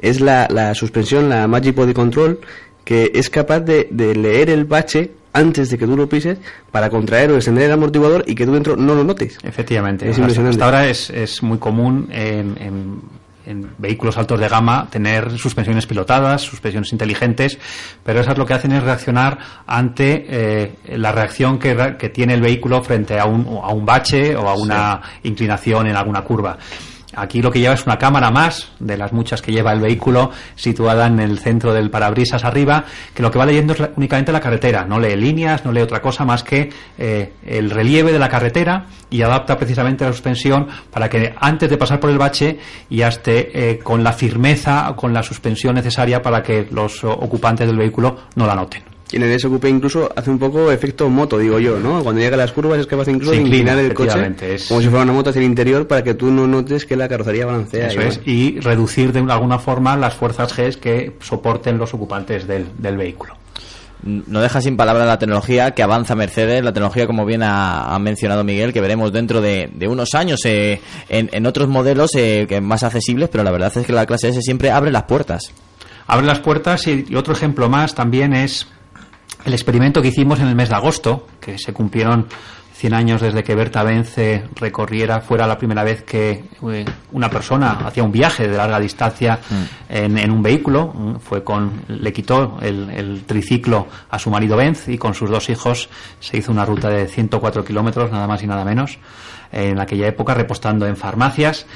es 0.00 0.20
la, 0.20 0.46
la 0.50 0.74
suspensión, 0.74 1.28
la 1.28 1.48
Magic 1.48 1.74
Body 1.74 1.94
Control, 1.94 2.38
que 2.84 3.10
es 3.14 3.30
capaz 3.30 3.60
de, 3.60 3.88
de 3.90 4.14
leer 4.14 4.50
el 4.50 4.64
bache 4.64 5.12
antes 5.32 5.70
de 5.70 5.78
que 5.78 5.86
tú 5.86 5.96
lo 5.96 6.08
pises 6.08 6.38
para 6.72 6.90
contraer 6.90 7.30
o 7.30 7.36
extender 7.36 7.64
el 7.64 7.72
amortiguador 7.72 8.24
y 8.26 8.34
que 8.34 8.44
tú 8.44 8.52
dentro 8.52 8.76
no 8.76 8.94
lo 8.94 9.04
notes. 9.04 9.38
Efectivamente. 9.44 10.08
Es 10.10 10.18
impresionante. 10.18 10.56
Hasta 10.56 10.64
ahora 10.64 10.88
es, 10.88 11.08
es 11.10 11.42
muy 11.42 11.58
común 11.58 12.08
en, 12.10 12.56
en- 12.60 13.00
en 13.50 13.70
vehículos 13.78 14.16
altos 14.16 14.38
de 14.38 14.48
gama 14.48 14.88
tener 14.90 15.38
suspensiones 15.38 15.86
pilotadas, 15.86 16.42
suspensiones 16.42 16.92
inteligentes, 16.92 17.58
pero 18.04 18.20
esas 18.20 18.38
lo 18.38 18.46
que 18.46 18.54
hacen 18.54 18.72
es 18.72 18.82
reaccionar 18.82 19.38
ante 19.66 20.24
eh, 20.28 20.74
la 20.96 21.12
reacción 21.12 21.58
que, 21.58 21.96
que 21.98 22.08
tiene 22.08 22.34
el 22.34 22.40
vehículo 22.40 22.82
frente 22.82 23.18
a 23.18 23.26
un, 23.26 23.46
a 23.62 23.70
un 23.70 23.84
bache 23.84 24.36
o 24.36 24.48
a 24.48 24.54
una 24.54 25.00
inclinación 25.22 25.88
en 25.88 25.96
alguna 25.96 26.22
curva. 26.22 26.56
Aquí 27.16 27.42
lo 27.42 27.50
que 27.50 27.58
lleva 27.58 27.74
es 27.74 27.86
una 27.86 27.98
cámara 27.98 28.30
más 28.30 28.70
de 28.78 28.96
las 28.96 29.12
muchas 29.12 29.42
que 29.42 29.52
lleva 29.52 29.72
el 29.72 29.80
vehículo 29.80 30.30
situada 30.54 31.06
en 31.06 31.18
el 31.18 31.38
centro 31.38 31.72
del 31.72 31.90
parabrisas 31.90 32.44
arriba, 32.44 32.84
que 33.12 33.22
lo 33.22 33.30
que 33.30 33.38
va 33.38 33.46
leyendo 33.46 33.72
es 33.72 33.82
únicamente 33.96 34.30
la 34.30 34.40
carretera, 34.40 34.84
no 34.84 35.00
lee 35.00 35.16
líneas, 35.16 35.64
no 35.64 35.72
lee 35.72 35.82
otra 35.82 36.00
cosa 36.00 36.24
más 36.24 36.44
que 36.44 36.70
eh, 36.98 37.32
el 37.44 37.70
relieve 37.70 38.12
de 38.12 38.18
la 38.18 38.28
carretera 38.28 38.86
y 39.10 39.22
adapta 39.22 39.56
precisamente 39.56 40.04
la 40.04 40.12
suspensión 40.12 40.68
para 40.90 41.08
que 41.08 41.34
antes 41.40 41.68
de 41.68 41.76
pasar 41.76 41.98
por 41.98 42.10
el 42.10 42.18
bache 42.18 42.58
ya 42.88 43.08
esté 43.08 43.70
eh, 43.70 43.78
con 43.78 44.04
la 44.04 44.12
firmeza, 44.12 44.92
con 44.94 45.12
la 45.12 45.22
suspensión 45.22 45.74
necesaria 45.74 46.22
para 46.22 46.42
que 46.42 46.68
los 46.70 47.02
ocupantes 47.02 47.66
del 47.66 47.78
vehículo 47.78 48.16
no 48.36 48.46
la 48.46 48.54
noten. 48.54 48.99
Y 49.12 49.16
en 49.16 49.22
el 49.24 49.38
SQP 49.40 49.64
incluso 49.66 50.08
hace 50.14 50.30
un 50.30 50.38
poco 50.38 50.70
efecto 50.70 51.08
moto, 51.08 51.36
digo 51.38 51.58
yo, 51.58 51.78
¿no? 51.80 52.02
Cuando 52.02 52.20
llega 52.20 52.34
a 52.34 52.38
las 52.38 52.52
curvas 52.52 52.78
es 52.78 52.86
capaz 52.86 53.08
incluso 53.08 53.32
de 53.32 53.38
inclina, 53.38 53.72
inclinar 53.72 53.78
el 53.84 53.94
coche 53.94 54.54
es- 54.54 54.68
como 54.68 54.80
si 54.80 54.88
fuera 54.88 55.02
una 55.02 55.12
moto 55.12 55.30
hacia 55.30 55.40
el 55.40 55.46
interior 55.46 55.86
para 55.88 56.04
que 56.04 56.14
tú 56.14 56.30
no 56.30 56.46
notes 56.46 56.86
que 56.86 56.96
la 56.96 57.08
carrocería 57.08 57.46
balancea. 57.46 57.88
Eso 57.88 58.00
y 58.00 58.04
es, 58.04 58.16
bueno. 58.18 58.32
y 58.32 58.60
reducir 58.60 59.12
de 59.12 59.20
alguna 59.32 59.58
forma 59.58 59.96
las 59.96 60.14
fuerzas 60.14 60.56
G 60.56 60.76
que 60.76 61.16
soporten 61.20 61.76
los 61.78 61.92
ocupantes 61.94 62.46
del, 62.46 62.66
del 62.78 62.96
vehículo. 62.96 63.34
No 64.02 64.40
deja 64.40 64.62
sin 64.62 64.78
palabras 64.78 65.06
la 65.06 65.18
tecnología 65.18 65.72
que 65.72 65.82
avanza 65.82 66.14
Mercedes, 66.14 66.64
la 66.64 66.72
tecnología, 66.72 67.06
como 67.06 67.26
bien 67.26 67.42
ha, 67.42 67.94
ha 67.94 67.98
mencionado 67.98 68.44
Miguel, 68.44 68.72
que 68.72 68.80
veremos 68.80 69.12
dentro 69.12 69.42
de, 69.42 69.68
de 69.74 69.88
unos 69.88 70.14
años 70.14 70.40
eh, 70.46 70.80
en, 71.10 71.28
en 71.32 71.44
otros 71.46 71.68
modelos 71.68 72.14
eh, 72.14 72.46
que 72.48 72.62
más 72.62 72.82
accesibles, 72.82 73.28
pero 73.28 73.44
la 73.44 73.50
verdad 73.50 73.70
es 73.76 73.84
que 73.86 73.92
la 73.92 74.06
clase 74.06 74.28
S 74.30 74.40
siempre 74.40 74.70
abre 74.70 74.90
las 74.90 75.02
puertas. 75.02 75.52
Abre 76.06 76.26
las 76.26 76.38
puertas 76.38 76.86
y, 76.86 77.04
y 77.10 77.14
otro 77.14 77.34
ejemplo 77.34 77.68
más 77.68 77.94
también 77.94 78.32
es 78.32 78.66
el 79.44 79.52
experimento 79.52 80.02
que 80.02 80.08
hicimos 80.08 80.40
en 80.40 80.48
el 80.48 80.54
mes 80.54 80.68
de 80.68 80.74
agosto, 80.76 81.26
que 81.40 81.58
se 81.58 81.72
cumplieron 81.72 82.26
100 82.74 82.94
años 82.94 83.20
desde 83.20 83.44
que 83.44 83.54
Berta 83.54 83.82
Vence 83.82 84.44
recorriera, 84.54 85.20
fuera 85.20 85.46
la 85.46 85.58
primera 85.58 85.84
vez 85.84 86.02
que 86.02 86.44
eh, 86.72 86.84
una 87.12 87.28
persona 87.28 87.72
hacía 87.72 88.02
un 88.02 88.10
viaje 88.10 88.48
de 88.48 88.56
larga 88.56 88.80
distancia 88.80 89.38
en, 89.86 90.16
en 90.16 90.30
un 90.30 90.42
vehículo. 90.42 90.90
Mm, 90.94 91.16
Fue 91.16 91.44
con, 91.44 91.82
le 91.88 92.10
quitó 92.10 92.56
el, 92.62 92.88
el 92.88 93.24
triciclo 93.24 93.86
a 94.08 94.18
su 94.18 94.30
marido 94.30 94.56
Benz 94.56 94.88
y 94.88 94.96
con 94.96 95.12
sus 95.12 95.28
dos 95.28 95.50
hijos 95.50 95.90
se 96.20 96.38
hizo 96.38 96.52
una 96.52 96.64
ruta 96.64 96.88
de 96.88 97.06
104 97.06 97.62
kilómetros, 97.66 98.10
nada 98.10 98.26
más 98.26 98.42
y 98.42 98.46
nada 98.46 98.64
menos, 98.64 98.98
en 99.52 99.80
aquella 99.80 100.06
época, 100.08 100.34
repostando 100.34 100.86
en 100.86 100.96
farmacias. 100.96 101.66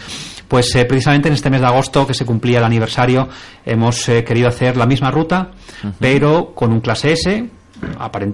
Pues 0.48 0.74
eh, 0.76 0.84
precisamente 0.84 1.28
en 1.28 1.34
este 1.34 1.50
mes 1.50 1.60
de 1.60 1.66
agosto, 1.66 2.06
que 2.06 2.14
se 2.14 2.24
cumplía 2.26 2.58
el 2.58 2.64
aniversario, 2.64 3.28
hemos 3.64 4.08
eh, 4.08 4.22
querido 4.24 4.48
hacer 4.48 4.76
la 4.76 4.86
misma 4.86 5.10
ruta, 5.10 5.50
pero 5.98 6.54
con 6.54 6.72
un 6.72 6.80
clase 6.80 7.12
S. 7.12 7.48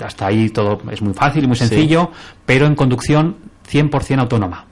Hasta 0.05 0.27
ahí 0.27 0.51
todo 0.51 0.81
es 0.91 1.01
muy 1.03 1.15
fácil 1.15 1.45
y 1.45 1.47
muy 1.47 1.57
Sí. 1.57 1.67
sencillo, 1.67 2.11
pero 2.47 2.67
en 2.67 2.75
conducción 2.75 3.37
100% 3.69 4.21
autónoma. 4.21 4.67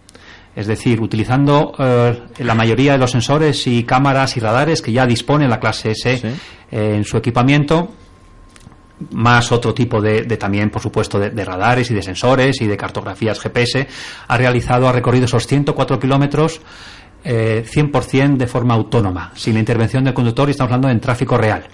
Es 0.55 0.67
decir, 0.67 1.01
utilizando 1.01 1.73
eh, 1.79 2.21
la 2.39 2.55
mayoría 2.55 2.93
de 2.93 2.99
los 2.99 3.13
sensores 3.13 3.67
y 3.67 3.85
cámaras 3.85 4.37
y 4.37 4.41
radares 4.41 4.83
que 4.83 4.93
ya 4.93 5.07
dispone 5.07 5.47
la 5.49 5.61
clase 5.61 5.93
S 5.93 6.21
eh, 6.21 6.33
en 6.71 7.05
su 7.05 7.17
equipamiento, 7.17 7.93
más 9.13 9.53
otro 9.53 9.75
tipo 9.75 10.01
de, 10.01 10.23
de 10.23 10.37
también, 10.37 10.71
por 10.71 10.83
supuesto, 10.83 11.19
de, 11.19 11.31
de 11.31 11.45
radares 11.45 11.91
y 11.91 11.95
de 11.95 12.03
sensores 12.03 12.61
y 12.61 12.67
de 12.67 12.77
cartografías 12.77 13.41
GPS, 13.41 13.87
ha 14.27 14.37
realizado, 14.37 14.89
ha 14.89 14.93
recorrido 14.93 15.27
esos 15.27 15.47
104 15.47 15.99
kilómetros 15.99 16.61
eh, 17.25 17.65
100% 17.67 18.37
de 18.37 18.47
forma 18.47 18.75
autónoma, 18.75 19.33
sin 19.35 19.55
la 19.55 19.61
intervención 19.61 20.05
del 20.05 20.15
conductor 20.15 20.49
y 20.49 20.53
estamos 20.53 20.71
hablando 20.71 20.89
en 20.89 21.01
tráfico 21.01 21.37
real. 21.37 21.67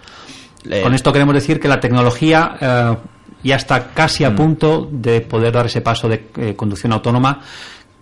Con 0.83 0.95
esto 0.95 1.12
queremos 1.12 1.35
decir 1.35 1.61
que 1.61 1.68
la 1.68 1.79
tecnología 1.79 2.57
eh, 2.59 2.97
ya 3.43 3.57
está 3.57 3.89
casi 3.89 4.25
a 4.25 4.35
punto 4.35 4.89
de 4.91 5.20
poder 5.20 5.53
dar 5.53 5.66
ese 5.66 5.83
paso 5.83 6.09
de 6.09 6.29
eh, 6.37 6.57
conducción 6.57 6.93
autónoma 6.93 7.41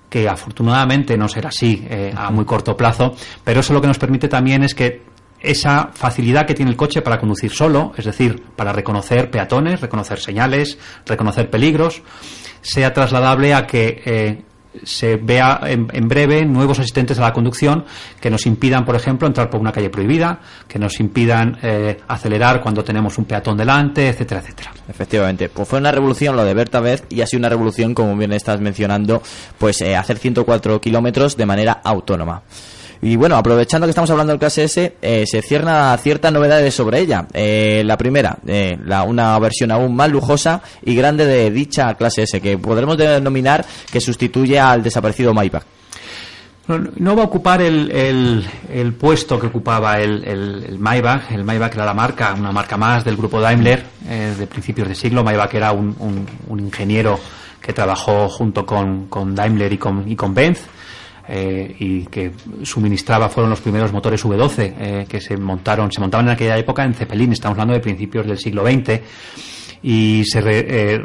que 0.09 0.29
afortunadamente 0.29 1.16
no 1.16 1.27
será 1.27 1.49
así 1.49 1.85
eh, 1.89 2.12
a 2.14 2.31
muy 2.31 2.45
corto 2.45 2.77
plazo, 2.77 3.14
pero 3.43 3.61
eso 3.61 3.73
lo 3.73 3.81
que 3.81 3.87
nos 3.89 3.99
permite 3.99 4.29
también 4.29 4.62
es 4.62 4.75
que 4.75 5.03
esa 5.43 5.90
facilidad 5.93 6.47
que 6.47 6.55
tiene 6.55 6.70
el 6.70 6.76
coche 6.76 7.03
para 7.03 7.18
conducir 7.18 7.51
solo, 7.51 7.93
es 7.97 8.05
decir, 8.05 8.43
para 8.57 8.72
reconocer 8.72 9.30
peatones, 9.30 9.80
reconocer 9.80 10.18
señales, 10.18 10.78
reconocer 11.07 11.51
peligros, 11.51 12.03
sea 12.61 12.93
trasladable 12.93 13.55
a 13.55 13.66
que 13.66 14.03
eh, 14.05 14.43
se 14.84 15.16
vea 15.16 15.61
en, 15.64 15.88
en 15.93 16.09
breve 16.09 16.45
nuevos 16.45 16.78
asistentes 16.78 17.18
a 17.18 17.22
la 17.22 17.32
conducción 17.32 17.84
que 18.20 18.30
nos 18.30 18.47
impidan, 18.47 18.84
por 18.84 18.97
ejemplo, 18.97 19.26
entrar 19.26 19.51
por 19.51 19.61
una 19.61 19.72
calle 19.72 19.90
prohibida, 19.90 20.40
que 20.66 20.78
nos 20.78 20.99
impidan 21.01 21.59
eh, 21.62 22.01
acelerar 22.09 22.61
cuando 22.61 22.82
tenemos 22.82 23.18
un 23.18 23.24
peatón 23.24 23.57
delante, 23.57 24.09
etcétera, 24.09 24.40
etcétera. 24.40 24.72
Efectivamente, 24.88 25.49
pues 25.49 25.68
fue 25.68 25.78
una 25.78 25.93
revolución 25.93 26.36
lo 26.36 26.45
de 26.45 26.55
Berta 26.55 26.80
Vez 26.80 27.05
y 27.11 27.20
ha 27.20 27.26
sido 27.26 27.40
una 27.40 27.49
revolución, 27.49 27.95
como 27.95 28.16
bien 28.16 28.32
estás 28.32 28.61
mencionando, 28.61 29.22
pues 29.59 29.80
eh, 29.82 29.97
hacer 29.97 30.18
104 30.18 30.80
kilómetros 30.80 31.36
de 31.36 31.47
manera 31.47 31.80
autónoma. 31.84 32.43
Y 33.05 33.17
bueno, 33.17 33.37
aprovechando 33.37 33.87
que 33.87 33.91
estamos 33.91 34.11
hablando 34.11 34.33
del 34.33 34.39
clase 34.39 34.63
S, 34.65 34.95
eh, 35.03 35.25
se 35.27 35.43
cierran 35.43 35.99
ciertas 35.99 36.33
novedades 36.33 36.73
sobre 36.73 37.01
ella. 37.01 37.27
Eh, 37.35 37.83
la 37.85 37.97
primera, 37.99 38.39
eh, 38.47 38.79
la, 38.85 39.03
una 39.03 39.37
versión 39.41 39.73
aún 39.73 39.97
más 39.97 40.09
lujosa 40.09 40.63
y 40.85 40.95
grande 40.95 41.27
de 41.27 41.51
dicha 41.51 41.93
clase 41.95 42.23
S, 42.23 42.41
que 42.41 42.57
podremos 42.59 42.97
denominar 42.97 43.65
que 43.91 44.01
sustituye 44.01 44.61
al 44.61 44.85
desaparecido 44.85 45.35
Maybach. 45.35 45.65
No, 46.69 47.17
va 47.17 47.23
a 47.23 47.27
ocupar 47.27 47.61
el, 47.61 47.91
el- 47.91 48.93
puesto 48.95 49.39
que 49.41 49.49
ocupaba 49.49 49.99
el, 49.99 50.77
Maybach. 50.79 51.33
El 51.33 51.43
Maybach 51.43 51.75
era 51.75 51.85
la 51.85 51.93
marca, 51.95 52.35
una 52.39 52.53
marca 52.53 52.77
más 52.77 53.05
del 53.05 53.17
grupo 53.17 53.41
Daimler 53.41 53.85
eh, 54.09 54.33
de 54.39 54.47
principios 54.47 54.87
de 54.89 54.95
siglo. 54.95 55.25
Maybach 55.25 55.53
era 55.55 55.73
un, 55.73 55.95
un- 55.99 56.25
un 56.49 56.61
ingeniero 56.61 57.19
que 57.61 57.73
trabajó 57.73 58.29
junto 58.29 58.65
con, 58.65 59.07
con 59.09 59.35
Daimler 59.35 59.73
y 59.73 59.79
con, 59.79 60.09
y 60.09 60.15
con 60.15 60.33
Benz. 60.35 60.61
Eh, 61.29 61.75
y 61.79 62.05
que 62.07 62.33
suministraba 62.62 63.29
fueron 63.29 63.51
los 63.51 63.61
primeros 63.61 63.93
motores 63.93 64.25
V12 64.25 64.75
eh, 64.79 65.07
que 65.09 65.20
se 65.20 65.37
montaron 65.37 65.91
se 65.93 66.01
montaban 66.01 66.27
en 66.27 66.33
aquella 66.33 66.57
época 66.59 66.85
en 66.85 66.95
Zeppelin 66.95 67.33
estamos 67.33 67.55
hablando 67.57 67.75
de 67.75 67.81
principios 67.81 68.27
del 68.27 68.39
siglo 68.39 68.64
XX 68.66 69.01
y 69.82 70.24
se 70.24 70.40
re- 70.40 70.66
eh, 70.94 71.01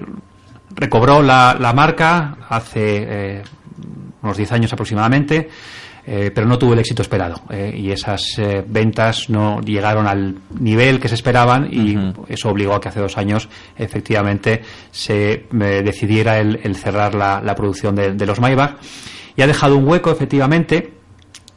recobró 0.76 1.22
la, 1.22 1.56
la 1.60 1.73
marca 1.73 2.38
hace 2.49 3.41
unos 4.22 4.38
10 4.38 4.52
años 4.52 4.73
aproximadamente, 4.73 5.48
eh, 6.06 6.31
pero 6.34 6.48
no 6.48 6.57
tuvo 6.57 6.73
el 6.73 6.80
éxito 6.80 7.02
esperado. 7.02 7.41
eh, 7.49 7.73
y 7.77 7.91
esas 7.91 8.22
eh, 8.38 8.64
ventas 8.68 9.30
no 9.30 9.61
llegaron 9.61 10.07
al 10.07 10.35
nivel 10.60 10.99
que 10.99 11.07
se 11.10 11.15
esperaban 11.15 11.68
y 11.72 11.95
eso 12.27 12.49
obligó 12.49 12.73
a 12.76 12.81
que 12.81 12.89
hace 12.89 12.99
dos 12.99 13.18
años 13.18 13.48
efectivamente 13.77 14.61
se 14.91 15.45
decidiera 15.52 16.39
el, 16.39 16.60
el 16.64 16.76
cerrar 16.76 17.15
la, 17.15 17.41
la 17.41 17.56
producción 17.56 17.95
de, 17.95 18.14
de 18.14 18.26
los 18.26 18.39
Maybach. 18.39 18.76
Y 19.38 19.41
ha 19.43 19.47
dejado 19.47 19.77
un 19.77 19.88
hueco 19.88 20.11
efectivamente 20.11 20.93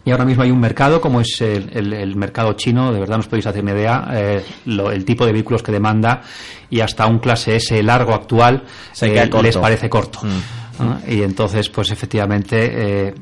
y 0.05 0.13
ahora 0.13 0.25
mismo 0.25 0.43
hay 0.45 0.51
un 0.51 0.61
mercado, 0.61 1.01
como 1.01 1.21
es 1.21 1.41
el, 1.41 1.71
el- 1.77 1.93
el 1.93 2.17
mercado 2.17 2.53
chino, 2.55 2.93
de 2.93 3.01
verdad 3.01 3.17
no 3.17 3.21
os 3.21 3.27
podéis 3.29 3.47
hacer 3.47 3.63
una 3.63 3.73
idea, 3.73 4.09
eh, 4.13 4.45
lo- 4.67 4.91
el 4.93 5.05
tipo 5.05 5.27
de 5.27 5.33
vehículos 5.33 5.63
que 5.63 5.73
demanda 5.73 6.23
y 6.71 6.81
hasta 6.81 7.07
un 7.07 7.19
clase 7.19 7.57
S 7.57 7.83
largo 7.83 8.15
actual 8.15 8.63
eh, 9.09 9.15
les 9.43 9.55
parece 9.63 9.91
corto. 9.91 10.21
Mm. 10.23 10.83
¿no? 10.85 11.01
Y 11.07 11.23
entonces, 11.23 11.69
pues 11.69 11.91
efectivamente, 11.91 13.09
eh, 13.09 13.15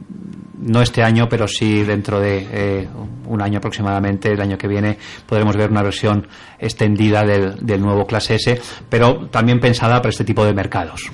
no 0.60 0.82
este 0.82 1.02
año, 1.02 1.28
pero 1.28 1.46
sí 1.46 1.82
dentro 1.82 2.20
de 2.20 2.46
eh, 2.50 2.88
un 3.26 3.42
año 3.42 3.58
aproximadamente, 3.58 4.32
el 4.32 4.40
año 4.40 4.58
que 4.58 4.68
viene, 4.68 4.98
podremos 5.26 5.56
ver 5.56 5.70
una 5.70 5.82
versión 5.82 6.26
extendida 6.58 7.24
del, 7.24 7.56
del 7.64 7.80
nuevo 7.80 8.06
clase 8.06 8.36
S, 8.36 8.60
pero 8.88 9.28
también 9.28 9.60
pensada 9.60 9.96
para 9.98 10.10
este 10.10 10.24
tipo 10.24 10.44
de 10.44 10.52
mercados. 10.54 11.10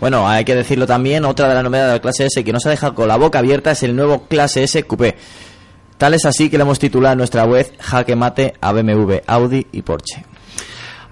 Bueno, 0.00 0.28
hay 0.28 0.44
que 0.44 0.54
decirlo 0.54 0.86
también, 0.86 1.24
otra 1.24 1.48
de 1.48 1.54
las 1.54 1.64
novedades 1.64 1.92
de 1.92 1.96
la 1.96 2.02
clase 2.02 2.26
S 2.26 2.44
que 2.44 2.52
nos 2.52 2.64
ha 2.66 2.70
dejado 2.70 2.94
con 2.94 3.08
la 3.08 3.16
boca 3.16 3.38
abierta 3.40 3.72
es 3.72 3.82
el 3.82 3.94
nuevo 3.94 4.26
clase 4.26 4.62
S 4.64 4.82
Coupé. 4.84 5.16
Tal 5.98 6.14
es 6.14 6.24
así 6.24 6.48
que 6.48 6.56
le 6.56 6.62
hemos 6.62 6.78
titulado 6.78 7.14
en 7.14 7.18
nuestra 7.18 7.44
web 7.44 7.72
Jaque 7.80 8.14
Mate 8.14 8.54
a 8.60 8.72
BMW, 8.72 9.16
Audi 9.26 9.66
y 9.72 9.82
Porsche. 9.82 10.24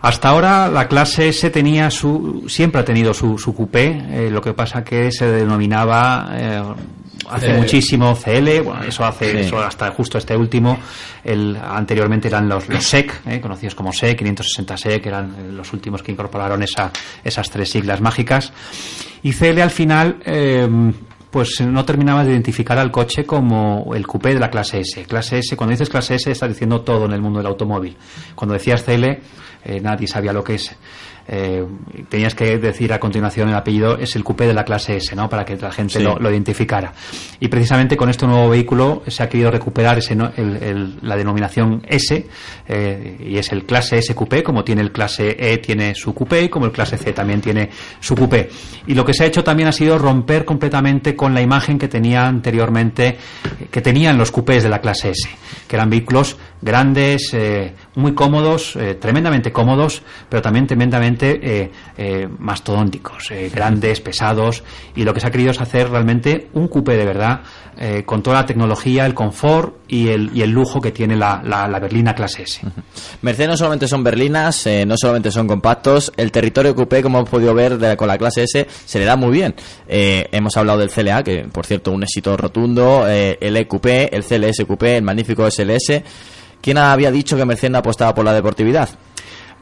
Hasta 0.01 0.29
ahora 0.29 0.69
la 0.69 0.87
clase 0.87 1.29
S 1.29 1.51
tenía 1.51 1.91
su, 1.91 2.45
siempre 2.49 2.81
ha 2.81 2.85
tenido 2.85 3.13
su, 3.13 3.37
su 3.39 3.53
coupé, 3.53 3.87
eh, 4.11 4.31
lo 4.31 4.41
que 4.41 4.53
pasa 4.53 4.85
que 4.85 5.11
se 5.11 5.27
denominaba 5.27 6.29
eh, 6.33 6.63
hace 7.31 7.47
CL. 7.49 7.57
muchísimo 7.59 8.15
CL, 8.15 8.61
bueno, 8.63 8.83
eso 8.85 9.05
hace 9.05 9.33
Sí. 9.33 9.39
eso 9.39 9.59
hasta 9.61 9.91
justo 9.91 10.19
este 10.19 10.37
último, 10.37 10.79
el, 11.25 11.57
anteriormente 11.57 12.29
eran 12.29 12.49
los, 12.49 12.69
los 12.69 12.85
SEC, 12.85 13.23
eh, 13.27 13.41
conocidos 13.41 13.75
como 13.75 13.93
SEC, 13.93 14.19
560 14.19 14.77
SEC, 14.77 15.03
que 15.03 15.09
eran 15.09 15.57
los 15.57 15.73
últimos 15.73 16.03
que 16.03 16.13
incorporaron 16.13 16.63
esa, 16.63 16.91
esas 17.25 17.51
tres 17.51 17.71
siglas 17.71 18.01
mágicas. 18.01 18.53
Y 19.23 19.33
CL 19.33 19.61
al 19.61 19.71
final, 19.71 20.17
eh, 20.25 20.69
pues 21.31 21.61
no 21.61 21.85
terminaba 21.85 22.25
de 22.25 22.31
identificar 22.31 22.79
al 22.79 22.91
coche 22.91 23.25
como 23.27 23.93
el 23.95 24.07
coupé 24.07 24.33
de 24.35 24.41
la 24.41 24.49
clase 24.51 24.81
S. 24.81 25.05
Clase 25.05 25.39
S, 25.41 25.57
cuando 25.57 25.73
dices 25.73 25.89
clase 25.91 26.15
S, 26.15 26.31
estás 26.31 26.49
diciendo 26.49 26.81
todo 26.81 27.05
en 27.07 27.13
el 27.13 27.21
mundo 27.21 27.39
del 27.41 27.47
automóvil. 27.49 27.97
Cuando 28.35 28.55
decías 28.55 28.83
CL, 28.85 29.05
eh, 29.65 29.81
nadie 29.83 30.07
sabía 30.07 30.33
lo 30.33 30.43
que 30.45 30.55
es. 30.55 30.75
Eh, 31.29 31.65
tenías 32.09 32.35
que 32.37 32.57
decir 32.59 32.93
a 32.93 33.01
continuación 33.01 33.49
el 33.49 33.55
apellido 33.57 33.99
es 33.99 34.15
el 34.15 34.23
coupé 34.23 34.47
de 34.47 34.55
la 34.55 34.65
clase 34.65 34.97
S, 34.97 35.15
¿no? 35.17 35.29
Para 35.29 35.45
que 35.45 35.57
la 35.57 35.73
gente 35.73 35.95
Sí. 35.99 36.03
lo, 36.05 36.19
lo 36.19 36.31
identificara. 36.31 36.93
Y 37.41 37.49
precisamente 37.49 37.97
con 37.97 38.09
este 38.11 38.27
nuevo 38.27 38.49
vehículo 38.49 39.03
se 39.09 39.23
ha 39.25 39.29
querido 39.29 39.51
recuperar 39.51 39.99
ese, 39.99 40.15
no- 40.15 40.31
el- 40.37 40.57
el- 40.63 40.99
la 41.03 41.17
denominación 41.17 41.83
S 41.89 42.27
eh, 42.69 43.17
y 43.29 43.39
es 43.39 43.51
el 43.53 43.65
clase 43.65 43.99
S 43.99 44.15
coupé, 44.15 44.43
como 44.43 44.63
tiene 44.65 44.83
el 44.83 44.93
clase 44.93 45.37
E 45.39 45.59
tiene 45.59 45.95
su 45.95 46.15
coupé 46.15 46.43
y 46.45 46.49
como 46.49 46.67
el 46.67 46.73
clase 46.73 46.97
C 46.97 47.13
también 47.13 47.41
tiene 47.41 47.71
su 48.01 48.15
coupé. 48.15 48.49
Y 48.87 48.95
lo 48.95 49.05
que 49.05 49.13
se 49.13 49.25
ha 49.25 49.27
hecho 49.27 49.43
también 49.43 49.69
ha 49.69 49.73
sido 49.73 49.99
romper 49.99 50.45
completamente 50.45 51.17
con 51.17 51.35
la 51.35 51.41
imagen 51.43 51.79
que 51.79 51.89
tenía 51.89 52.27
anteriormente, 52.27 53.17
que 53.71 53.81
tenían 53.81 54.17
los 54.17 54.31
coupés 54.31 54.63
de 54.63 54.69
la 54.69 54.81
clase 54.81 55.11
S, 55.11 55.29
que 55.67 55.77
eran 55.77 55.91
vehículos 55.91 56.37
grandes, 56.63 57.31
eh, 57.33 57.75
muy 57.95 58.15
cómodos, 58.15 58.77
eh, 58.77 58.95
tremendamente 58.95 59.53
cómodos, 59.53 60.03
pero 60.29 60.43
también 60.43 60.67
tremendamente 60.67 61.39
eh, 61.43 61.71
eh, 61.97 62.29
mastodónticos, 62.39 63.31
eh, 63.31 63.51
grandes, 63.55 64.01
pesados, 64.01 64.63
y 64.95 65.05
lo 65.05 65.13
que 65.15 65.21
se 65.21 65.27
ha 65.27 65.31
querido 65.31 65.51
es 65.51 65.61
hacer 65.61 65.91
realmente 65.91 66.49
un 66.55 66.69
coupé 66.69 66.97
de 66.97 67.05
verdad, 67.05 67.41
eh, 67.79 68.05
con 68.07 68.23
toda 68.23 68.41
la 68.41 68.47
tecnología, 68.47 69.05
el 69.05 69.13
confort 69.13 69.77
y 69.89 70.09
el, 70.09 70.31
y 70.35 70.41
el 70.43 70.51
lujo 70.51 70.81
que 70.81 70.93
tiene 70.93 71.15
la, 71.15 71.43
la- 71.45 71.69
la 71.69 71.79
berlina 71.79 72.15
clase 72.15 72.43
S. 72.45 72.61
Mercedes 73.21 73.51
no 73.51 73.57
solamente 73.59 73.87
son 73.87 74.03
berlinas, 74.03 74.67
eh, 74.67 74.85
no 74.87 74.95
solamente 74.97 75.31
son 75.31 75.47
compactos, 75.47 76.11
el 76.17 76.33
territorio 76.33 76.75
coupé, 76.75 77.03
como 77.03 77.19
hemos 77.19 77.29
podido 77.31 77.53
ver 77.55 77.77
de- 77.79 77.97
con 77.97 78.09
la 78.09 78.17
clase 78.17 78.45
S, 78.45 78.67
se 78.87 78.99
le 78.99 79.05
da 79.05 79.15
muy 79.17 79.31
bien. 79.31 79.55
Eh, 79.87 80.27
hemos 80.33 80.57
hablado 80.57 80.79
del 80.79 80.91
CLA, 80.91 81.23
que 81.23 81.45
por 81.53 81.67
cierto 81.67 81.93
un 81.93 82.03
éxito 82.03 82.35
rotundo, 82.37 83.07
el 83.07 83.57
EQP, 83.57 83.87
el 84.15 84.25
CLS 84.25 84.65
Coupé, 84.67 84.97
el 84.97 85.03
magnífico 85.05 85.47
SLS. 85.51 86.03
¿Quién 86.67 86.79
había 86.79 87.13
dicho 87.13 87.37
que 87.37 87.45
Mercedes 87.45 87.71
no 87.71 87.79
apostaba 87.79 88.13
por 88.13 88.25
la 88.25 88.33
deportividad? 88.33 88.89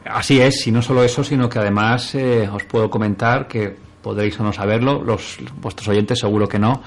Así 0.05 0.41
es, 0.41 0.65
y 0.65 0.71
no 0.71 0.81
solo 0.81 1.03
eso, 1.03 1.23
sino 1.23 1.47
que 1.47 1.59
además 1.59 2.15
eh, 2.15 2.49
os 2.51 2.63
puedo 2.63 2.89
comentar 2.89 3.47
que 3.47 3.75
podréis 4.01 4.39
o 4.39 4.43
no 4.43 4.51
saberlo, 4.51 5.03
los 5.03 5.37
vuestros 5.61 5.87
oyentes 5.89 6.17
seguro 6.17 6.47
que 6.49 6.57
no, 6.57 6.81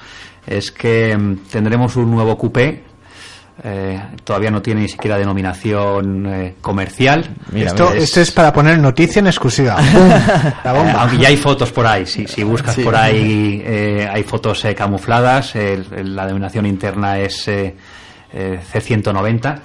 es 0.45 0.73
que 0.73 1.15
mm, 1.17 1.35
tendremos 1.49 1.95
un 1.95 2.11
nuevo 2.11 2.37
coupé. 2.37 2.83
eh, 3.63 3.97
todavía 4.25 4.51
no 4.51 4.61
tiene 4.61 4.81
ni 4.81 4.89
siquiera 4.89 5.17
denominación 5.17 6.25
eh, 6.25 6.55
comercial. 6.59 7.29
esto, 7.55 7.93
Es- 7.93 8.03
esto 8.03 8.19
es 8.19 8.31
para 8.31 8.51
poner 8.51 8.77
noticia 8.77 9.21
en 9.21 9.27
exclusiva. 9.27 9.77
La 10.65 10.73
eh, 10.75 10.93
aunque 10.97 11.17
ya 11.17 11.29
hay 11.29 11.37
fotos 11.37 11.71
por 11.71 11.87
ahí, 11.87 12.05
si, 12.05 12.27
si 12.27 12.43
buscas 12.43 12.75
Sí. 12.75 12.83
por 12.83 12.93
ahí 12.97 13.61
eh, 13.65 14.05
hay 14.11 14.23
fotos 14.23 14.65
eh, 14.65 14.75
camufladas, 14.75 15.53
la 15.55 16.25
denominación 16.25 16.65
interna 16.65 17.19
es 17.19 17.47
eh, 17.47 17.73
eh, 18.33 18.59
C190 18.73 19.59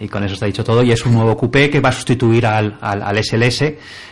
y 0.00 0.08
con 0.08 0.24
eso 0.24 0.34
está 0.34 0.46
dicho 0.46 0.64
todo 0.64 0.82
y 0.82 0.90
es 0.90 1.04
un 1.04 1.12
nuevo 1.12 1.36
coupé 1.36 1.68
que 1.70 1.80
va 1.80 1.90
a 1.90 1.92
sustituir 1.92 2.46
al, 2.46 2.78
al, 2.80 3.02
al 3.02 3.22
SLS 3.22 3.64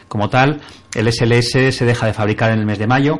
como 0.06 0.28
tal. 0.28 0.60
El 0.94 1.10
SLS 1.12 1.74
se 1.74 1.84
deja 1.84 2.06
de 2.06 2.12
fabricar 2.12 2.52
en 2.52 2.60
el 2.60 2.66
mes 2.66 2.78
de 2.78 2.86
mayo 2.86 3.18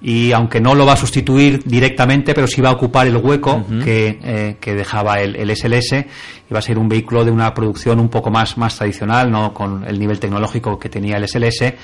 y 0.00 0.32
aunque 0.32 0.60
no 0.60 0.74
lo 0.74 0.86
va 0.86 0.92
a 0.92 0.96
sustituir 0.96 1.64
directamente, 1.64 2.34
pero 2.34 2.46
sí 2.46 2.60
va 2.60 2.68
a 2.70 2.72
ocupar 2.72 3.06
el 3.06 3.16
hueco 3.16 3.64
que, 3.82 4.20
eh, 4.22 4.56
que 4.60 4.74
dejaba 4.74 5.20
el, 5.20 5.34
el 5.36 5.56
SLS 5.56 5.92
y 6.48 6.52
va 6.52 6.58
a 6.60 6.62
ser 6.62 6.78
un 6.78 6.88
vehículo 6.88 7.24
de 7.24 7.30
una 7.30 7.52
producción 7.54 7.98
un 7.98 8.08
poco 8.08 8.30
más, 8.30 8.56
más 8.56 8.76
tradicional, 8.76 9.30
no 9.30 9.52
con 9.52 9.84
el 9.84 9.98
nivel 9.98 10.20
tecnológico 10.20 10.78
que 10.78 10.88
tenía 10.88 11.16
el 11.16 11.26
SLS 11.26 11.74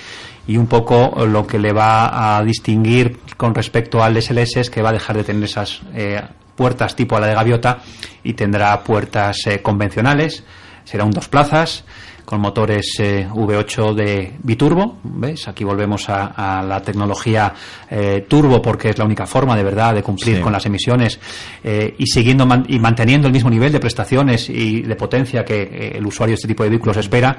y 0.46 0.56
un 0.56 0.66
poco 0.66 1.24
lo 1.26 1.46
que 1.46 1.58
le 1.58 1.72
va 1.72 2.36
a 2.36 2.44
distinguir 2.44 3.18
con 3.36 3.54
respecto 3.54 4.02
al 4.02 4.20
SLS 4.20 4.58
es 4.58 4.70
que 4.70 4.82
va 4.82 4.90
a 4.90 4.92
dejar 4.92 5.16
de 5.16 5.24
tener 5.24 5.44
esas 5.44 5.80
eh, 5.94 6.20
puertas 6.62 6.94
tipo 6.94 7.16
a 7.16 7.20
la 7.20 7.26
de 7.26 7.34
gaviota 7.34 7.78
y 8.22 8.34
tendrá 8.34 8.84
puertas 8.84 9.36
eh, 9.48 9.60
convencionales, 9.60 10.44
será 10.84 11.04
un 11.04 11.10
dos 11.10 11.26
plazas 11.28 11.84
con 12.24 12.40
motores 12.40 12.86
eh, 13.00 13.26
V8 13.28 13.94
de 13.94 14.34
biturbo, 14.44 15.00
¿ves? 15.02 15.48
Aquí 15.48 15.64
volvemos 15.64 16.08
a, 16.08 16.26
a 16.60 16.62
la 16.62 16.80
tecnología 16.80 17.52
eh, 17.90 18.24
turbo 18.28 18.62
porque 18.62 18.90
es 18.90 18.98
la 18.98 19.04
única 19.04 19.26
forma 19.26 19.56
de 19.56 19.64
verdad 19.64 19.92
de 19.92 20.04
cumplir 20.04 20.36
Sí. 20.36 20.40
con 20.42 20.52
las 20.52 20.64
emisiones 20.64 21.18
eh, 21.64 21.96
y 21.98 22.06
siguiendo 22.06 22.46
man- 22.46 22.64
y 22.68 22.78
manteniendo 22.78 23.26
el 23.26 23.32
mismo 23.32 23.50
nivel 23.50 23.72
de 23.72 23.80
prestaciones 23.80 24.48
y 24.48 24.82
de 24.82 24.94
potencia 24.94 25.44
que 25.44 25.62
eh, 25.62 25.92
el 25.96 26.06
usuario 26.06 26.34
de 26.34 26.36
este 26.36 26.46
tipo 26.48 26.62
de 26.62 26.68
vehículos 26.70 26.96
espera 26.96 27.38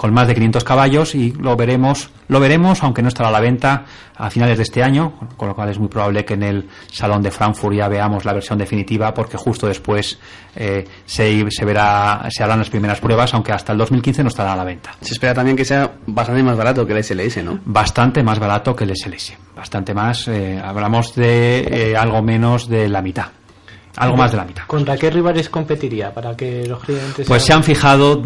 con 0.00 0.14
más 0.14 0.26
de 0.26 0.34
500 0.34 0.64
caballos 0.64 1.14
y 1.14 1.32
lo 1.32 1.54
veremos, 1.56 2.08
lo 2.28 2.40
veremos, 2.40 2.82
aunque 2.82 3.02
no 3.02 3.08
estará 3.08 3.28
a 3.28 3.32
la 3.32 3.40
venta 3.40 3.84
a 4.16 4.30
finales 4.30 4.56
de 4.56 4.62
este 4.62 4.82
año, 4.82 5.12
con 5.36 5.46
lo 5.46 5.54
cual 5.54 5.68
es 5.68 5.78
muy 5.78 5.88
probable 5.88 6.24
que 6.24 6.32
en 6.32 6.42
el 6.42 6.68
Salón 6.90 7.20
de 7.20 7.30
Frankfurt 7.30 7.76
ya 7.76 7.86
veamos 7.86 8.24
la 8.24 8.32
versión 8.32 8.58
definitiva, 8.58 9.12
porque 9.12 9.36
justo 9.36 9.66
después 9.66 10.18
eh, 10.56 10.88
se, 11.04 11.44
se 11.50 11.64
verá, 11.66 12.26
se 12.30 12.42
harán 12.42 12.60
las 12.60 12.70
primeras 12.70 12.98
pruebas, 12.98 13.34
aunque 13.34 13.52
hasta 13.52 13.72
el 13.72 13.78
2015 13.78 14.22
no 14.22 14.30
estará 14.30 14.54
a 14.54 14.56
la 14.56 14.64
venta. 14.64 14.94
Se 15.02 15.12
espera 15.12 15.34
también 15.34 15.54
que 15.54 15.66
sea 15.66 15.92
bastante 16.06 16.42
más 16.42 16.56
barato 16.56 16.86
que 16.86 16.94
el 16.94 17.04
SLS, 17.04 17.44
¿no? 17.44 17.60
Bastante 17.66 18.22
más 18.22 18.38
barato 18.38 18.74
que 18.74 18.84
el 18.84 18.96
SLS, 18.96 19.34
bastante 19.54 19.92
más, 19.92 20.28
eh, 20.28 20.58
hablamos 20.64 21.14
de 21.14 21.90
eh, 21.90 21.94
algo 21.94 22.22
menos 22.22 22.70
de 22.70 22.88
la 22.88 23.02
mitad, 23.02 23.26
algo 24.00 24.16
más 24.16 24.30
de 24.30 24.36
la 24.38 24.44
mitad. 24.44 24.64
¿Contra 24.66 24.96
qué 24.96 25.10
rivales 25.10 25.48
competiría? 25.48 26.12
Para 26.12 26.36
que 26.36 26.66
los 26.66 26.82
clientes. 26.82 27.26
Pues 27.26 27.42
se 27.44 27.52
han 27.52 27.62
fijado, 27.64 28.22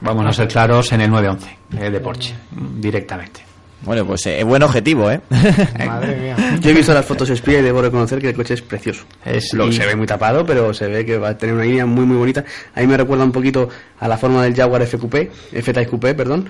vamos 0.00 0.26
a 0.26 0.32
ser 0.32 0.48
claros, 0.48 0.90
en 0.92 1.00
el 1.02 1.10
911 1.10 1.58
eh, 1.86 1.90
de 1.90 2.00
Porsche, 2.00 2.34
directamente. 2.78 3.44
Bueno, 3.82 4.04
pues 4.06 4.26
eh, 4.26 4.42
buen 4.42 4.62
objetivo, 4.62 5.10
¿eh? 5.10 5.20
Madre 5.86 6.16
mía. 6.16 6.36
Yo 6.60 6.70
he 6.70 6.72
visto 6.72 6.92
las 6.94 7.04
fotos 7.04 7.28
espía 7.30 7.58
y 7.58 7.62
debo 7.62 7.82
reconocer 7.82 8.18
que 8.20 8.30
el 8.30 8.34
coche 8.34 8.54
es 8.54 8.62
precioso. 8.62 9.04
Es- 9.24 9.52
Lo, 9.52 9.68
y- 9.68 9.72
Se 9.72 9.84
ve 9.86 9.94
muy 9.94 10.06
tapado, 10.06 10.44
pero 10.46 10.72
se 10.72 10.86
ve 10.88 11.04
que 11.04 11.18
va 11.18 11.28
a 11.28 11.38
tener 11.38 11.54
una 11.54 11.64
línea 11.64 11.84
muy 11.86 12.04
muy 12.06 12.16
bonita. 12.16 12.42
A 12.74 12.80
mí 12.80 12.86
me 12.86 12.96
recuerda 12.96 13.24
un 13.24 13.32
poquito 13.32 13.68
a 14.00 14.08
la 14.08 14.16
forma 14.16 14.42
del 14.42 14.54
Jaguar 14.56 14.84
FQP, 14.86 15.14
F-Type 15.52 15.86
Coupé, 15.88 16.14
perdón. 16.14 16.48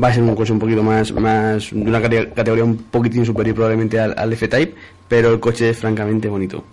Va 0.00 0.08
a 0.08 0.12
ser 0.12 0.22
un 0.22 0.34
coche 0.36 0.52
un 0.52 0.60
poquito 0.60 0.82
más, 0.82 1.10
más 1.12 1.70
de 1.72 1.80
una 1.82 2.00
cate- 2.00 2.32
categoría 2.32 2.64
un 2.64 2.76
poquitín 2.76 3.26
superior 3.26 3.56
probablemente 3.56 3.98
al, 3.98 4.14
al 4.16 4.32
F-Type, 4.34 4.74
pero 5.08 5.32
el 5.32 5.40
coche 5.40 5.70
es 5.70 5.78
francamente 5.78 6.28
bonito. 6.28 6.64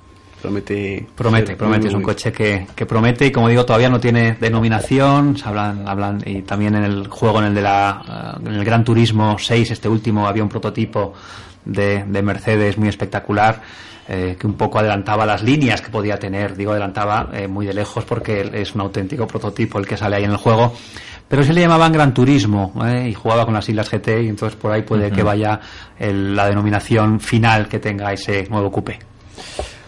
Promete. 0.42 1.08
Promete, 1.16 1.56
promete, 1.56 1.88
es 1.88 1.94
un 1.94 2.02
coche 2.04 2.32
que, 2.32 2.68
que 2.76 2.86
promete 2.86 3.26
y 3.26 3.32
como 3.32 3.48
digo 3.50 3.66
todavía 3.66 3.90
no 3.90 4.00
tiene 4.00 4.34
denominación, 4.40 5.38
se 5.38 5.48
hablan, 5.48 5.88
hablan 5.88 6.22
y 6.26 6.42
también 6.44 6.76
en 6.76 6.84
el 6.84 7.08
juego 7.08 7.40
en 7.40 7.46
el 7.46 7.56
de 7.56 7.62
la 7.62 8.36
eh, 8.38 8.48
en 8.50 8.54
el 8.56 8.64
Gran 8.66 8.84
Turismo 8.84 9.38
6, 9.40 9.72
este 9.72 9.90
último 9.90 10.28
había 10.28 10.44
un 10.44 10.50
prototipo 10.50 11.14
de, 11.64 12.04
de 12.06 12.22
Mercedes 12.22 12.78
muy 12.78 12.90
espectacular 12.90 13.62
eh, 14.08 14.36
que 14.40 14.46
un 14.46 14.54
poco 14.54 14.78
adelantaba 14.78 15.26
las 15.26 15.42
líneas 15.42 15.82
que 15.82 15.90
podía 15.90 16.20
tener, 16.20 16.56
digo 16.56 16.72
adelantaba 16.74 17.30
eh, 17.34 17.48
muy 17.48 17.66
de 17.66 17.74
lejos 17.74 18.04
porque 18.06 18.48
es 18.54 18.76
un 18.76 18.82
auténtico 18.82 19.26
prototipo 19.26 19.80
el 19.80 19.88
que 19.88 19.98
sale 19.98 20.18
ahí 20.18 20.26
en 20.26 20.32
el 20.32 20.38
juego, 20.38 20.74
pero 21.28 21.42
se 21.44 21.54
le 21.54 21.62
llamaban 21.62 21.92
Gran 21.92 22.14
Turismo 22.14 22.72
eh, 22.86 23.08
y 23.10 23.14
jugaba 23.16 23.46
con 23.46 23.56
las 23.56 23.68
islas 23.68 23.90
GT 23.90 24.10
y 24.26 24.28
entonces 24.28 24.56
por 24.60 24.72
ahí 24.72 24.84
puede 24.84 25.10
que 25.12 25.24
vaya 25.24 25.60
el- 25.98 26.36
la 26.36 26.48
denominación 26.48 27.20
final 27.20 27.68
que 27.68 27.80
tenga 27.80 28.14
ese 28.14 28.46
nuevo 28.48 28.70
coupé. 28.72 29.00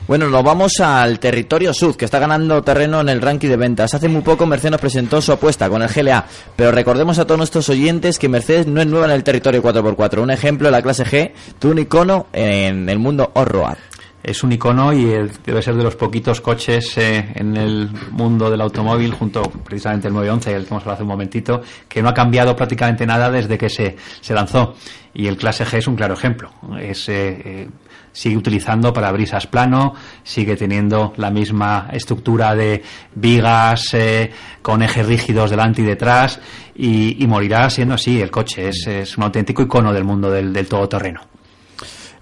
Bueno, 0.08 0.30
nos 0.30 0.42
vamos 0.42 0.80
al 0.80 1.20
territorio 1.20 1.74
sur, 1.74 1.98
que 1.98 2.06
está 2.06 2.18
ganando 2.18 2.64
terreno 2.64 3.02
en 3.02 3.10
el 3.10 3.22
ranking 3.22 3.50
de 3.50 3.58
ventas. 3.58 3.94
Hace 3.94 4.08
muy 4.08 4.22
poco 4.22 4.46
Mercedes 4.46 4.72
nos 4.72 4.80
presentó 4.80 5.22
su 5.22 5.34
apuesta 5.34 5.68
con 5.70 5.82
el 5.82 5.90
GLA, 5.90 6.26
pero 6.56 6.72
recordemos 6.72 7.20
a 7.20 7.26
todos 7.26 7.38
nuestros 7.38 7.68
oyentes 7.68 8.18
que 8.18 8.30
Mercedes 8.30 8.68
no 8.68 8.80
es 8.80 8.88
nueva 8.88 9.08
en 9.08 9.12
el 9.12 9.26
territorio 9.26 9.62
4x4. 9.62 10.22
Un 10.22 10.32
ejemplo, 10.32 10.72
la 10.72 10.82
clase 10.82 11.04
G, 11.04 11.34
tuvo 11.60 11.74
un 11.74 11.80
icono 11.80 12.28
en 12.32 12.88
el 12.88 13.00
mundo 13.00 13.30
off-road. 13.34 13.76
es 14.24 14.42
un 14.46 14.54
icono 14.54 14.94
y 14.94 15.04
debe 15.46 15.62
ser 15.62 15.76
de 15.76 15.84
los 15.84 15.98
poquitos 15.98 16.40
coches 16.40 16.98
eh, 16.98 17.34
en 17.36 17.58
el 17.58 17.90
mundo 18.12 18.50
del 18.50 18.62
automóvil, 18.62 19.12
junto 19.12 19.42
precisamente 19.42 20.08
el 20.08 20.14
911, 20.14 20.56
el 20.56 20.64
que 20.64 20.70
hemos 20.70 20.84
hablado 20.84 20.94
hace 20.94 21.04
un 21.04 21.10
momentito, 21.10 21.62
que 21.90 22.02
no 22.02 22.08
ha 22.08 22.14
cambiado 22.14 22.56
prácticamente 22.56 23.06
nada 23.06 23.30
desde 23.30 23.58
que 23.58 23.70
se, 23.70 23.98
se 24.22 24.34
lanzó. 24.34 24.74
Y 25.14 25.28
el 25.28 25.36
Clase 25.36 25.66
G 25.66 25.80
es 25.80 25.88
un 25.88 25.98
claro 25.98 26.14
ejemplo. 26.14 26.50
Es, 26.80 27.10
eh, 27.10 27.42
eh, 27.44 27.70
sigue 28.18 28.36
utilizando 28.36 28.92
parabrisas 28.92 29.46
plano, 29.46 29.94
sigue 30.24 30.56
teniendo 30.56 31.14
la 31.18 31.30
misma 31.30 31.88
estructura 31.94 32.56
de 32.56 32.82
vigas 33.14 33.94
eh, 33.94 34.32
con 34.64 34.82
ejes 34.82 35.06
rígidos 35.06 35.52
delante 35.52 35.84
y 35.84 35.86
detrás 35.86 36.40
y, 36.76 37.24
y 37.24 37.28
morirá 37.28 37.70
siendo 37.70 37.94
así 37.94 38.20
el 38.20 38.32
coche. 38.32 38.70
Es, 38.70 38.88
es 38.88 39.16
un 39.20 39.26
auténtico 39.26 39.62
icono 39.62 39.94
del 39.94 40.04
mundo 40.04 40.32
del, 40.32 40.52
del 40.52 40.68
todoterreno. 40.68 41.37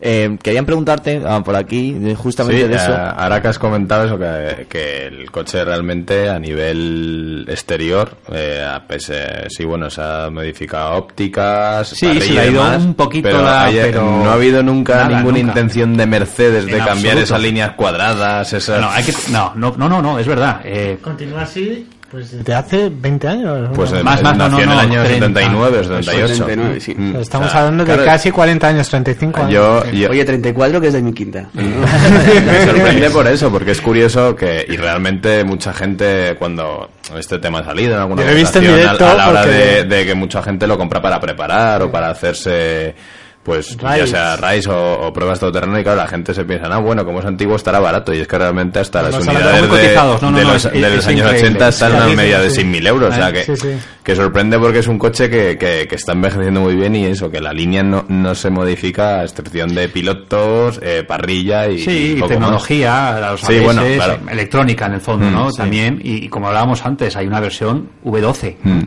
Eh, 0.02 0.38
querían 0.44 0.66
preguntarte 0.66 1.22
ah, 1.26 1.42
por 1.44 1.56
aquí 1.56 1.96
justamente 2.18 2.64
Sí, 2.64 2.68
de 2.68 2.76
eso. 2.76 2.94
ahora 2.96 3.42
que 3.42 3.48
has 3.48 3.58
comentado 3.60 4.06
eso, 4.06 4.20
que, 4.20 4.68
que 4.68 5.08
el 5.08 5.32
coche 5.32 5.64
realmente 5.64 6.30
a 6.30 6.38
nivel 6.40 7.46
exterior, 7.48 8.16
eh, 8.32 8.66
pues, 8.88 9.10
eh, 9.14 9.46
sí, 9.50 9.64
bueno, 9.66 9.90
se 9.90 10.02
ha 10.02 10.30
modificado 10.30 10.96
ópticas, 10.96 11.88
Sí, 11.88 12.20
se 12.20 12.40
ha 12.40 12.46
ido 12.46 12.64
demás, 12.64 12.84
un 12.84 12.94
poquito 12.96 13.30
pero, 13.30 13.42
la- 13.42 13.66
hay- 13.66 13.76
pero 13.82 14.02
no 14.04 14.30
ha 14.30 14.34
habido 14.34 14.62
nunca 14.64 14.96
nada, 14.96 15.08
ninguna 15.18 15.38
nunca. 15.40 15.52
intención 15.52 15.96
de 15.98 16.06
Mercedes 16.06 16.66
de 16.66 16.72
cambiar 16.74 16.90
absoluto. 17.18 17.20
esas 17.24 17.42
líneas 17.42 17.72
cuadradas, 17.72 18.54
esas... 18.54 18.82
No, 18.82 18.90
hay 18.90 19.04
que, 19.04 19.14
no, 19.32 19.54
no, 19.56 19.74
no, 19.78 19.88
no, 19.90 20.02
no, 20.02 20.20
es 20.20 20.28
verdad. 20.28 20.62
Eh, 20.66 20.98
Continúa 21.02 21.44
así, 21.44 21.88
pues 22.16 22.32
desde 22.32 22.54
hace 22.54 22.90
20 22.90 23.28
años. 23.28 23.70
Pues 23.76 23.92
¿no? 23.92 24.04
Más, 24.04 24.22
más, 24.24 24.38
no, 24.38 24.48
nació 24.50 24.58
no, 24.58 24.64
en 24.64 24.70
el 24.70 24.76
no, 24.76 24.82
año 24.82 25.04
30, 25.04 25.28
79 25.28 25.78
o 25.80 25.84
78. 25.84 26.28
79, 26.36 26.80
sí. 26.80 26.96
Mm, 26.98 27.16
Estamos 27.18 27.48
o 27.48 27.52
sea, 27.52 27.60
hablando 27.60 27.84
de 27.84 27.94
claro, 27.94 28.06
casi 28.06 28.32
40 28.32 28.68
años, 28.68 28.90
35 28.90 29.40
años. 29.42 29.52
Yo, 29.54 29.92
yo- 29.92 30.10
Oye, 30.10 30.24
34 30.26 30.80
que 30.82 30.88
es 30.88 30.94
de 30.94 31.02
mi 31.02 31.14
quinta. 31.14 31.50
Me 31.54 32.66
sorprende 32.66 33.10
por 33.10 33.28
eso, 33.28 33.52
porque 33.52 33.72
es 33.72 33.82
curioso 33.82 34.36
que, 34.36 34.66
y 34.68 34.78
realmente 34.78 35.44
mucha 35.44 35.74
gente, 35.74 36.36
cuando 36.40 36.90
este 37.18 37.40
tema 37.40 37.60
ha 37.60 37.64
salido 37.66 37.96
en 37.96 38.00
alguna 38.02 38.22
Yo 38.22 38.28
lo 38.30 38.34
he 38.34 38.36
visto 38.38 38.60
en 38.60 38.66
directo 38.76 39.06
a, 39.06 39.12
a 39.12 39.16
la 39.16 39.30
hora 39.30 39.42
porque- 39.42 39.56
de, 39.58 39.84
de 39.84 40.06
que 40.06 40.16
mucha 40.16 40.42
gente 40.42 40.68
lo 40.68 40.78
compra 40.78 41.02
para 41.02 41.20
preparar 41.20 41.82
o 41.84 41.92
para 41.92 42.10
hacerse, 42.10 42.96
pues, 43.46 43.78
ya 43.78 44.08
sea 44.08 44.36
RAIS 44.36 44.68
o, 44.68 45.00
o 45.08 45.14
pruebas 45.14 45.40
todoterreno, 45.40 45.80
y 45.80 45.84
claro, 45.84 46.00
la 46.00 46.08
gente 46.08 46.34
se 46.34 46.44
piensa, 46.44 46.68
ah, 46.70 46.80
bueno, 46.80 47.06
como 47.06 47.20
es 47.20 47.26
antiguo 47.26 47.56
estará 47.56 47.80
barato, 47.80 48.12
y 48.14 48.20
es 48.20 48.28
que 48.28 48.38
realmente 48.38 48.80
hasta 48.80 49.04
las 49.04 49.12
Estamos 49.16 49.28
hablando 49.30 49.50
unidades 49.76 49.90
de. 49.90 49.96
No, 49.96 50.20
no, 50.20 50.32
no, 50.32 50.52
los, 50.54 50.66
es- 50.66 50.72
de 50.74 50.80
los 50.82 51.08
años 51.08 51.20
increíble. 51.28 51.48
80 51.50 51.68
están 51.70 51.92
en 51.92 51.98
una 52.04 52.08
media 52.16 52.40
de 52.42 52.50
sí. 52.50 52.62
6.000 52.64 52.88
euros, 52.88 53.14
o 53.14 53.16
sea 53.16 53.32
que, 53.32 53.44
Sí, 53.44 53.56
sí. 53.56 53.70
que 54.04 54.16
sorprende 54.16 54.58
porque 54.60 54.80
es 54.80 54.88
un 54.88 54.98
coche 54.98 55.30
que, 55.30 55.58
que, 55.58 55.88
que 55.88 55.96
está 55.96 56.14
envejeciendo 56.14 56.60
muy 56.62 56.76
bien 56.76 56.96
y 56.96 57.06
eso, 57.06 57.30
que 57.30 57.40
la 57.40 57.54
línea 57.54 57.84
no, 57.84 58.04
no 58.10 58.34
se 58.36 58.50
modifica 58.50 59.20
a 59.20 59.24
excepción 59.24 59.74
de 59.76 59.90
pilotos, 59.90 60.80
eh, 60.82 61.04
parrilla 61.08 61.68
y, 61.68 61.80
Sí, 61.80 61.92
y 61.92 62.12
y 62.12 62.16
poco 62.16 62.30
tecnología, 62.30 63.20
los 63.32 63.42
Sí, 63.42 63.54
ABS, 63.58 63.64
bueno, 63.64 63.82
claro. 63.96 64.20
electrónica 64.32 64.88
en 64.88 64.94
el 64.94 65.02
fondo, 65.02 65.26
Mm, 65.28 65.32
¿no? 65.34 65.52
También, 65.52 66.02
y, 66.04 66.26
y 66.26 66.30
como 66.30 66.48
hablábamos 66.48 66.84
antes, 66.86 67.16
hay 67.16 67.28
una 67.28 67.40
versión 67.40 67.90
V12. 68.04 68.56
Mm. 68.64 68.80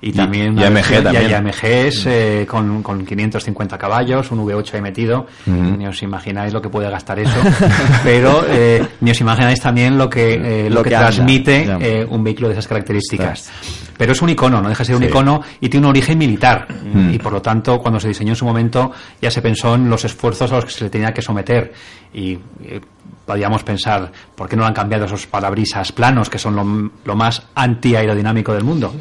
Y 0.00 0.12
también 0.12 0.58
Y 0.58 0.62
una 0.62 0.66
AMG 0.66 1.02
también. 1.02 1.30
Y, 1.30 1.34
AMGs 1.34 2.06
eh, 2.06 2.46
con, 2.48 2.82
con 2.82 3.04
550 3.04 3.78
caballos, 3.78 4.30
un 4.30 4.44
V8 4.44 4.74
ahí 4.74 4.82
metido. 4.82 5.26
Ni 5.46 5.86
os 5.86 6.02
imagináis 6.02 6.52
lo 6.52 6.60
que 6.60 6.68
puede 6.68 6.90
gastar 6.90 7.18
eso. 7.18 7.38
pero 8.04 8.44
eh, 8.48 8.84
ni 9.00 9.10
os 9.10 9.20
imagináis 9.20 9.60
también 9.60 9.96
lo 9.96 10.08
que, 10.08 10.34
eh, 10.34 10.70
lo 10.70 10.76
Lo 10.76 10.82
que, 10.82 10.90
transmite 10.90 11.66
eh, 11.80 12.06
un 12.08 12.22
vehículo 12.22 12.48
de 12.48 12.54
esas 12.54 12.68
características. 12.68 13.50
Pero 13.96 14.12
es 14.12 14.22
un 14.22 14.28
icono, 14.28 14.60
no 14.60 14.68
deja 14.68 14.80
de 14.80 14.84
ser 14.84 14.96
un 14.96 15.04
icono 15.04 15.42
y 15.60 15.68
tiene 15.68 15.86
un 15.86 15.90
origen 15.90 16.18
militar. 16.18 16.66
Mm. 16.70 17.14
Y 17.14 17.18
por 17.18 17.32
lo 17.32 17.40
tanto, 17.40 17.78
cuando 17.78 17.98
se 17.98 18.08
diseñó 18.08 18.32
en 18.32 18.36
su 18.36 18.44
momento, 18.44 18.92
ya 19.20 19.30
se 19.30 19.40
pensó 19.40 19.74
en 19.74 19.88
los 19.88 20.04
esfuerzos 20.04 20.52
a 20.52 20.56
los 20.56 20.66
que 20.66 20.70
se 20.72 20.84
le 20.84 20.90
tenía 20.90 21.12
que 21.12 21.22
someter. 21.22 21.72
Y 22.12 22.38
eh, 22.64 22.80
podríamos 23.24 23.62
pensar, 23.62 24.10
¿por 24.34 24.48
qué 24.48 24.56
no 24.56 24.64
han 24.64 24.74
cambiado 24.74 25.06
esos 25.06 25.26
parabrisas 25.26 25.92
planos, 25.92 26.30
que 26.30 26.38
son 26.38 26.56
lo, 26.56 26.90
lo 27.04 27.16
más 27.16 27.42
anti-aerodinámico 27.54 28.52
del 28.52 28.64
mundo? 28.64 28.94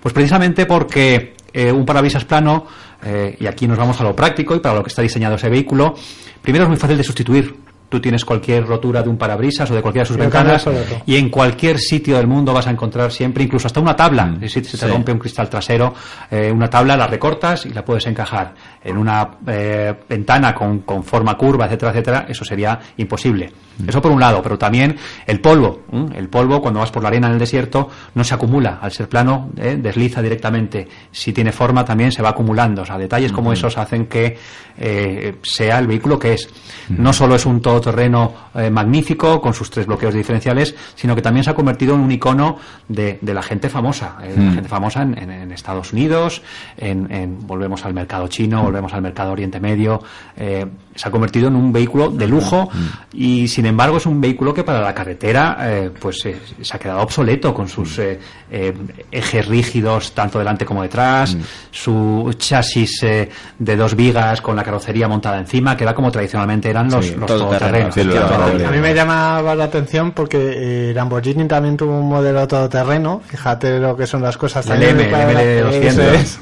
Pues 0.00 0.12
precisamente 0.12 0.66
porque 0.66 1.34
eh, 1.52 1.72
un 1.72 1.86
parabrisas 1.86 2.24
plano, 2.24 2.66
eh, 3.02 3.36
y 3.40 3.46
aquí 3.46 3.66
nos 3.66 3.78
vamos 3.78 4.00
a 4.00 4.04
lo 4.04 4.14
práctico 4.14 4.54
y 4.54 4.60
para 4.60 4.74
lo 4.74 4.82
que 4.82 4.88
está 4.88 5.02
diseñado 5.02 5.36
ese 5.36 5.48
vehículo, 5.48 5.94
primero 6.42 6.64
es 6.64 6.68
muy 6.68 6.78
fácil 6.78 6.96
de 6.96 7.04
sustituir. 7.04 7.67
Tú 7.88 8.00
tienes 8.00 8.24
cualquier 8.24 8.66
rotura 8.66 9.02
de 9.02 9.08
un 9.08 9.16
parabrisas 9.16 9.70
o 9.70 9.74
de 9.74 9.80
cualquiera 9.80 10.02
de 10.04 10.08
sus 10.08 10.16
ventanas 10.18 10.62
y 11.06 11.16
en 11.16 11.30
cualquier 11.30 11.78
sitio 11.78 12.16
del 12.18 12.26
mundo 12.26 12.52
vas 12.52 12.66
a 12.66 12.70
encontrar 12.70 13.10
siempre, 13.10 13.44
incluso 13.44 13.66
hasta 13.66 13.80
una 13.80 13.96
tabla. 13.96 14.36
Si 14.42 14.48
se 14.48 14.60
te 14.62 14.68
Sí. 14.76 14.86
rompe 14.86 15.10
un 15.12 15.18
cristal 15.18 15.48
trasero, 15.48 15.94
eh, 16.30 16.52
una 16.52 16.68
tabla 16.68 16.96
la 16.96 17.06
recortas 17.06 17.64
y 17.66 17.70
la 17.70 17.84
puedes 17.84 18.06
encajar. 18.06 18.54
En 18.84 18.98
una 18.98 19.30
eh, 19.46 19.94
ventana 20.08 20.54
con, 20.54 20.80
con 20.80 21.02
forma 21.02 21.34
curva, 21.36 21.64
etcétera, 21.66 21.92
etcétera, 21.92 22.26
eso 22.28 22.44
sería 22.44 22.78
imposible. 22.98 23.50
Eso 23.86 24.02
por 24.02 24.10
un 24.10 24.20
lado, 24.20 24.42
pero 24.42 24.58
también 24.58 24.96
el 25.26 25.40
polvo. 25.40 25.82
El 26.14 26.28
polvo, 26.28 26.60
cuando 26.60 26.80
vas 26.80 26.90
por 26.90 27.02
la 27.02 27.08
arena 27.10 27.28
en 27.28 27.34
el 27.34 27.38
desierto, 27.38 27.88
no 28.14 28.24
se 28.24 28.34
acumula. 28.34 28.78
Al 28.82 28.90
ser 28.92 29.08
plano, 29.08 29.50
eh, 29.56 29.78
desliza 29.80 30.20
directamente. 30.22 30.88
Si 31.12 31.32
tiene 31.32 31.52
forma, 31.52 31.84
también 31.84 32.10
se 32.12 32.22
va 32.22 32.30
acumulando. 32.30 32.82
O 32.82 32.84
sea, 32.86 32.98
detalles 32.98 33.30
como 33.32 33.52
esos 33.52 33.78
hacen 33.78 34.06
que 34.06 34.36
eh, 34.76 35.36
sea 35.42 35.78
el 35.78 35.86
vehículo 35.86 36.18
que 36.18 36.34
es. 36.34 36.48
No 36.88 37.12
solo 37.12 37.34
es 37.34 37.44
un 37.46 37.60
todoterreno 37.60 38.32
eh, 38.54 38.70
magnífico, 38.70 39.40
con 39.40 39.52
sus 39.54 39.70
tres 39.70 39.86
bloqueos 39.86 40.14
diferenciales, 40.14 40.74
sino 40.94 41.14
que 41.14 41.22
también 41.22 41.44
se 41.44 41.50
ha 41.50 41.54
convertido 41.54 41.94
en 41.94 42.00
un 42.00 42.10
icono 42.12 42.56
de, 42.88 43.18
de 43.20 43.34
la 43.34 43.42
gente 43.42 43.68
famosa. 43.68 44.16
la 44.20 44.52
gente 44.52 44.68
famosa 44.68 45.02
en, 45.02 45.18
en- 45.18 45.30
en 45.30 45.52
Estados 45.52 45.92
Unidos, 45.92 46.42
en, 46.76 47.10
en- 47.12 47.46
volvemos 47.46 47.84
al 47.84 47.94
mercado 47.94 48.28
chino, 48.28 48.62
volvemos 48.62 48.92
al 48.94 49.02
mercado 49.02 49.32
Oriente 49.32 49.60
Medio. 49.60 50.02
se 50.36 51.08
ha 51.08 51.10
convertido 51.10 51.48
en 51.48 51.56
un 51.56 51.72
vehículo 51.72 52.10
de 52.10 52.26
lujo 52.26 52.68
y, 53.12 53.46
sin 53.48 53.66
embargo, 53.68 53.96
es 53.98 54.06
un 54.06 54.20
vehículo 54.20 54.52
que 54.52 54.64
para 54.64 54.80
la 54.80 54.92
carretera 54.94 55.56
eh, 55.62 55.90
pues 56.00 56.24
eh, 56.26 56.36
se 56.60 56.76
ha 56.76 56.78
quedado 56.80 57.00
obsoleto 57.00 57.54
con 57.54 57.68
sus 57.68 57.98
eh, 57.98 58.18
eh, 58.50 58.74
ejes 59.12 59.46
rígidos 59.46 60.12
tanto 60.12 60.38
delante 60.38 60.64
como 60.64 60.82
detrás, 60.82 61.36
su 61.70 62.34
chasis 62.36 63.02
eh, 63.02 63.28
de 63.58 63.76
dos 63.76 63.94
vigas 63.94 64.40
con 64.40 64.56
la 64.56 64.64
carrocería 64.64 65.06
montada 65.08 65.38
encima, 65.38 65.76
que 65.76 65.84
era 65.84 65.94
como 65.94 66.10
tradicionalmente 66.10 66.70
eran 66.70 66.90
los, 66.90 67.06
Sí, 67.06 67.14
los 67.16 67.26
todoterreno, 67.26 67.90
todoterrenos. 67.90 68.58
sí. 68.60 68.64
A 68.64 68.70
mí 68.70 68.78
me 68.78 68.94
llamaba 68.94 69.54
la 69.54 69.64
atención 69.64 70.12
porque 70.12 70.90
eh, 70.90 70.92
Lamborghini 70.94 71.46
también 71.46 71.76
tuvo 71.76 71.98
un 72.00 72.08
modelo 72.08 72.46
todoterreno. 72.48 73.20
Fíjate 73.26 73.78
lo 73.78 73.96
que 73.96 74.06
son 74.06 74.22
las 74.22 74.36
cosas. 74.36 74.64
El 74.66 74.72
también 74.72 75.00
M, 75.00 75.04
para- 75.10 75.42
el 75.42 75.64
M200. 75.66 75.82
Eso 75.84 76.02
es. 76.12 76.40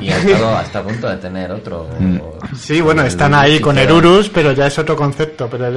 Y 0.00 0.08
ha 0.10 0.18
estado 0.18 0.56
hasta 0.56 0.78
a 0.80 0.82
punto 0.82 1.08
de 1.08 1.16
tener 1.16 1.50
otro. 1.52 1.88
Sí, 2.56 2.80
bueno, 2.80 3.02
están 3.02 3.34
ahí 3.34 3.60
con 3.60 3.78
el. 3.78 3.90
Urus, 3.90 4.28
pero 4.30 4.52
ya 4.52 4.66
es 4.66 4.78
otro 4.78 4.96
concepto. 4.96 5.48
Pero 5.50 5.66
el 5.68 5.74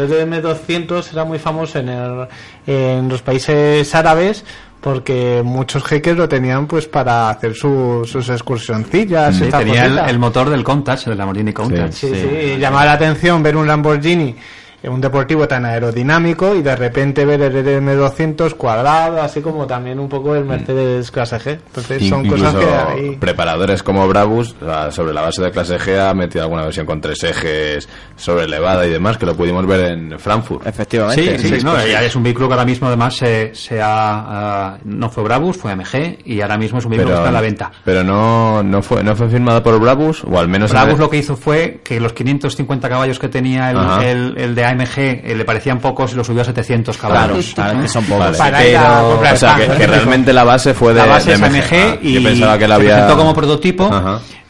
M200 0.87 1.11
era 1.13 1.25
muy 1.25 1.39
famoso 1.39 1.79
en, 1.79 1.89
el- 1.89 2.27
en 2.65 3.09
los 3.09 3.21
países 3.21 3.93
árabes 3.95 4.43
porque 4.81 5.41
muchos 5.43 5.83
jeques 5.83 6.15
lo 6.15 6.29
tenían 6.29 6.67
pues 6.67 6.87
para 6.87 7.29
hacer 7.29 7.53
su- 7.55 8.07
sus 8.09 8.29
excursioncillas. 8.29 9.35
Sí, 9.35 9.45
tenía 9.49 9.85
el, 10.07 10.19
motor 10.19 10.49
del 10.49 10.63
Countach, 10.63 11.07
el 11.07 11.17
Lamborghini 11.17 11.51
Countach. 11.51 11.91
Sí, 11.91 12.07
sí, 12.13 12.57
llamaba 12.59 12.85
la 12.85 12.93
atención 12.93 13.41
ver 13.43 13.55
un 13.57 13.67
Lamborghini, 13.67 14.35
un 14.83 15.01
deportivo 15.01 15.47
tan 15.47 15.65
aerodinámico 15.65 16.55
y 16.55 16.61
de 16.61 16.75
repente 16.75 17.25
ver 17.25 17.41
el 17.41 17.55
M200 17.83 18.53
cuadrado, 18.55 19.21
así 19.21 19.41
como 19.41 19.65
también 19.67 19.99
un 19.99 20.07
poco 20.07 20.35
el 20.35 20.45
Mercedes 20.45 21.11
Clase 21.11 21.37
G. 21.37 21.51
Entonces 21.67 22.07
son 22.07 22.27
cosas 22.27 22.55
que 22.55 22.65
hay. 22.65 23.15
preparadores 23.17 23.83
como 23.83 24.07
Brabus, 24.07 24.55
sobre 24.91 25.13
la 25.13 25.21
base 25.21 25.41
de 25.41 25.51
clase 25.51 25.77
G, 25.77 25.99
ha 25.99 26.13
metido 26.13 26.43
alguna 26.43 26.63
versión 26.63 26.85
con 26.85 27.01
tres 27.01 27.23
ejes 27.23 27.89
sobre 28.15 28.45
elevada 28.45 28.85
y 28.85 28.91
demás, 28.91 29.17
que 29.17 29.25
lo 29.25 29.35
pudimos 29.35 29.65
ver 29.65 29.91
en 29.91 30.19
Frankfurt. 30.19 30.65
Efectivamente. 30.67 31.37
Sí, 31.39 31.59
sí, 31.59 31.65
no, 31.65 31.77
es 31.77 32.15
un 32.15 32.23
vehículo 32.23 32.47
que 32.47 32.53
ahora 32.53 32.65
mismo 32.65 32.87
además 32.87 33.15
se, 33.15 33.53
se 33.55 33.81
ha, 33.81 33.87
ah, 33.89 34.77
no 34.85 35.09
fue 35.09 35.23
Brabus, 35.23 35.57
fue 35.57 35.71
AMG 35.71 36.19
y 36.25 36.39
ahora 36.41 36.57
mismo 36.57 36.79
es 36.79 36.85
un 36.85 36.91
vehículo 36.91 37.09
que 37.13 37.17
está 37.17 37.27
en 37.29 37.33
la 37.33 37.41
venta. 37.41 37.71
pero 37.83 38.03
no, 38.03 38.63
no, 38.63 38.81
fue, 38.81 39.03
no 39.03 39.15
fue 39.15 39.27
firmado 39.27 39.61
por 39.63 39.79
Brabus, 39.79 40.23
o 40.23 40.39
al 40.39 40.47
menos... 40.47 40.69
en 40.71 40.75
Brabus 40.75 40.93
el- 40.93 40.99
lo 40.99 41.09
que 41.09 41.17
hizo 41.17 41.35
fue 41.35 41.81
que 41.83 41.99
los 41.99 42.13
550 42.13 42.87
caballos 42.89 43.19
que 43.19 43.27
tenía 43.27 43.71
el, 43.71 44.03
el- 44.05 44.37
el 44.37 44.55
de 44.55 44.65
AMG 44.65 44.76
eh, 44.97 45.33
le 45.35 45.45
parecían 45.45 45.79
pocos 45.79 46.13
y 46.13 46.15
lo 46.15 46.23
subió 46.23 46.41
a 46.41 46.45
700 46.45 46.97
caballos. 46.97 47.53
Claro, 47.53 47.81
que 47.81 47.87
son 47.87 48.03
pocos. 48.05 48.25
Vale. 48.25 48.37
Para 48.37 48.67
ir 48.67 48.77
a 48.77 48.81
Pero- 48.97 49.09
comprar 49.11 49.33
O 49.33 49.37
sea, 49.37 49.55
que, 49.55 49.87
realmente 49.87 50.33
la 50.33 50.43
base 50.43 50.73
fue 50.73 50.93
de, 50.93 50.99
la 51.01 51.05
base 51.05 51.29
de 51.29 51.35
es 51.35 51.41
AMG 51.41 51.73
Ah, 51.73 51.97
y 52.01 52.13
yo 52.13 52.23
pensaba 52.23 52.57
que 52.57 52.67
la 52.67 52.75
se 52.75 52.81
había... 52.81 52.93
presentó 52.95 53.17
como 53.17 53.33
prototipo 53.35 53.89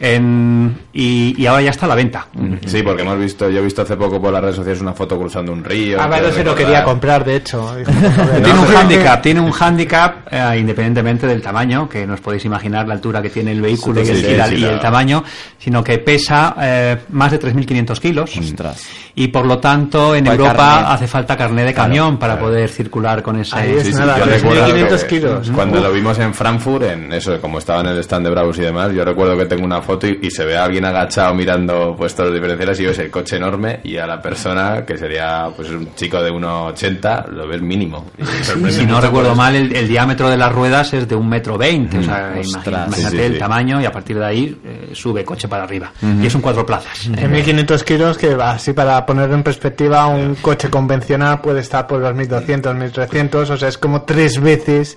en- 0.00 0.78
y, 0.92 1.34
y 1.40 1.46
ahora 1.46 1.62
ya 1.62 1.70
está 1.70 1.86
a 1.86 1.88
la 1.90 1.94
venta. 1.94 2.26
Sí, 2.66 2.82
porque 2.82 3.02
hemos 3.02 3.18
visto, 3.18 3.48
yo 3.50 3.60
he 3.60 3.62
visto 3.62 3.82
hace 3.82 3.96
poco 3.96 4.20
por 4.20 4.32
las 4.32 4.42
redes 4.42 4.56
sociales 4.56 4.80
una 4.80 4.92
foto 4.92 5.18
cruzando 5.18 5.52
un 5.52 5.62
río. 5.64 5.98
Quiero 5.98 6.32
se 6.32 6.44
lo 6.44 6.54
quería 6.54 6.84
comprar, 6.84 7.24
de 7.24 7.36
hecho. 7.36 7.74
Tiene 7.84 8.58
un 8.58 8.76
handicap, 8.76 9.22
tiene 9.22 9.40
un 9.40 9.52
handicap 9.58 10.26
eh, 10.30 10.56
independientemente 10.58 11.26
del 11.26 11.42
tamaño, 11.42 11.88
que 11.88 12.06
no 12.06 12.14
os 12.14 12.20
podéis 12.20 12.44
imaginar 12.44 12.86
la 12.86 12.94
altura 12.94 13.20
que 13.22 13.30
tiene 13.30 13.52
el 13.52 13.60
vehículo 13.60 14.04
Sí, 14.04 14.08
y, 14.08 14.10
el, 14.14 14.20
sí, 14.20 14.26
y 14.32 14.36
la- 14.36 14.46
sí, 14.48 14.54
y 14.54 14.58
la- 14.58 14.70
el 14.72 14.80
tamaño, 14.80 15.24
sino 15.58 15.82
que 15.84 15.98
pesa 15.98 16.54
eh, 16.60 16.96
más 17.10 17.30
de 17.32 17.38
3.500 17.40 18.00
kilos 18.00 18.36
Ostras. 18.36 18.86
y 19.14 19.28
por 19.28 19.46
lo 19.46 19.58
tanto 19.58 20.07
en 20.14 20.26
Europa 20.26 20.54
carnet. 20.56 20.86
hace 20.92 21.06
falta 21.06 21.36
carnet 21.36 21.66
de 21.66 21.74
Claro, 21.74 21.88
camión 21.88 22.18
para 22.18 22.38
poder 22.38 22.68
circular 22.68 23.22
con 23.22 23.38
ese. 23.40 23.56
Ahí 23.56 23.72
es 23.72 23.82
Sí, 23.84 23.92
sí, 23.92 23.98
nada, 23.98 24.18
yo 24.18 24.24
3.500 24.24 24.30
recuerdo 24.30 24.96
que 24.98 25.06
kilos. 25.06 25.50
Cuando 25.54 25.78
Uf. 25.78 25.84
lo 25.84 25.92
vimos 25.92 26.18
en 26.18 26.34
Frankfurt, 26.34 26.82
en 26.84 27.12
eso, 27.12 27.40
como 27.40 27.58
estaba 27.58 27.80
en 27.80 27.86
el 27.88 27.98
stand 27.98 28.26
de 28.26 28.30
Bravos 28.30 28.58
y 28.58 28.62
demás, 28.62 28.92
yo 28.92 29.04
recuerdo 29.04 29.36
que 29.36 29.46
tengo 29.46 29.64
una 29.64 29.80
foto 29.80 30.06
y, 30.06 30.18
y 30.22 30.30
se 30.30 30.44
ve 30.44 30.56
a 30.56 30.64
alguien 30.64 30.84
agachado 30.84 31.34
mirando 31.34 31.94
pues 31.96 32.14
todos 32.14 32.30
los 32.30 32.34
diferenciales 32.34 32.80
y 32.80 32.86
ves 32.86 32.98
el 32.98 33.10
coche 33.10 33.36
enorme 33.36 33.80
y 33.84 33.96
a 33.96 34.06
la 34.06 34.20
persona 34.20 34.84
que 34.86 34.96
sería 34.98 35.48
pues 35.56 35.70
un 35.70 35.94
chico 35.94 36.22
de 36.22 36.30
1,80 36.32 37.28
lo 37.28 37.46
ves 37.48 37.60
mínimo. 37.62 38.06
Y 38.18 38.24
sorprende 38.44 38.72
Si 38.72 38.86
no 38.86 39.00
recuerdo 39.00 39.34
mal, 39.34 39.54
el, 39.54 39.74
el 39.74 39.88
diámetro 39.88 40.28
de 40.28 40.36
las 40.36 40.52
ruedas 40.52 40.92
es 40.94 41.08
de 41.08 41.14
un 41.14 41.28
metro 41.28 41.56
veinte. 41.58 41.98
O 41.98 42.02
sea, 42.02 42.32
Mm, 42.34 42.40
ostras, 42.40 42.86
imagínate 42.88 43.16
sí, 43.16 43.16
sí, 43.16 43.22
el 43.26 43.32
sí. 43.34 43.38
tamaño 43.38 43.80
y 43.80 43.84
a 43.84 43.92
partir 43.92 44.18
de 44.18 44.24
ahí 44.26 44.60
eh, 44.64 44.90
sube 44.92 45.24
coche 45.24 45.48
para 45.48 45.64
arriba. 45.64 45.92
Y 46.20 46.26
es 46.26 46.34
un 46.34 46.40
cuatro 46.40 46.64
plazas. 46.66 47.06
En 47.06 47.30
1500 47.30 47.84
kilos, 47.84 48.18
que 48.18 48.36
así 48.40 48.72
para 48.72 49.04
ponerlo 49.06 49.34
en 49.34 49.42
perspectiva, 49.42 49.97
un 50.06 50.36
coche 50.36 50.70
convencional 50.70 51.40
puede 51.40 51.60
estar 51.60 51.86
por 51.86 52.00
los 52.00 52.14
1200, 52.14 52.74
1300, 52.74 53.50
o 53.50 53.56
sea, 53.56 53.68
es 53.68 53.76
como 53.78 54.02
tres 54.02 54.40
veces 54.40 54.96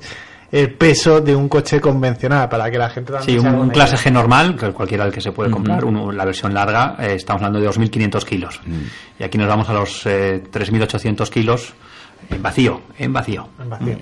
el 0.52 0.74
peso 0.74 1.22
de 1.22 1.34
un 1.36 1.48
coche 1.48 1.80
convencional, 1.80 2.50
para 2.50 2.70
que 2.70 2.78
la 2.78 2.90
gente 2.90 3.14
también 3.14 3.42
Sí, 3.42 3.48
un, 3.48 3.56
un 3.56 3.70
clase. 3.70 3.96
G 3.96 4.12
normal, 4.12 4.56
que 4.58 4.72
cualquiera 4.74 5.06
el 5.06 5.12
que 5.12 5.22
se 5.22 5.32
puede 5.32 5.50
comprar, 5.50 5.86
uno- 5.86 6.12
la 6.12 6.26
versión 6.26 6.54
larga, 6.54 6.98
eh, 7.00 7.14
estamos 7.16 7.42
hablando 7.42 7.60
de 7.62 7.68
2.500 7.68 8.26
kilos. 8.26 8.60
Y 9.18 9.24
aquí 9.24 9.38
nos 9.38 9.48
vamos 9.48 9.70
a 9.70 9.74
los 9.74 10.06
eh, 10.06 10.44
3.800 10.52 11.30
kilos 11.30 11.74
en 12.32 12.42
vacío, 12.42 12.82
en 12.98 13.14
vacío. 13.14 13.48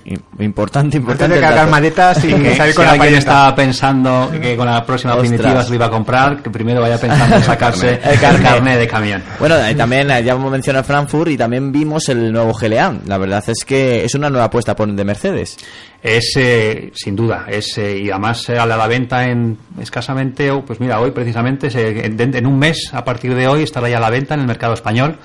I- 0.04 0.18
Importante, 0.44 0.96
importante. 0.96 1.24
Antes 1.24 1.40
de 1.40 1.46
cargar 1.46 1.68
maletas 1.70 2.24
y 2.24 2.28
Que 2.34 2.54
salir 2.56 2.72
si 2.72 2.76
con 2.76 2.84
la 2.86 2.92
alguien 2.92 3.14
estaba 3.14 3.54
pensando 3.54 4.30
que 4.40 4.56
con 4.56 4.66
la 4.66 4.84
próxima 4.86 5.14
Ostras. 5.14 5.28
primitiva 5.30 5.62
se 5.62 5.68
lo 5.68 5.74
iba 5.74 5.86
a 5.86 5.90
comprar, 5.90 6.42
que 6.42 6.48
primero 6.50 6.80
vaya 6.80 6.98
pensando 6.98 7.36
en 7.36 7.42
sacarse 7.44 8.00
El 8.02 8.18
carnet 8.20 8.78
de 8.78 8.88
camión. 8.88 9.22
Bueno, 9.38 9.56
eh, 9.58 9.74
también 9.74 10.10
eh, 10.10 10.22
ya 10.24 10.32
hemos 10.32 10.50
mencionado 10.50 10.84
Frankfurt 10.84 11.30
y 11.30 11.36
también 11.36 11.70
vimos 11.72 12.08
el 12.08 12.32
nuevo 12.32 12.52
GLA. 12.54 12.94
La 13.06 13.18
verdad 13.18 13.44
es 13.46 13.64
que 13.64 14.04
es 14.04 14.14
una 14.14 14.30
nueva 14.30 14.46
apuesta 14.46 14.74
por 14.74 14.90
de 14.90 15.04
Mercedes. 15.04 15.56
Es, 16.02 16.32
eh, 16.36 16.90
sin 16.94 17.14
duda, 17.14 17.44
es, 17.48 17.76
eh, 17.76 17.98
y 17.98 18.10
además 18.10 18.48
eh, 18.48 18.58
a 18.58 18.64
la, 18.64 18.74
a 18.76 18.78
la 18.78 18.86
venta 18.86 19.26
en 19.28 19.58
escasamente, 19.80 20.50
oh, 20.50 20.64
pues 20.64 20.80
mira, 20.80 20.98
hoy 21.00 21.10
precisamente, 21.10 21.70
se- 21.70 22.06
en, 22.06 22.18
en 22.34 22.46
un 22.46 22.58
mes, 22.58 22.88
a 22.92 23.04
partir 23.04 23.34
de 23.34 23.46
hoy, 23.46 23.62
estará 23.64 23.88
ya 23.90 23.98
a 23.98 24.00
la 24.00 24.08
venta 24.08 24.32
en 24.34 24.40
el 24.40 24.46
mercado 24.46 24.72
español 24.72 25.18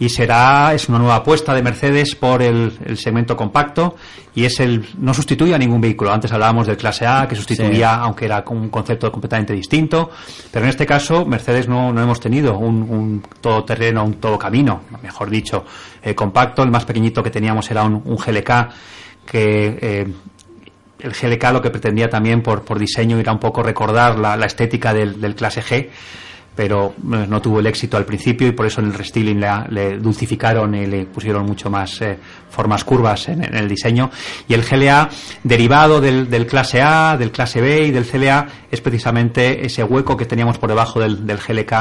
y 0.00 0.08
será, 0.08 0.72
es 0.74 0.88
una 0.88 0.98
nueva 0.98 1.16
apuesta 1.16 1.54
de 1.54 1.62
Mercedes 1.62 2.16
por 2.16 2.42
el, 2.42 2.72
el 2.84 2.96
segmento 2.96 3.36
compacto 3.36 3.94
y 4.34 4.44
es 4.46 4.58
el, 4.58 4.84
no 4.98 5.12
sustituye 5.14 5.54
a 5.54 5.58
ningún 5.58 5.80
vehículo. 5.80 6.10
Antes 6.10 6.32
hablábamos 6.32 6.66
del 6.66 6.76
clase 6.78 7.06
A, 7.06 7.28
que 7.28 7.36
sustituía, 7.36 7.90
Sí. 7.94 7.98
aunque 8.00 8.24
era 8.24 8.42
un 8.48 8.70
concepto 8.70 9.12
completamente 9.12 9.52
distinto, 9.52 10.10
pero 10.50 10.64
en 10.64 10.70
este 10.70 10.86
caso 10.86 11.26
Mercedes 11.26 11.68
no, 11.68 11.92
no 11.92 12.02
hemos 12.02 12.18
tenido 12.18 12.56
un, 12.56 12.82
un 12.82 13.22
todoterreno, 13.42 14.02
un 14.02 14.14
todo 14.14 14.38
camino, 14.38 14.80
mejor 15.02 15.28
dicho, 15.28 15.64
eh, 16.02 16.14
compacto. 16.14 16.62
El 16.62 16.70
más 16.70 16.86
pequeñito 16.86 17.22
que 17.22 17.30
teníamos 17.30 17.70
era 17.70 17.82
un, 17.84 18.00
un 18.02 18.16
GLK 18.16 18.50
que 19.26 19.78
eh, 19.82 20.06
el 21.00 21.12
GLK 21.12 21.52
lo 21.52 21.60
que 21.62 21.70
pretendía 21.70 22.08
también 22.08 22.42
por, 22.42 22.62
por 22.62 22.78
diseño 22.78 23.18
era 23.18 23.32
un 23.32 23.38
poco 23.38 23.62
recordar 23.62 24.18
la, 24.18 24.36
la 24.36 24.46
estética 24.46 24.92
del, 24.94 25.20
del 25.20 25.34
clase 25.34 25.62
G, 25.62 25.88
pero 26.54 26.94
no 27.02 27.40
tuvo 27.40 27.60
el 27.60 27.66
éxito 27.66 27.96
al 27.96 28.04
principio 28.04 28.48
y 28.48 28.52
por 28.52 28.66
eso 28.66 28.80
en 28.80 28.88
el 28.88 28.94
restyling 28.94 29.40
le, 29.40 29.48
le 29.70 29.98
dulcificaron 29.98 30.74
y 30.74 30.86
le 30.86 31.06
pusieron 31.06 31.46
mucho 31.46 31.70
más 31.70 32.00
eh, 32.02 32.18
formas 32.50 32.84
curvas 32.84 33.28
en, 33.28 33.44
en 33.44 33.54
el 33.54 33.68
diseño. 33.68 34.10
Y 34.48 34.54
el 34.54 34.62
GLA, 34.62 35.08
derivado 35.44 36.00
del, 36.00 36.28
del 36.28 36.46
clase 36.46 36.82
A, 36.82 37.16
del 37.16 37.30
clase 37.30 37.60
B 37.60 37.86
y 37.86 37.90
del 37.90 38.04
CLA, 38.04 38.46
es 38.70 38.80
precisamente 38.80 39.64
ese 39.64 39.82
hueco 39.84 40.16
que 40.16 40.26
teníamos 40.26 40.58
por 40.58 40.68
debajo 40.68 41.00
del, 41.00 41.26
del 41.26 41.38
GLK 41.38 41.72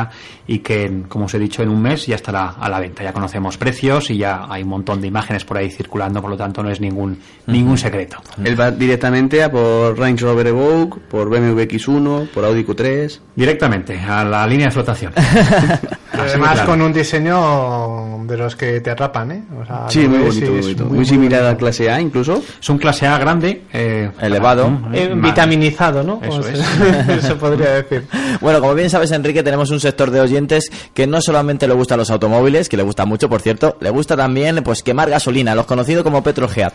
y 0.48 0.60
que, 0.60 1.04
como 1.08 1.26
os 1.26 1.34
he 1.34 1.40
dicho, 1.40 1.62
en 1.62 1.70
un 1.70 1.82
mes 1.82 2.06
ya 2.08 2.16
estará 2.16 2.50
a 2.50 2.70
la 2.70 2.80
venta. 2.80 3.04
Ya 3.04 3.14
conocemos 3.14 3.58
precios 3.58 4.10
y 4.10 4.18
ya 4.18 4.46
hay 4.50 4.64
un 4.64 4.70
montón 4.70 5.02
de 5.02 5.08
imágenes 5.08 5.46
por 5.46 5.58
ahí 5.58 5.70
circulando, 5.70 6.22
por 6.22 6.32
lo 6.32 6.38
tanto 6.38 6.64
no 6.64 6.70
es 6.70 6.80
ningún, 6.80 7.20
ningún 7.48 7.78
secreto. 7.78 8.18
Él 8.44 8.60
va 8.60 8.72
directamente 8.72 9.44
a 9.44 9.52
por 9.52 9.98
Range 9.98 10.24
Rover 10.24 10.48
Evoque, 10.48 11.00
por 11.10 11.30
BMW 11.30 11.60
X1, 11.62 12.30
por 12.30 12.46
Audi 12.46 12.64
Q3. 12.64 13.20
Directamente, 13.36 14.00
a 14.00 14.24
la 14.24 14.46
línea 14.48 14.59
de 14.66 14.72
flotación. 14.72 15.14
Además, 16.12 16.50
de 16.50 16.56
claro. 16.56 16.66
con 16.72 16.82
un 16.82 16.92
diseño 16.92 18.20
de 18.26 18.36
los 18.38 18.56
que 18.56 18.82
te 18.82 18.92
atrapan, 18.92 19.32
¿eh? 19.32 19.44
O 19.62 19.66
sea, 19.66 19.86
Sí, 19.90 20.08
muy 20.08 20.18
bonito, 20.20 20.52
muy 20.52 20.62
bonito. 20.62 20.86
muy, 20.86 20.96
Muy, 20.98 21.06
similar 21.06 21.44
al 21.46 21.56
clase 21.58 21.90
A 21.90 22.00
incluso. 22.02 22.44
Es 22.62 22.70
un 22.70 22.78
clase 22.78 23.08
A 23.08 23.18
grande, 23.18 23.64
eh, 23.72 24.12
Elevado. 24.20 24.70
Eh, 24.94 25.12
vitaminizado, 25.16 26.04
¿no? 26.04 26.20
Eso 26.22 26.42
Como 26.42 26.46
es. 26.48 26.60
se, 26.60 27.22
se 27.28 27.36
podría 27.36 27.70
decir. 27.76 28.06
Bueno, 28.42 28.60
como 28.60 28.76
bien 28.76 28.90
sabes, 28.90 29.12
Enrique, 29.12 29.44
tenemos 29.44 29.70
un 29.72 29.80
sector 29.80 30.12
de 30.12 30.20
oyentes 30.20 30.70
que 30.94 31.08
no 31.08 31.22
solamente 31.22 31.68
le 31.68 31.74
gustan 31.74 31.98
los 32.00 32.10
automóviles, 32.12 32.68
que 32.68 32.76
le 32.78 32.84
gusta 32.84 33.06
mucho, 33.06 33.30
por 33.30 33.42
cierto, 33.42 33.78
le 33.80 33.90
gusta 33.90 34.18
también 34.18 34.62
pues 34.64 34.84
quemar 34.84 35.10
gasolina, 35.10 35.56
los 35.56 35.66
conocidos 35.66 36.04
como 36.04 36.22
Petrogeat. 36.22 36.74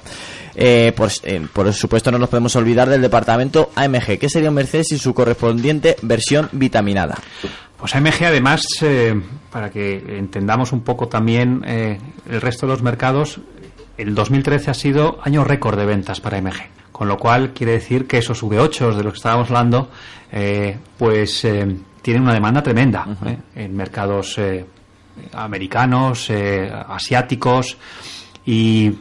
Eh, 0.54 0.92
pues, 0.96 1.20
eh, 1.24 1.46
por 1.52 1.72
supuesto, 1.72 2.10
no 2.12 2.18
nos 2.18 2.28
podemos 2.28 2.54
olvidar 2.56 2.88
del 2.88 3.02
departamento 3.02 3.70
AMG, 3.74 4.18
que 4.18 4.28
sería 4.28 4.48
un 4.48 4.54
Mercedes 4.54 4.92
y 4.92 4.98
su 4.98 5.12
correspondiente 5.12 5.96
versión 6.02 6.48
vitaminada. 6.52 7.16
Pues 7.84 7.96
AMG 7.96 8.24
además, 8.24 8.64
eh, 8.80 9.14
para 9.52 9.68
que 9.68 10.16
entendamos 10.16 10.72
un 10.72 10.80
poco 10.80 11.08
también 11.08 11.62
eh, 11.66 11.98
el 12.26 12.40
resto 12.40 12.64
de 12.64 12.72
los 12.72 12.82
mercados, 12.82 13.42
el 13.98 14.14
2013 14.14 14.70
ha 14.70 14.74
sido 14.74 15.18
año 15.22 15.44
récord 15.44 15.76
de 15.78 15.84
ventas 15.84 16.18
para 16.18 16.38
AMG. 16.38 16.62
Con 16.90 17.08
lo 17.08 17.18
cual 17.18 17.52
quiere 17.52 17.72
decir 17.72 18.06
que 18.06 18.16
esos 18.16 18.42
V8 18.42 18.94
de 18.94 19.04
los 19.04 19.12
que 19.12 19.16
estábamos 19.18 19.48
hablando, 19.50 19.90
eh, 20.32 20.78
pues 20.96 21.46
tienen 22.00 22.22
una 22.22 22.32
demanda 22.32 22.62
tremenda 22.62 23.06
en 23.54 23.76
mercados 23.76 24.40
americanos, 25.34 26.30
asiáticos 26.88 27.76
y 28.46 28.92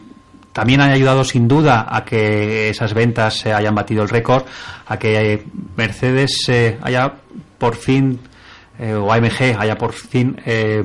también 0.51 0.81
ha 0.81 0.91
ayudado 0.91 1.23
sin 1.23 1.47
duda 1.47 1.87
a 1.89 2.03
que 2.03 2.67
esas 2.67 2.93
ventas 2.93 3.37
se 3.37 3.53
hayan 3.53 3.75
batido 3.75 4.03
el 4.03 4.09
récord, 4.09 4.43
a 4.85 4.99
que 4.99 5.45
Mercedes 5.77 6.51
haya 6.81 7.13
por 7.57 7.77
fin, 7.77 8.19
eh, 8.79 8.93
o 8.93 9.11
AMG 9.11 9.55
haya 9.59 9.77
por 9.77 9.93
fin 9.93 10.39
eh, 10.45 10.83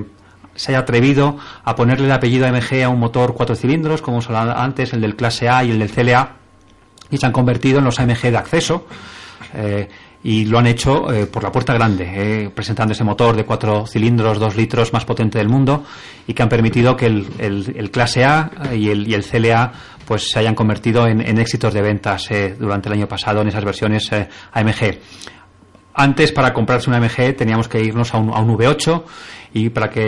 se 0.54 0.72
haya 0.72 0.80
atrevido 0.80 1.36
a 1.64 1.74
ponerle 1.76 2.06
el 2.06 2.12
apellido 2.12 2.46
AMG 2.46 2.82
a 2.84 2.88
un 2.88 2.98
motor 2.98 3.32
cuatro 3.34 3.54
cilindros, 3.54 4.02
como 4.02 4.18
os 4.18 4.28
antes, 4.28 4.92
el 4.92 5.00
del 5.00 5.14
clase 5.14 5.48
A 5.48 5.62
y 5.62 5.70
el 5.70 5.78
del 5.78 5.90
CLA, 5.90 6.36
y 7.10 7.16
se 7.16 7.26
han 7.26 7.32
convertido 7.32 7.78
en 7.78 7.84
los 7.84 8.00
AMG 8.00 8.22
de 8.22 8.36
acceso. 8.36 8.86
eh, 9.54 9.88
y 10.20 10.46
lo 10.46 10.58
han 10.58 10.66
hecho 10.66 11.06
por 11.30 11.44
la 11.44 11.52
puerta 11.52 11.72
grande, 11.74 12.50
presentando 12.52 12.92
ese 12.92 13.04
motor 13.04 13.36
de 13.36 13.44
cuatro 13.44 13.86
cilindros, 13.86 14.40
dos 14.40 14.56
litros 14.56 14.92
más 14.92 15.04
potente 15.04 15.38
del 15.38 15.48
mundo 15.48 15.84
y 16.26 16.34
que 16.34 16.42
han 16.42 16.48
permitido 16.48 16.96
que 16.96 17.06
el, 17.06 17.26
el- 17.38 17.90
clase 17.92 18.24
A 18.24 18.50
y 18.74 18.88
el, 18.90 19.06
y 19.06 19.14
el 19.14 19.24
CLA 19.24 19.72
pues 20.04 20.28
se 20.28 20.40
hayan 20.40 20.56
convertido 20.56 21.06
en, 21.06 21.20
en 21.20 21.38
éxitos 21.38 21.72
de 21.72 21.82
ventas 21.82 22.28
eh, 22.32 22.56
durante 22.58 22.88
el 22.88 22.94
año 22.94 23.06
pasado 23.06 23.42
en 23.42 23.48
esas 23.48 23.64
versiones 23.64 24.10
AMG. 24.52 24.98
Antes, 26.00 26.30
para 26.30 26.54
comprarse 26.54 26.88
un 26.88 26.94
AMG, 26.94 27.34
teníamos 27.34 27.66
que 27.66 27.82
irnos 27.82 28.14
a 28.14 28.18
un, 28.18 28.30
a 28.32 28.38
un 28.38 28.56
V8 28.56 29.02
y 29.52 29.68
para 29.70 29.90
que 29.90 30.02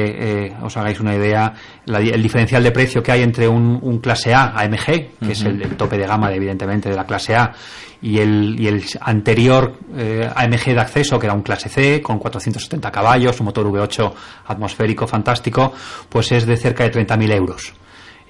eh, 0.47 0.53
os 0.63 0.77
hagáis 0.77 1.01
una 1.01 1.17
idea, 1.17 1.53
la 1.87 1.99
el 1.99 2.23
diferencial 2.23 2.63
de 2.63 2.71
precio 2.71 3.03
que 3.03 3.11
hay 3.11 3.23
entre 3.23 3.49
un, 3.49 3.77
un 3.83 3.99
clase 3.99 4.33
A 4.33 4.53
AMG, 4.57 4.85
que 4.85 5.33
es 5.33 5.43
el, 5.43 5.61
el 5.61 5.77
tope 5.77 5.99
de 5.99 6.07
gama, 6.07 6.31
de, 6.31 6.37
evidentemente, 6.37 6.89
de 6.89 6.95
la 6.95 7.05
clase 7.05 7.35
A, 7.35 7.53
y 8.01 8.19
el, 8.19 8.55
y 8.57 8.69
el 8.69 8.85
anterior 9.01 9.81
eh, 9.97 10.31
AMG 10.33 10.67
de 10.67 10.81
acceso, 10.81 11.19
que 11.19 11.27
era 11.27 11.35
un 11.35 11.43
clase 11.43 11.69
C, 11.69 12.01
con 12.01 12.21
470 12.21 12.89
caballos, 12.93 13.41
un 13.41 13.47
motor 13.47 13.67
V8 13.67 14.13
atmosférico 14.47 15.09
fantástico, 15.09 15.73
pues 16.09 16.31
es 16.31 16.47
de 16.47 16.57
cerca 16.57 16.85
de 16.85 16.93
30.000 16.93 17.35
euros 17.35 17.80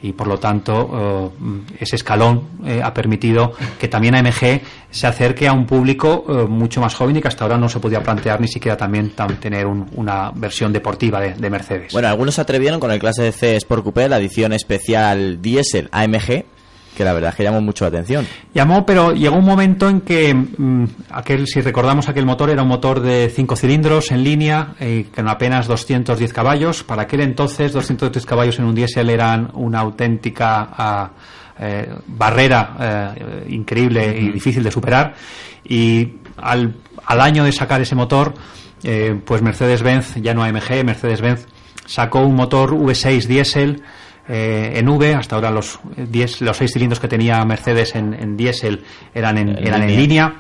y 0.03 0.13
por 0.13 0.27
lo 0.27 0.39
tanto 0.39 1.33
eh, 1.39 1.75
ese 1.81 1.97
escalón 1.97 2.43
eh, 2.65 2.81
ha 2.83 2.93
permitido 2.95 3.53
que 3.79 3.89
también 3.89 4.15
AMG 4.15 4.61
se 4.91 5.07
acerque 5.07 5.47
a 5.47 5.53
un 5.53 5.67
público 5.67 6.25
eh, 6.29 6.33
mucho 6.49 6.81
más 6.81 6.95
joven 6.95 7.17
y 7.17 7.21
que 7.21 7.29
hasta 7.29 7.45
ahora 7.45 7.59
no 7.59 7.69
se 7.69 7.81
podía 7.81 8.03
plantear 8.03 8.41
ni 8.41 8.49
siquiera 8.49 8.77
también 8.77 9.15
tam- 9.15 9.39
tener 9.39 9.67
un- 9.67 9.87
una 9.95 10.31
versión 10.35 10.73
deportiva 10.73 11.21
de, 11.21 11.35
de 11.35 11.51
Mercedes. 11.51 11.93
Bueno, 11.93 12.09
algunos 12.09 12.35
se 12.35 12.41
atrevieron 12.41 12.81
con 12.81 12.91
el 12.91 12.99
clase 12.99 13.31
C 13.33 13.57
Sport 13.57 13.83
Coupé, 13.85 14.09
la 14.09 14.19
edición 14.19 14.53
especial 14.53 15.41
Diesel 15.43 15.89
AMG, 15.93 16.45
que 17.01 17.05
la 17.05 17.15
verdad 17.15 17.31
es 17.31 17.37
que 17.37 17.45
llamó 17.45 17.63
mucho 17.63 17.87
la 17.87 17.89
atención. 17.89 18.27
Llamó, 18.53 18.85
pero 18.85 19.13
llegó 19.13 19.37
un 19.37 19.45
momento 19.47 19.89
en 19.89 20.03
que 20.03 20.35
mm, 20.35 20.85
aquel, 21.13 21.47
si 21.47 21.63
recordamos 21.63 22.11
aquel 22.11 22.27
motor, 22.27 22.51
era 22.51 22.61
un 22.61 22.69
motor 22.69 23.01
de 23.01 23.33
5 23.35 23.57
cilindros 23.57 24.11
en 24.11 24.23
línea, 24.23 24.75
eh, 24.79 25.07
con 25.15 25.27
apenas 25.27 25.67
210 25.67 26.31
caballos. 26.35 26.85
Para 26.85 27.03
aquel 27.03 27.23
entonces, 27.23 27.73
210 27.73 28.27
caballos 28.27 28.59
en 28.59 28.67
un 28.67 28.75
diésel 28.75 29.09
eran 29.09 29.51
una 29.55 29.81
auténtica 29.81 30.69
ah, 30.77 31.11
eh, 31.59 31.89
barrera 32.07 32.77
eh, 32.79 33.47
increíble 33.49 34.15
y 34.21 34.29
difícil 34.29 34.63
de 34.63 34.71
superar. 34.71 35.15
Y 35.65 36.17
al, 36.37 36.75
al 37.07 37.21
año 37.23 37.45
de 37.45 37.53
sacar 37.53 37.81
ese 37.81 37.95
motor, 37.95 38.35
eh, 38.83 39.19
pues 39.25 39.41
Mercedes-Benz, 39.41 40.17
ya 40.17 40.35
no 40.35 40.43
AMG, 40.43 40.85
Mercedes-Benz 40.85 41.47
sacó 41.87 42.21
un 42.21 42.35
motor 42.35 42.73
V6 42.73 43.25
diésel 43.25 43.83
eh, 44.33 44.79
en 44.79 44.89
V, 44.89 45.15
hasta 45.15 45.35
ahora 45.35 45.51
los, 45.51 45.81
eh, 45.97 46.07
10 46.09 46.43
los 46.43 46.57
seis 46.57 46.73
cilindros 46.73 47.01
que 47.01 47.09
tenía 47.09 47.45
Mercedes 47.45 47.97
en, 47.97 48.15
en 48.15 48.37
diésel 48.37 48.85
eran, 49.13 49.39
en, 49.39 49.49
En 49.49 49.67
eran 49.67 49.83
en 49.83 49.89
línea. 49.89 50.01
línea. 50.01 50.35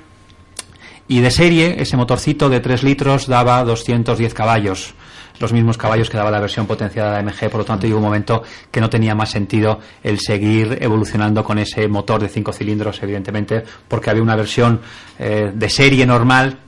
Y 1.08 1.18
de 1.18 1.30
serie, 1.32 1.74
ese 1.82 1.96
motorcito 1.96 2.48
de 2.48 2.60
3 2.60 2.84
litros 2.84 3.26
daba 3.26 3.64
210 3.64 4.32
caballos. 4.32 4.94
los 5.40 5.52
mismos 5.52 5.76
caballos 5.76 6.08
que 6.08 6.16
daba 6.18 6.30
la 6.30 6.38
versión 6.38 6.66
potenciada 6.66 7.16
de 7.16 7.24
la 7.24 7.32
MG, 7.32 7.50
por 7.50 7.60
lo 7.60 7.64
tanto 7.64 7.86
llegó 7.86 7.98
un 7.98 8.04
momento 8.04 8.44
que 8.70 8.80
no 8.80 8.88
tenía 8.88 9.14
más 9.14 9.30
sentido 9.30 9.80
el 10.04 10.20
seguir 10.20 10.78
evolucionando 10.80 11.42
con 11.42 11.58
ese 11.58 11.88
motor 11.88 12.20
de 12.20 12.28
cinco 12.28 12.52
cilindros, 12.52 13.02
evidentemente, 13.02 13.64
porque 13.88 14.10
había 14.10 14.22
una 14.22 14.36
versión 14.36 14.80
eh, 15.18 15.50
de 15.52 15.68
serie 15.70 16.06
normal 16.06 16.58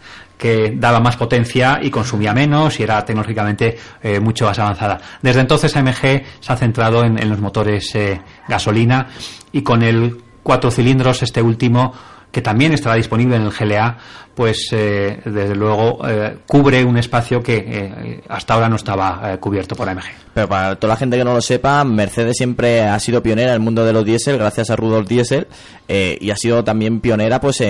que 0.43 0.75
daba 0.77 0.99
más 0.99 1.17
potencia 1.17 1.79
y 1.81 1.89
consumía 1.89 2.35
menos 2.35 2.81
y 2.81 2.83
era 2.83 3.05
tecnológicamente 3.05 3.79
eh, 4.03 4.19
mucho 4.19 4.45
más 4.47 4.59
avanzada. 4.59 5.01
Desde 5.23 5.39
entonces 5.41 5.77
AMG 5.77 6.01
se 6.41 6.53
ha 6.53 6.57
centrado 6.57 7.05
en, 7.05 7.31
los 7.31 7.39
motores 7.39 7.95
eh, 7.95 8.21
gasolina 8.49 9.07
y 9.53 9.63
con 9.63 9.85
el 9.85 10.21
cuatro 10.43 10.73
cilindros, 10.73 11.23
este 11.23 11.41
último, 11.41 11.95
que 12.33 12.41
también 12.41 12.73
estará 12.73 12.97
disponible 12.97 13.37
en 13.37 13.43
el 13.43 13.51
GLA, 13.51 13.99
pues 14.35 14.69
eh, 14.73 15.21
desde 15.27 15.55
luego 15.55 16.01
eh, 16.09 16.39
cubre 16.47 16.83
un 16.83 16.97
espacio 16.97 17.43
que 17.43 17.57
eh, 17.67 18.21
hasta 18.29 18.55
ahora 18.55 18.71
no 18.71 18.77
estaba 18.77 19.37
cubierto 19.39 19.77
por 19.77 19.89
AMG. 19.89 20.05
Pero 20.33 20.49
para 20.49 20.77
toda 20.77 20.95
la 20.95 20.97
gente 20.97 21.19
que 21.19 21.25
no 21.25 21.35
lo 21.35 21.43
sepa, 21.43 21.85
Mercedes 21.85 22.39
siempre 22.39 22.83
ha 22.83 22.99
sido 22.99 23.23
pionera 23.23 23.51
en 23.51 23.57
el 23.57 23.61
mundo 23.61 23.85
de 23.85 23.93
los 23.93 24.05
diésel, 24.05 24.39
gracias 24.39 24.71
a 24.71 24.77
Rudolf 24.77 25.07
Diesel, 25.07 25.47
y 25.87 26.31
ha 26.31 26.37
sido 26.37 26.65
también 26.65 27.01
pionera 27.01 27.39
pues 27.39 27.63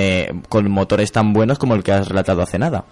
con 0.48 0.70
motores 0.70 1.10
tan 1.10 1.32
buenos 1.32 1.58
como 1.58 1.74
el 1.74 1.82
que 1.82 1.90
has 1.90 2.08
relatado 2.08 2.42
hace 2.42 2.60
nada. 2.60 2.84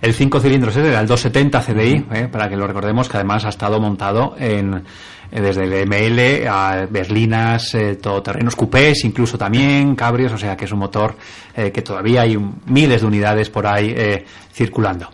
El 0.00 0.14
5 0.14 0.40
cilindros 0.40 0.76
era 0.76 1.00
el 1.00 1.06
270 1.06 1.60
CDI, 1.60 2.28
para 2.28 2.48
que 2.48 2.56
lo 2.56 2.66
recordemos, 2.66 3.08
que 3.10 3.18
además 3.18 3.44
ha 3.44 3.50
estado 3.50 3.78
montado 3.80 4.34
en 4.38 4.84
desde 5.40 5.64
el 5.64 5.88
ML 5.88 6.46
a 6.46 6.86
berlinas, 6.90 7.74
eh, 7.74 7.96
todoterrenos, 7.96 8.54
coupés, 8.54 9.04
incluso 9.04 9.38
también 9.38 9.94
cabrios, 9.94 10.32
o 10.32 10.38
sea 10.38 10.56
que 10.56 10.66
es 10.66 10.72
un 10.72 10.80
motor 10.80 11.16
eh, 11.56 11.72
que 11.72 11.80
todavía 11.80 12.22
hay 12.22 12.36
miles 12.66 13.00
de 13.00 13.06
unidades 13.06 13.48
por 13.48 13.66
ahí 13.66 13.94
eh, 13.96 14.24
circulando. 14.52 15.08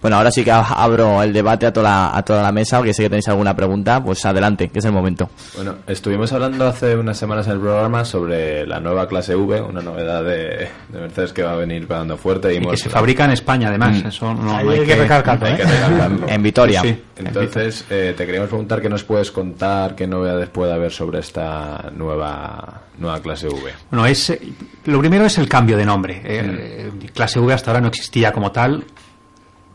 Bueno, 0.00 0.16
ahora 0.16 0.30
sí 0.30 0.44
que 0.44 0.52
ab- 0.52 0.66
abro 0.76 1.22
el 1.22 1.32
debate 1.32 1.66
a 1.66 1.72
toda 1.72 1.88
la, 1.90 2.16
a 2.16 2.22
toda 2.24 2.42
la 2.42 2.52
mesa, 2.52 2.78
porque 2.78 2.94
sé 2.94 3.02
que 3.04 3.08
tenéis 3.10 3.28
alguna 3.28 3.54
pregunta, 3.56 4.02
pues 4.02 4.24
adelante, 4.24 4.68
que 4.68 4.78
es 4.78 4.84
el 4.84 4.92
momento. 4.92 5.30
Bueno, 5.56 5.76
estuvimos 5.86 6.32
hablando 6.32 6.66
hace 6.66 6.96
unas 6.96 7.16
semanas 7.18 7.46
en 7.46 7.54
el 7.54 7.60
programa 7.60 8.04
sobre 8.04 8.66
la 8.66 8.80
nueva 8.80 9.08
clase 9.08 9.34
V, 9.34 9.60
una 9.60 9.80
novedad 9.82 10.22
de, 10.22 10.68
de 10.88 11.00
Mercedes 11.00 11.32
que 11.32 11.42
va 11.42 11.52
a 11.52 11.56
venir 11.56 11.86
pegando 11.86 12.16
fuerte. 12.16 12.54
Y 12.54 12.60
que 12.60 12.76
se 12.76 12.88
fabrica 12.90 13.24
en 13.24 13.32
España, 13.32 13.68
además. 13.68 14.02
Mm. 14.04 14.06
Eso 14.08 14.34
no, 14.34 14.56
hay, 14.56 14.68
hay 14.68 14.86
que 14.86 14.96
recalcarlo, 14.96 15.46
Hay 15.46 15.52
¿eh? 15.54 15.56
que 15.56 15.64
recalcarlo. 15.64 16.28
En 16.28 16.42
Vitoria. 16.42 16.82
Sí. 16.82 17.02
Entonces, 17.16 17.84
eh, 17.90 18.14
te 18.16 18.24
queríamos 18.26 18.48
preguntar 18.48 18.80
qué 18.80 18.88
nos 18.88 19.02
puedes 19.02 19.30
contar, 19.32 19.94
qué 19.96 20.06
novedades 20.06 20.48
puede 20.50 20.72
haber 20.72 20.92
sobre 20.92 21.18
esta 21.18 21.90
nueva, 21.96 22.82
nueva 22.98 23.20
clase 23.20 23.48
V. 23.48 23.72
Bueno, 23.90 24.06
es, 24.06 24.30
eh, 24.30 24.40
lo 24.84 25.00
primero 25.00 25.26
es 25.26 25.36
el 25.38 25.48
cambio 25.48 25.76
de 25.76 25.84
nombre. 25.84 26.20
Eh, 26.24 26.90
eh, 27.04 27.06
clase 27.12 27.40
V 27.40 27.52
hasta 27.52 27.70
ahora 27.72 27.80
no 27.80 27.88
existía 27.88 28.32
como 28.32 28.52
tal, 28.52 28.84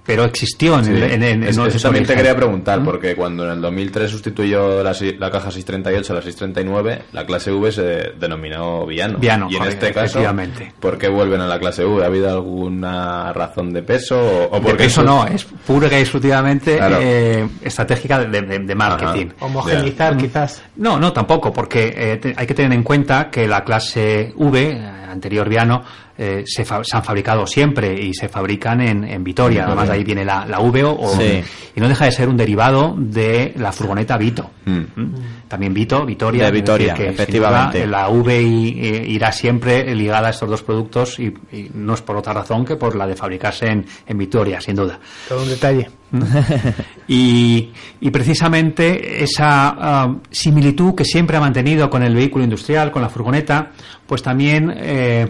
pero 0.06 0.26
existió 0.26 0.80
en, 0.80 0.86
Sí. 0.86 0.92
el- 0.92 1.04
en, 1.04 1.24
en- 1.24 1.44
en 1.44 1.50
eso 1.50 1.68
también 1.82 2.06
te 2.06 2.16
quería 2.16 2.36
preguntar, 2.36 2.84
porque 2.84 3.16
cuando 3.16 3.46
en 3.46 3.52
el 3.52 3.62
2003 3.62 4.10
sustituyó 4.12 4.84
la, 4.84 4.92
la 5.20 5.32
caja 5.32 5.50
638 5.52 6.12
a 6.12 6.16
la 6.18 6.22
639, 6.22 7.02
la 7.14 7.26
clase 7.26 7.52
V 7.52 7.72
se 7.72 7.84
denominó 8.20 8.86
Viano. 8.86 9.18
Viano, 9.20 9.48
y 9.50 9.56
en 9.56 9.64
este 9.64 9.92
caso. 9.94 10.20
¿por 10.80 10.98
qué 10.98 11.08
vuelven 11.08 11.42
a 11.42 11.48
la 11.48 11.60
clase 11.60 11.86
V? 11.86 12.04
¿Ha 12.04 12.08
habido 12.08 12.30
alguna 12.30 13.32
razón 13.34 13.72
de 13.74 13.84
peso? 13.84 14.20
¿O, 14.52 14.58
o 14.58 14.60
De 14.60 14.76
peso 14.76 15.04
no, 15.04 15.26
es 15.26 15.44
pura 15.46 15.88
y 15.92 16.02
exclusivamente 16.02 16.78
Claro. 16.78 16.98
eh, 17.02 17.48
estratégica 17.62 18.20
de, 18.20 18.42
de- 18.42 18.60
de 18.60 18.76
marketing. 18.76 19.28
Homogenizar, 19.40 20.18
quizás. 20.18 20.64
No, 20.76 21.00
no, 21.00 21.14
tampoco, 21.14 21.52
porque 21.54 21.94
eh, 21.96 22.18
te- 22.18 22.34
hay 22.36 22.46
que 22.48 22.54
tener 22.54 22.74
en 22.74 22.84
cuenta 22.84 23.30
que 23.30 23.48
la 23.48 23.64
clase 23.64 24.34
V, 24.36 24.72
eh, 24.72 24.78
anterior 25.10 25.48
Viano, 25.48 25.84
eh, 26.18 26.44
se, 26.45 26.64
fa- 26.65 26.84
se 26.84 26.95
han 26.95 27.03
fabricado 27.03 27.45
siempre 27.48 27.94
y 27.99 28.14
se 28.14 28.30
fabrican 28.30 28.81
en, 28.81 29.03
en 29.03 29.23
Vitoria. 29.23 29.64
Además, 29.65 29.84
Vitoria. 29.85 29.99
ahí 29.99 30.03
viene 30.03 30.26
la, 30.26 30.45
la 30.45 30.60
V 30.60 30.84
o, 30.84 31.15
Sí. 31.18 31.41
y 31.76 31.80
no 31.80 31.88
deja 31.90 32.06
de 32.06 32.11
ser 32.11 32.30
un 32.30 32.38
derivado 32.38 32.95
de 32.98 33.53
la 33.57 33.72
furgoneta 33.72 34.18
Vito. 34.18 34.49
¿Mm? 34.65 34.81
También 35.48 35.73
Vito, 35.73 36.06
Vitoria. 36.06 36.45
De 36.45 36.52
Vitoria, 36.52 36.94
que 36.94 37.10
efectivamente. 37.10 37.85
duda, 37.85 37.88
la 38.03 38.10
V 38.10 38.40
eh, 38.40 39.06
irá 39.07 39.31
siempre 39.31 39.94
ligada 39.95 40.27
a 40.27 40.31
estos 40.31 40.49
dos 40.49 40.64
productos 40.64 41.19
y, 41.19 41.34
y 41.52 41.69
no 41.73 41.94
es 41.94 42.02
por 42.02 42.15
otra 42.18 42.34
razón 42.34 42.64
que 42.65 42.76
por 42.76 42.95
la 42.95 43.06
de 43.07 43.15
fabricarse 43.15 43.68
en, 43.68 43.85
en 44.07 44.18
Vitoria, 44.18 44.60
sin 44.61 44.76
duda. 44.76 44.99
Todo 45.27 45.44
un 45.44 45.49
detalle. 45.49 45.90
Y, 47.07 47.72
y 47.99 48.11
precisamente 48.11 49.23
esa 49.23 49.76
ah, 49.77 50.15
similitud 50.31 50.95
que 50.95 51.03
siempre 51.03 51.35
ha 51.35 51.40
mantenido 51.41 51.90
con 51.90 52.02
el 52.02 52.15
vehículo 52.15 52.44
industrial, 52.45 52.91
con 52.91 53.02
la 53.02 53.10
furgoneta, 53.10 53.72
pues 54.07 54.23
también 54.23 54.73
eh, 54.76 55.27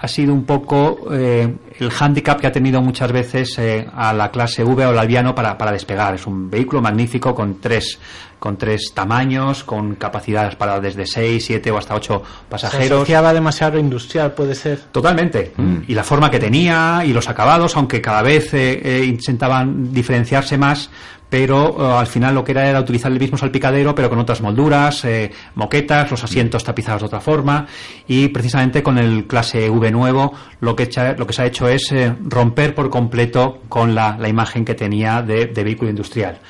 ha 0.00 0.06
sido 0.08 0.32
un 0.32 0.44
poco 0.44 1.08
eh, 1.12 1.52
el 1.80 1.90
hándicap 1.90 2.40
que 2.40 2.46
ha 2.46 2.52
tenido 2.52 2.80
muchas 2.80 3.10
veces 3.10 3.58
eh, 3.58 3.86
a 3.92 4.12
la 4.12 4.30
clase 4.30 4.62
V 4.62 4.86
o 4.86 4.90
al 4.90 4.98
Alviano 4.98 5.34
para, 5.34 5.58
para 5.58 5.72
despegar. 5.72 6.14
Es 6.14 6.26
un 6.26 6.48
vehículo 6.48 6.80
magnífico 6.80 7.34
con 7.34 7.60
tres, 7.60 7.98
con 8.38 8.56
tres 8.56 8.92
tamaños, 8.94 9.64
con 9.64 9.96
capacidades 9.96 10.54
para 10.54 10.80
desde 10.80 11.06
6, 11.06 11.44
7 11.44 11.70
o 11.72 11.78
hasta 11.78 11.94
8 11.96 12.22
Se 12.24 12.50
pasajeros. 12.50 12.98
asociaba 12.98 13.32
demasiado 13.32 13.78
industrial, 13.78 14.32
puede 14.32 14.54
ser. 14.54 14.78
Totalmente. 14.92 15.52
Y 15.88 15.94
la 15.94 16.04
forma 16.04 16.30
que 16.30 16.38
tenía 16.38 17.02
y 17.04 17.12
los 17.12 17.28
acabados, 17.28 17.76
aunque 17.76 18.00
cada 18.00 18.22
vez 18.22 18.54
eh, 18.54 18.80
eh, 18.82 19.04
intentaban 19.04 19.92
diferenciarse 19.92 20.56
más, 20.56 20.90
pero 21.28 21.76
eh, 21.78 21.98
al 21.98 22.06
final 22.06 22.34
lo 22.34 22.44
que 22.44 22.52
era 22.52 22.68
era 22.68 22.80
utilizar 22.80 23.12
el 23.12 23.18
mismo 23.18 23.36
salpicadero, 23.38 23.94
pero 23.94 24.08
con 24.08 24.18
otras 24.18 24.40
molduras, 24.40 25.04
eh, 25.04 25.30
moquetas, 25.54 26.10
los 26.10 26.24
asientos 26.24 26.64
tapizados 26.64 27.02
de 27.02 27.06
otra 27.06 27.20
forma. 27.20 27.66
Y 28.06 28.28
precisamente 28.28 28.82
con 28.82 28.98
el 28.98 29.26
clase 29.26 29.68
V 29.68 29.90
nuevo, 29.90 30.32
lo 30.60 30.74
que, 30.74 30.88
lo 31.16 31.26
que 31.26 31.32
se 31.32 31.42
ha 31.42 31.46
hecho 31.46 31.68
es 31.68 31.92
eh, 31.92 32.14
romper 32.20 32.74
por 32.74 32.90
completo 32.90 33.62
con 33.68 33.94
la, 33.94 34.16
la 34.18 34.28
imagen 34.28 34.64
que 34.64 34.74
tenía 34.74 35.22
de 35.22 35.46
vehículo 35.46 35.90
industrial. 35.90 36.40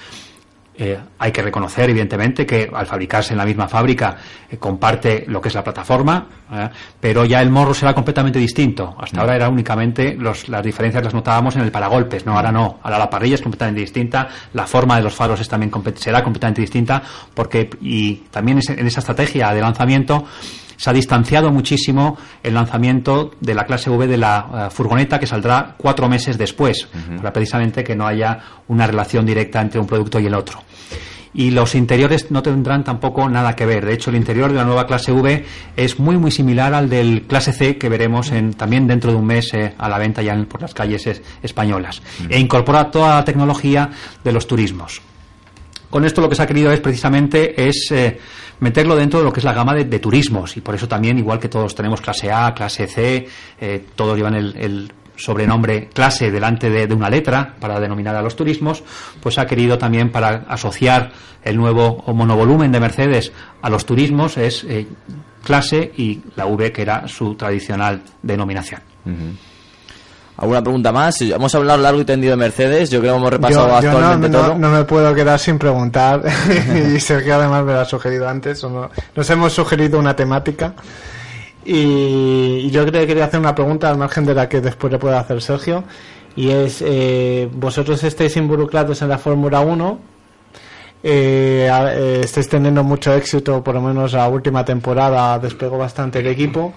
Eh, 0.81 0.97
hay 1.19 1.33
que 1.33 1.43
reconocer, 1.43 1.91
evidentemente, 1.91 2.47
que 2.47 2.71
al 2.73 2.87
fabricarse 2.87 3.33
en 3.35 3.39
la 3.39 3.45
misma 3.45 3.67
fábrica 3.67 4.17
eh, 4.49 4.59
comparte 4.59 5.25
lo 5.27 5.41
que 5.41 5.49
es 5.49 5.55
la 5.57 5.65
plataforma, 5.65 6.27
¿eh? 6.53 6.69
pero 7.01 7.25
ya 7.25 7.43
el 7.43 7.51
morro 7.51 7.75
será 7.75 7.95
completamente 7.95 8.39
distinto. 8.39 8.95
Hasta 9.01 9.21
ahora 9.21 9.35
era 9.35 9.49
únicamente 9.49 10.15
los- 10.15 10.49
las 10.49 10.63
diferencias 10.63 11.03
las 11.03 11.15
notábamos 11.15 11.57
en 11.57 11.63
el 11.63 11.73
paragolpes, 11.73 12.25
no, 12.25 12.37
ahora 12.37 12.53
no. 12.53 12.79
Ahora 12.85 12.97
la 12.97 13.11
parrilla 13.11 13.35
es 13.35 13.43
completamente 13.43 13.81
distinta, 13.81 14.29
la 14.53 14.69
forma 14.69 14.95
de 14.97 15.03
los 15.03 15.15
faros 15.17 15.41
es 15.41 15.49
también 15.49 15.73
será 15.97 16.23
completamente 16.23 16.61
distinta, 16.61 17.03
porque 17.35 17.69
y 17.81 18.15
también 18.31 18.59
es- 18.59 18.69
en 18.71 18.87
esa 18.87 19.01
estrategia 19.01 19.53
de 19.53 19.61
lanzamiento 19.61 20.27
se 20.79 20.89
ha 20.89 20.93
distanciado 20.95 21.51
muchísimo 21.53 22.17
el 22.43 22.55
lanzamiento 22.55 23.33
de 23.41 23.55
la 23.55 23.67
clase 23.67 23.91
V 23.91 24.07
de 24.07 24.17
la 24.17 24.69
eh, 24.69 24.71
furgoneta 24.75 25.19
que 25.21 25.27
saldrá 25.27 25.75
cuatro 25.77 26.09
meses 26.09 26.39
después, 26.39 26.89
para 27.19 27.33
precisamente 27.35 27.85
que 27.85 27.95
no 27.95 28.07
haya 28.07 28.39
una 28.69 28.87
relación 28.87 29.27
directa 29.27 29.61
entre 29.61 29.79
un 29.79 29.87
producto 29.87 30.19
y 30.19 30.27
el 30.27 30.35
otro. 30.35 30.63
Y 31.35 31.51
los 31.51 31.75
interiores 31.75 32.31
no 32.31 32.43
tendrán 32.43 32.83
tampoco 32.85 33.29
nada 33.29 33.55
que 33.55 33.67
ver. 33.67 33.85
De 33.85 33.93
hecho, 33.93 34.09
el 34.11 34.17
interior 34.17 34.49
de 34.51 34.57
la 34.57 34.65
nueva 34.65 34.87
clase 34.87 35.13
V 35.13 35.45
es 35.77 35.99
muy 36.01 36.17
muy 36.17 36.31
similar 36.31 36.73
al 36.73 36.89
del 36.89 37.27
clase 37.27 37.53
C 37.53 37.77
que 37.77 37.89
veremos 37.91 38.33
en, 38.33 38.55
también 38.55 38.87
dentro 38.87 39.11
de 39.13 39.19
un 39.19 39.27
mes 39.27 39.53
eh, 39.53 39.75
a 39.79 39.89
la 39.91 39.99
venta 39.99 40.23
ya 40.23 40.33
en- 40.33 40.47
por 40.47 40.63
las 40.63 40.73
calles 40.75 41.07
es- 41.07 41.23
españolas. 41.43 42.01
E 42.31 42.39
incorpora 42.41 42.91
toda 42.91 43.17
la 43.17 43.25
tecnología 43.25 43.91
de 44.25 44.33
los 44.33 44.47
turismos. 44.47 45.03
Con 45.91 46.05
esto 46.05 46.21
lo 46.21 46.29
que 46.29 46.35
se 46.35 46.43
ha 46.43 46.47
querido 46.47 46.71
es 46.71 46.81
precisamente 46.81 47.69
es 47.69 47.91
eh, 47.91 48.19
meterlo 48.61 48.95
dentro 48.95 49.21
de 49.21 49.25
lo 49.25 49.33
que 49.33 49.41
es 49.41 49.45
la 49.45 49.55
gama 49.55 49.75
de, 49.75 49.99
turismos 49.99 50.57
y 50.57 50.61
por 50.61 50.75
eso 50.75 50.87
también 50.87 51.19
igual 51.19 51.39
que 51.39 51.49
todos 51.49 51.75
tenemos 51.75 52.01
clase 52.01 52.31
A, 52.31 52.53
clase 52.55 52.87
C, 52.87 53.27
eh, 53.61 53.85
todos 53.95 54.17
llevan 54.17 54.35
el, 54.35 54.93
sobrenombre 55.17 55.89
clase 55.89 56.31
delante 56.31 56.71
de, 56.71 56.87
de 56.87 56.95
una 56.95 57.11
letra 57.11 57.57
para 57.59 57.81
denominar 57.81 58.15
a 58.15 58.23
los 58.23 58.37
turismos, 58.37 58.85
pues 59.21 59.37
ha 59.39 59.47
querido 59.47 59.77
también 59.77 60.13
para 60.13 60.45
asociar 60.49 61.11
el 61.43 61.57
nuevo 61.57 62.05
monovolumen 62.15 62.71
de 62.73 62.81
Mercedes 62.81 63.33
a 63.63 63.71
los 63.71 63.87
turismos 63.87 64.37
es 64.37 64.65
eh, 64.65 64.87
clase 65.43 65.93
y 65.97 66.21
la 66.37 66.47
V 66.47 66.73
que 66.73 66.83
era 66.83 67.09
su 67.09 67.35
tradicional 67.35 68.03
denominación. 68.23 68.83
¿Alguna 70.39 70.63
pregunta 70.63 70.93
más? 70.93 71.21
Hemos 71.21 71.53
hablado 71.55 71.83
largo 71.83 72.01
y 72.01 72.05
tendido 72.05 72.31
de 72.31 72.37
Mercedes, 72.37 72.91
yo 72.91 73.01
creo 73.01 73.15
que 73.15 73.19
hemos 73.19 73.31
repasado 73.31 73.67
Yo, 73.69 73.81
yo 73.83 73.91
no, 73.91 73.97
actualmente 73.99 74.29
no- 74.29 74.45
todo. 74.45 74.59
no 74.59 74.71
me 74.71 74.85
puedo 74.85 75.13
quedar 75.15 75.39
sin 75.41 75.59
preguntar, 75.59 76.23
y 76.95 77.01
Sergio 77.01 77.35
además 77.35 77.65
me 77.65 77.73
lo 77.73 77.81
ha 77.81 77.85
sugerido 77.85 78.29
antes, 78.29 78.63
o 78.63 78.71
no- 78.71 78.91
nos 79.17 79.29
hemos 79.31 79.53
sugerido 79.53 79.99
una 79.99 80.15
temática, 80.15 80.75
y, 81.65 82.63
y 82.67 82.71
yo 82.71 82.87
creo 82.87 83.01
que 83.03 83.07
quería 83.09 83.25
hacer 83.25 83.41
una 83.41 83.55
pregunta 83.55 83.91
al 83.91 83.99
margen 83.99 84.25
de 84.25 84.35
la 84.35 84.49
que 84.49 84.61
después 84.61 84.93
le 84.93 84.99
pueda 84.99 85.19
hacer 85.21 85.43
Sergio, 85.43 85.85
y 86.37 86.51
es, 86.51 86.83
eh, 86.87 87.49
vosotros 87.53 88.03
estáis 88.05 88.37
involucrados 88.37 89.03
en 89.03 89.09
la 89.09 89.19
Fórmula 89.19 89.61
1, 89.61 89.99
eh, 91.03 91.69
eh, 91.71 92.21
estáis 92.25 92.49
teniendo 92.49 92.83
mucho 92.83 93.15
éxito, 93.15 93.63
por 93.63 93.75
lo 93.75 93.81
menos 93.81 94.13
la 94.13 94.29
última 94.29 94.65
temporada 94.65 95.39
despegó 95.39 95.79
bastante 95.79 96.21
el 96.21 96.27
equipo 96.27 96.75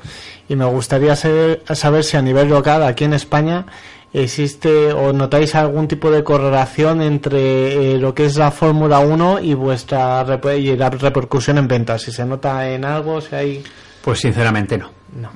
y 0.48 0.56
me 0.56 0.65
gustaría 0.65 1.15
saber, 1.15 1.64
saber 1.73 2.03
si 2.03 2.18
a 2.18 2.22
nivel 2.22 2.49
local, 2.49 2.84
aquí 2.84 3.06
en 3.06 3.14
España, 3.14 3.65
existe 4.14 4.91
o 4.91 5.14
notáis 5.14 5.56
algún 5.56 5.88
tipo 5.88 6.11
de 6.11 6.23
correlación 6.23 7.02
entre 7.02 7.93
eh, 7.93 7.98
lo 7.98 8.14
que 8.14 8.26
es 8.26 8.38
la 8.38 8.52
Fórmula 8.52 8.99
1 8.99 9.39
y 9.41 9.53
vuestra 9.53 10.26
y 10.57 10.76
la 10.76 10.89
repercusión 10.89 11.57
en 11.57 11.68
ventas, 11.68 12.02
si 12.02 12.11
se 12.11 12.26
nota 12.26 12.69
en 12.69 12.85
algo, 12.85 13.22
si 13.22 13.35
hay... 13.35 13.64
Pues 14.03 14.19
sinceramente 14.19 14.77
no. 14.77 14.91
No. 15.15 15.30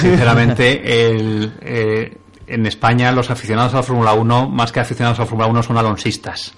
Sinceramente, 0.00 1.10
el, 1.10 1.52
eh, 1.60 2.16
en 2.46 2.66
España 2.66 3.12
los 3.12 3.30
aficionados 3.30 3.74
a 3.74 3.78
la 3.78 3.82
Fórmula 3.82 4.12
1, 4.14 4.48
más 4.48 4.72
que 4.72 4.80
aficionados 4.80 5.18
a 5.18 5.22
la 5.22 5.26
Fórmula 5.26 5.48
1, 5.48 5.62
son 5.62 5.76
alonsistas. 5.76 6.54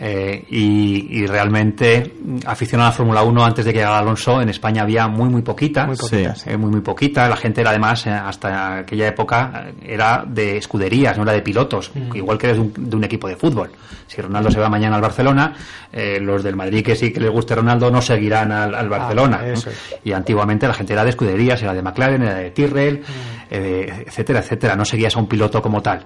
Eh, 0.00 0.44
y, 0.50 1.18
y 1.22 1.26
realmente 1.26 2.12
mm, 2.24 2.38
afición 2.46 2.80
a 2.80 2.84
la 2.84 2.92
Fórmula 2.92 3.22
1 3.24 3.44
antes 3.44 3.64
de 3.64 3.72
que 3.72 3.78
llegara 3.80 3.98
Alonso 3.98 4.40
en 4.40 4.48
España 4.48 4.82
había 4.82 5.08
muy 5.08 5.28
muy 5.28 5.42
poquita 5.42 5.86
Muy 5.86 5.96
poquita, 5.96 6.36
Sí. 6.36 6.50
Eh, 6.50 6.56
muy 6.56 6.70
muy 6.70 6.82
poquita 6.82 7.28
la 7.28 7.34
gente 7.36 7.62
era 7.62 7.70
además 7.70 8.06
eh, 8.06 8.10
hasta 8.10 8.78
aquella 8.78 9.08
época 9.08 9.64
eh, 9.66 9.74
era 9.94 10.24
de 10.24 10.56
escuderías 10.58 11.16
no 11.16 11.24
era 11.24 11.32
de 11.32 11.42
pilotos 11.42 11.90
Mm. 11.94 12.14
igual 12.16 12.38
que 12.38 12.52
de 12.52 12.60
un, 12.60 12.72
de 12.76 12.94
un 12.96 13.02
equipo 13.02 13.26
de 13.28 13.34
fútbol 13.34 13.70
si 14.06 14.22
Ronaldo 14.22 14.50
se 14.52 14.60
va 14.60 14.68
mañana 14.68 14.94
al 14.96 15.02
Barcelona 15.02 15.52
eh, 15.92 16.20
los 16.20 16.44
del 16.44 16.54
Madrid 16.54 16.84
que 16.84 16.94
sí 16.94 17.12
que 17.12 17.18
les 17.18 17.30
guste 17.30 17.56
Ronaldo 17.56 17.90
no 17.90 18.00
seguirán 18.00 18.52
al, 18.52 18.88
Barcelona. 18.88 19.40
Ah, 19.42 19.48
es. 19.48 19.68
y 20.04 20.12
antiguamente 20.12 20.68
la 20.68 20.74
gente 20.74 20.92
era 20.92 21.02
de 21.02 21.10
escuderías 21.10 21.60
era 21.60 21.74
de 21.74 21.82
McLaren 21.82 22.22
era 22.22 22.34
de 22.34 22.50
Tyrrell 22.52 23.02
eh, 23.50 23.58
de- 23.60 24.02
etcétera 24.06 24.38
etcétera 24.38 24.76
no 24.76 24.84
seguías 24.84 25.16
a 25.16 25.18
un 25.18 25.26
piloto 25.26 25.60
como 25.60 25.82
tal 25.82 26.04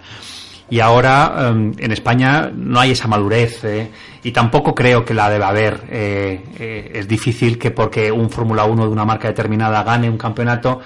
y 0.72 0.80
ahora 0.80 1.50
em, 1.50 1.74
en 1.76 1.92
España 1.92 2.50
no 2.50 2.80
hay 2.80 2.92
esa 2.92 3.06
madurez 3.06 3.62
eh, 3.62 3.90
y 4.24 4.32
tampoco 4.32 4.74
creo 4.74 5.04
que 5.04 5.12
la 5.12 5.28
deba 5.28 5.48
haber. 5.48 5.82
Eh, 5.90 6.40
eh, 6.58 6.92
es 6.94 7.06
difícil 7.06 7.58
que 7.58 7.72
porque 7.72 8.10
un 8.10 8.30
Fórmula 8.30 8.64
1 8.64 8.86
de 8.86 8.90
una 8.90 9.04
marca 9.04 9.28
determinada 9.28 9.82
gane 9.82 10.08
un 10.08 10.16
campeonato 10.16 10.80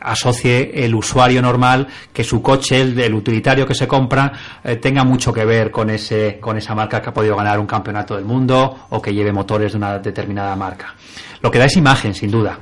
asocie 0.00 0.84
el 0.84 0.94
usuario 0.94 1.40
normal 1.42 1.86
que 2.12 2.24
su 2.24 2.40
coche, 2.42 2.80
el, 2.80 2.98
el 2.98 3.14
utilitario 3.14 3.66
que 3.66 3.74
se 3.74 3.86
compra, 3.86 4.32
eh, 4.64 4.76
tenga 4.76 5.04
mucho 5.04 5.32
que 5.32 5.44
ver 5.44 5.70
con, 5.70 5.90
ese, 5.90 6.38
con 6.40 6.56
esa 6.56 6.74
marca 6.74 7.00
que 7.02 7.10
ha 7.10 7.14
podido 7.14 7.36
ganar 7.36 7.58
un 7.58 7.66
campeonato 7.66 8.14
del 8.16 8.24
mundo 8.24 8.86
o 8.90 9.00
que 9.02 9.12
lleve 9.14 9.32
motores 9.32 9.72
de 9.72 9.78
una 9.78 9.98
determinada 9.98 10.54
marca. 10.56 10.94
Lo 11.40 11.50
que 11.52 11.58
da 11.58 11.66
es 11.66 11.76
imagen, 11.76 12.14
sin 12.14 12.30
duda. 12.32 12.58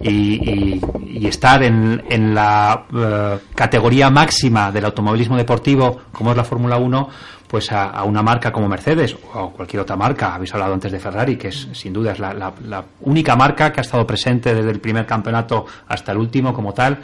y, 0.00 0.08
y- 0.10 0.80
y 1.18 1.26
estar 1.26 1.62
en, 1.62 2.02
en 2.08 2.34
la 2.34 2.84
eh, 2.94 3.38
categoría 3.54 4.08
máxima 4.10 4.70
del 4.72 4.84
automovilismo 4.86 5.36
deportivo, 5.36 6.00
como 6.12 6.30
es 6.30 6.36
la 6.36 6.44
Fórmula 6.44 6.76
1, 6.76 7.08
pues 7.48 7.70
a, 7.72 7.90
a 7.90 8.04
una 8.04 8.22
marca 8.22 8.52
como 8.52 8.68
Mercedes 8.68 9.16
o 9.34 9.50
cualquier 9.50 9.82
otra 9.82 9.96
marca, 9.96 10.34
habéis 10.34 10.52
hablado 10.54 10.74
antes 10.74 10.90
de 10.92 10.98
Ferrari, 10.98 11.36
que 11.36 11.48
es 11.48 11.68
sin 11.72 11.92
duda 11.92 12.12
es 12.12 12.18
la, 12.18 12.32
la- 12.34 12.84
única 13.00 13.36
marca 13.36 13.72
que 13.72 13.80
ha 13.80 13.82
estado 13.82 14.06
presente 14.06 14.54
desde 14.54 14.70
el 14.70 14.80
primer 14.80 15.06
campeonato 15.06 15.66
hasta 15.88 16.12
el 16.12 16.18
último 16.18 16.52
como 16.52 16.72
tal, 16.74 16.98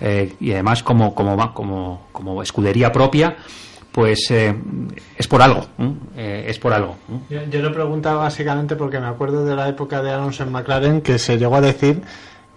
eh, 0.00 0.34
y 0.40 0.52
además 0.52 0.82
como, 0.82 1.14
como, 1.14 1.52
como, 2.12 2.42
escudería 2.42 2.90
propia, 2.92 3.36
pues 3.92 4.30
eh, 4.30 4.54
es 5.18 5.26
por 5.26 5.42
algo, 5.42 5.66
¿eh? 6.16 6.44
Es 6.46 6.58
por 6.60 6.72
algo. 6.72 6.96
Yo, 7.28 7.42
yo 7.50 7.60
lo 7.60 7.72
preguntaba 7.72 8.22
básicamente 8.22 8.76
porque 8.76 9.00
me 9.00 9.06
acuerdo 9.08 9.44
de 9.44 9.56
la 9.56 9.68
época 9.68 10.00
de 10.02 10.10
Alonso 10.12 10.44
en 10.44 10.52
McLaren 10.52 11.00
que 11.00 11.18
se 11.18 11.36
llegó 11.38 11.56
a 11.56 11.60
decir 11.60 12.00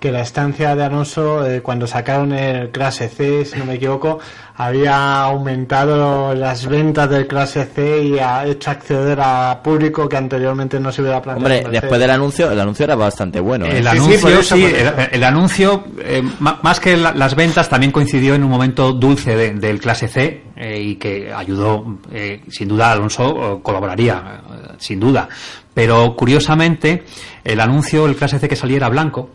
que 0.04 0.12
la 0.12 0.20
estancia 0.20 0.76
de 0.76 0.84
Alonso 0.84 1.48
eh, 1.48 1.62
cuando 1.62 1.88
sacaron 1.88 2.34
el 2.34 2.72
clase 2.72 3.08
C, 3.08 3.46
si 3.46 3.58
no 3.58 3.64
me 3.64 3.76
equivoco, 3.76 4.20
había 4.58 5.22
aumentado 5.24 6.36
las 6.36 6.66
ventas 6.68 7.10
del 7.10 7.26
clase 7.26 7.64
C 7.74 8.04
y 8.04 8.20
ha 8.20 8.46
hecho 8.46 8.70
acceder 8.70 9.18
a 9.22 9.62
público 9.64 10.10
que 10.10 10.18
anteriormente 10.18 10.78
no 10.78 10.92
se 10.92 11.02
hubiera 11.04 11.22
planteado. 11.22 11.56
Hombre, 11.56 11.72
después 11.80 12.02
del 12.02 12.10
anuncio, 12.10 12.52
el 12.52 12.60
anuncio 12.60 12.84
era 12.84 12.96
bastante 12.96 13.40
bueno. 13.40 13.66
¿eh? 13.66 13.78
El 13.78 13.84
Sí, 13.84 13.90
anuncio, 13.90 14.44
sí, 14.44 14.66
el, 15.14 15.24
anuncio, 15.24 15.86
eh, 16.00 16.22
más 16.40 16.82
que 16.82 16.98
la- 16.98 17.14
las 17.14 17.34
ventas, 17.34 17.70
también 17.70 17.94
coincidió 17.94 18.36
en 18.36 18.44
un 18.44 18.50
momento 18.50 18.92
dulce 18.92 19.38
de- 19.38 19.54
del 19.54 19.80
clase 19.80 20.10
C 20.10 20.44
eh, 20.58 20.82
y 20.82 20.96
que 20.96 21.32
ayudó, 21.34 22.00
eh, 22.12 22.42
sin 22.50 22.68
duda, 22.68 22.92
Alonso 22.92 23.62
colaboraría, 23.64 24.42
sin 24.80 25.00
duda. 25.00 25.30
Pero 25.74 26.14
curiosamente, 26.16 27.06
el 27.42 27.62
anuncio, 27.62 28.06
el 28.06 28.18
clase 28.18 28.38
C 28.38 28.50
que 28.50 28.58
salía 28.58 28.76
era 28.78 28.90
blanco. 28.90 29.30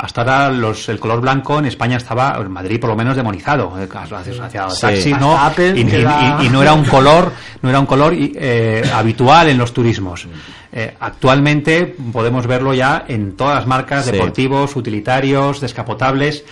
Hasta 0.00 0.20
ahora 0.20 0.50
los, 0.50 0.88
el 0.88 1.00
color 1.00 1.20
blanco 1.20 1.58
en 1.58 1.64
España 1.66 1.96
estaba, 1.96 2.36
en 2.40 2.52
Madrid 2.52 2.78
por 2.78 2.90
lo 2.90 2.94
menos, 2.94 3.16
demonizado, 3.16 3.74
eh, 3.80 3.88
hacia, 3.92 4.70
Sí. 4.70 4.80
taxis, 4.80 5.18
¿no? 5.18 5.36
Y, 5.74 6.48
no 6.50 6.62
era 6.62 6.72
un 6.72 6.84
color, 6.84 7.32
no 7.62 7.68
era 7.68 7.80
un 7.80 7.86
color 7.86 8.14
eh, 8.16 8.88
habitual 8.94 9.48
en 9.48 9.58
los 9.58 9.72
turismos. 9.72 10.28
Eh, 10.70 10.94
actualmente 11.00 11.96
podemos 12.12 12.46
verlo 12.46 12.74
ya 12.74 13.06
en 13.08 13.36
todas 13.36 13.56
las 13.56 13.66
marcas 13.66 14.04
Sí. 14.04 14.12
deportivos, 14.12 14.76
utilitarios, 14.76 15.60
descapotables. 15.60 16.44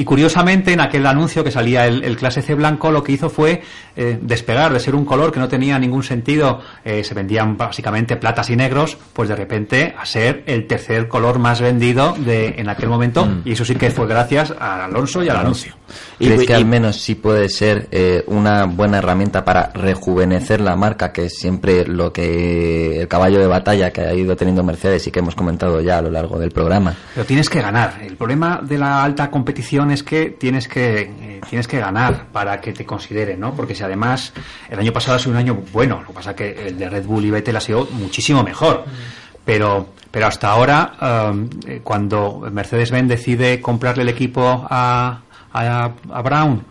Y 0.00 0.04
curiosamente, 0.04 0.72
en 0.72 0.80
aquel 0.80 1.04
anuncio 1.06 1.44
que 1.44 1.50
salía 1.50 1.86
el, 1.86 2.02
el 2.04 2.16
clase 2.16 2.40
C 2.40 2.54
blanco, 2.54 2.90
lo 2.90 3.02
que 3.04 3.12
hizo 3.12 3.28
fue 3.28 3.60
eh, 3.96 4.18
despegar 4.22 4.72
de 4.72 4.80
ser 4.80 4.94
un 4.94 5.04
color 5.04 5.30
que 5.30 5.38
no 5.38 5.46
tenía 5.46 5.78
ningún 5.78 6.02
sentido, 6.02 6.60
eh, 6.86 7.04
se 7.04 7.12
vendían 7.12 7.58
básicamente 7.58 8.16
platas 8.16 8.48
y 8.48 8.56
negros, 8.56 8.96
pues 9.12 9.28
de 9.28 9.36
repente 9.36 9.94
a 9.98 10.06
ser 10.06 10.42
el 10.46 10.66
tercer 10.66 11.06
color 11.06 11.38
más 11.38 11.60
vendido 11.60 12.14
de 12.18 12.54
en 12.56 12.70
aquel 12.70 12.88
momento. 12.88 13.28
Y 13.44 13.52
eso 13.52 13.62
sí 13.66 13.74
que 13.74 13.90
fue 13.90 14.06
gracias 14.06 14.54
a 14.58 14.86
Alonso 14.86 15.22
y 15.22 15.28
al 15.28 15.36
anuncio. 15.36 15.74
¿Crees 16.18 16.42
Y- 16.42 16.46
que 16.46 16.52
y- 16.52 16.56
al 16.56 16.64
menos 16.64 16.96
sí 16.96 17.14
puede 17.16 17.48
ser 17.50 17.88
eh, 17.90 18.24
una 18.26 18.64
buena 18.64 18.98
herramienta 18.98 19.44
para 19.44 19.70
rejuvenecer 19.74 20.60
la 20.62 20.76
marca, 20.76 21.12
que 21.12 21.26
es 21.26 21.38
siempre 21.38 21.84
lo 21.84 22.10
que 22.12 23.00
el 23.02 23.08
caballo 23.08 23.38
de 23.38 23.46
batalla 23.48 23.90
que 23.92 24.00
ha 24.02 24.14
ido 24.14 24.34
teniendo 24.36 24.62
Mercedes 24.62 25.06
y 25.06 25.10
que 25.10 25.18
hemos 25.18 25.34
comentado 25.34 25.80
ya 25.82 25.98
a 25.98 26.02
lo 26.02 26.10
largo 26.10 26.38
del 26.38 26.52
programa? 26.52 26.94
Pero 27.14 27.26
tienes 27.26 27.50
que 27.50 27.60
ganar. 27.60 28.00
El 28.02 28.16
problema 28.16 28.60
de 28.62 28.78
la 28.78 29.02
alta 29.02 29.30
competición 29.30 29.89
es 29.90 30.02
que 30.02 30.30
tienes 30.30 30.68
que 30.68 31.00
eh, 31.02 31.40
tienes 31.48 31.68
que 31.68 31.78
ganar 31.78 32.26
para 32.32 32.60
que 32.60 32.72
te 32.72 32.84
consideren, 32.84 33.40
¿no? 33.40 33.54
Porque 33.54 33.74
si 33.74 33.82
además 33.82 34.32
el 34.68 34.78
año 34.78 34.92
pasado 34.92 35.16
ha 35.16 35.18
sido 35.18 35.32
un 35.32 35.38
año 35.38 35.62
bueno, 35.72 36.00
lo 36.00 36.08
que 36.08 36.12
pasa 36.12 36.34
que 36.34 36.68
el 36.68 36.78
de 36.78 36.88
Red 36.88 37.04
Bull 37.04 37.24
y 37.24 37.30
Vettel 37.30 37.56
ha 37.56 37.60
sido 37.60 37.86
muchísimo 37.92 38.42
mejor. 38.42 38.84
Pero 39.44 39.88
pero 40.10 40.26
hasta 40.26 40.50
ahora 40.50 41.30
um, 41.30 41.48
eh, 41.66 41.80
cuando 41.84 42.48
Mercedes-Benz 42.50 43.08
decide 43.08 43.60
comprarle 43.60 44.02
el 44.02 44.08
equipo 44.08 44.66
a 44.68 45.22
a, 45.52 45.90
a 46.10 46.22
Brown 46.22 46.62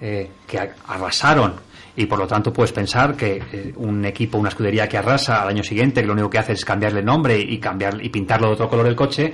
eh, 0.00 0.30
que 0.46 0.58
arrasaron 0.88 1.54
y 1.96 2.04
por 2.04 2.18
lo 2.18 2.26
tanto 2.26 2.52
puedes 2.52 2.72
pensar 2.72 3.16
que 3.16 3.42
eh, 3.50 3.72
un 3.76 4.04
equipo, 4.04 4.36
una 4.36 4.50
escudería 4.50 4.86
que 4.88 4.98
arrasa 4.98 5.42
al 5.42 5.48
año 5.48 5.62
siguiente, 5.62 6.02
que 6.02 6.06
lo 6.06 6.12
único 6.12 6.28
que 6.28 6.38
hace 6.38 6.52
es 6.52 6.64
cambiarle 6.64 7.00
el 7.00 7.06
nombre 7.06 7.38
y 7.38 7.58
cambiar 7.58 8.04
y 8.04 8.10
pintarlo 8.10 8.48
de 8.48 8.52
otro 8.52 8.68
color 8.68 8.86
el 8.86 8.94
coche, 8.94 9.32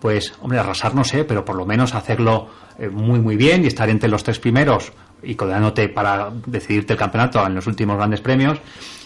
pues 0.00 0.32
hombre, 0.40 0.58
arrasar 0.58 0.94
no 0.94 1.04
sé, 1.04 1.24
pero 1.24 1.44
por 1.44 1.56
lo 1.56 1.66
menos 1.66 1.94
hacerlo 1.94 2.48
eh, 2.78 2.88
muy 2.88 3.20
muy 3.20 3.36
bien 3.36 3.64
y 3.64 3.66
estar 3.66 3.88
entre 3.88 4.08
los 4.08 4.22
tres 4.22 4.38
primeros 4.38 4.92
y 5.22 5.34
codeándote 5.34 5.88
para 5.88 6.30
decidirte 6.46 6.92
el 6.92 6.98
campeonato 6.98 7.44
en 7.44 7.54
los 7.54 7.66
últimos 7.66 7.96
grandes 7.96 8.20
premios. 8.20 8.58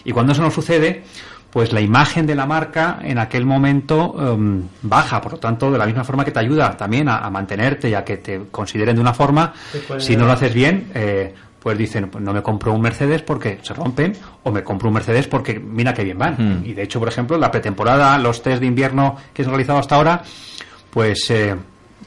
Y 0.04 0.12
cuando 0.12 0.32
eso 0.32 0.42
no 0.42 0.50
sucede, 0.50 1.04
pues 1.50 1.72
la 1.72 1.80
imagen 1.80 2.26
de 2.26 2.34
la 2.34 2.46
marca 2.46 2.98
en 3.02 3.18
aquel 3.18 3.44
momento 3.44 4.14
em, 4.18 4.62
baja, 4.82 5.20
por 5.20 5.32
lo 5.32 5.38
tanto, 5.38 5.70
de 5.70 5.78
la 5.78 5.86
misma 5.86 6.02
forma 6.04 6.24
que 6.24 6.30
te 6.30 6.38
ayuda 6.38 6.76
también 6.76 7.08
a, 7.08 7.18
a 7.18 7.30
mantenerte 7.30 7.90
y 7.90 7.94
a 7.94 8.04
que 8.04 8.16
te 8.16 8.46
consideren 8.50 8.96
de 8.96 9.02
una 9.02 9.14
forma, 9.14 9.52
si 9.98 10.16
no 10.16 10.24
lo 10.26 10.32
haces 10.32 10.54
bien, 10.54 10.90
eh, 10.94 11.34
pues 11.62 11.78
dicen, 11.78 12.08
pues 12.08 12.24
no 12.24 12.32
me 12.32 12.42
compro 12.42 12.72
un 12.72 12.80
Mercedes 12.80 13.22
porque 13.22 13.60
se 13.62 13.72
rompen, 13.72 14.14
o 14.42 14.50
me 14.50 14.64
compro 14.64 14.88
un 14.88 14.94
Mercedes 14.94 15.28
porque 15.28 15.60
mira 15.60 15.94
qué 15.94 16.02
bien 16.02 16.18
van. 16.18 16.36
Mm. 16.38 16.66
Y 16.66 16.72
de 16.72 16.82
hecho, 16.82 16.98
por 16.98 17.08
ejemplo, 17.08 17.38
la 17.38 17.50
pretemporada, 17.50 18.18
los 18.18 18.42
test 18.42 18.60
de 18.60 18.66
invierno 18.66 19.16
que 19.32 19.42
se 19.42 19.48
han 19.48 19.54
realizado 19.54 19.78
hasta 19.78 19.94
ahora, 19.94 20.22
pues 20.92 21.28
eh, 21.30 21.56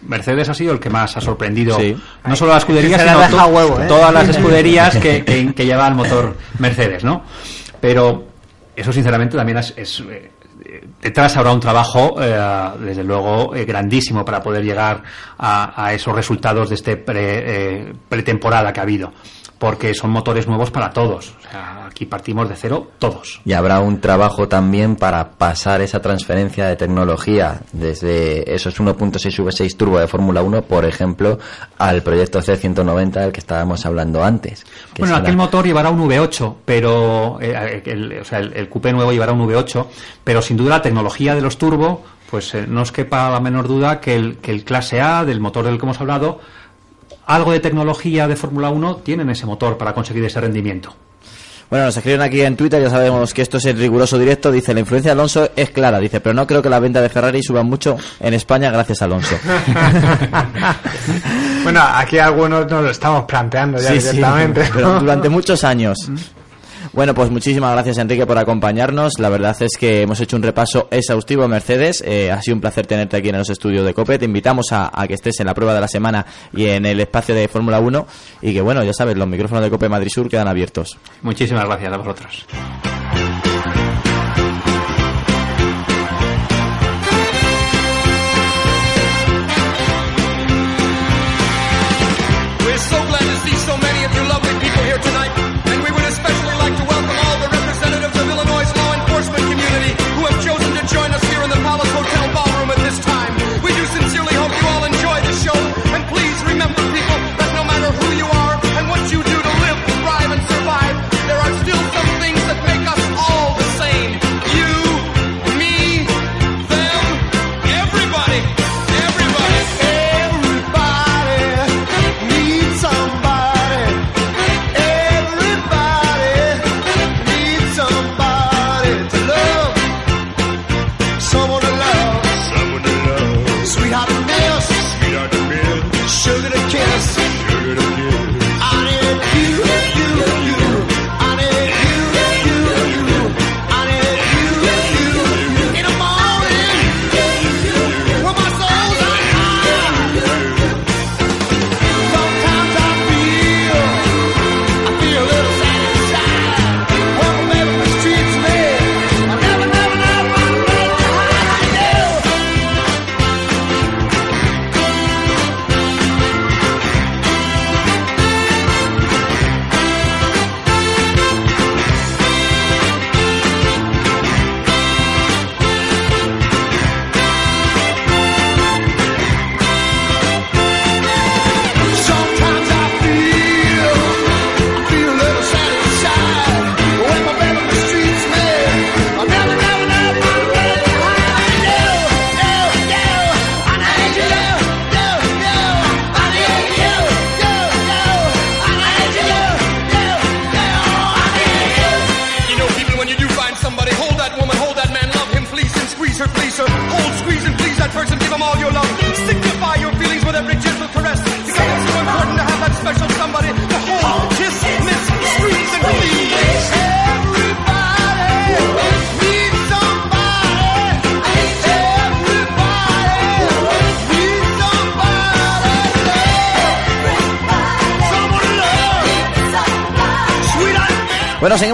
Mercedes 0.07 0.47
ha 0.49 0.53
sido 0.53 0.73
el 0.73 0.79
que 0.79 0.89
más 0.89 1.17
ha 1.17 1.21
sorprendido, 1.21 1.77
Sí. 1.79 1.97
no 2.25 2.35
solo 2.35 2.51
la 2.51 2.57
escudería, 2.59 2.97
Se 2.99 3.05
le 3.05 3.11
sino 3.27 3.43
to- 3.43 3.47
huevo, 3.47 3.81
¿eh? 3.81 3.85
todas 3.87 4.13
las 4.13 4.29
escuderías 4.35 4.95
que, 4.97 5.25
que, 5.25 5.53
que 5.53 5.65
lleva 5.65 5.87
el 5.87 5.95
motor 5.95 6.35
Mercedes, 6.59 7.03
¿no? 7.03 7.23
Pero 7.81 8.25
eso 8.75 8.93
sinceramente 8.93 9.35
también 9.37 9.57
es, 9.57 9.73
es, 9.75 10.03
eh, 10.09 10.31
detrás 11.01 11.35
habrá 11.37 11.51
un 11.51 11.59
trabajo 11.59 12.15
eh, 12.21 12.69
desde 12.81 13.03
luego 13.03 13.55
eh, 13.55 13.65
grandísimo 13.65 14.23
para 14.23 14.41
poder 14.41 14.63
llegar 14.63 15.01
a, 15.37 15.85
a 15.85 15.93
esos 15.93 16.13
resultados 16.15 16.69
de 16.69 16.75
este 16.75 16.97
pre, 16.97 17.79
eh, 17.79 17.93
pretemporada 18.09 18.71
que 18.73 18.79
ha 18.79 18.83
habido 18.83 19.11
porque 19.57 19.93
son 19.93 20.09
motores 20.11 20.47
nuevos 20.47 20.69
para 20.71 20.91
todos 20.91 21.33
o 21.39 21.41
sea, 21.49 21.85
aquí 21.85 22.05
partimos 22.05 22.49
de 22.49 22.55
cero 22.55 22.91
todos 22.99 23.39
Y 23.45 23.53
habrá 23.53 23.79
un 23.79 24.01
trabajo 24.01 24.47
también 24.47 24.95
para 24.95 25.29
pasar 25.31 25.81
esa 25.81 26.01
transferencia 26.01 26.67
de 26.67 26.75
tecnología 26.75 27.61
desde 27.71 28.53
esos 28.53 28.79
1.6 28.79 29.43
V6 29.43 29.77
turbo 29.77 29.99
de 29.99 30.07
Fórmula 30.07 30.41
1, 30.41 30.63
por 30.63 30.85
ejemplo, 30.85 31.39
al 31.77 32.01
proyecto 32.03 32.39
C190 32.41 33.11
del 33.11 33.31
que 33.31 33.39
estábamos 33.39 33.85
hablando 33.85 34.23
antes. 34.23 34.65
Bueno, 34.97 35.15
será- 35.15 35.23
aquel 35.25 35.37
motor 35.37 35.65
llevará 35.65 35.89
un 35.89 36.01
V8, 36.07 36.55
pero 36.65 37.37
eh, 37.41 37.81
el, 37.85 38.19
o 38.19 38.25
sea, 38.25 38.39
el, 38.39 38.53
el 38.53 38.69
coupé 38.69 38.91
nuevo 38.91 39.11
llevará 39.11 39.31
un 39.33 39.47
V8, 39.47 39.85
pero 40.23 40.41
sin 40.41 40.57
duda 40.57 40.77
la 40.77 40.81
tecnología 40.81 41.33
de 41.35 41.41
los 41.41 41.57
turbo, 41.57 42.03
pues 42.29 42.53
eh, 42.55 42.65
no 42.67 42.81
os 42.81 42.91
quepa 42.91 43.29
la 43.29 43.39
menor 43.39 43.67
duda 43.67 44.01
que 44.01 44.15
el, 44.15 44.37
que 44.37 44.51
el 44.51 44.63
clase 44.63 44.99
A 45.01 45.23
del 45.25 45.39
motor 45.39 45.65
del 45.65 45.77
que 45.77 45.85
hemos 45.85 45.99
hablado, 46.01 46.39
algo 47.27 47.51
de 47.51 47.59
tecnología 47.59 48.27
de 48.27 48.35
Fórmula 48.35 48.69
1 48.69 48.97
tienen 48.97 49.29
ese 49.29 49.45
motor 49.45 49.77
para 49.77 49.93
conseguir 49.93 50.25
ese 50.25 50.41
rendimiento. 50.41 50.95
Bueno, 51.67 51.85
nos 51.85 51.97
escriben 51.97 52.21
aquí 52.21 52.41
en 52.41 52.55
Twitter, 52.55 52.79
ya 52.79 52.91
sabemos 52.91 53.33
que 53.33 53.41
esto 53.41 53.57
es 53.57 53.65
en 53.65 53.79
riguroso 53.79 54.19
directo. 54.19 54.51
Dice, 54.51 54.71
la 54.75 54.81
influencia 54.81 55.09
de 55.09 55.13
Alonso 55.13 55.49
es 55.55 55.71
clara. 55.71 55.99
Dice, 55.99 56.21
pero 56.21 56.35
no 56.35 56.45
creo 56.45 56.61
que 56.61 56.69
la 56.69 56.79
venta 56.79 57.01
de 57.01 57.09
Ferrari 57.09 57.41
suba 57.41 57.63
mucho 57.63 57.97
en 58.19 58.35
España 58.35 58.69
gracias 58.69 59.01
a 59.01 59.05
Alonso. 59.05 59.35
bueno, 61.63 61.81
aquí 61.83 62.19
algunos 62.19 62.69
nos 62.69 62.83
lo 62.83 62.89
estamos 62.91 63.25
planteando 63.25 63.79
ya 63.79 63.89
Sí, 63.91 64.01
sí, 64.01 64.07
directamente. 64.09 64.69
pero 64.73 64.99
durante 64.99 65.29
muchos 65.29 65.63
años. 65.63 65.97
Bueno, 66.95 67.13
pues 67.13 67.29
muchísimas 67.29 67.73
gracias 67.73 67.97
Enrique 67.97 68.25
por 68.25 68.37
acompañarnos. 68.37 69.19
La 69.19 69.27
verdad 69.27 69.53
es 69.59 69.75
que 69.77 70.03
hemos 70.03 70.21
hecho 70.21 70.37
un 70.37 70.43
repaso 70.43 70.87
exhaustivo 70.89 71.43
a 71.43 71.47
Mercedes. 71.49 72.01
Eh, 72.07 72.31
ha 72.31 72.41
sido 72.41 72.55
un 72.55 72.61
placer 72.61 72.87
tenerte 72.87 73.17
aquí 73.17 73.27
en 73.27 73.37
los 73.37 73.49
estudios 73.49 73.85
de 73.85 73.93
COPE. 73.93 74.19
Te 74.19 74.23
invitamos 74.23 74.71
a, 74.71 74.89
a 74.93 75.05
que 75.05 75.15
estés 75.15 75.41
en 75.41 75.47
la 75.47 75.53
prueba 75.53 75.73
de 75.73 75.81
la 75.81 75.89
semana 75.89 76.25
y 76.53 76.67
en 76.67 76.85
el 76.85 77.01
espacio 77.01 77.35
de 77.35 77.49
Fórmula 77.49 77.81
1. 77.81 78.07
Y 78.43 78.53
que 78.53 78.61
bueno, 78.61 78.81
ya 78.81 78.93
sabes, 78.93 79.17
los 79.17 79.27
micrófonos 79.27 79.61
de 79.65 79.69
COPE 79.69 79.89
Madrid 79.89 80.09
Sur 80.09 80.29
quedan 80.29 80.47
abiertos. 80.47 80.97
Muchísimas 81.21 81.65
gracias 81.65 81.91
a 81.91 81.97
vosotros. 81.97 82.45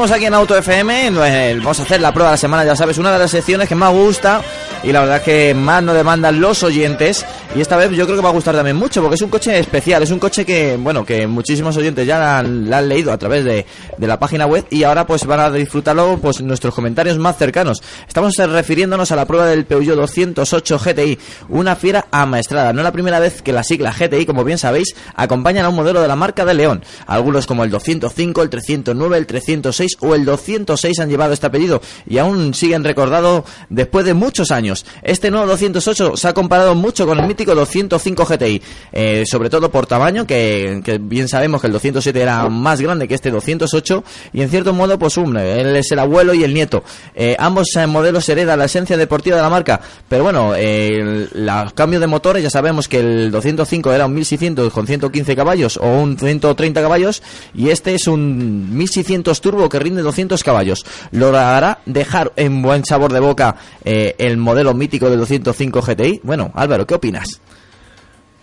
Aquí 0.10 0.26
en 0.26 0.34
Auto 0.34 0.58
FM. 0.58 1.12
Vamos 1.58 1.80
a 1.80 1.84
hacer 1.84 2.02
la 2.02 2.12
prueba 2.12 2.32
de 2.32 2.34
la 2.34 2.38
semana, 2.38 2.66
ya 2.66 2.76
sabes, 2.76 2.98
una 2.98 3.12
de 3.12 3.20
las 3.20 3.30
secciones 3.30 3.68
que 3.70 3.76
más 3.76 3.92
gusta 3.92 4.42
y 4.84 4.92
la 4.92 5.02
verdad 5.02 5.22
que 5.22 5.54
más 5.54 5.84
nos 5.84 5.94
demandan 5.94 6.42
los 6.42 6.64
oyentes. 6.64 7.24
Y 7.54 7.62
esta 7.62 7.78
vez 7.78 7.92
yo 7.92 8.06
creo 8.06 8.16
que 8.16 8.24
va 8.24 8.30
a 8.30 8.34
gustar 8.34 8.56
también 8.56 8.78
mucho 8.78 9.02
porque 9.02 9.16
es 9.16 9.22
un 9.22 9.30
coche 9.30 9.60
especial, 9.60 10.02
es 10.02 10.10
un 10.10 10.18
coche 10.18 10.44
que, 10.44 10.76
bueno, 10.78 11.06
que 11.06 11.28
muchísimos 11.28 11.78
oyentes 11.78 12.08
ya 12.08 12.18
la 12.18 12.42
la 12.42 12.78
han 12.80 12.90
leído 12.90 13.12
a 13.12 13.18
través 13.18 13.46
de, 13.46 13.66
de 14.02 14.08
la 14.08 14.18
página 14.18 14.48
web 14.48 14.66
y 14.72 14.84
ahora 14.84 15.06
pues 15.06 15.28
van 15.28 15.40
a 15.40 15.52
disfrutarlo 15.52 16.18
pues 16.20 16.42
nuestros 16.42 16.74
comentarios 16.74 17.20
más 17.20 17.38
cercanos. 17.38 17.84
Estamos 18.08 18.38
eh, 18.40 18.48
refiriéndonos 18.48 19.12
a 19.12 19.16
la 19.16 19.26
prueba 19.26 19.46
del 19.46 19.66
Peugeot 19.66 19.96
208 19.96 20.80
GTI, 20.80 21.20
una 21.50 21.76
fiera 21.76 22.08
amaestrada. 22.10 22.74
No 22.74 22.82
es 22.82 22.84
la 22.84 22.92
primera 22.92 23.20
vez 23.20 23.44
que 23.44 23.54
la 23.54 23.64
sigla 23.64 23.94
GTI, 23.94 24.26
como 24.26 24.44
bien 24.44 24.58
sabéis, 24.58 24.96
acompañan 25.16 25.66
a 25.66 25.70
un 25.70 25.76
modelo 25.76 26.02
de 26.02 26.08
la 26.08 26.16
marca 26.16 26.46
de 26.46 26.56
León. 26.56 26.84
Algunos 27.06 27.46
como 27.46 27.64
el 27.64 27.70
205, 27.70 28.42
el 28.42 28.50
309, 28.50 29.18
el 29.18 29.28
306 29.28 29.98
o 30.00 30.16
el 30.16 30.26
206 30.26 31.00
han 31.00 31.10
llevado 31.10 31.34
este 31.34 31.46
apellido 31.46 31.80
y 32.08 32.18
aún 32.18 32.56
siguen 32.56 32.84
recordados 32.84 33.44
después 33.70 34.04
de 34.04 34.16
muchos 34.16 34.50
años. 34.50 34.84
Este 35.04 35.30
nuevo 35.30 35.46
208 35.46 36.18
se 36.18 36.28
ha 36.28 36.34
comparado 36.34 36.74
mucho 36.74 37.06
con 37.06 37.20
el 37.20 37.28
mítico 37.28 37.54
205 37.54 38.26
GTI, 38.26 38.62
eh, 38.94 39.24
sobre 39.28 39.52
todo 39.52 39.70
por 39.70 39.86
tamaño, 39.86 40.26
que 40.26 41.00
bien 41.00 41.28
sabemos 41.28 41.62
que 41.62 41.68
el 41.68 41.74
207 41.74 42.20
era 42.20 42.50
más 42.50 42.82
grande 42.82 43.08
que 43.08 43.14
este 43.14 43.30
208 43.30 43.91
y 44.34 44.42
en 44.42 44.50
cierto 44.50 44.74
modo, 44.74 44.98
pues 44.98 45.18
él 45.18 45.76
es 45.76 45.92
el 45.92 46.00
abuelo 46.00 46.34
y 46.34 46.44
el 46.44 46.54
nieto. 46.54 46.84
Eh, 47.16 47.36
ambos 47.40 47.68
eh, 47.76 47.88
modelos 47.88 48.28
heredan 48.30 48.60
la 48.60 48.66
esencia 48.66 48.98
deportiva 48.98 49.36
de 49.36 49.42
la 49.42 49.50
marca, 49.50 49.82
pero 50.08 50.24
bueno, 50.24 50.54
eh, 50.56 51.28
los 51.34 51.74
cambios 51.74 52.02
de 52.02 52.08
motores, 52.08 52.44
ya 52.44 52.50
sabemos 52.50 52.88
que 52.88 53.00
el 53.00 53.32
205 53.32 53.92
era 53.92 54.06
un 54.06 54.14
1600 54.14 54.72
con 54.72 54.88
115 54.88 55.36
caballos 55.36 55.78
o 55.78 55.88
un 55.88 56.18
130 56.18 56.82
caballos 56.82 57.22
y 57.54 57.70
este 57.70 57.96
es 57.96 58.08
un 58.08 58.76
1600 58.78 59.42
turbo 59.42 59.70
que 59.70 59.80
rinde 59.80 60.02
200 60.02 60.44
caballos. 60.44 60.86
¿Logrará 61.12 61.80
dejar 61.86 62.32
en 62.36 62.62
buen 62.62 62.86
sabor 62.86 63.14
de 63.14 63.20
boca 63.20 63.56
eh, 63.84 64.16
el 64.18 64.38
modelo 64.38 64.74
mítico 64.74 65.10
del 65.10 65.20
205 65.20 65.82
GTI? 65.82 66.22
Bueno, 66.24 66.52
Álvaro, 66.56 66.86
¿qué 66.86 66.96
opinas? 66.96 67.42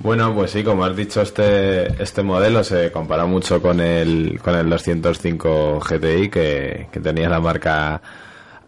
Bueno, 0.01 0.33
pues 0.33 0.53
sí, 0.53 0.63
como 0.63 0.85
has 0.85 0.95
dicho, 0.95 1.23
este, 1.23 2.01
este 2.01 2.23
modelo 2.23 2.63
se 2.63 2.93
compara 2.93 3.27
mucho 3.27 3.61
con 3.61 3.81
el, 3.81 4.41
con 4.41 4.55
el 4.55 4.71
205 4.71 5.81
GTI 5.81 6.29
que, 6.31 6.87
que 6.93 7.01
tenía 7.01 7.29
la 7.29 7.41
marca 7.41 8.01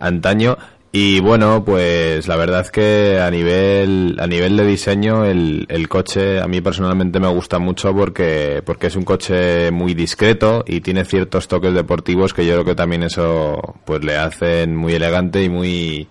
antaño. 0.00 0.58
Y 0.92 1.20
bueno, 1.20 1.64
pues 1.64 2.26
la 2.26 2.34
verdad 2.34 2.66
que 2.66 3.20
a 3.20 3.30
nivel, 3.30 4.16
a 4.18 4.26
nivel 4.26 4.56
de 4.56 4.66
diseño 4.66 5.24
el, 5.24 5.66
el 5.68 5.88
coche 5.88 6.40
a 6.40 6.48
mí 6.48 6.60
personalmente 6.60 7.20
me 7.20 7.28
gusta 7.28 7.60
mucho 7.60 7.94
porque, 7.94 8.60
porque 8.66 8.88
es 8.88 8.96
un 8.96 9.04
coche 9.04 9.70
muy 9.70 9.94
discreto 9.94 10.64
y 10.66 10.80
tiene 10.80 11.04
ciertos 11.04 11.46
toques 11.46 11.74
deportivos 11.74 12.34
que 12.34 12.44
yo 12.44 12.54
creo 12.54 12.64
que 12.64 12.74
también 12.74 13.04
eso 13.04 13.76
pues 13.84 14.02
le 14.04 14.16
hacen 14.16 14.74
muy 14.74 14.94
elegante 14.94 15.44
y 15.44 15.48
muy, 15.48 16.08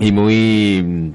y 0.00 0.10
muy 0.10 1.14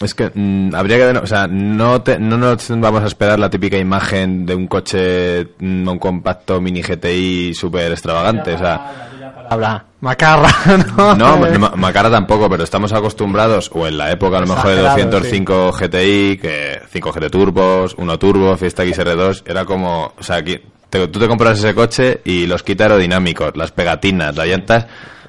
es 0.00 0.14
que 0.14 0.30
mm, 0.34 0.74
habría 0.74 0.96
que 1.12 1.18
o 1.18 1.26
sea 1.26 1.46
no 1.46 2.02
te- 2.02 2.18
no 2.18 2.36
nos 2.36 2.68
vamos 2.80 3.02
a 3.02 3.06
esperar 3.06 3.38
la 3.38 3.48
típica 3.50 3.78
imagen 3.78 4.44
de 4.46 4.54
un 4.54 4.66
coche 4.66 5.48
mm, 5.58 5.88
un 5.88 5.98
compacto 5.98 6.60
mini 6.60 6.82
GTI 6.82 7.54
súper 7.54 7.92
extravagante 7.92 8.54
o 8.54 8.58
sea 8.58 9.02
Habla. 9.48 9.84
Macarra, 10.00 10.48
¿no? 10.96 11.14
no, 11.14 11.36
ma- 11.58 11.72
Macara 11.76 12.10
tampoco, 12.10 12.50
pero 12.50 12.64
estamos 12.64 12.92
acostumbrados, 12.92 13.70
o 13.72 13.86
en 13.86 13.96
la 13.96 14.10
época 14.10 14.38
a 14.38 14.40
lo 14.40 14.48
mejor 14.48 14.70
de 14.72 14.80
Exagerado, 14.80 15.20
205 15.20 15.72
GTI, 15.72 16.36
que 16.38 16.80
5 16.90 17.12
GT 17.12 17.30
Turbos, 17.30 17.94
1 17.96 18.18
Turbo, 18.18 18.56
Fiesta 18.56 18.84
XR2, 18.84 19.44
era 19.46 19.64
como, 19.64 20.12
o 20.18 20.22
sea, 20.22 20.36
aquí, 20.36 20.58
te- 20.90 21.06
tú 21.08 21.20
te 21.20 21.28
compras 21.28 21.58
ese 21.60 21.74
coche 21.76 22.20
y 22.24 22.46
los 22.48 22.64
kits 22.64 22.80
aerodinámicos, 22.82 23.56
las 23.56 23.70
pegatinas, 23.70 24.34
las 24.36 24.46
llantas, 24.48 24.86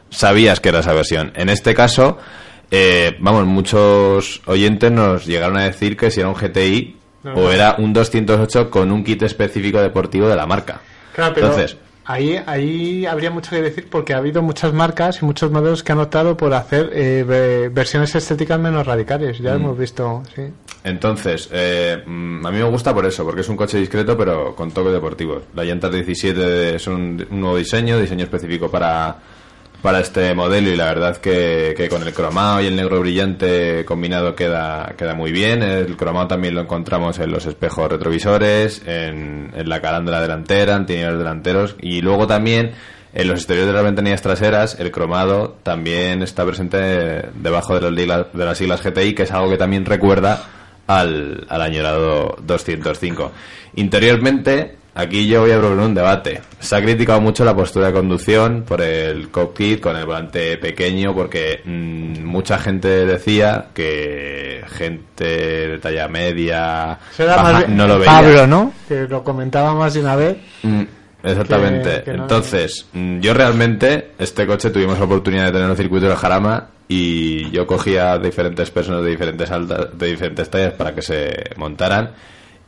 sabías 0.10 0.60
que 0.60 0.70
era 0.70 0.80
esa 0.80 0.94
versión. 0.94 1.32
En 1.36 1.50
este 1.50 1.76
caso, 1.76 2.18
eh, 2.72 3.16
vamos, 3.20 3.46
muchos 3.46 4.42
oyentes 4.46 4.92
nos 4.92 5.26
llegaron 5.26 5.58
a 5.58 5.64
decir 5.64 5.96
que 5.98 6.12
si 6.12 6.20
era 6.20 6.30
un 6.30 6.36
GTI 6.36 6.96
No, 7.24 7.34
o 7.36 7.52
era 7.52 7.76
un 7.78 7.94
208 7.94 8.70
con 8.70 8.92
un 8.92 9.04
kit 9.04 9.24
específico 9.24 9.80
deportivo 9.82 10.28
de 10.28 10.36
la 10.36 10.46
marca. 10.46 10.80
Claro, 11.16 11.34
pero 11.34 11.48
Entonces, 11.48 11.78
ahí, 12.06 12.40
ahí 12.46 13.06
habría 13.06 13.32
mucho 13.32 13.50
que 13.52 13.62
decir 13.62 13.88
porque 13.90 14.14
ha 14.14 14.18
habido 14.18 14.42
muchas 14.42 14.72
marcas 14.74 15.22
y 15.22 15.26
muchos 15.26 15.50
modelos 15.52 15.84
que 15.84 15.92
han 15.92 16.00
optado 16.00 16.38
por 16.38 16.54
hacer 16.54 16.92
eh, 16.94 17.24
ve- 17.28 17.70
versiones 17.70 18.14
estéticas 18.16 18.60
menos 18.60 18.86
radicales. 18.86 19.40
Ya 19.40 19.54
Mm. 19.54 19.56
hemos 19.62 19.78
visto, 19.78 20.24
sí. 20.36 20.44
Entonces, 20.84 21.50
eh, 21.52 22.02
mm, 22.06 22.46
a 22.46 22.52
mí 22.52 22.58
me 22.60 22.64
gusta 22.70 22.94
por 22.94 23.06
eso, 23.06 23.26
porque 23.26 23.42
es 23.42 23.50
un 23.50 23.58
coche 23.58 23.78
discreto 23.80 24.16
pero 24.18 24.56
con 24.56 24.72
toques 24.72 24.94
deportivos. 24.94 25.44
Las 25.56 25.66
llantas 25.66 25.92
17 25.92 26.80
son 26.80 27.26
un 27.30 27.42
nuevo 27.42 27.58
diseño, 27.58 28.00
diseño 28.00 28.24
específico 28.24 28.70
para, 28.70 29.18
para 29.88 30.02
este 30.02 30.36
modelo 30.36 30.70
y 30.70 30.76
la 30.76 30.88
verdad 30.88 31.16
que, 31.16 31.74
que 31.78 31.88
con 31.88 32.06
el 32.06 32.14
cromado 32.14 32.60
y 32.60 32.66
el 32.66 32.76
negro 32.76 33.00
brillante 33.00 33.86
combinado 33.86 34.36
queda, 34.36 34.96
queda 34.98 35.16
muy 35.16 35.32
bien. 35.32 35.64
El 35.64 35.96
cromado 35.96 36.28
también 36.28 36.56
lo 36.56 36.60
encontramos 36.60 37.20
en 37.20 37.32
los 37.32 37.46
espejos 37.46 37.90
retrovisores, 37.90 38.82
en, 38.86 39.50
en 39.56 39.70
la 39.70 39.80
calandra 39.80 40.20
delantera, 40.20 40.76
en 40.76 40.88
tineros 40.88 41.18
delanteros 41.18 41.78
y 41.80 42.02
luego 42.02 42.28
también 42.28 42.72
en 43.14 43.28
los 43.30 43.40
exteriores 43.40 43.68
de 43.68 43.74
las 43.76 43.84
ventanillas 43.86 44.22
traseras 44.22 44.78
el 44.78 44.92
cromado 44.92 45.56
también 45.64 46.22
está 46.22 46.46
presente 46.46 47.30
debajo 47.36 47.80
de, 47.80 47.90
los 47.90 47.96
de 48.34 48.46
las 48.46 48.58
siglas 48.58 48.84
GTI 48.84 49.16
que 49.16 49.24
es 49.24 49.32
algo 49.32 49.50
que 49.52 49.58
también 49.58 49.86
recuerda 49.86 50.48
al, 50.86 51.46
al 51.48 51.62
añorado 51.62 52.36
205. 52.42 53.32
Interiormente, 53.76 54.76
aquí 54.98 55.28
yo 55.28 55.42
voy 55.42 55.52
a 55.52 55.60
proponer 55.60 55.86
un 55.86 55.94
debate. 55.96 56.42
Se 56.60 56.76
ha 56.76 56.82
criticado 56.82 57.22
mucho 57.22 57.46
la 57.46 57.56
postura 57.56 57.88
de 57.88 57.94
conducción 57.94 58.64
por 58.68 58.82
el 58.82 59.30
cockpit 59.30 59.80
con 59.80 59.96
el 59.96 60.06
volante 60.06 60.58
pequeño, 60.58 61.14
porque 61.16 61.62
mm, 61.64 62.24
mucha 62.26 62.58
gente 62.58 63.06
decía 63.06 63.68
que 63.74 64.64
gente 64.68 65.24
de 65.70 65.78
talla 65.80 66.08
media 66.08 66.98
baja 67.18 67.44
más 67.54 67.70
no 67.70 67.88
lo 67.88 68.00
veía. 68.00 68.12
Pablo, 68.12 68.48
¿no? 68.48 68.74
Que 68.88 69.08
lo 69.08 69.24
comentaba 69.24 69.74
más 69.74 69.94
de 69.94 70.00
una 70.02 70.16
vez. 70.16 70.38
Mm, 70.64 70.82
Exactamente. 71.24 71.90
Que- 71.98 72.04
que 72.04 72.14
no- 72.14 72.24
Entonces, 72.24 72.88
mm, 72.94 73.20
yo 73.20 73.34
realmente, 73.34 74.12
este 74.20 74.46
coche 74.48 74.70
tuvimos 74.70 74.98
la 75.00 75.06
oportunidad 75.06 75.46
de 75.46 75.52
tener 75.52 75.66
en 75.66 75.72
el 75.72 75.78
circuito 75.78 76.08
de 76.08 76.16
Jarama 76.16 76.70
y 76.88 77.50
yo 77.52 77.68
cogía 77.68 78.18
diferentes 78.18 78.70
personas 78.72 79.04
de 79.04 79.10
diferentes 79.10 79.50
altas, 79.52 79.98
de 79.98 80.08
diferentes 80.08 80.50
tallas 80.50 80.74
para 80.74 80.94
que 80.96 81.02
se 81.02 81.34
montaran 81.58 82.12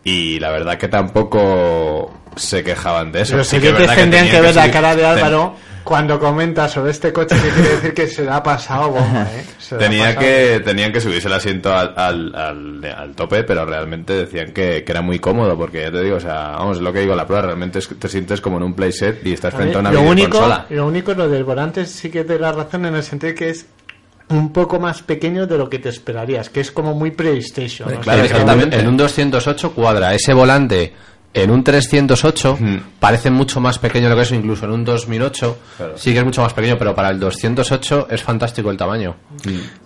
y 0.09 0.39
la 0.39 0.49
verdad 0.51 0.77
que 0.77 0.87
tampoco 0.87 2.13
se 2.35 2.63
quejaban 2.63 3.11
de 3.11 3.21
eso. 3.21 3.33
Pero 3.33 3.43
Sí 3.43 3.59
que 3.59 3.71
verdad 3.71 3.95
tendrían 3.95 4.29
que, 4.29 4.41
ver 4.41 4.55
la 4.55 4.71
cara 4.71 4.95
de 4.95 5.01
ten- 5.03 5.11
Álvaro 5.11 5.55
cuando 5.83 6.19
comenta 6.19 6.67
sobre 6.69 6.91
este 6.91 7.11
coche 7.11 7.35
que 7.35 7.49
quiere 7.49 7.69
decir 7.69 7.93
que 7.95 8.07
se 8.07 8.23
le 8.23 8.29
ha 8.29 8.43
pasado 8.43 8.91
bomba, 8.91 9.23
¿eh? 9.35 9.43
Tenía 9.77 10.07
pasado. 10.13 10.19
que, 10.19 10.61
tenían 10.63 10.91
que 10.91 11.01
subirse 11.01 11.27
el 11.27 11.33
asiento 11.33 11.73
al, 11.73 11.93
al, 11.97 12.35
al, 12.35 12.85
al 12.95 13.15
tope, 13.15 13.43
pero 13.43 13.65
realmente 13.65 14.13
decían 14.13 14.51
que, 14.51 14.83
que 14.83 14.91
era 14.91 15.01
muy 15.01 15.17
cómodo, 15.19 15.57
porque 15.57 15.81
ya 15.81 15.91
te 15.91 16.03
digo, 16.03 16.17
o 16.17 16.19
sea, 16.19 16.51
vamos, 16.57 16.77
es 16.77 16.83
lo 16.83 16.93
que 16.93 16.99
digo, 16.99 17.15
la 17.15 17.25
prueba, 17.25 17.43
realmente 17.47 17.79
es 17.79 17.87
que 17.87 17.95
te 17.95 18.07
sientes 18.07 18.39
como 18.39 18.57
en 18.57 18.63
un 18.63 18.73
playset 18.75 19.25
y 19.25 19.33
estás 19.33 19.53
A 19.53 19.57
frente 19.57 19.77
a 19.77 19.79
una 19.79 19.91
lo 19.91 20.01
único, 20.01 20.27
videoconsola. 20.37 20.65
lo 20.69 20.85
único, 20.87 21.13
lo 21.15 21.27
del 21.27 21.43
volante 21.43 21.85
sí 21.87 22.09
que 22.11 22.23
te 22.23 22.37
da 22.37 22.51
razón 22.51 22.85
en 22.85 22.95
el 22.95 23.03
sentido 23.03 23.33
de 23.33 23.35
que 23.39 23.49
es 23.49 23.65
un 24.29 24.51
poco 24.53 24.79
más 24.79 25.01
pequeño 25.01 25.47
de 25.47 25.57
lo 25.57 25.69
que 25.69 25.79
te 25.79 25.89
esperarías, 25.89 26.49
que 26.49 26.61
es 26.61 26.71
como 26.71 26.93
muy 26.93 27.11
PlayStation. 27.11 27.93
¿no? 27.93 27.99
Claro, 27.99 28.23
O 28.23 28.25
sea, 28.25 28.31
exactamente. 28.37 28.79
En 28.79 28.87
un 28.87 28.97
208 28.97 29.73
cuadra 29.73 30.13
ese 30.13 30.33
volante. 30.33 30.93
En 31.31 31.51
un 31.51 31.63
308 31.63 32.57
parece 32.99 33.29
mucho 33.29 33.59
más 33.59 33.77
pequeño 33.77 34.05
de 34.05 34.09
lo 34.09 34.15
que 34.15 34.23
eso, 34.23 34.33
incluso 34.35 34.65
en 34.65 34.71
un 34.71 34.83
2008 34.83 35.57
sí 35.95 36.11
que 36.11 36.19
es 36.19 36.25
mucho 36.25 36.41
más 36.41 36.53
pequeño, 36.53 36.77
pero 36.77 36.95
para 36.95 37.09
el 37.11 37.19
208 37.19 38.07
es 38.09 38.23
fantástico 38.23 38.71
el 38.71 38.77
tamaño. 38.77 39.15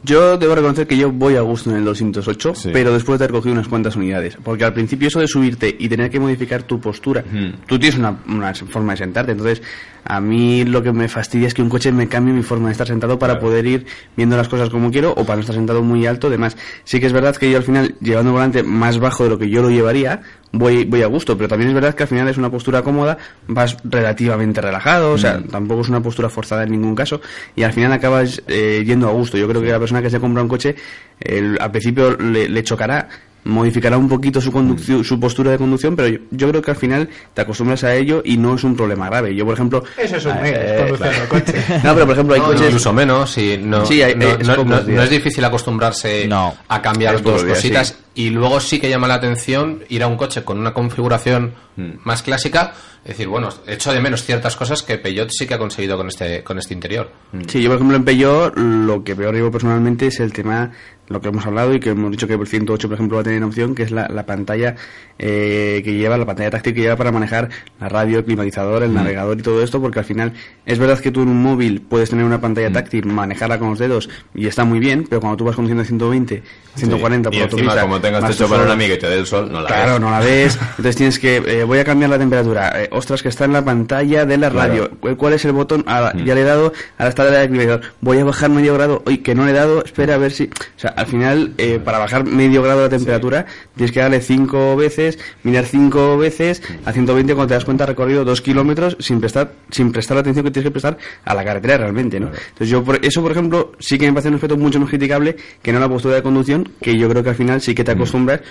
Yo 0.03 0.37
debo 0.37 0.55
reconocer 0.55 0.87
que 0.87 0.95
yo 0.95 1.11
voy 1.11 1.35
a 1.35 1.41
gusto 1.41 1.69
en 1.69 1.77
el 1.77 1.85
208, 1.85 2.53
pero 2.71 2.93
después 2.93 3.19
de 3.19 3.25
haber 3.25 3.35
cogido 3.35 3.53
unas 3.53 3.67
cuantas 3.67 3.95
unidades. 3.97 4.37
Porque 4.41 4.63
al 4.63 4.73
principio 4.73 5.09
eso 5.09 5.19
de 5.19 5.27
subirte 5.27 5.75
y 5.77 5.89
tener 5.89 6.09
que 6.09 6.19
modificar 6.19 6.63
tu 6.63 6.79
postura, 6.79 7.23
tú 7.67 7.77
tienes 7.77 7.99
una, 7.99 8.17
una 8.27 8.53
forma 8.53 8.93
de 8.93 8.99
sentarte. 8.99 9.33
Entonces, 9.33 9.61
a 10.05 10.21
mí 10.21 10.63
lo 10.63 10.81
que 10.81 10.93
me 10.93 11.07
fastidia 11.09 11.47
es 11.47 11.53
que 11.53 11.61
un 11.61 11.69
coche 11.69 11.91
me 11.91 12.07
cambie 12.07 12.33
mi 12.33 12.43
forma 12.43 12.67
de 12.67 12.73
estar 12.73 12.87
sentado 12.87 13.19
para 13.19 13.39
poder 13.39 13.65
ir 13.65 13.85
viendo 14.15 14.37
las 14.37 14.47
cosas 14.47 14.69
como 14.69 14.91
quiero 14.91 15.11
o 15.11 15.25
para 15.25 15.35
no 15.35 15.41
estar 15.41 15.55
sentado 15.55 15.83
muy 15.83 16.05
alto. 16.05 16.27
Además, 16.27 16.57
sí 16.85 17.01
que 17.01 17.07
es 17.07 17.13
verdad 17.13 17.35
que 17.35 17.51
yo 17.51 17.57
al 17.57 17.63
final, 17.63 17.95
llevando 17.99 18.29
el 18.29 18.33
volante 18.33 18.63
más 18.63 18.97
bajo 18.97 19.25
de 19.25 19.29
lo 19.29 19.37
que 19.37 19.49
yo 19.49 19.61
lo 19.61 19.69
llevaría, 19.69 20.21
voy, 20.53 20.85
voy 20.85 21.01
a 21.01 21.07
gusto. 21.07 21.35
Pero 21.35 21.49
también 21.49 21.67
es 21.69 21.75
verdad 21.75 21.93
que 21.93 22.03
al 22.03 22.09
final 22.09 22.29
es 22.29 22.37
una 22.37 22.49
postura 22.49 22.81
cómoda, 22.81 23.17
vas 23.47 23.75
relativamente 23.83 24.61
relajado, 24.61 25.11
o 25.11 25.17
sea, 25.17 25.37
Mm. 25.39 25.49
tampoco 25.49 25.81
es 25.81 25.89
una 25.89 26.01
postura 26.01 26.29
forzada 26.29 26.63
en 26.63 26.71
ningún 26.71 26.95
caso. 26.95 27.19
Y 27.55 27.63
al 27.63 27.73
final 27.73 27.91
acabas 27.91 28.41
eh, 28.47 28.83
yendo 28.85 29.09
a 29.09 29.11
gusto. 29.11 29.37
Yo 29.37 29.47
creo 29.49 29.61
que 29.61 29.69
la 29.69 29.79
persona 29.79 30.01
que 30.01 30.09
se 30.09 30.19
compra 30.21 30.41
un 30.41 30.47
coche, 30.49 30.75
el- 31.19 31.57
al 31.59 31.71
principio 31.71 32.15
le, 32.17 32.47
le 32.47 32.63
chocará, 32.63 33.09
modificará 33.45 33.97
un 33.97 34.07
poquito 34.09 34.39
su 34.41 34.51
conducción, 34.51 35.03
su 35.03 35.19
postura 35.19 35.51
de 35.51 35.57
conducción, 35.57 35.95
pero 35.95 36.07
yo, 36.07 36.19
yo 36.31 36.49
creo 36.49 36.61
que 36.61 36.71
al 36.71 36.77
final 36.77 37.09
te 37.33 37.41
acostumbras 37.41 37.83
a 37.83 37.93
ello 37.95 38.21
y 38.23 38.37
no 38.37 38.55
es 38.55 38.63
un 38.63 38.75
problema 38.75 39.07
grave. 39.07 39.35
Yo, 39.35 39.45
por 39.45 39.53
ejemplo... 39.55 39.83
Eso 39.97 40.17
es 40.17 40.25
un 40.25 40.41
mes, 40.41 40.53
eh, 40.55 40.87
el 40.89 41.27
coche. 41.27 41.53
No, 41.83 41.93
pero 41.93 42.05
por 42.05 42.13
ejemplo 42.13 42.35
hay 42.35 42.41
No, 42.41 42.47
coches... 42.47 42.65
incluso 42.67 42.93
menos, 42.93 43.37
y 43.37 43.57
no, 43.57 43.85
Sí, 43.85 44.01
hay- 44.01 44.15
no, 44.15 44.25
hay- 44.27 44.37
es 44.39 44.47
no- 44.47 44.55
pocos 44.55 44.69
no- 44.71 44.81
días. 44.83 44.97
no 44.97 45.03
es 45.03 45.09
difícil 45.09 45.43
acostumbrarse 45.45 46.29
a 46.67 46.81
cambiar 46.81 47.15
Es 47.15 47.23
dos 47.23 47.43
días, 47.43 47.57
cositas. 47.57 47.87
sí. 47.89 47.95
Y 48.15 48.29
luego 48.29 48.59
sí 48.59 48.79
que 48.79 48.89
llama 48.89 49.07
la 49.07 49.15
atención 49.15 49.79
ir 49.89 50.03
a 50.03 50.07
un 50.07 50.17
coche 50.17 50.43
con 50.43 50.59
una 50.59 50.71
configuración 50.73 51.55
más 52.03 52.21
clásica. 52.21 52.73
Es 53.03 53.09
decir, 53.09 53.27
bueno, 53.27 53.49
echo 53.67 53.91
de 53.91 53.99
menos 53.99 54.23
ciertas 54.23 54.55
cosas 54.55 54.83
que 54.83 54.97
Peugeot 54.99 55.29
sí 55.31 55.45
que 55.47 55.55
ha 55.55 55.57
conseguido 55.57 55.97
con 55.97 56.07
este, 56.07 56.43
con 56.43 56.57
este 56.59 56.73
interior. 56.75 57.11
Sí, 57.47 57.61
yo 57.61 57.69
por 57.69 57.77
ejemplo 57.77 57.97
en 57.97 58.05
Peugeot 58.05 58.53
lo 58.55 59.03
que 59.03 59.15
peor 59.15 59.33
llevo 59.33 59.49
personalmente 59.51 60.07
es 60.07 60.19
el 60.19 60.31
tema, 60.31 60.71
lo 61.09 61.19
que 61.21 61.27
hemos 61.29 61.45
hablado 61.45 61.73
y 61.73 61.79
que 61.79 61.89
hemos 61.89 62.11
dicho 62.11 62.27
que 62.27 62.33
el 62.33 62.47
108 62.47 62.87
por 62.87 62.95
ejemplo 62.95 63.15
va 63.17 63.21
a 63.21 63.23
tener 63.23 63.43
opción, 63.43 63.75
que 63.75 63.83
es 63.83 63.91
la, 63.91 64.07
la 64.07 64.25
pantalla 64.25 64.75
eh, 65.19 65.81
que 65.83 65.93
lleva, 65.93 66.17
la 66.17 66.25
pantalla 66.25 66.49
táctil 66.49 66.73
que 66.73 66.81
lleva 66.81 66.95
para 66.95 67.11
manejar 67.11 67.49
la 67.79 67.87
radio, 67.89 68.19
el 68.19 68.25
climatizador, 68.25 68.83
el 68.83 68.91
Mm. 68.91 68.95
navegador 68.95 69.39
y 69.39 69.41
todo 69.43 69.61
esto, 69.63 69.79
porque 69.81 69.99
al 69.99 70.05
final 70.05 70.33
es 70.65 70.79
verdad 70.79 70.99
que 70.99 71.11
tú 71.11 71.21
en 71.21 71.29
un 71.29 71.41
móvil 71.41 71.81
puedes 71.81 72.09
tener 72.09 72.25
una 72.25 72.41
pantalla 72.41 72.69
Mm. 72.69 72.73
táctil, 72.73 73.05
manejarla 73.05 73.59
con 73.59 73.69
los 73.71 73.79
dedos 73.79 74.09
y 74.33 74.47
está 74.47 74.63
muy 74.63 74.79
bien, 74.79 75.05
pero 75.09 75.21
cuando 75.21 75.37
tú 75.37 75.45
vas 75.45 75.55
conduciendo 75.55 75.83
a 75.83 75.85
120, 75.85 76.41
140 76.75 77.29
Sí. 77.31 77.37
por 77.39 77.41
Y 77.41 77.51
encima, 77.61 77.79
como 77.81 78.01
tengas 78.01 78.21
techo 78.25 78.33
tu 78.45 78.47
sol, 78.49 78.57
panorámico 78.57 78.93
y 78.95 78.97
te 78.97 79.07
dé 79.07 79.19
el 79.19 79.25
sol, 79.27 79.51
no 79.51 79.61
la 79.61 79.67
Claro, 79.67 79.91
ves. 79.93 80.01
no 80.01 80.09
la 80.11 80.19
ves. 80.19 80.59
Entonces 80.71 80.95
tienes 80.95 81.19
que. 81.19 81.37
eh, 81.45 81.63
voy 81.63 81.79
a 81.79 81.83
cambiar 81.83 82.09
la 82.09 82.17
temperatura. 82.17 82.81
Eh, 82.81 82.89
ostras, 82.91 83.21
que 83.21 83.29
está 83.29 83.45
en 83.45 83.53
la 83.53 83.63
pantalla 83.63 84.25
de 84.25 84.37
la 84.37 84.49
Claro. 84.49 84.69
radio. 84.69 84.91
¿Cuál- 84.99 85.17
¿Cuál 85.17 85.33
es 85.33 85.45
el 85.45 85.51
botón? 85.51 85.83
Ah, 85.87 86.11
Mm. 86.15 86.23
Ya 86.25 86.33
le 86.35 86.41
he 86.41 86.43
dado. 86.45 86.73
Ahora 86.97 87.09
está 87.09 87.41
el 87.43 87.47
climatizador. 87.49 87.81
Voy 88.01 88.17
a 88.17 88.23
bajar 88.25 88.49
medio 88.49 88.73
grado. 88.73 89.03
Oye, 89.05 89.21
que 89.21 89.35
no 89.35 89.45
le 89.45 89.51
he 89.51 89.53
dado. 89.53 89.83
Espera 89.83 90.15
a 90.15 90.17
ver 90.17 90.31
si. 90.31 90.45
O 90.45 90.79
sea, 90.79 90.93
al 91.03 91.09
final, 91.09 91.53
eh, 91.57 91.79
para 91.83 91.99
bajar 91.99 92.25
medio 92.25 92.61
grado 92.63 92.81
la 92.81 92.89
temperatura, 92.89 93.45
tienes 93.75 93.91
que 93.91 93.99
darle 93.99 94.19
cinco 94.21 94.75
veces, 94.75 95.19
mirar 95.43 95.65
cinco 95.65 96.17
veces 96.17 96.61
a 96.85 96.91
120 96.91 97.33
cuando 97.35 97.49
te 97.49 97.53
das 97.53 97.65
cuenta 97.65 97.83
has 97.83 97.89
recorrido 97.89 98.25
dos 98.25 98.41
kilómetros 98.41 98.97
sin 98.99 99.19
prestar, 99.19 99.51
sin 99.69 99.91
prestar 99.91 100.15
la 100.15 100.21
atención 100.21 100.43
que 100.45 100.51
tienes 100.51 100.67
que 100.67 100.71
prestar 100.71 100.97
a 101.25 101.33
la 101.35 101.43
carretera 101.45 101.77
realmente, 101.77 102.19
¿no? 102.19 102.27
Entonces 102.27 102.69
yo, 102.69 102.83
por, 102.83 102.99
eso 103.05 103.21
por 103.21 103.31
ejemplo, 103.31 103.71
sí 103.79 103.97
que 103.97 104.05
me 104.07 104.13
parece 104.13 104.29
un 104.29 104.35
aspecto 104.35 104.57
mucho 104.57 104.79
más 104.79 104.89
criticable 104.89 105.35
que 105.61 105.71
no 105.71 105.79
la 105.79 105.87
postura 105.89 106.15
de 106.15 106.23
conducción, 106.23 106.67
que 106.81 106.97
yo 106.97 107.07
creo 107.09 107.23
que 107.23 107.29
al 107.29 107.35
final 107.35 107.61
sí 107.61 107.71
Mm. 107.71 107.75
que 107.75 107.83
te 107.83 107.91
acostumbras. 107.91 108.41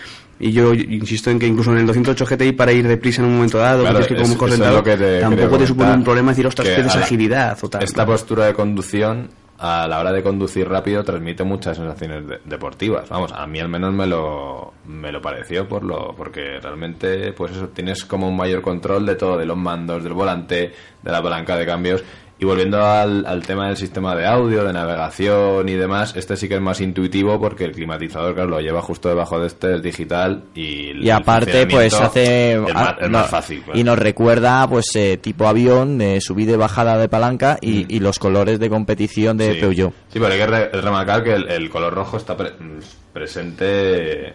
Y 0.40 0.50
yo 0.50 0.74
insisto 0.74 1.30
en 1.30 1.38
que 1.38 1.46
incluso 1.46 1.70
en 1.72 1.78
el 1.78 1.86
208 1.86 2.26
GTI 2.26 2.52
para 2.52 2.72
ir 2.72 2.88
deprisa 2.88 3.22
en 3.22 3.28
un 3.28 3.34
momento 3.34 3.58
dado, 3.58 3.82
Claro, 3.82 3.98
que 4.06 4.14
es- 4.14 4.28
es 4.30 4.58
lo 4.58 4.82
que 4.82 4.96
te 4.96 5.20
tampoco 5.20 5.58
te 5.58 5.66
supone 5.68 5.92
un 5.92 6.02
problema 6.02 6.32
decir, 6.32 6.46
ostras, 6.46 6.68
que 6.68 6.82
la- 6.82 6.92
agilidad 6.92 7.58
o 7.62 7.68
tal. 7.68 7.82
Esta 7.84 8.04
postura 8.04 8.46
de 8.46 8.52
conducción, 8.54 9.28
a 9.64 9.86
la 9.86 10.00
hora 10.00 10.10
de 10.12 10.22
conducir 10.24 10.68
rápido, 10.68 11.04
transmite 11.04 11.44
muchas 11.44 11.76
sensaciones 11.76 12.26
de- 12.26 12.40
deportivas. 12.44 13.08
Vamos, 13.08 13.32
a 13.32 13.46
mí 13.46 13.60
al 13.60 13.68
menos 13.68 13.92
me 13.94 14.06
lo, 14.06 14.72
me 14.86 15.12
lo 15.12 15.22
pareció 15.22 15.68
por 15.68 15.84
lo, 15.84 16.14
porque 16.16 16.58
realmente, 16.60 17.32
pues 17.32 17.52
eso, 17.52 17.68
tienes 17.68 18.04
como 18.04 18.28
un 18.28 18.36
mayor 18.36 18.60
control 18.60 19.06
de 19.06 19.14
todo, 19.14 19.38
de 19.38 19.46
los 19.46 19.56
mandos, 19.56 20.02
del 20.02 20.14
volante, 20.14 20.72
de 21.02 21.10
la 21.12 21.22
palanca 21.22 21.56
de 21.56 21.64
cambios. 21.64 22.02
Y 22.42 22.44
volviendo 22.44 22.84
al, 22.84 23.24
al 23.24 23.46
tema 23.46 23.68
del 23.68 23.76
sistema 23.76 24.16
de 24.16 24.26
audio, 24.26 24.64
de 24.64 24.72
navegación 24.72 25.68
y 25.68 25.74
demás, 25.74 26.12
este 26.16 26.36
sí 26.36 26.48
que 26.48 26.56
es 26.56 26.60
más 26.60 26.80
intuitivo 26.80 27.38
porque 27.40 27.64
el 27.66 27.70
climatizador, 27.70 28.34
claro, 28.34 28.50
lo 28.50 28.60
lleva 28.60 28.82
justo 28.82 29.08
debajo 29.08 29.38
de 29.38 29.46
este, 29.46 29.68
el 29.74 29.80
digital, 29.80 30.42
y 30.52 30.88
el 30.90 31.04
Y 31.04 31.10
aparte, 31.10 31.68
pues 31.68 31.94
hace. 31.94 32.54
Es 32.54 32.74
más, 32.74 32.94
es 33.00 33.08
no, 33.08 33.18
más 33.18 33.30
fácil. 33.30 33.62
claro. 33.62 33.78
Y 33.78 33.84
nos 33.84 33.96
recuerda, 33.96 34.66
pues, 34.68 34.86
eh, 34.96 35.18
tipo 35.22 35.46
avión, 35.46 36.00
eh, 36.00 36.20
subida 36.20 36.54
y 36.54 36.56
bajada 36.56 36.98
de 36.98 37.08
palanca 37.08 37.58
y, 37.60 37.86
y 37.94 38.00
los 38.00 38.18
colores 38.18 38.58
de 38.58 38.68
competición 38.68 39.36
de 39.38 39.50
Mm. 39.50 39.54
sí. 39.54 39.60
Peugeot. 39.60 39.92
Sí, 40.12 40.18
pero 40.18 40.26
hay 40.26 40.38
que 40.38 40.46
re- 40.48 40.68
remarcar 40.70 41.22
que 41.22 41.34
el, 41.34 41.48
el 41.48 41.70
color 41.70 41.94
rojo 41.94 42.16
está 42.16 42.36
pre- 42.36 42.54
mm, 42.58 42.80
presente 43.12 43.64
de 43.64 44.32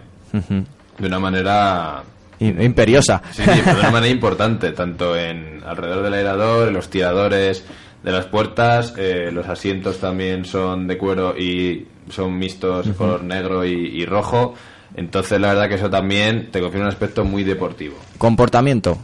una 1.07 1.19
manera... 1.19 2.03
Imperiosa. 2.39 3.21
Sí, 3.31 3.41
de 3.43 3.71
una 3.79 3.89
manera 3.91 4.07
importante, 4.13 4.71
tanto 4.71 5.17
en 5.17 5.61
alrededor 5.65 6.03
del 6.03 6.13
aerador, 6.13 6.67
en 6.69 6.73
los 6.75 6.89
tiradores 6.89 7.65
de 8.07 8.13
las 8.13 8.25
puertas, 8.27 8.93
eh, 8.97 9.31
los 9.33 9.49
asientos 9.49 9.97
también 9.97 10.45
son 10.45 10.87
de 10.87 10.97
cuero 10.97 11.37
y 11.37 11.87
son 12.09 12.37
mixtos 12.39 12.87
Ujú. 12.87 12.95
color 12.95 13.23
negro 13.23 13.65
y, 13.65 13.73
y 13.73 14.05
rojo. 14.05 14.53
Entonces, 14.95 15.41
la 15.41 15.49
verdad 15.49 15.67
que 15.67 15.75
eso 15.75 15.89
también 15.89 16.49
te 16.49 16.61
confirma 16.61 16.85
un 16.85 16.91
aspecto 16.91 17.25
muy 17.25 17.43
deportivo. 17.43 17.97
Comportamiento. 18.17 18.97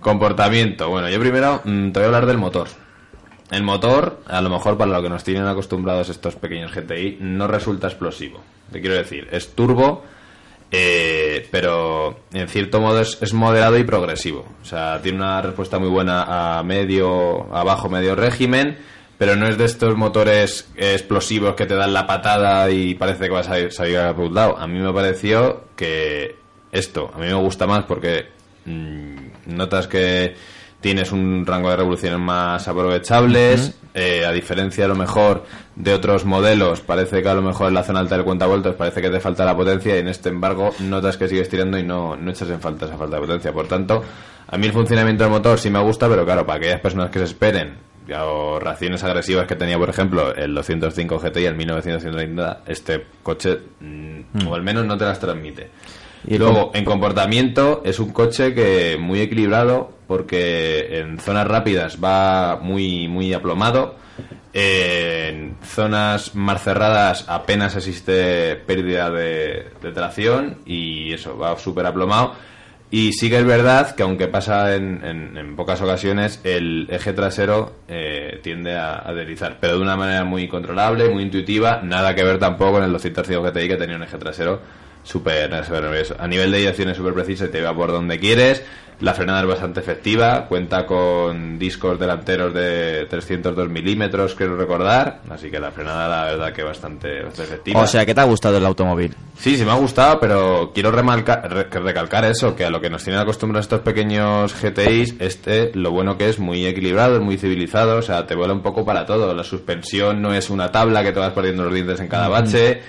Comportamiento. 0.00 0.88
Bueno, 0.88 1.08
yo 1.10 1.20
primero 1.20 1.60
mm, 1.64 1.92
te 1.92 2.00
voy 2.00 2.02
a 2.02 2.06
hablar 2.06 2.26
del 2.26 2.38
motor. 2.38 2.66
El 3.52 3.62
motor, 3.62 4.20
a 4.26 4.40
lo 4.40 4.50
mejor 4.50 4.76
para 4.76 4.90
lo 4.90 5.00
que 5.00 5.08
nos 5.08 5.22
tienen 5.22 5.46
acostumbrados 5.46 6.08
estos 6.08 6.34
pequeños 6.34 6.74
GTI, 6.74 7.18
no 7.20 7.46
resulta 7.46 7.86
explosivo. 7.86 8.40
Te 8.72 8.80
quiero 8.80 8.96
decir, 8.96 9.28
es 9.30 9.54
turbo, 9.54 10.02
eh, 10.72 11.46
pero 11.50 12.20
en 12.32 12.48
cierto 12.48 12.80
modo 12.80 13.00
es, 13.00 13.18
es 13.20 13.32
moderado 13.34 13.78
y 13.78 13.84
progresivo. 13.84 14.46
O 14.62 14.64
sea, 14.64 15.00
tiene 15.02 15.18
una 15.18 15.42
respuesta 15.42 15.78
muy 15.78 15.88
buena 15.90 16.58
a 16.58 16.62
medio, 16.62 17.54
a 17.54 17.62
bajo 17.62 17.88
medio 17.90 18.14
régimen, 18.16 18.78
pero 19.18 19.36
no 19.36 19.46
es 19.46 19.58
de 19.58 19.66
estos 19.66 19.96
motores 19.96 20.68
explosivos 20.76 21.54
que 21.54 21.66
te 21.66 21.74
dan 21.76 21.92
la 21.92 22.06
patada 22.06 22.70
y 22.70 22.94
parece 22.94 23.24
que 23.24 23.30
vas 23.30 23.48
a 23.48 23.58
ir- 23.60 23.70
salir 23.70 23.98
a 23.98 24.14
por 24.14 24.24
un 24.24 24.34
lado. 24.34 24.56
A 24.58 24.66
mí 24.66 24.78
me 24.80 24.92
pareció 24.92 25.64
que 25.76 26.36
esto, 26.72 27.10
a 27.14 27.18
mí 27.18 27.26
me 27.26 27.34
gusta 27.34 27.66
más 27.66 27.84
porque 27.84 28.26
mm, 28.64 29.16
notas 29.54 29.86
que 29.86 30.34
tienes 30.80 31.12
un 31.12 31.44
rango 31.46 31.70
de 31.70 31.76
revoluciones 31.76 32.18
más 32.18 32.66
aprovechables, 32.66 33.74
eh, 33.94 34.24
a 34.24 34.32
diferencia 34.32 34.84
a 34.86 34.88
lo 34.88 34.94
mejor 34.94 35.44
de 35.76 35.92
otros 35.92 36.24
modelos, 36.24 36.80
parece 36.80 37.22
que 37.22 37.28
a 37.28 37.34
lo 37.34 37.42
mejor 37.42 37.68
en 37.68 37.74
la 37.74 37.84
zona 37.84 38.00
alta 38.00 38.16
del 38.16 38.24
cuentavueltos 38.24 38.74
parece 38.74 39.02
que 39.02 39.10
te 39.10 39.20
falta 39.20 39.44
la 39.44 39.56
potencia 39.56 39.96
y 39.96 39.98
en 39.98 40.08
este 40.08 40.30
embargo 40.30 40.70
notas 40.80 41.16
que 41.16 41.28
sigues 41.28 41.48
tirando 41.48 41.78
y 41.78 41.82
no, 41.82 42.16
no 42.16 42.30
echas 42.30 42.48
en 42.50 42.60
falta 42.60 42.86
esa 42.86 42.96
falta 42.96 43.16
de 43.16 43.22
potencia. 43.22 43.52
Por 43.52 43.68
tanto, 43.68 44.02
a 44.46 44.56
mí 44.56 44.66
el 44.66 44.72
funcionamiento 44.72 45.24
del 45.24 45.32
motor 45.32 45.58
sí 45.58 45.70
me 45.70 45.80
gusta, 45.80 46.08
pero 46.08 46.24
claro, 46.24 46.46
para 46.46 46.58
aquellas 46.58 46.80
personas 46.80 47.10
que 47.10 47.18
se 47.18 47.26
esperen 47.26 47.92
o 48.20 48.58
reacciones 48.58 49.02
agresivas 49.04 49.46
que 49.46 49.56
tenía, 49.56 49.78
por 49.78 49.88
ejemplo, 49.88 50.34
el 50.34 50.54
205 50.54 51.18
GTI, 51.18 51.44
el 51.44 51.54
1930, 51.54 52.62
este 52.66 53.06
coche, 53.22 53.58
mm, 53.80 54.46
o 54.48 54.54
al 54.54 54.62
menos 54.62 54.84
no 54.84 54.96
te 54.96 55.04
las 55.04 55.18
transmite. 55.18 55.70
Y 56.26 56.38
luego, 56.38 56.70
en 56.74 56.84
comportamiento, 56.84 57.82
es 57.84 57.98
un 57.98 58.10
coche 58.12 58.54
que 58.54 58.96
muy 58.98 59.20
equilibrado, 59.20 59.90
porque 60.06 60.98
en 61.00 61.18
zonas 61.18 61.46
rápidas 61.46 61.98
va 62.02 62.58
muy, 62.62 63.08
muy 63.08 63.32
aplomado. 63.34 63.96
En 64.54 65.56
zonas 65.64 66.34
más 66.34 66.62
cerradas 66.62 67.24
apenas 67.28 67.74
existe 67.74 68.54
pérdida 68.56 69.10
de, 69.10 69.66
de 69.82 69.92
tracción 69.92 70.58
y 70.66 71.12
eso, 71.12 71.38
va 71.38 71.58
súper 71.58 71.86
aplomado. 71.86 72.34
Y 72.90 73.14
sí 73.14 73.30
que 73.30 73.38
es 73.38 73.46
verdad 73.46 73.94
que 73.96 74.02
aunque 74.02 74.28
pasa 74.28 74.74
en, 74.74 75.02
en- 75.02 75.36
en 75.38 75.56
pocas 75.56 75.80
ocasiones, 75.80 76.40
el 76.44 76.86
eje 76.90 77.14
trasero 77.14 77.76
eh, 77.88 78.38
tiende 78.42 78.76
a, 78.76 79.08
a 79.08 79.14
deslizar, 79.14 79.56
pero 79.58 79.76
de 79.78 79.82
una 79.82 79.96
manera 79.96 80.24
muy 80.24 80.46
controlable, 80.46 81.08
muy 81.08 81.22
intuitiva, 81.22 81.80
nada 81.82 82.14
que 82.14 82.22
ver 82.22 82.38
tampoco 82.38 82.72
con 82.72 82.82
el 82.84 82.92
205 82.92 83.42
GTI 83.44 83.68
que 83.68 83.76
tenía 83.76 83.96
un 83.96 84.02
eje 84.02 84.18
trasero 84.18 84.60
súper 85.02 85.64
súper 85.64 85.82
nervioso. 85.82 86.16
A 86.18 86.26
nivel 86.26 86.50
de 86.50 86.58
dirección 86.58 86.88
es 86.88 86.96
súper 86.96 87.14
preciso 87.14 87.46
y 87.46 87.48
te 87.48 87.62
va 87.62 87.74
por 87.74 87.92
donde 87.92 88.18
quieres. 88.18 88.62
La 89.02 89.14
frenada 89.14 89.40
es 89.40 89.48
bastante 89.48 89.80
efectiva, 89.80 90.46
cuenta 90.46 90.86
con 90.86 91.58
discos 91.58 91.98
delanteros 91.98 92.54
de 92.54 93.04
302 93.10 93.68
milímetros, 93.68 94.36
quiero 94.36 94.56
recordar, 94.56 95.22
así 95.28 95.50
que 95.50 95.58
la 95.58 95.72
frenada 95.72 96.06
la 96.06 96.24
verdad 96.30 96.52
que 96.52 96.62
bastante, 96.62 97.20
bastante 97.20 97.42
efectiva. 97.42 97.80
O 97.80 97.86
sea, 97.88 98.06
que 98.06 98.14
te 98.14 98.20
ha 98.20 98.24
gustado 98.24 98.58
el 98.58 98.64
automóvil. 98.64 99.12
Sí, 99.36 99.56
sí 99.56 99.64
me 99.64 99.72
ha 99.72 99.76
gustado, 99.76 100.20
pero 100.20 100.70
quiero 100.72 100.92
remarcar, 100.92 101.50
recalcar 101.50 102.24
eso, 102.26 102.54
que 102.54 102.64
a 102.64 102.70
lo 102.70 102.80
que 102.80 102.90
nos 102.90 103.02
tienen 103.02 103.20
acostumbrados 103.20 103.64
estos 103.64 103.80
pequeños 103.80 104.54
GTIs, 104.54 105.16
este, 105.18 105.72
lo 105.74 105.90
bueno 105.90 106.16
que 106.16 106.28
es 106.28 106.38
muy 106.38 106.64
equilibrado, 106.64 107.16
es 107.16 107.22
muy 107.22 107.38
civilizado, 107.38 107.98
o 107.98 108.02
sea, 108.02 108.24
te 108.24 108.36
vuela 108.36 108.52
un 108.52 108.62
poco 108.62 108.84
para 108.84 109.04
todo. 109.04 109.34
La 109.34 109.42
suspensión 109.42 110.22
no 110.22 110.32
es 110.32 110.48
una 110.48 110.70
tabla 110.70 111.02
que 111.02 111.10
te 111.10 111.18
vas 111.18 111.32
perdiendo 111.32 111.64
los 111.64 111.74
dientes 111.74 111.98
en 111.98 112.06
cada 112.06 112.28
bache. 112.28 112.82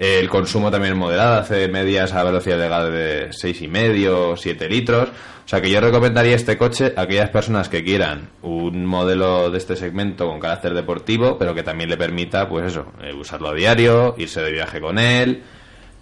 El 0.00 0.30
consumo 0.30 0.70
también 0.70 0.94
es 0.94 0.98
moderado, 0.98 1.40
hace 1.40 1.68
medias 1.68 2.14
a 2.14 2.24
velocidad 2.24 2.58
legal 2.58 2.90
de 2.90 3.28
6,5 3.32 4.34
7 4.34 4.66
litros. 4.66 5.10
O 5.10 5.48
sea 5.50 5.60
que 5.60 5.68
yo 5.68 5.78
recomendaría 5.78 6.36
este 6.36 6.56
coche 6.56 6.94
a 6.96 7.02
aquellas 7.02 7.28
personas 7.28 7.68
que 7.68 7.84
quieran 7.84 8.30
un 8.40 8.86
modelo 8.86 9.50
de 9.50 9.58
este 9.58 9.76
segmento 9.76 10.26
con 10.26 10.40
carácter 10.40 10.72
deportivo, 10.72 11.36
pero 11.36 11.54
que 11.54 11.62
también 11.62 11.90
le 11.90 11.98
permita, 11.98 12.48
pues 12.48 12.68
eso, 12.68 12.86
eh, 13.02 13.12
usarlo 13.12 13.50
a 13.50 13.54
diario, 13.54 14.14
irse 14.16 14.40
de 14.40 14.52
viaje 14.52 14.80
con 14.80 14.98
él, 14.98 15.42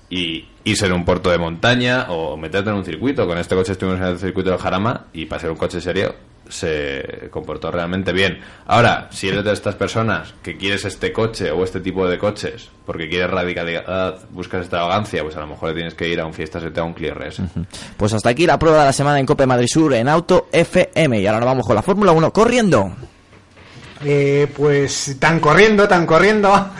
y 0.08 0.46
irse 0.62 0.86
en 0.86 0.92
un 0.92 1.04
puerto 1.04 1.32
de 1.32 1.38
montaña 1.38 2.06
o 2.10 2.36
meterte 2.36 2.70
en 2.70 2.76
un 2.76 2.84
circuito. 2.84 3.26
Con 3.26 3.36
este 3.36 3.56
coche 3.56 3.72
estuvimos 3.72 4.00
en 4.00 4.06
el 4.06 4.18
circuito 4.20 4.50
del 4.50 4.60
Jarama 4.60 5.06
y 5.12 5.26
para 5.26 5.40
ser 5.40 5.50
un 5.50 5.56
coche 5.56 5.80
serio 5.80 6.14
se 6.48 7.28
comportó 7.30 7.70
realmente 7.70 8.12
bien. 8.12 8.40
Ahora, 8.66 9.08
si 9.10 9.28
eres 9.28 9.44
de 9.44 9.52
estas 9.52 9.74
personas 9.74 10.34
que 10.42 10.56
quieres 10.56 10.84
este 10.84 11.12
coche 11.12 11.50
o 11.50 11.64
este 11.64 11.80
tipo 11.80 12.08
de 12.08 12.18
coches 12.18 12.70
porque 12.86 13.08
quieres 13.08 13.30
radicalidad, 13.30 14.18
buscas 14.30 14.62
extravagancia, 14.62 15.22
pues 15.22 15.36
a 15.36 15.40
lo 15.40 15.46
mejor 15.46 15.74
tienes 15.74 15.94
que 15.94 16.08
ir 16.08 16.20
a 16.20 16.26
un 16.26 16.32
Fiesta 16.32 16.58
ST 16.58 16.78
o 16.78 16.82
a 16.82 16.86
un 16.86 16.94
Clio 16.94 17.14
RS. 17.14 17.42
Pues 17.96 18.12
hasta 18.14 18.30
aquí 18.30 18.46
la 18.46 18.58
prueba 18.58 18.80
de 18.80 18.86
la 18.86 18.92
semana 18.92 19.20
en 19.20 19.26
Cope 19.26 19.46
Madrid 19.46 19.68
Sur 19.68 19.92
en 19.94 20.08
Auto 20.08 20.48
FM. 20.52 21.20
Y 21.20 21.26
ahora 21.26 21.40
nos 21.40 21.46
vamos 21.46 21.66
con 21.66 21.76
la 21.76 21.82
Fórmula 21.82 22.12
1 22.12 22.32
corriendo. 22.32 22.92
Eh, 24.04 24.46
pues 24.56 25.16
tan 25.18 25.40
corriendo, 25.40 25.88
tan 25.88 26.06
corriendo. 26.06 26.70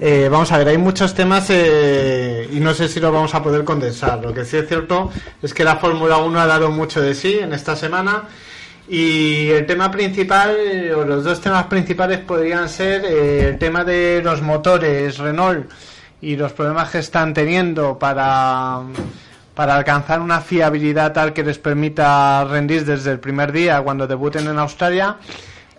Eh, 0.00 0.28
vamos 0.30 0.52
a 0.52 0.58
ver, 0.58 0.68
hay 0.68 0.78
muchos 0.78 1.12
temas 1.12 1.46
eh, 1.50 2.48
y 2.52 2.60
no 2.60 2.72
sé 2.72 2.88
si 2.88 3.00
los 3.00 3.12
vamos 3.12 3.34
a 3.34 3.42
poder 3.42 3.64
condensar. 3.64 4.22
Lo 4.22 4.32
que 4.32 4.44
sí 4.44 4.56
es 4.56 4.68
cierto 4.68 5.10
es 5.42 5.52
que 5.52 5.64
la 5.64 5.76
Fórmula 5.76 6.18
1 6.18 6.40
ha 6.40 6.46
dado 6.46 6.70
mucho 6.70 7.00
de 7.00 7.14
sí 7.14 7.38
en 7.40 7.52
esta 7.52 7.74
semana 7.74 8.24
y 8.88 9.50
el 9.50 9.66
tema 9.66 9.90
principal, 9.90 10.56
o 10.96 11.04
los 11.04 11.24
dos 11.24 11.40
temas 11.40 11.64
principales 11.66 12.20
podrían 12.20 12.68
ser 12.68 13.04
eh, 13.04 13.48
el 13.48 13.58
tema 13.58 13.84
de 13.84 14.22
los 14.22 14.40
motores 14.40 15.18
Renault 15.18 15.70
y 16.20 16.36
los 16.36 16.52
problemas 16.52 16.90
que 16.90 16.98
están 16.98 17.34
teniendo 17.34 17.98
para, 17.98 18.80
para 19.54 19.76
alcanzar 19.76 20.20
una 20.20 20.40
fiabilidad 20.40 21.12
tal 21.12 21.32
que 21.32 21.44
les 21.44 21.58
permita 21.58 22.44
rendir 22.44 22.84
desde 22.84 23.10
el 23.12 23.20
primer 23.20 23.52
día 23.52 23.80
cuando 23.82 24.06
debuten 24.06 24.46
en 24.46 24.58
Australia. 24.58 25.16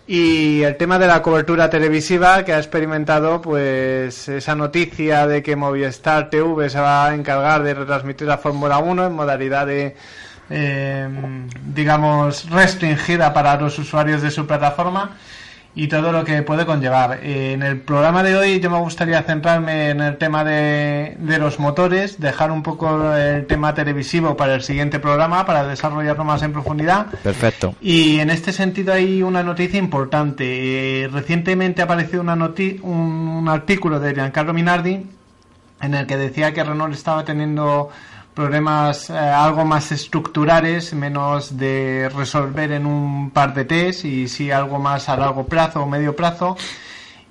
Y 0.06 0.64
el 0.64 0.76
tema 0.76 0.98
de 0.98 1.06
la 1.06 1.22
cobertura 1.22 1.70
televisiva 1.70 2.44
que 2.44 2.54
ha 2.54 2.58
experimentado 2.58 3.42
pues 3.42 4.28
esa 4.28 4.56
noticia 4.56 5.28
de 5.28 5.44
que 5.44 5.56
Movistar 5.56 6.32
TV 6.32 6.70
se 6.70 6.80
va 6.80 7.08
a 7.08 7.14
encargar 7.14 7.62
de 7.62 7.76
retransmitir 7.76 8.28
la 8.28 8.40
Fórmula 8.40 8.80
1 8.80 9.06
en 9.06 9.14
modalidad 9.14 9.68
de 9.68 9.96
eh, 10.50 11.08
digamos 11.74 12.50
restringida 12.50 13.34
para 13.34 13.56
los 13.58 13.78
usuarios 13.80 14.22
de 14.22 14.32
su 14.32 14.46
plataforma 14.46 15.12
y 15.76 15.88
todo 15.88 16.12
lo 16.12 16.26
que 16.26 16.42
puede 16.42 16.66
conllevar. 16.66 17.20
En 17.24 17.62
el 17.62 17.78
programa 17.78 18.24
de 18.24 18.36
hoy 18.36 18.60
yo 18.60 18.72
me 18.72 18.80
gustaría 18.80 19.22
centrarme 19.22 19.92
en 19.92 20.02
el 20.02 20.18
tema 20.18 20.44
de, 20.44 21.16
de 21.20 21.38
los 21.38 21.60
motores, 21.60 22.20
dejar 22.20 22.52
un 22.52 22.64
poco 22.64 23.14
el 23.14 23.46
tema 23.46 23.76
televisivo 23.76 24.36
para 24.36 24.56
el 24.56 24.62
siguiente 24.62 25.00
programa, 25.00 25.46
para 25.46 25.66
desarrollarlo 25.68 26.24
más 26.24 26.42
en 26.42 26.54
profundidad. 26.54 27.06
Perfecto. 27.24 27.76
Y 27.80 28.20
en 28.20 28.32
este 28.32 28.52
sentido 28.52 28.94
hay 28.94 29.22
una 29.22 29.44
noticia 29.44 29.78
importante. 29.78 31.04
Eh, 31.04 31.08
recientemente 31.08 31.82
ha 31.82 31.86
aparecido 31.86 32.22
una 32.24 32.36
noti- 32.36 32.80
un, 32.82 33.38
un 33.40 33.48
artículo 33.48 34.00
de 34.00 34.16
Giancarlo 34.16 34.54
Minardi 34.54 35.06
en 35.82 35.94
el 35.94 36.08
que 36.08 36.18
decía 36.18 36.52
que 36.52 36.64
Renault 36.64 36.94
estaba 36.94 37.24
teniendo 37.24 37.90
problemas 38.40 39.10
eh, 39.10 39.18
algo 39.18 39.66
más 39.66 39.92
estructurales, 39.92 40.94
menos 40.94 41.58
de 41.58 42.10
resolver 42.16 42.72
en 42.72 42.86
un 42.86 43.32
par 43.32 43.54
de 43.54 43.66
test 43.66 44.06
y 44.06 44.30
sí 44.30 44.50
algo 44.50 44.80
más 44.80 45.10
a 45.10 45.18
largo 45.18 45.46
plazo 45.46 45.84
o 45.84 45.86
medio 45.86 46.16
plazo. 46.16 46.56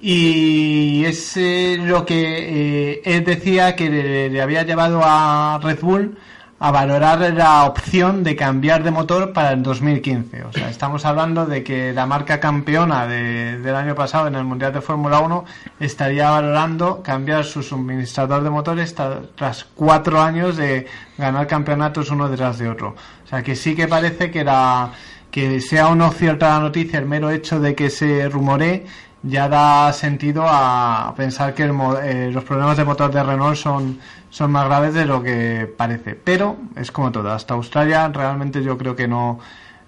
Y 0.02 1.06
es 1.06 1.35
eh, 1.39 1.78
lo 1.80 2.05
que 2.05 2.93
eh, 2.93 3.02
él 3.06 3.24
decía 3.24 3.74
que 3.74 3.89
le, 3.89 4.28
le 4.28 4.43
había 4.43 4.64
llevado 4.64 5.01
a 5.02 5.59
Red 5.62 5.80
Bull 5.80 6.18
a 6.60 6.70
valorar 6.72 7.20
la 7.35 7.64
opción 7.64 8.24
de 8.24 8.35
cambiar 8.35 8.82
de 8.82 8.90
motor 8.90 9.32
para 9.32 9.52
el 9.52 9.62
2015. 9.62 10.43
O 10.44 10.52
sea, 10.52 10.68
estamos 10.68 11.05
hablando 11.05 11.47
de 11.47 11.62
que 11.62 11.93
la 11.93 12.05
marca 12.05 12.40
campeona 12.40 13.06
de- 13.06 13.59
del 13.59 13.76
año 13.76 13.94
pasado 13.94 14.26
en 14.26 14.35
el 14.35 14.43
Mundial 14.44 14.72
de 14.72 14.80
Fórmula 14.80 15.20
1 15.20 15.44
estaría 15.78 16.30
valorando 16.30 17.01
cambiar 17.02 17.44
su 17.44 17.62
suministrador 17.62 18.43
de 18.43 18.51
motores 18.51 18.93
tras 19.36 19.64
cuatro 19.76 20.20
años 20.20 20.56
de 20.56 20.86
ganar 21.16 21.47
campeonatos 21.47 22.10
uno 22.10 22.28
detrás 22.28 22.59
de 22.59 22.68
otro. 22.68 22.97
O 23.24 23.28
sea, 23.28 23.43
que 23.43 23.55
sí 23.55 23.76
que 23.76 23.86
parece 23.86 24.30
que 24.32 24.43
la 24.43 24.90
que 25.30 25.60
sea 25.60 25.89
o 25.89 25.94
no 25.94 26.10
cierta 26.10 26.48
la 26.48 26.60
noticia, 26.60 26.98
el 26.98 27.05
mero 27.05 27.30
hecho 27.30 27.60
de 27.60 27.74
que 27.74 27.90
se 27.90 28.28
rumore 28.30 28.86
ya 29.23 29.49
da 29.49 29.93
sentido 29.93 30.45
a 30.47 31.12
pensar 31.16 31.55
que 31.55 31.65
el 31.65 31.73
eh, 32.03 32.31
los 32.32 32.45
problemas 32.45 32.77
de 32.77 32.85
motor 32.85 33.12
de 33.12 33.23
Renault 33.23 33.57
son, 33.57 33.99
son 34.31 34.51
más 34.53 34.66
graves 34.66 34.95
de 34.95 35.05
lo 35.05 35.23
que 35.23 35.73
parece. 35.77 36.15
Pero 36.15 36.57
es 36.77 36.90
como 36.93 37.11
todo, 37.11 37.31
hasta 37.32 37.55
Australia 37.55 38.09
realmente 38.09 38.62
yo 38.62 38.78
creo 38.78 38.95
que 38.95 39.09
no, 39.09 39.40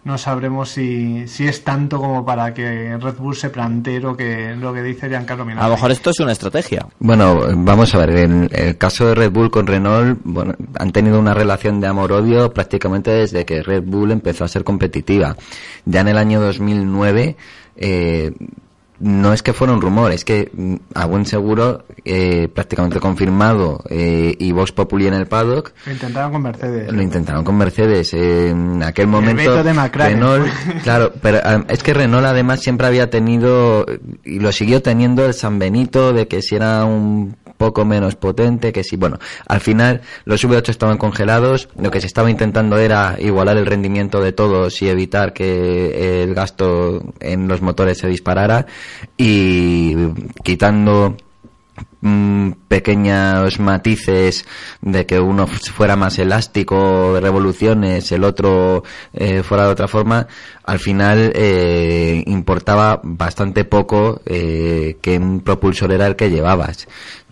no 0.02 0.16
sabremos 0.16 0.70
si, 0.70 1.28
si 1.28 1.46
es 1.46 1.62
tanto 1.62 1.98
como 1.98 2.24
para 2.24 2.54
que 2.54 2.96
Red 2.96 3.16
Bull 3.16 3.36
se 3.36 3.50
plantee 3.50 4.00
lo 4.00 4.16
que, 4.16 4.56
lo 4.56 4.72
que 4.72 4.82
dice 4.82 5.08
Giancarlo 5.08 5.44
Minardi. 5.44 5.64
A 5.64 5.68
lo 5.68 5.74
mejor 5.74 5.90
esto 5.90 6.10
es 6.10 6.20
una 6.20 6.32
estrategia. 6.32 6.86
Bueno, 6.98 7.40
vamos 7.56 7.94
a 7.94 7.98
ver, 7.98 8.10
en 8.16 8.48
el 8.50 8.78
caso 8.78 9.06
de 9.06 9.14
Red 9.14 9.30
Bull 9.30 9.50
con 9.50 9.66
Renault, 9.66 10.18
bueno, 10.24 10.54
han 10.78 10.90
tenido 10.92 11.20
una 11.20 11.34
relación 11.34 11.80
de 11.80 11.86
amor-odio 11.86 12.52
prácticamente 12.52 13.10
desde 13.10 13.44
que 13.44 13.62
Red 13.62 13.84
Bull 13.84 14.10
empezó 14.10 14.44
a 14.44 14.48
ser 14.48 14.64
competitiva. 14.64 15.36
Ya 15.84 16.00
en 16.00 16.08
el 16.08 16.18
año 16.18 16.40
2009, 16.40 17.36
eh, 17.76 18.32
no 19.00 19.32
es 19.32 19.42
que 19.42 19.52
fuera 19.52 19.72
un 19.72 19.80
rumor, 19.80 20.12
es 20.12 20.24
que 20.24 20.50
mm, 20.52 20.74
a 20.94 21.06
buen 21.06 21.26
seguro, 21.26 21.84
eh, 22.04 22.48
prácticamente 22.48 23.00
confirmado, 23.00 23.82
eh, 23.88 24.34
y 24.38 24.52
Vox 24.52 24.72
Populi 24.72 25.06
en 25.06 25.14
el 25.14 25.26
paddock, 25.26 25.72
Lo 25.86 25.92
intentaron 25.92 26.32
con 26.32 26.42
Mercedes. 26.42 26.92
lo 26.92 27.02
intentaron 27.02 27.44
con 27.44 27.56
Mercedes. 27.56 28.12
eh, 28.14 28.50
en 28.50 28.82
aquel 28.82 29.06
momento, 29.06 29.36
veto 29.36 29.64
de 29.64 29.72
McLaren. 29.74 30.20
Renault, 30.20 30.48
claro, 30.82 31.12
pero 31.20 31.38
ah, 31.42 31.64
es 31.68 31.82
que 31.82 31.94
Renault 31.94 32.26
además 32.26 32.60
siempre 32.60 32.86
había 32.86 33.10
tenido, 33.10 33.86
y 34.24 34.38
lo 34.38 34.52
siguió 34.52 34.82
teniendo 34.82 35.24
el 35.24 35.34
San 35.34 35.58
Benito, 35.58 36.12
de 36.12 36.28
que 36.28 36.42
si 36.42 36.56
era 36.56 36.84
un 36.84 37.36
poco 37.60 37.84
menos 37.84 38.16
potente, 38.16 38.72
que 38.72 38.82
si, 38.82 38.96
bueno, 38.96 39.18
al 39.46 39.60
final 39.60 40.00
los 40.24 40.42
V8 40.42 40.70
estaban 40.70 40.96
congelados, 40.96 41.68
lo 41.76 41.90
que 41.90 42.00
se 42.00 42.06
estaba 42.06 42.30
intentando 42.30 42.78
era 42.78 43.16
igualar 43.18 43.58
el 43.58 43.66
rendimiento 43.66 44.22
de 44.22 44.32
todos 44.32 44.80
y 44.80 44.88
evitar 44.88 45.34
que 45.34 46.22
el 46.22 46.34
gasto 46.34 47.02
en 47.20 47.48
los 47.48 47.60
motores 47.60 47.98
se 47.98 48.08
disparara, 48.08 48.64
y 49.18 49.94
quitando 50.42 51.18
mm, 52.00 52.52
pequeños 52.66 53.60
matices 53.60 54.46
de 54.80 55.04
que 55.04 55.20
uno 55.20 55.46
fuera 55.46 55.96
más 55.96 56.18
elástico 56.18 57.12
de 57.12 57.20
revoluciones, 57.20 58.10
el 58.10 58.24
otro 58.24 58.84
eh, 59.12 59.42
fuera 59.42 59.64
de 59.64 59.72
otra 59.72 59.86
forma, 59.86 60.26
al 60.64 60.78
final 60.78 61.32
eh, 61.34 62.22
importaba 62.26 63.00
bastante 63.02 63.64
poco 63.64 64.22
eh, 64.24 64.98
que 65.02 65.18
un 65.18 65.40
propulsor 65.40 65.92
era 65.92 66.06
el 66.06 66.16
que 66.16 66.30
llevabas. 66.30 66.86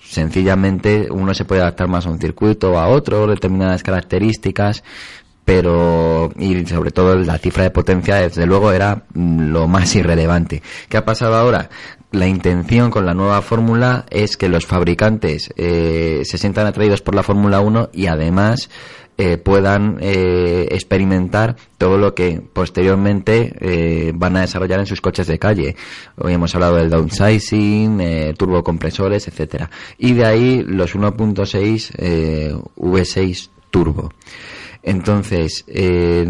Sencillamente 0.09 1.09
uno 1.10 1.35
se 1.35 1.44
puede 1.44 1.60
adaptar 1.60 1.89
más 1.89 2.06
a 2.06 2.10
un 2.10 2.18
circuito 2.18 2.72
o 2.72 2.78
a 2.78 2.89
otro, 2.89 3.26
determinadas 3.26 3.82
características, 3.82 4.82
pero 5.44 6.30
y 6.39 6.64
sobre 6.66 6.93
todo 6.93 7.14
la 7.16 7.39
cifra 7.39 7.64
de 7.64 7.70
potencia 7.70 8.16
desde 8.16 8.47
luego 8.47 8.72
era 8.72 9.02
lo 9.14 9.68
más 9.68 9.94
irrelevante. 9.94 10.62
¿Qué 10.89 10.97
ha 10.97 11.05
pasado 11.05 11.36
ahora? 11.36 11.68
La 12.10 12.26
intención 12.26 12.90
con 12.90 13.05
la 13.05 13.12
nueva 13.12 13.43
fórmula 13.43 14.06
es 14.09 14.39
que 14.39 14.48
los 14.48 14.64
fabricantes 14.64 15.52
eh, 15.56 16.22
se 16.24 16.39
sientan 16.39 16.66
atraídos 16.66 17.02
por 17.02 17.14
la 17.14 17.22
Fórmula 17.22 17.60
1 17.60 17.90
y 17.93 18.06
además 18.06 18.70
eh, 19.19 19.36
puedan 19.36 19.99
eh, 20.01 20.69
experimentar 20.70 21.57
todo 21.77 21.99
lo 21.99 22.15
que 22.15 22.40
posteriormente 22.40 23.53
eh, 23.61 24.12
van 24.15 24.36
a 24.36 24.43
desarrollar 24.43 24.78
en 24.78 24.86
sus 24.86 25.01
coches 25.01 25.27
de 25.27 25.39
calle. 25.39 25.77
Hoy 26.16 26.35
hemos 26.35 26.55
hablado 26.55 26.77
del 26.77 26.89
downsizing, 26.89 28.01
eh, 28.01 28.35
turbocompresores, 28.39 29.27
etcétera. 29.27 29.70
Y 29.99 30.15
de 30.15 30.24
ahí 30.24 30.62
los 30.62 30.95
1.6 30.95 31.90
eh, 31.99 32.55
V6 32.77 33.51
turbo. 33.70 34.12
Entonces, 34.82 35.65
eh, 35.66 36.24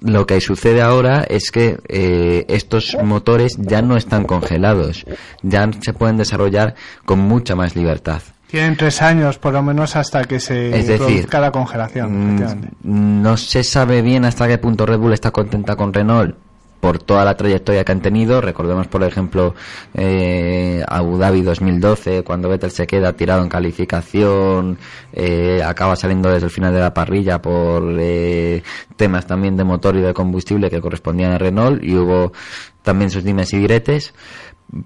lo 0.00 0.26
que 0.26 0.40
sucede 0.40 0.80
ahora 0.80 1.24
es 1.28 1.50
que 1.50 1.78
eh, 1.88 2.44
estos 2.48 2.96
motores 3.02 3.56
ya 3.58 3.82
no 3.82 3.96
están 3.96 4.24
congelados, 4.24 5.04
ya 5.42 5.68
se 5.80 5.92
pueden 5.92 6.16
desarrollar 6.16 6.74
con 7.04 7.18
mucha 7.18 7.54
más 7.54 7.76
libertad. 7.76 8.22
Tienen 8.50 8.76
tres 8.76 9.02
años 9.02 9.38
por 9.38 9.52
lo 9.52 9.62
menos 9.62 9.94
hasta 9.94 10.24
que 10.24 10.40
se 10.40 10.70
Es 10.70 10.86
decir, 10.86 11.06
produzca 11.06 11.40
la 11.40 11.52
congelación. 11.52 12.70
Mm. 12.82 13.22
No 13.22 13.36
se 13.36 13.62
sabe 13.62 14.00
bien 14.00 14.24
hasta 14.24 14.48
qué 14.48 14.56
punto 14.58 14.86
Red 14.86 14.98
Bull 14.98 15.12
está 15.12 15.30
contenta 15.30 15.76
con 15.76 15.92
Renault 15.92 16.34
por 16.80 16.98
toda 16.98 17.24
la 17.24 17.36
trayectoria 17.36 17.84
que 17.84 17.92
han 17.92 18.00
tenido. 18.00 18.40
Recordemos, 18.40 18.86
por 18.86 19.02
ejemplo, 19.02 19.54
eh, 19.94 20.82
Abu 20.86 21.18
Dhabi 21.18 21.42
2012, 21.42 22.22
cuando 22.22 22.48
Vettel 22.48 22.70
se 22.70 22.86
queda 22.86 23.12
tirado 23.12 23.42
en 23.42 23.48
calificación, 23.48 24.78
eh, 25.12 25.60
acaba 25.64 25.96
saliendo 25.96 26.30
desde 26.30 26.46
el 26.46 26.52
final 26.52 26.72
de 26.72 26.80
la 26.80 26.94
parrilla 26.94 27.42
por 27.42 27.96
eh, 27.98 28.62
temas 28.96 29.26
también 29.26 29.56
de 29.56 29.64
motor 29.64 29.96
y 29.96 30.00
de 30.00 30.14
combustible 30.14 30.70
que 30.70 30.80
correspondían 30.80 31.32
a 31.32 31.38
Renault 31.38 31.82
y 31.82 31.96
hubo 31.96 32.32
también 32.82 33.10
sus 33.10 33.24
dimes 33.24 33.52
y 33.52 33.58
diretes 33.58 34.14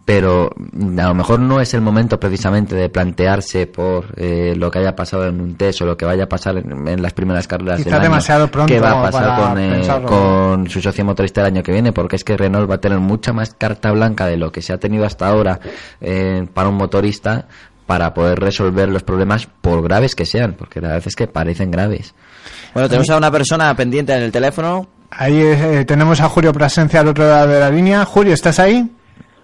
pero 0.05 0.51
a 0.99 1.09
lo 1.09 1.15
mejor 1.15 1.41
no 1.41 1.61
es 1.61 1.75
el 1.75 1.81
momento 1.81 2.21
precisamente 2.21 2.77
de 2.77 2.89
plantearse 2.89 3.67
por 3.67 4.15
eh, 4.17 4.55
lo 4.57 4.71
que 4.71 4.79
haya 4.79 4.95
pasado 4.95 5.27
en 5.27 5.41
un 5.41 5.57
test 5.57 5.83
o 5.83 5.87
lo 5.87 5.97
que 5.97 6.05
vaya 6.05 6.25
a 6.25 6.29
pasar 6.29 6.57
en, 6.59 6.87
en 6.87 7.03
las 7.03 7.13
primeras 7.13 7.49
carreras 7.49 7.79
Quizá 7.79 7.87
del 7.87 7.95
año, 7.95 8.03
demasiado 8.05 8.49
pronto 8.49 8.73
qué 8.73 8.79
va 8.81 9.01
a 9.01 9.11
pasar 9.11 9.41
con, 9.41 9.59
eh, 9.59 9.83
con 10.07 10.71
su 10.71 10.81
socio 10.81 11.05
motorista 11.05 11.41
el 11.41 11.49
año 11.49 11.63
que 11.65 11.73
viene 11.73 11.93
porque 11.93 12.15
es 12.15 12.23
que 12.23 12.37
Renault 12.37 12.71
va 12.71 12.77
a 12.77 12.81
tener 12.81 13.01
mucha 13.01 13.33
más 13.33 13.55
carta 13.55 13.91
blanca 13.91 14.27
de 14.27 14.37
lo 14.37 14.53
que 14.53 14.63
se 14.63 14.73
ha 14.73 14.79
tenido 14.79 15.05
hasta 15.05 15.27
ahora 15.27 15.59
eh, 16.01 16.47
para 16.55 16.69
un 16.69 16.77
motorista 16.77 17.49
para 17.85 18.15
poder 18.15 18.39
resolver 18.39 18.89
los 18.89 19.03
problemas 19.03 19.49
por 19.61 19.83
graves 19.83 20.15
que 20.15 20.27
sean 20.27 20.55
porque 20.55 20.81
la 20.81 20.89
verdad 20.89 21.09
es 21.09 21.17
que 21.17 21.27
parecen 21.27 21.73
graves 21.73 22.15
Bueno, 22.73 22.89
tenemos 22.89 23.11
a 23.11 23.17
una 23.17 23.33
persona 23.33 23.75
pendiente 23.75 24.15
en 24.15 24.23
el 24.23 24.31
teléfono. 24.31 24.87
Ahí 25.11 25.41
eh, 25.43 25.85
tenemos 25.87 26.21
a 26.21 26.29
Julio 26.29 26.53
Plasencia 26.53 27.01
al 27.01 27.09
otro 27.09 27.29
lado 27.29 27.49
de 27.49 27.61
la 27.61 27.69
línea. 27.69 28.05
Julio, 28.07 28.33
¿estás 28.33 28.59
ahí? 28.59 28.89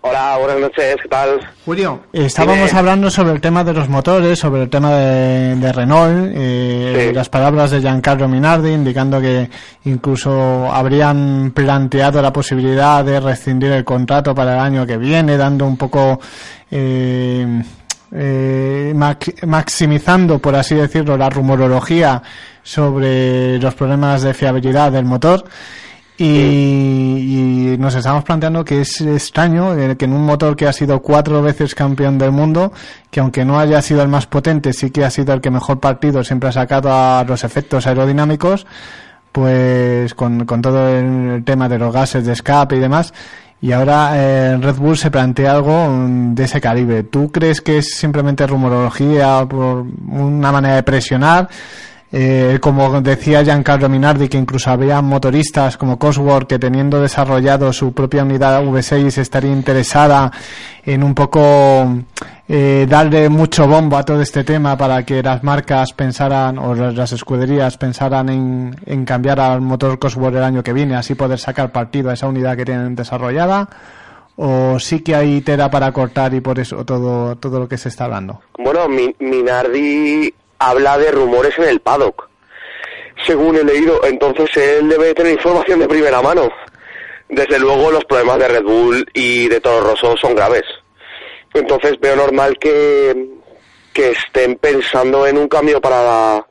Hola, 0.01 0.39
buenas 0.39 0.61
noches, 0.61 0.97
¿qué 1.03 1.09
tal? 1.09 1.41
Julio, 1.65 2.03
estábamos 2.12 2.69
Dime. 2.69 2.79
hablando 2.79 3.11
sobre 3.11 3.33
el 3.33 3.41
tema 3.41 3.65
de 3.65 3.73
los 3.73 3.89
motores, 3.89 4.39
sobre 4.39 4.62
el 4.62 4.70
tema 4.70 4.93
de, 4.95 5.57
de 5.57 5.73
Renault, 5.73 6.33
eh, 6.35 7.11
las 7.12 7.29
palabras 7.29 7.73
de 7.73 7.81
Giancarlo 7.81 8.29
Minardi 8.29 8.70
indicando 8.70 9.20
que 9.20 9.51
incluso 9.85 10.73
habrían 10.73 11.51
planteado 11.51 12.23
la 12.23 12.33
posibilidad 12.33 13.05
de 13.05 13.19
rescindir 13.19 13.73
el 13.73 13.85
contrato 13.85 14.35
para 14.37 14.55
el 14.55 14.61
año 14.61 14.87
que 14.87 14.97
viene, 14.97 15.37
dando 15.37 15.66
un 15.66 15.77
poco, 15.77 16.20
eh, 16.70 17.61
eh, 18.12 18.95
maximizando, 19.47 20.39
por 20.39 20.55
así 20.55 20.77
decirlo, 20.77 21.16
la 21.16 21.29
rumorología 21.29 22.23
sobre 22.62 23.59
los 23.59 23.75
problemas 23.75 24.23
de 24.23 24.33
fiabilidad 24.33 24.93
del 24.93 25.07
motor. 25.07 25.45
Y, 26.20 26.24
y 26.24 27.78
nos 27.78 27.95
estamos 27.95 28.24
planteando 28.24 28.65
que 28.65 28.81
es 28.81 29.01
extraño 29.01 29.78
eh, 29.78 29.97
que 29.97 30.07
en 30.07 30.12
un 30.12 30.24
motor 30.27 30.57
que 30.57 30.66
ha 30.66 30.73
sido 30.73 31.01
cuatro 31.01 31.40
veces 31.43 31.77
campeón 31.77 32.19
del 32.19 32.32
mundo, 32.32 32.73
que 33.09 33.20
aunque 33.20 33.45
no 33.45 33.61
haya 33.61 33.81
sido 33.82 34.03
el 34.03 34.09
más 34.09 34.27
potente, 34.27 34.73
sí 34.73 34.90
que 34.90 35.05
ha 35.05 35.11
sido 35.11 35.32
el 35.32 35.40
que 35.40 35.51
mejor 35.51 35.78
partido 35.78 36.24
siempre 36.24 36.49
ha 36.49 36.53
sacado 36.53 36.93
a 36.93 37.24
los 37.24 37.45
efectos 37.45 37.86
aerodinámicos, 37.86 38.66
pues 39.31 40.12
con, 40.15 40.45
con 40.45 40.61
todo 40.61 40.89
el 40.89 41.45
tema 41.45 41.69
de 41.69 41.78
los 41.78 41.95
gases 41.95 42.27
de 42.27 42.32
escape 42.32 42.77
y 42.77 42.81
demás. 42.81 43.15
Y 43.61 43.73
ahora 43.73 44.12
eh, 44.15 44.57
Red 44.57 44.77
Bull 44.77 44.97
se 44.97 45.11
plantea 45.11 45.53
algo 45.53 46.07
de 46.32 46.45
ese 46.45 46.61
calibre. 46.61 47.03
¿Tú 47.05 47.31
crees 47.31 47.61
que 47.61 47.78
es 47.78 47.95
simplemente 47.95 48.47
rumorología 48.47 49.47
por 49.49 49.85
una 50.09 50.53
manera 50.53 50.77
de 50.77 50.82
presionar? 50.82 51.49
Eh, 52.10 52.59
como 52.62 53.02
decía 53.02 53.44
Giancarlo 53.44 53.86
Minardi, 53.90 54.28
que 54.30 54.39
incluso 54.39 54.70
había 54.70 55.02
motoristas 55.02 55.76
como 55.76 55.98
Cosworth 55.98 56.47
que 56.48 56.59
teniendo 56.59 57.02
desarrollado 57.02 57.70
su 57.70 57.93
propia 57.93 58.22
unidad 58.22 58.62
V6 58.64 59.18
estaría 59.18 59.52
interesada 59.52 60.32
en 60.86 61.02
un 61.02 61.14
poco 61.14 61.86
eh, 62.48 62.86
darle 62.89 63.28
mucho 63.28 63.68
bombo 63.68 63.98
a 63.98 64.05
todo 64.05 64.22
este 64.22 64.43
tema 64.43 64.74
para 64.78 65.05
que 65.05 65.22
las 65.22 65.44
marcas 65.44 65.93
pensaran 65.93 66.56
o 66.56 66.74
las 66.74 67.12
escuderías 67.12 67.76
pensaran 67.76 68.30
en, 68.30 69.05
cambiar 69.05 69.39
al 69.39 69.60
motor 69.60 69.98
Cosworth 69.98 70.36
el 70.36 70.44
año 70.44 70.62
que 70.62 70.72
viene, 70.72 70.97
así 70.97 71.14
poder 71.14 71.39
sacar 71.39 71.72
partido 71.72 72.09
a 72.09 72.14
esa 72.14 72.26
unidad 72.26 72.56
que 72.56 72.64
tienen 72.64 72.94
desarrollada. 72.97 73.68
O 74.36 74.78
sí 74.78 75.01
que 75.01 75.14
hay 75.14 75.40
tela 75.43 75.68
para 75.70 75.93
cortar 75.93 76.32
y 76.32 76.40
por 76.40 76.59
eso 76.59 76.85
todo, 76.86 77.36
todo 77.36 77.59
lo 77.59 77.68
que 77.68 77.76
se 77.76 77.89
está 77.90 78.05
hablando. 78.05 78.40
Bueno, 78.56 78.89
Mi- 78.89 79.14
Minardi 79.18 80.32
habla 80.59 80.98
de 80.98 81.10
rumores 81.10 81.56
en 81.59 81.64
el 81.64 81.80
paddock, 81.80 82.28
según 83.26 83.56
he 83.56 83.64
leído. 83.64 84.05
Entonces 84.05 84.56
él 84.56 84.89
debe 84.89 85.14
tener 85.14 85.32
información 85.32 85.80
de 85.80 85.89
primera 85.89 86.22
mano. 86.22 86.51
Desde 87.28 87.59
luego 87.59 87.90
los 87.90 88.05
problemas 88.05 88.39
de 88.39 88.48
Red 88.48 88.62
Bull 88.62 89.06
y 89.12 89.48
de 89.48 89.60
Toro 89.60 89.86
Rosso 89.86 90.16
son 90.16 90.35
graves. 90.35 90.64
Entonces 91.55 91.98
veo 92.01 92.16
normal 92.16 92.56
que, 92.59 93.28
que 93.93 94.10
estén 94.10 94.56
pensando 94.56 95.26
en 95.26 95.39
un 95.39 95.48
cambio 95.48 95.80
para, 95.80 96.47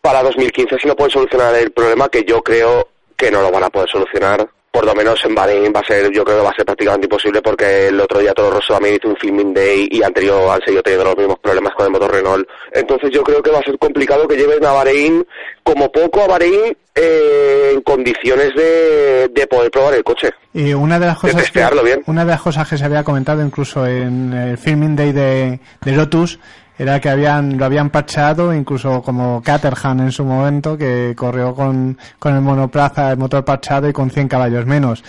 para 0.00 0.22
2015 0.22 0.78
si 0.80 0.88
no 0.88 0.96
pueden 0.96 1.12
solucionar 1.12 1.54
el 1.54 1.70
problema 1.70 2.08
que 2.08 2.24
yo 2.24 2.42
creo 2.42 2.88
que 3.16 3.30
no 3.30 3.42
lo 3.42 3.50
van 3.50 3.64
a 3.64 3.70
poder 3.70 3.88
solucionar. 3.88 4.48
Por 4.70 4.84
lo 4.84 4.94
menos 4.94 5.18
en 5.24 5.34
Bahrein 5.34 5.72
va 5.74 5.80
a 5.80 5.84
ser, 5.84 6.10
yo 6.12 6.24
creo 6.24 6.38
que 6.38 6.44
va 6.44 6.50
a 6.50 6.54
ser 6.54 6.66
prácticamente 6.66 7.06
imposible 7.06 7.40
porque 7.42 7.88
el 7.88 8.00
otro 8.00 8.20
día 8.20 8.34
Toro 8.34 8.50
Rosso 8.50 8.74
también 8.74 8.96
hizo 8.96 9.08
un 9.08 9.16
filming 9.16 9.54
day 9.54 9.88
y 9.90 10.02
anterior 10.02 10.50
han 10.50 10.60
seguido 10.60 10.82
teniendo 10.82 11.06
los 11.06 11.16
mismos 11.16 11.38
problemas 11.40 11.72
con 11.74 11.86
el 11.86 11.92
motor 11.92 12.12
Renault. 12.12 12.48
Entonces 12.72 13.10
yo 13.10 13.22
creo 13.22 13.42
que 13.42 13.50
va 13.50 13.58
a 13.58 13.62
ser 13.62 13.78
complicado 13.78 14.28
que 14.28 14.36
lleven 14.36 14.64
a 14.64 14.72
Bahrein, 14.72 15.26
como 15.62 15.90
poco 15.90 16.22
a 16.22 16.28
Bahrein, 16.28 16.76
eh, 16.94 17.70
en 17.74 17.80
condiciones 17.82 18.54
de, 18.54 19.28
de 19.28 19.46
poder 19.46 19.70
probar 19.70 19.94
el 19.94 20.04
coche. 20.04 20.30
Y 20.52 20.74
una 20.74 20.98
de 20.98 21.06
las 21.06 21.18
cosas 21.18 21.50
que, 21.50 21.64
bien. 21.82 22.02
una 22.06 22.24
de 22.24 22.30
las 22.32 22.42
cosas 22.42 22.68
que 22.68 22.76
se 22.76 22.84
había 22.84 23.04
comentado 23.04 23.44
incluso 23.44 23.86
en 23.86 24.32
el 24.32 24.58
filming 24.58 24.96
day 24.96 25.12
de, 25.12 25.60
de 25.82 25.92
Lotus 25.92 26.38
era 26.78 27.00
que 27.00 27.08
habían 27.08 27.58
lo 27.58 27.64
habían 27.64 27.90
parcheado 27.90 28.54
incluso 28.54 29.02
como 29.02 29.42
Caterham 29.42 30.00
en 30.00 30.12
su 30.12 30.24
momento 30.24 30.78
que 30.78 31.14
corrió 31.16 31.54
con, 31.54 31.98
con 32.18 32.34
el 32.34 32.40
monoplaza 32.40 33.10
el 33.10 33.18
motor 33.18 33.44
parcheado 33.44 33.88
y 33.88 33.92
con 33.92 34.10
100 34.10 34.28
caballos 34.28 34.66
menos 34.66 35.04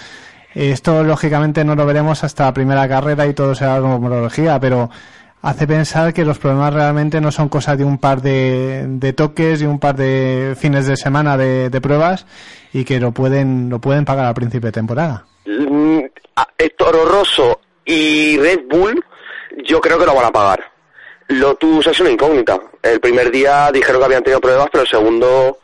esto 0.55 1.03
lógicamente 1.03 1.63
no 1.63 1.75
lo 1.75 1.85
veremos 1.85 2.23
hasta 2.23 2.45
la 2.45 2.53
primera 2.53 2.87
carrera 2.87 3.27
y 3.27 3.33
todo 3.33 3.53
será 3.55 3.81
homología 3.81 4.59
pero 4.59 4.89
hace 5.41 5.67
pensar 5.67 6.13
que 6.13 6.25
los 6.25 6.39
problemas 6.39 6.73
realmente 6.73 7.21
no 7.21 7.31
son 7.31 7.49
cosa 7.49 7.77
de 7.77 7.85
un 7.85 7.97
par 7.97 8.21
de, 8.21 8.85
de 8.87 9.13
toques 9.13 9.61
y 9.61 9.65
un 9.65 9.79
par 9.79 9.95
de 9.95 10.55
fines 10.57 10.87
de 10.87 10.97
semana 10.97 11.37
de, 11.37 11.69
de 11.69 11.81
pruebas 11.81 12.25
y 12.73 12.83
que 12.83 12.99
lo 12.99 13.11
pueden 13.11 13.69
lo 13.69 13.79
pueden 13.79 14.05
pagar 14.05 14.25
al 14.25 14.33
principio 14.33 14.67
de 14.67 14.73
temporada 14.73 15.25
Mm, 15.49 16.01
Toro 16.77 17.05
Rosso 17.05 17.59
y 17.85 18.37
Red 18.37 18.61
Bull, 18.69 19.03
yo 19.65 19.81
creo 19.81 19.97
que 19.97 20.05
lo 20.05 20.15
van 20.15 20.25
a 20.25 20.31
pagar. 20.31 20.68
Lotus 21.29 21.87
es 21.87 21.99
una 21.99 22.09
incógnita. 22.11 22.59
El 22.81 22.99
primer 22.99 23.31
día 23.31 23.71
dijeron 23.71 24.01
que 24.01 24.05
habían 24.05 24.23
tenido 24.23 24.41
pruebas, 24.41 24.67
pero 24.71 24.81
el 24.83 24.89
segundo, 24.89 25.59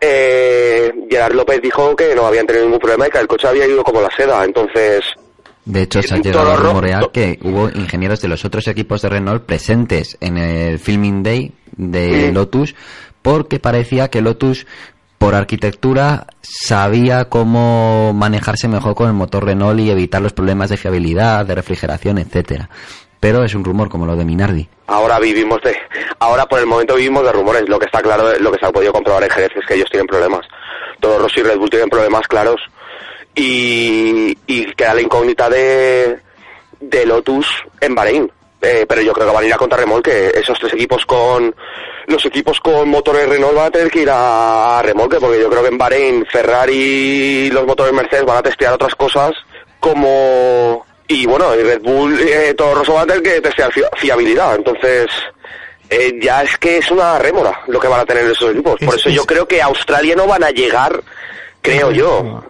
eh, 0.00 0.92
Gerard 1.10 1.34
López 1.34 1.60
dijo 1.60 1.94
que 1.96 2.14
no 2.14 2.26
habían 2.26 2.46
tenido 2.46 2.64
ningún 2.64 2.78
problema 2.80 3.06
y 3.06 3.10
que 3.10 3.18
el 3.18 3.26
coche 3.26 3.48
había 3.48 3.66
ido 3.66 3.82
como 3.82 4.00
la 4.00 4.08
seda. 4.16 4.44
Entonces, 4.44 5.00
De 5.64 5.82
hecho, 5.82 6.02
se 6.02 6.14
ha 6.14 6.18
llegado 6.18 6.52
a 6.52 6.56
rumorear 6.56 7.10
que 7.12 7.38
hubo 7.42 7.68
ingenieros 7.68 8.20
de 8.20 8.28
los 8.28 8.44
otros 8.44 8.66
equipos 8.68 9.02
de 9.02 9.08
Renault 9.08 9.44
presentes 9.44 10.16
en 10.20 10.38
el 10.38 10.78
filming 10.78 11.22
day 11.22 11.52
de 11.76 12.26
Sí. 12.28 12.32
Lotus, 12.32 12.74
porque 13.22 13.58
parecía 13.58 14.08
que 14.08 14.20
Lotus, 14.22 14.66
por 15.18 15.34
arquitectura, 15.34 16.28
sabía 16.40 17.26
cómo 17.26 18.12
manejarse 18.14 18.68
mejor 18.68 18.94
con 18.94 19.08
el 19.08 19.14
motor 19.14 19.44
Renault 19.44 19.80
y 19.80 19.90
evitar 19.90 20.22
los 20.22 20.32
problemas 20.32 20.70
de 20.70 20.76
fiabilidad, 20.76 21.44
de 21.44 21.54
refrigeración, 21.56 22.18
etcétera. 22.18 22.70
Pero 23.20 23.44
es 23.44 23.54
un 23.54 23.64
rumor 23.64 23.88
como 23.90 24.06
lo 24.06 24.16
de 24.16 24.24
Minardi. 24.24 24.68
Ahora 24.86 25.18
vivimos 25.18 25.60
de, 25.62 25.76
ahora 26.18 26.46
por 26.46 26.58
el 26.58 26.66
momento 26.66 26.96
vivimos 26.96 27.22
de 27.22 27.32
rumores. 27.32 27.68
Lo 27.68 27.78
que 27.78 27.84
está 27.86 28.00
claro, 28.00 28.36
lo 28.38 28.50
que 28.50 28.58
se 28.58 28.66
ha 28.66 28.72
podido 28.72 28.92
comprobar 28.92 29.22
en 29.22 29.30
Jerez 29.30 29.50
es 29.54 29.66
que 29.66 29.74
ellos 29.74 29.90
tienen 29.90 30.06
problemas. 30.06 30.46
Todos 30.98 31.20
Rossi 31.20 31.40
y 31.40 31.42
Red 31.42 31.58
Bull 31.58 31.70
tienen 31.70 31.90
problemas 31.90 32.26
claros 32.26 32.60
y, 33.34 34.36
y 34.46 34.64
queda 34.72 34.94
la 34.94 35.02
incógnita 35.02 35.48
de, 35.48 36.18
de 36.80 37.06
Lotus 37.06 37.46
en 37.80 37.94
Bahrein. 37.94 38.32
Eh, 38.62 38.84
pero 38.86 39.00
yo 39.00 39.12
creo 39.12 39.28
que 39.28 39.34
van 39.34 39.44
a 39.44 39.46
ir 39.46 39.54
a 39.54 39.58
contrarremolque. 39.58 40.32
Esos 40.34 40.58
tres 40.58 40.74
equipos 40.74 41.06
con 41.06 41.54
los 42.06 42.24
equipos 42.26 42.60
con 42.60 42.88
motores 42.88 43.28
Renault 43.28 43.54
van 43.54 43.66
a 43.66 43.70
tener 43.70 43.90
que 43.90 44.02
ir 44.02 44.10
a 44.10 44.80
remolque 44.82 45.18
porque 45.20 45.40
yo 45.40 45.48
creo 45.48 45.62
que 45.62 45.68
en 45.68 45.78
Bahrein 45.78 46.26
Ferrari 46.26 46.74
y 46.74 47.50
los 47.50 47.66
motores 47.66 47.92
Mercedes 47.92 48.24
van 48.24 48.38
a 48.38 48.42
testear 48.42 48.74
otras 48.74 48.94
cosas 48.96 49.32
como 49.78 50.84
y 51.12 51.26
bueno 51.26 51.54
y 51.54 51.62
Red 51.62 51.82
Bull 51.82 52.18
eh, 52.20 52.54
todo 52.56 52.74
Rosso 52.74 52.94
van 52.94 53.04
a 53.04 53.06
tener 53.14 53.22
que 53.22 53.40
testear 53.40 53.72
fi- 53.72 53.82
fiabilidad. 53.96 54.54
Entonces 54.56 55.06
eh, 55.88 56.18
ya 56.22 56.42
es 56.42 56.56
que 56.58 56.78
es 56.78 56.90
una 56.90 57.18
rémora 57.18 57.60
lo 57.66 57.80
que 57.80 57.88
van 57.88 58.00
a 58.00 58.04
tener 58.04 58.24
esos 58.30 58.50
equipos. 58.52 58.78
Por 58.78 58.94
Es- 58.94 59.00
eso 59.00 59.10
yo 59.10 59.24
creo 59.24 59.46
que 59.48 59.60
a 59.60 59.66
Australia 59.66 60.14
no 60.16 60.26
van 60.26 60.44
a 60.44 60.50
llegar, 60.50 61.02
creo 61.62 61.90
yo, 61.90 62.44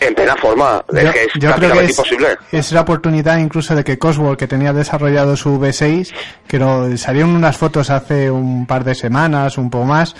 en 0.00 0.14
plena 0.14 0.36
forma. 0.36 0.84
Yo, 0.92 0.98
es 0.98 1.10
que 1.12 1.22
es 1.24 1.28
yo 1.34 1.40
creo 1.40 1.40
que 1.40 1.58
prácticamente 1.60 1.84
es, 1.84 1.90
imposible. 1.98 2.28
es 2.50 2.72
la 2.72 2.80
oportunidad 2.80 3.38
incluso 3.38 3.74
de 3.76 3.84
que 3.84 3.98
Cosworth, 3.98 4.38
que 4.38 4.46
tenía 4.48 4.72
desarrollado 4.72 5.36
su 5.36 5.58
V6, 5.60 6.12
que 6.48 6.58
lo, 6.58 6.94
salieron 6.98 7.30
unas 7.36 7.56
fotos 7.56 7.88
hace 7.88 8.30
un 8.30 8.66
par 8.66 8.82
de 8.84 8.94
semanas, 8.96 9.56
un 9.58 9.70
poco 9.70 9.84
más, 9.84 10.14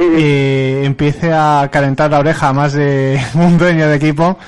eh, 0.00 0.82
empiece 0.84 1.32
a 1.32 1.68
calentar 1.72 2.10
la 2.10 2.18
oreja 2.18 2.52
más 2.52 2.72
de 2.72 3.20
un 3.34 3.56
dueño 3.58 3.88
de 3.88 3.96
equipo 3.96 4.38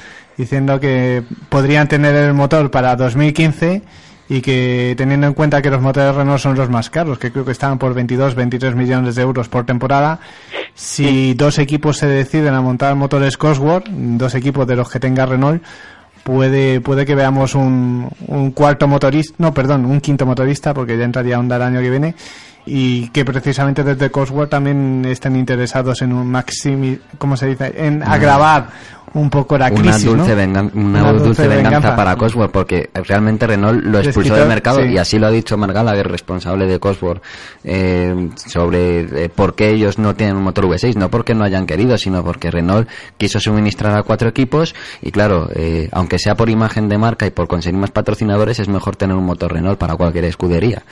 diciendo 0.41 0.81
que 0.81 1.23
podrían 1.51 1.87
tener 1.87 2.17
el 2.17 2.33
motor 2.33 2.71
para 2.71 2.97
2015 2.97 3.83
y 4.31 4.41
que 4.41 4.95
teniendo 4.97 5.27
en 5.27 5.35
cuenta 5.35 5.61
que 5.61 5.71
los 5.71 5.83
motores 5.83 6.15
Renault 6.15 6.41
son 6.41 6.57
los 6.57 6.71
más 6.71 6.89
caros, 6.89 7.19
que 7.19 7.31
creo 7.31 7.45
que 7.45 7.53
estaban 7.53 7.79
por 7.79 7.93
22, 7.93 8.35
23 8.35 8.75
millones 8.75 9.17
de 9.17 9.23
euros 9.23 9.49
por 9.49 9.67
temporada, 9.67 10.19
si 10.75 11.35
dos 11.35 11.59
equipos 11.59 11.99
se 11.99 12.07
deciden 12.07 12.55
a 12.55 12.63
montar 12.63 12.95
motores 12.95 13.37
Cosworth, 13.37 13.89
dos 13.89 14.35
equipos 14.35 14.67
de 14.67 14.77
los 14.77 14.89
que 14.89 14.99
tenga 14.99 15.27
Renault, 15.27 15.63
puede 16.23 16.81
puede 16.81 17.05
que 17.05 17.15
veamos 17.15 17.55
un, 17.55 18.09
un 18.29 18.53
cuarto 18.53 18.89
motorista, 18.89 19.35
no, 19.39 19.53
perdón, 19.53 19.85
un 19.85 20.01
quinto 20.01 20.25
motorista, 20.25 20.73
porque 20.73 20.97
ya 20.97 21.05
entraría 21.05 21.39
Honda 21.39 21.57
el 21.57 21.63
año 21.63 21.81
que 21.81 21.91
viene, 21.91 22.15
y 22.67 23.09
que 23.09 23.25
precisamente 23.25 23.83
desde 23.85 24.11
Cosworth 24.11 24.51
también 24.51 25.05
están 25.07 25.37
interesados 25.37 26.03
en 26.03 26.13
un 26.13 26.31
maximi, 26.31 26.99
¿cómo 27.19 27.37
se 27.37 27.47
dice? 27.49 27.73
En 27.77 28.03
agravar 28.03 28.69
un 29.13 29.29
poco 29.29 29.59
la 29.59 29.67
una 29.73 29.81
crisis, 29.81 30.05
dulce, 30.05 30.31
¿no? 30.31 30.37
vengan- 30.37 30.71
una 30.73 31.01
Una 31.01 31.11
dulce, 31.11 31.27
dulce 31.27 31.49
venganza, 31.49 31.71
venganza. 31.79 31.97
para 31.97 32.15
Cosworth 32.15 32.53
porque 32.53 32.91
realmente 32.95 33.45
Renault 33.45 33.83
lo 33.83 33.99
expulsó 33.99 34.37
del 34.37 34.47
mercado 34.47 34.83
sí. 34.85 34.91
y 34.93 34.99
así 34.99 35.19
lo 35.19 35.27
ha 35.27 35.33
dicho 35.33 35.57
Mark 35.57 35.73
Gallagher, 35.73 36.07
responsable 36.07 36.67
de 36.67 36.79
Cosworth 36.79 37.21
eh, 37.65 38.29
sobre 38.37 39.25
eh, 39.25 39.29
por 39.29 39.57
qué 39.57 39.71
ellos 39.71 39.99
no 39.99 40.15
tienen 40.15 40.37
un 40.37 40.45
motor 40.45 40.67
V6 40.67 40.95
no 40.95 41.11
porque 41.11 41.35
no 41.35 41.43
hayan 41.43 41.67
querido 41.67 41.99
sino 41.99 42.23
porque 42.23 42.53
Renault 42.53 42.89
quiso 43.19 43.41
suministrar 43.41 43.99
a 43.99 44.05
cuatro 44.05 44.29
equipos 44.29 44.77
y 45.03 45.11
claro 45.11 45.49
eh, 45.57 45.89
aunque 45.91 46.21
sea 46.21 46.37
por 46.37 46.49
imagen 46.49 46.89
de 46.89 46.97
marca 46.97 47.27
y 47.27 47.31
por 47.31 47.49
conseguir 47.49 47.81
más 47.81 47.91
patrocinadores 47.91 48.61
es 48.61 48.69
mejor 48.69 48.95
tener 48.95 49.17
un 49.17 49.25
motor 49.27 49.53
Renault 49.53 49.77
para 49.79 49.97
cualquier 49.97 50.27
escudería 50.27 50.83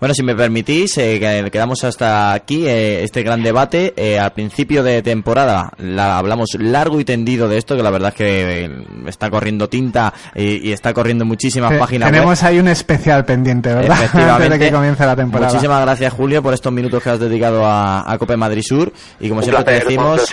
Bueno, 0.00 0.14
si 0.14 0.22
me 0.22 0.34
permitís, 0.36 0.96
eh, 0.98 1.18
que- 1.18 1.50
quedamos 1.50 1.82
hasta 1.82 2.32
aquí 2.32 2.66
eh, 2.66 3.02
este 3.02 3.22
gran 3.24 3.42
debate. 3.42 3.94
Eh, 3.96 4.18
al 4.18 4.32
principio 4.32 4.82
de 4.84 5.02
temporada 5.02 5.72
la, 5.78 6.18
hablamos 6.18 6.50
largo 6.58 7.00
y 7.00 7.04
tendido 7.04 7.48
de 7.48 7.58
esto, 7.58 7.76
que 7.76 7.82
la 7.82 7.90
verdad 7.90 8.10
es 8.10 8.14
que 8.14 8.64
eh, 8.66 8.70
está 9.08 9.28
corriendo 9.28 9.68
tinta 9.68 10.14
y, 10.36 10.68
y 10.68 10.72
está 10.72 10.92
corriendo 10.94 11.24
muchísimas 11.24 11.70
Te- 11.72 11.78
páginas 11.78 12.06
web. 12.08 12.14
Tenemos 12.14 12.42
ahí 12.44 12.58
un 12.60 12.68
especial 12.68 13.24
pendiente, 13.24 13.74
¿verdad? 13.74 13.96
Efectivamente. 14.04 14.44
Antes 14.44 14.58
de 14.60 14.66
que 14.66 14.72
comience 14.72 15.04
la 15.04 15.16
temporada. 15.16 15.52
Muchísimas 15.52 15.80
gracias, 15.82 16.12
Julio, 16.12 16.42
por 16.42 16.54
estos 16.54 16.72
minutos 16.72 17.02
que 17.02 17.10
has 17.10 17.18
dedicado 17.18 17.66
a, 17.66 18.10
a 18.10 18.18
Cope 18.18 18.36
Madrid 18.36 18.62
Sur. 18.62 18.92
Y 19.18 19.28
como 19.28 19.40
Un 19.40 19.44
siempre 19.44 19.64
placer, 19.64 19.82
te 19.82 19.88
decimos. 19.88 20.30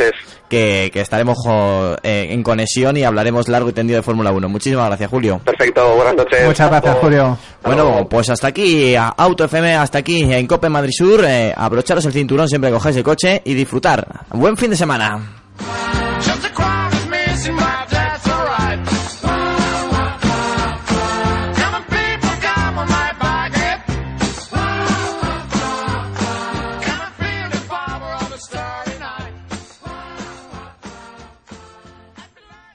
Que, 0.49 0.89
que 0.93 1.01
estaremos 1.01 1.37
eh, 2.03 2.27
en 2.29 2.43
conexión 2.43 2.97
y 2.97 3.03
hablaremos 3.03 3.47
largo 3.47 3.69
y 3.69 3.73
tendido 3.73 3.97
de 3.97 4.03
Fórmula 4.03 4.31
1. 4.31 4.49
Muchísimas 4.49 4.87
gracias, 4.87 5.09
Julio. 5.09 5.39
Perfecto, 5.43 5.95
buenas 5.95 6.15
noches. 6.15 6.45
Muchas 6.45 6.69
gracias, 6.69 6.97
Julio. 6.99 7.37
Bueno, 7.63 8.07
pues 8.09 8.29
hasta 8.29 8.47
aquí, 8.47 8.95
Auto 8.95 9.45
FM, 9.45 9.75
hasta 9.75 9.99
aquí 9.99 10.21
en 10.21 10.47
Cope 10.47 10.69
Madrid 10.69 10.93
Sur. 10.95 11.23
Eh, 11.25 11.53
abrocharos 11.55 12.05
el 12.05 12.13
cinturón 12.13 12.47
siempre 12.47 12.69
que 12.69 12.75
cojáis 12.75 12.97
el 12.97 13.03
coche 13.03 13.41
y 13.45 13.53
disfrutar. 13.53 14.07
Buen 14.31 14.57
fin 14.57 14.69
de 14.69 14.77
semana. 14.77 15.19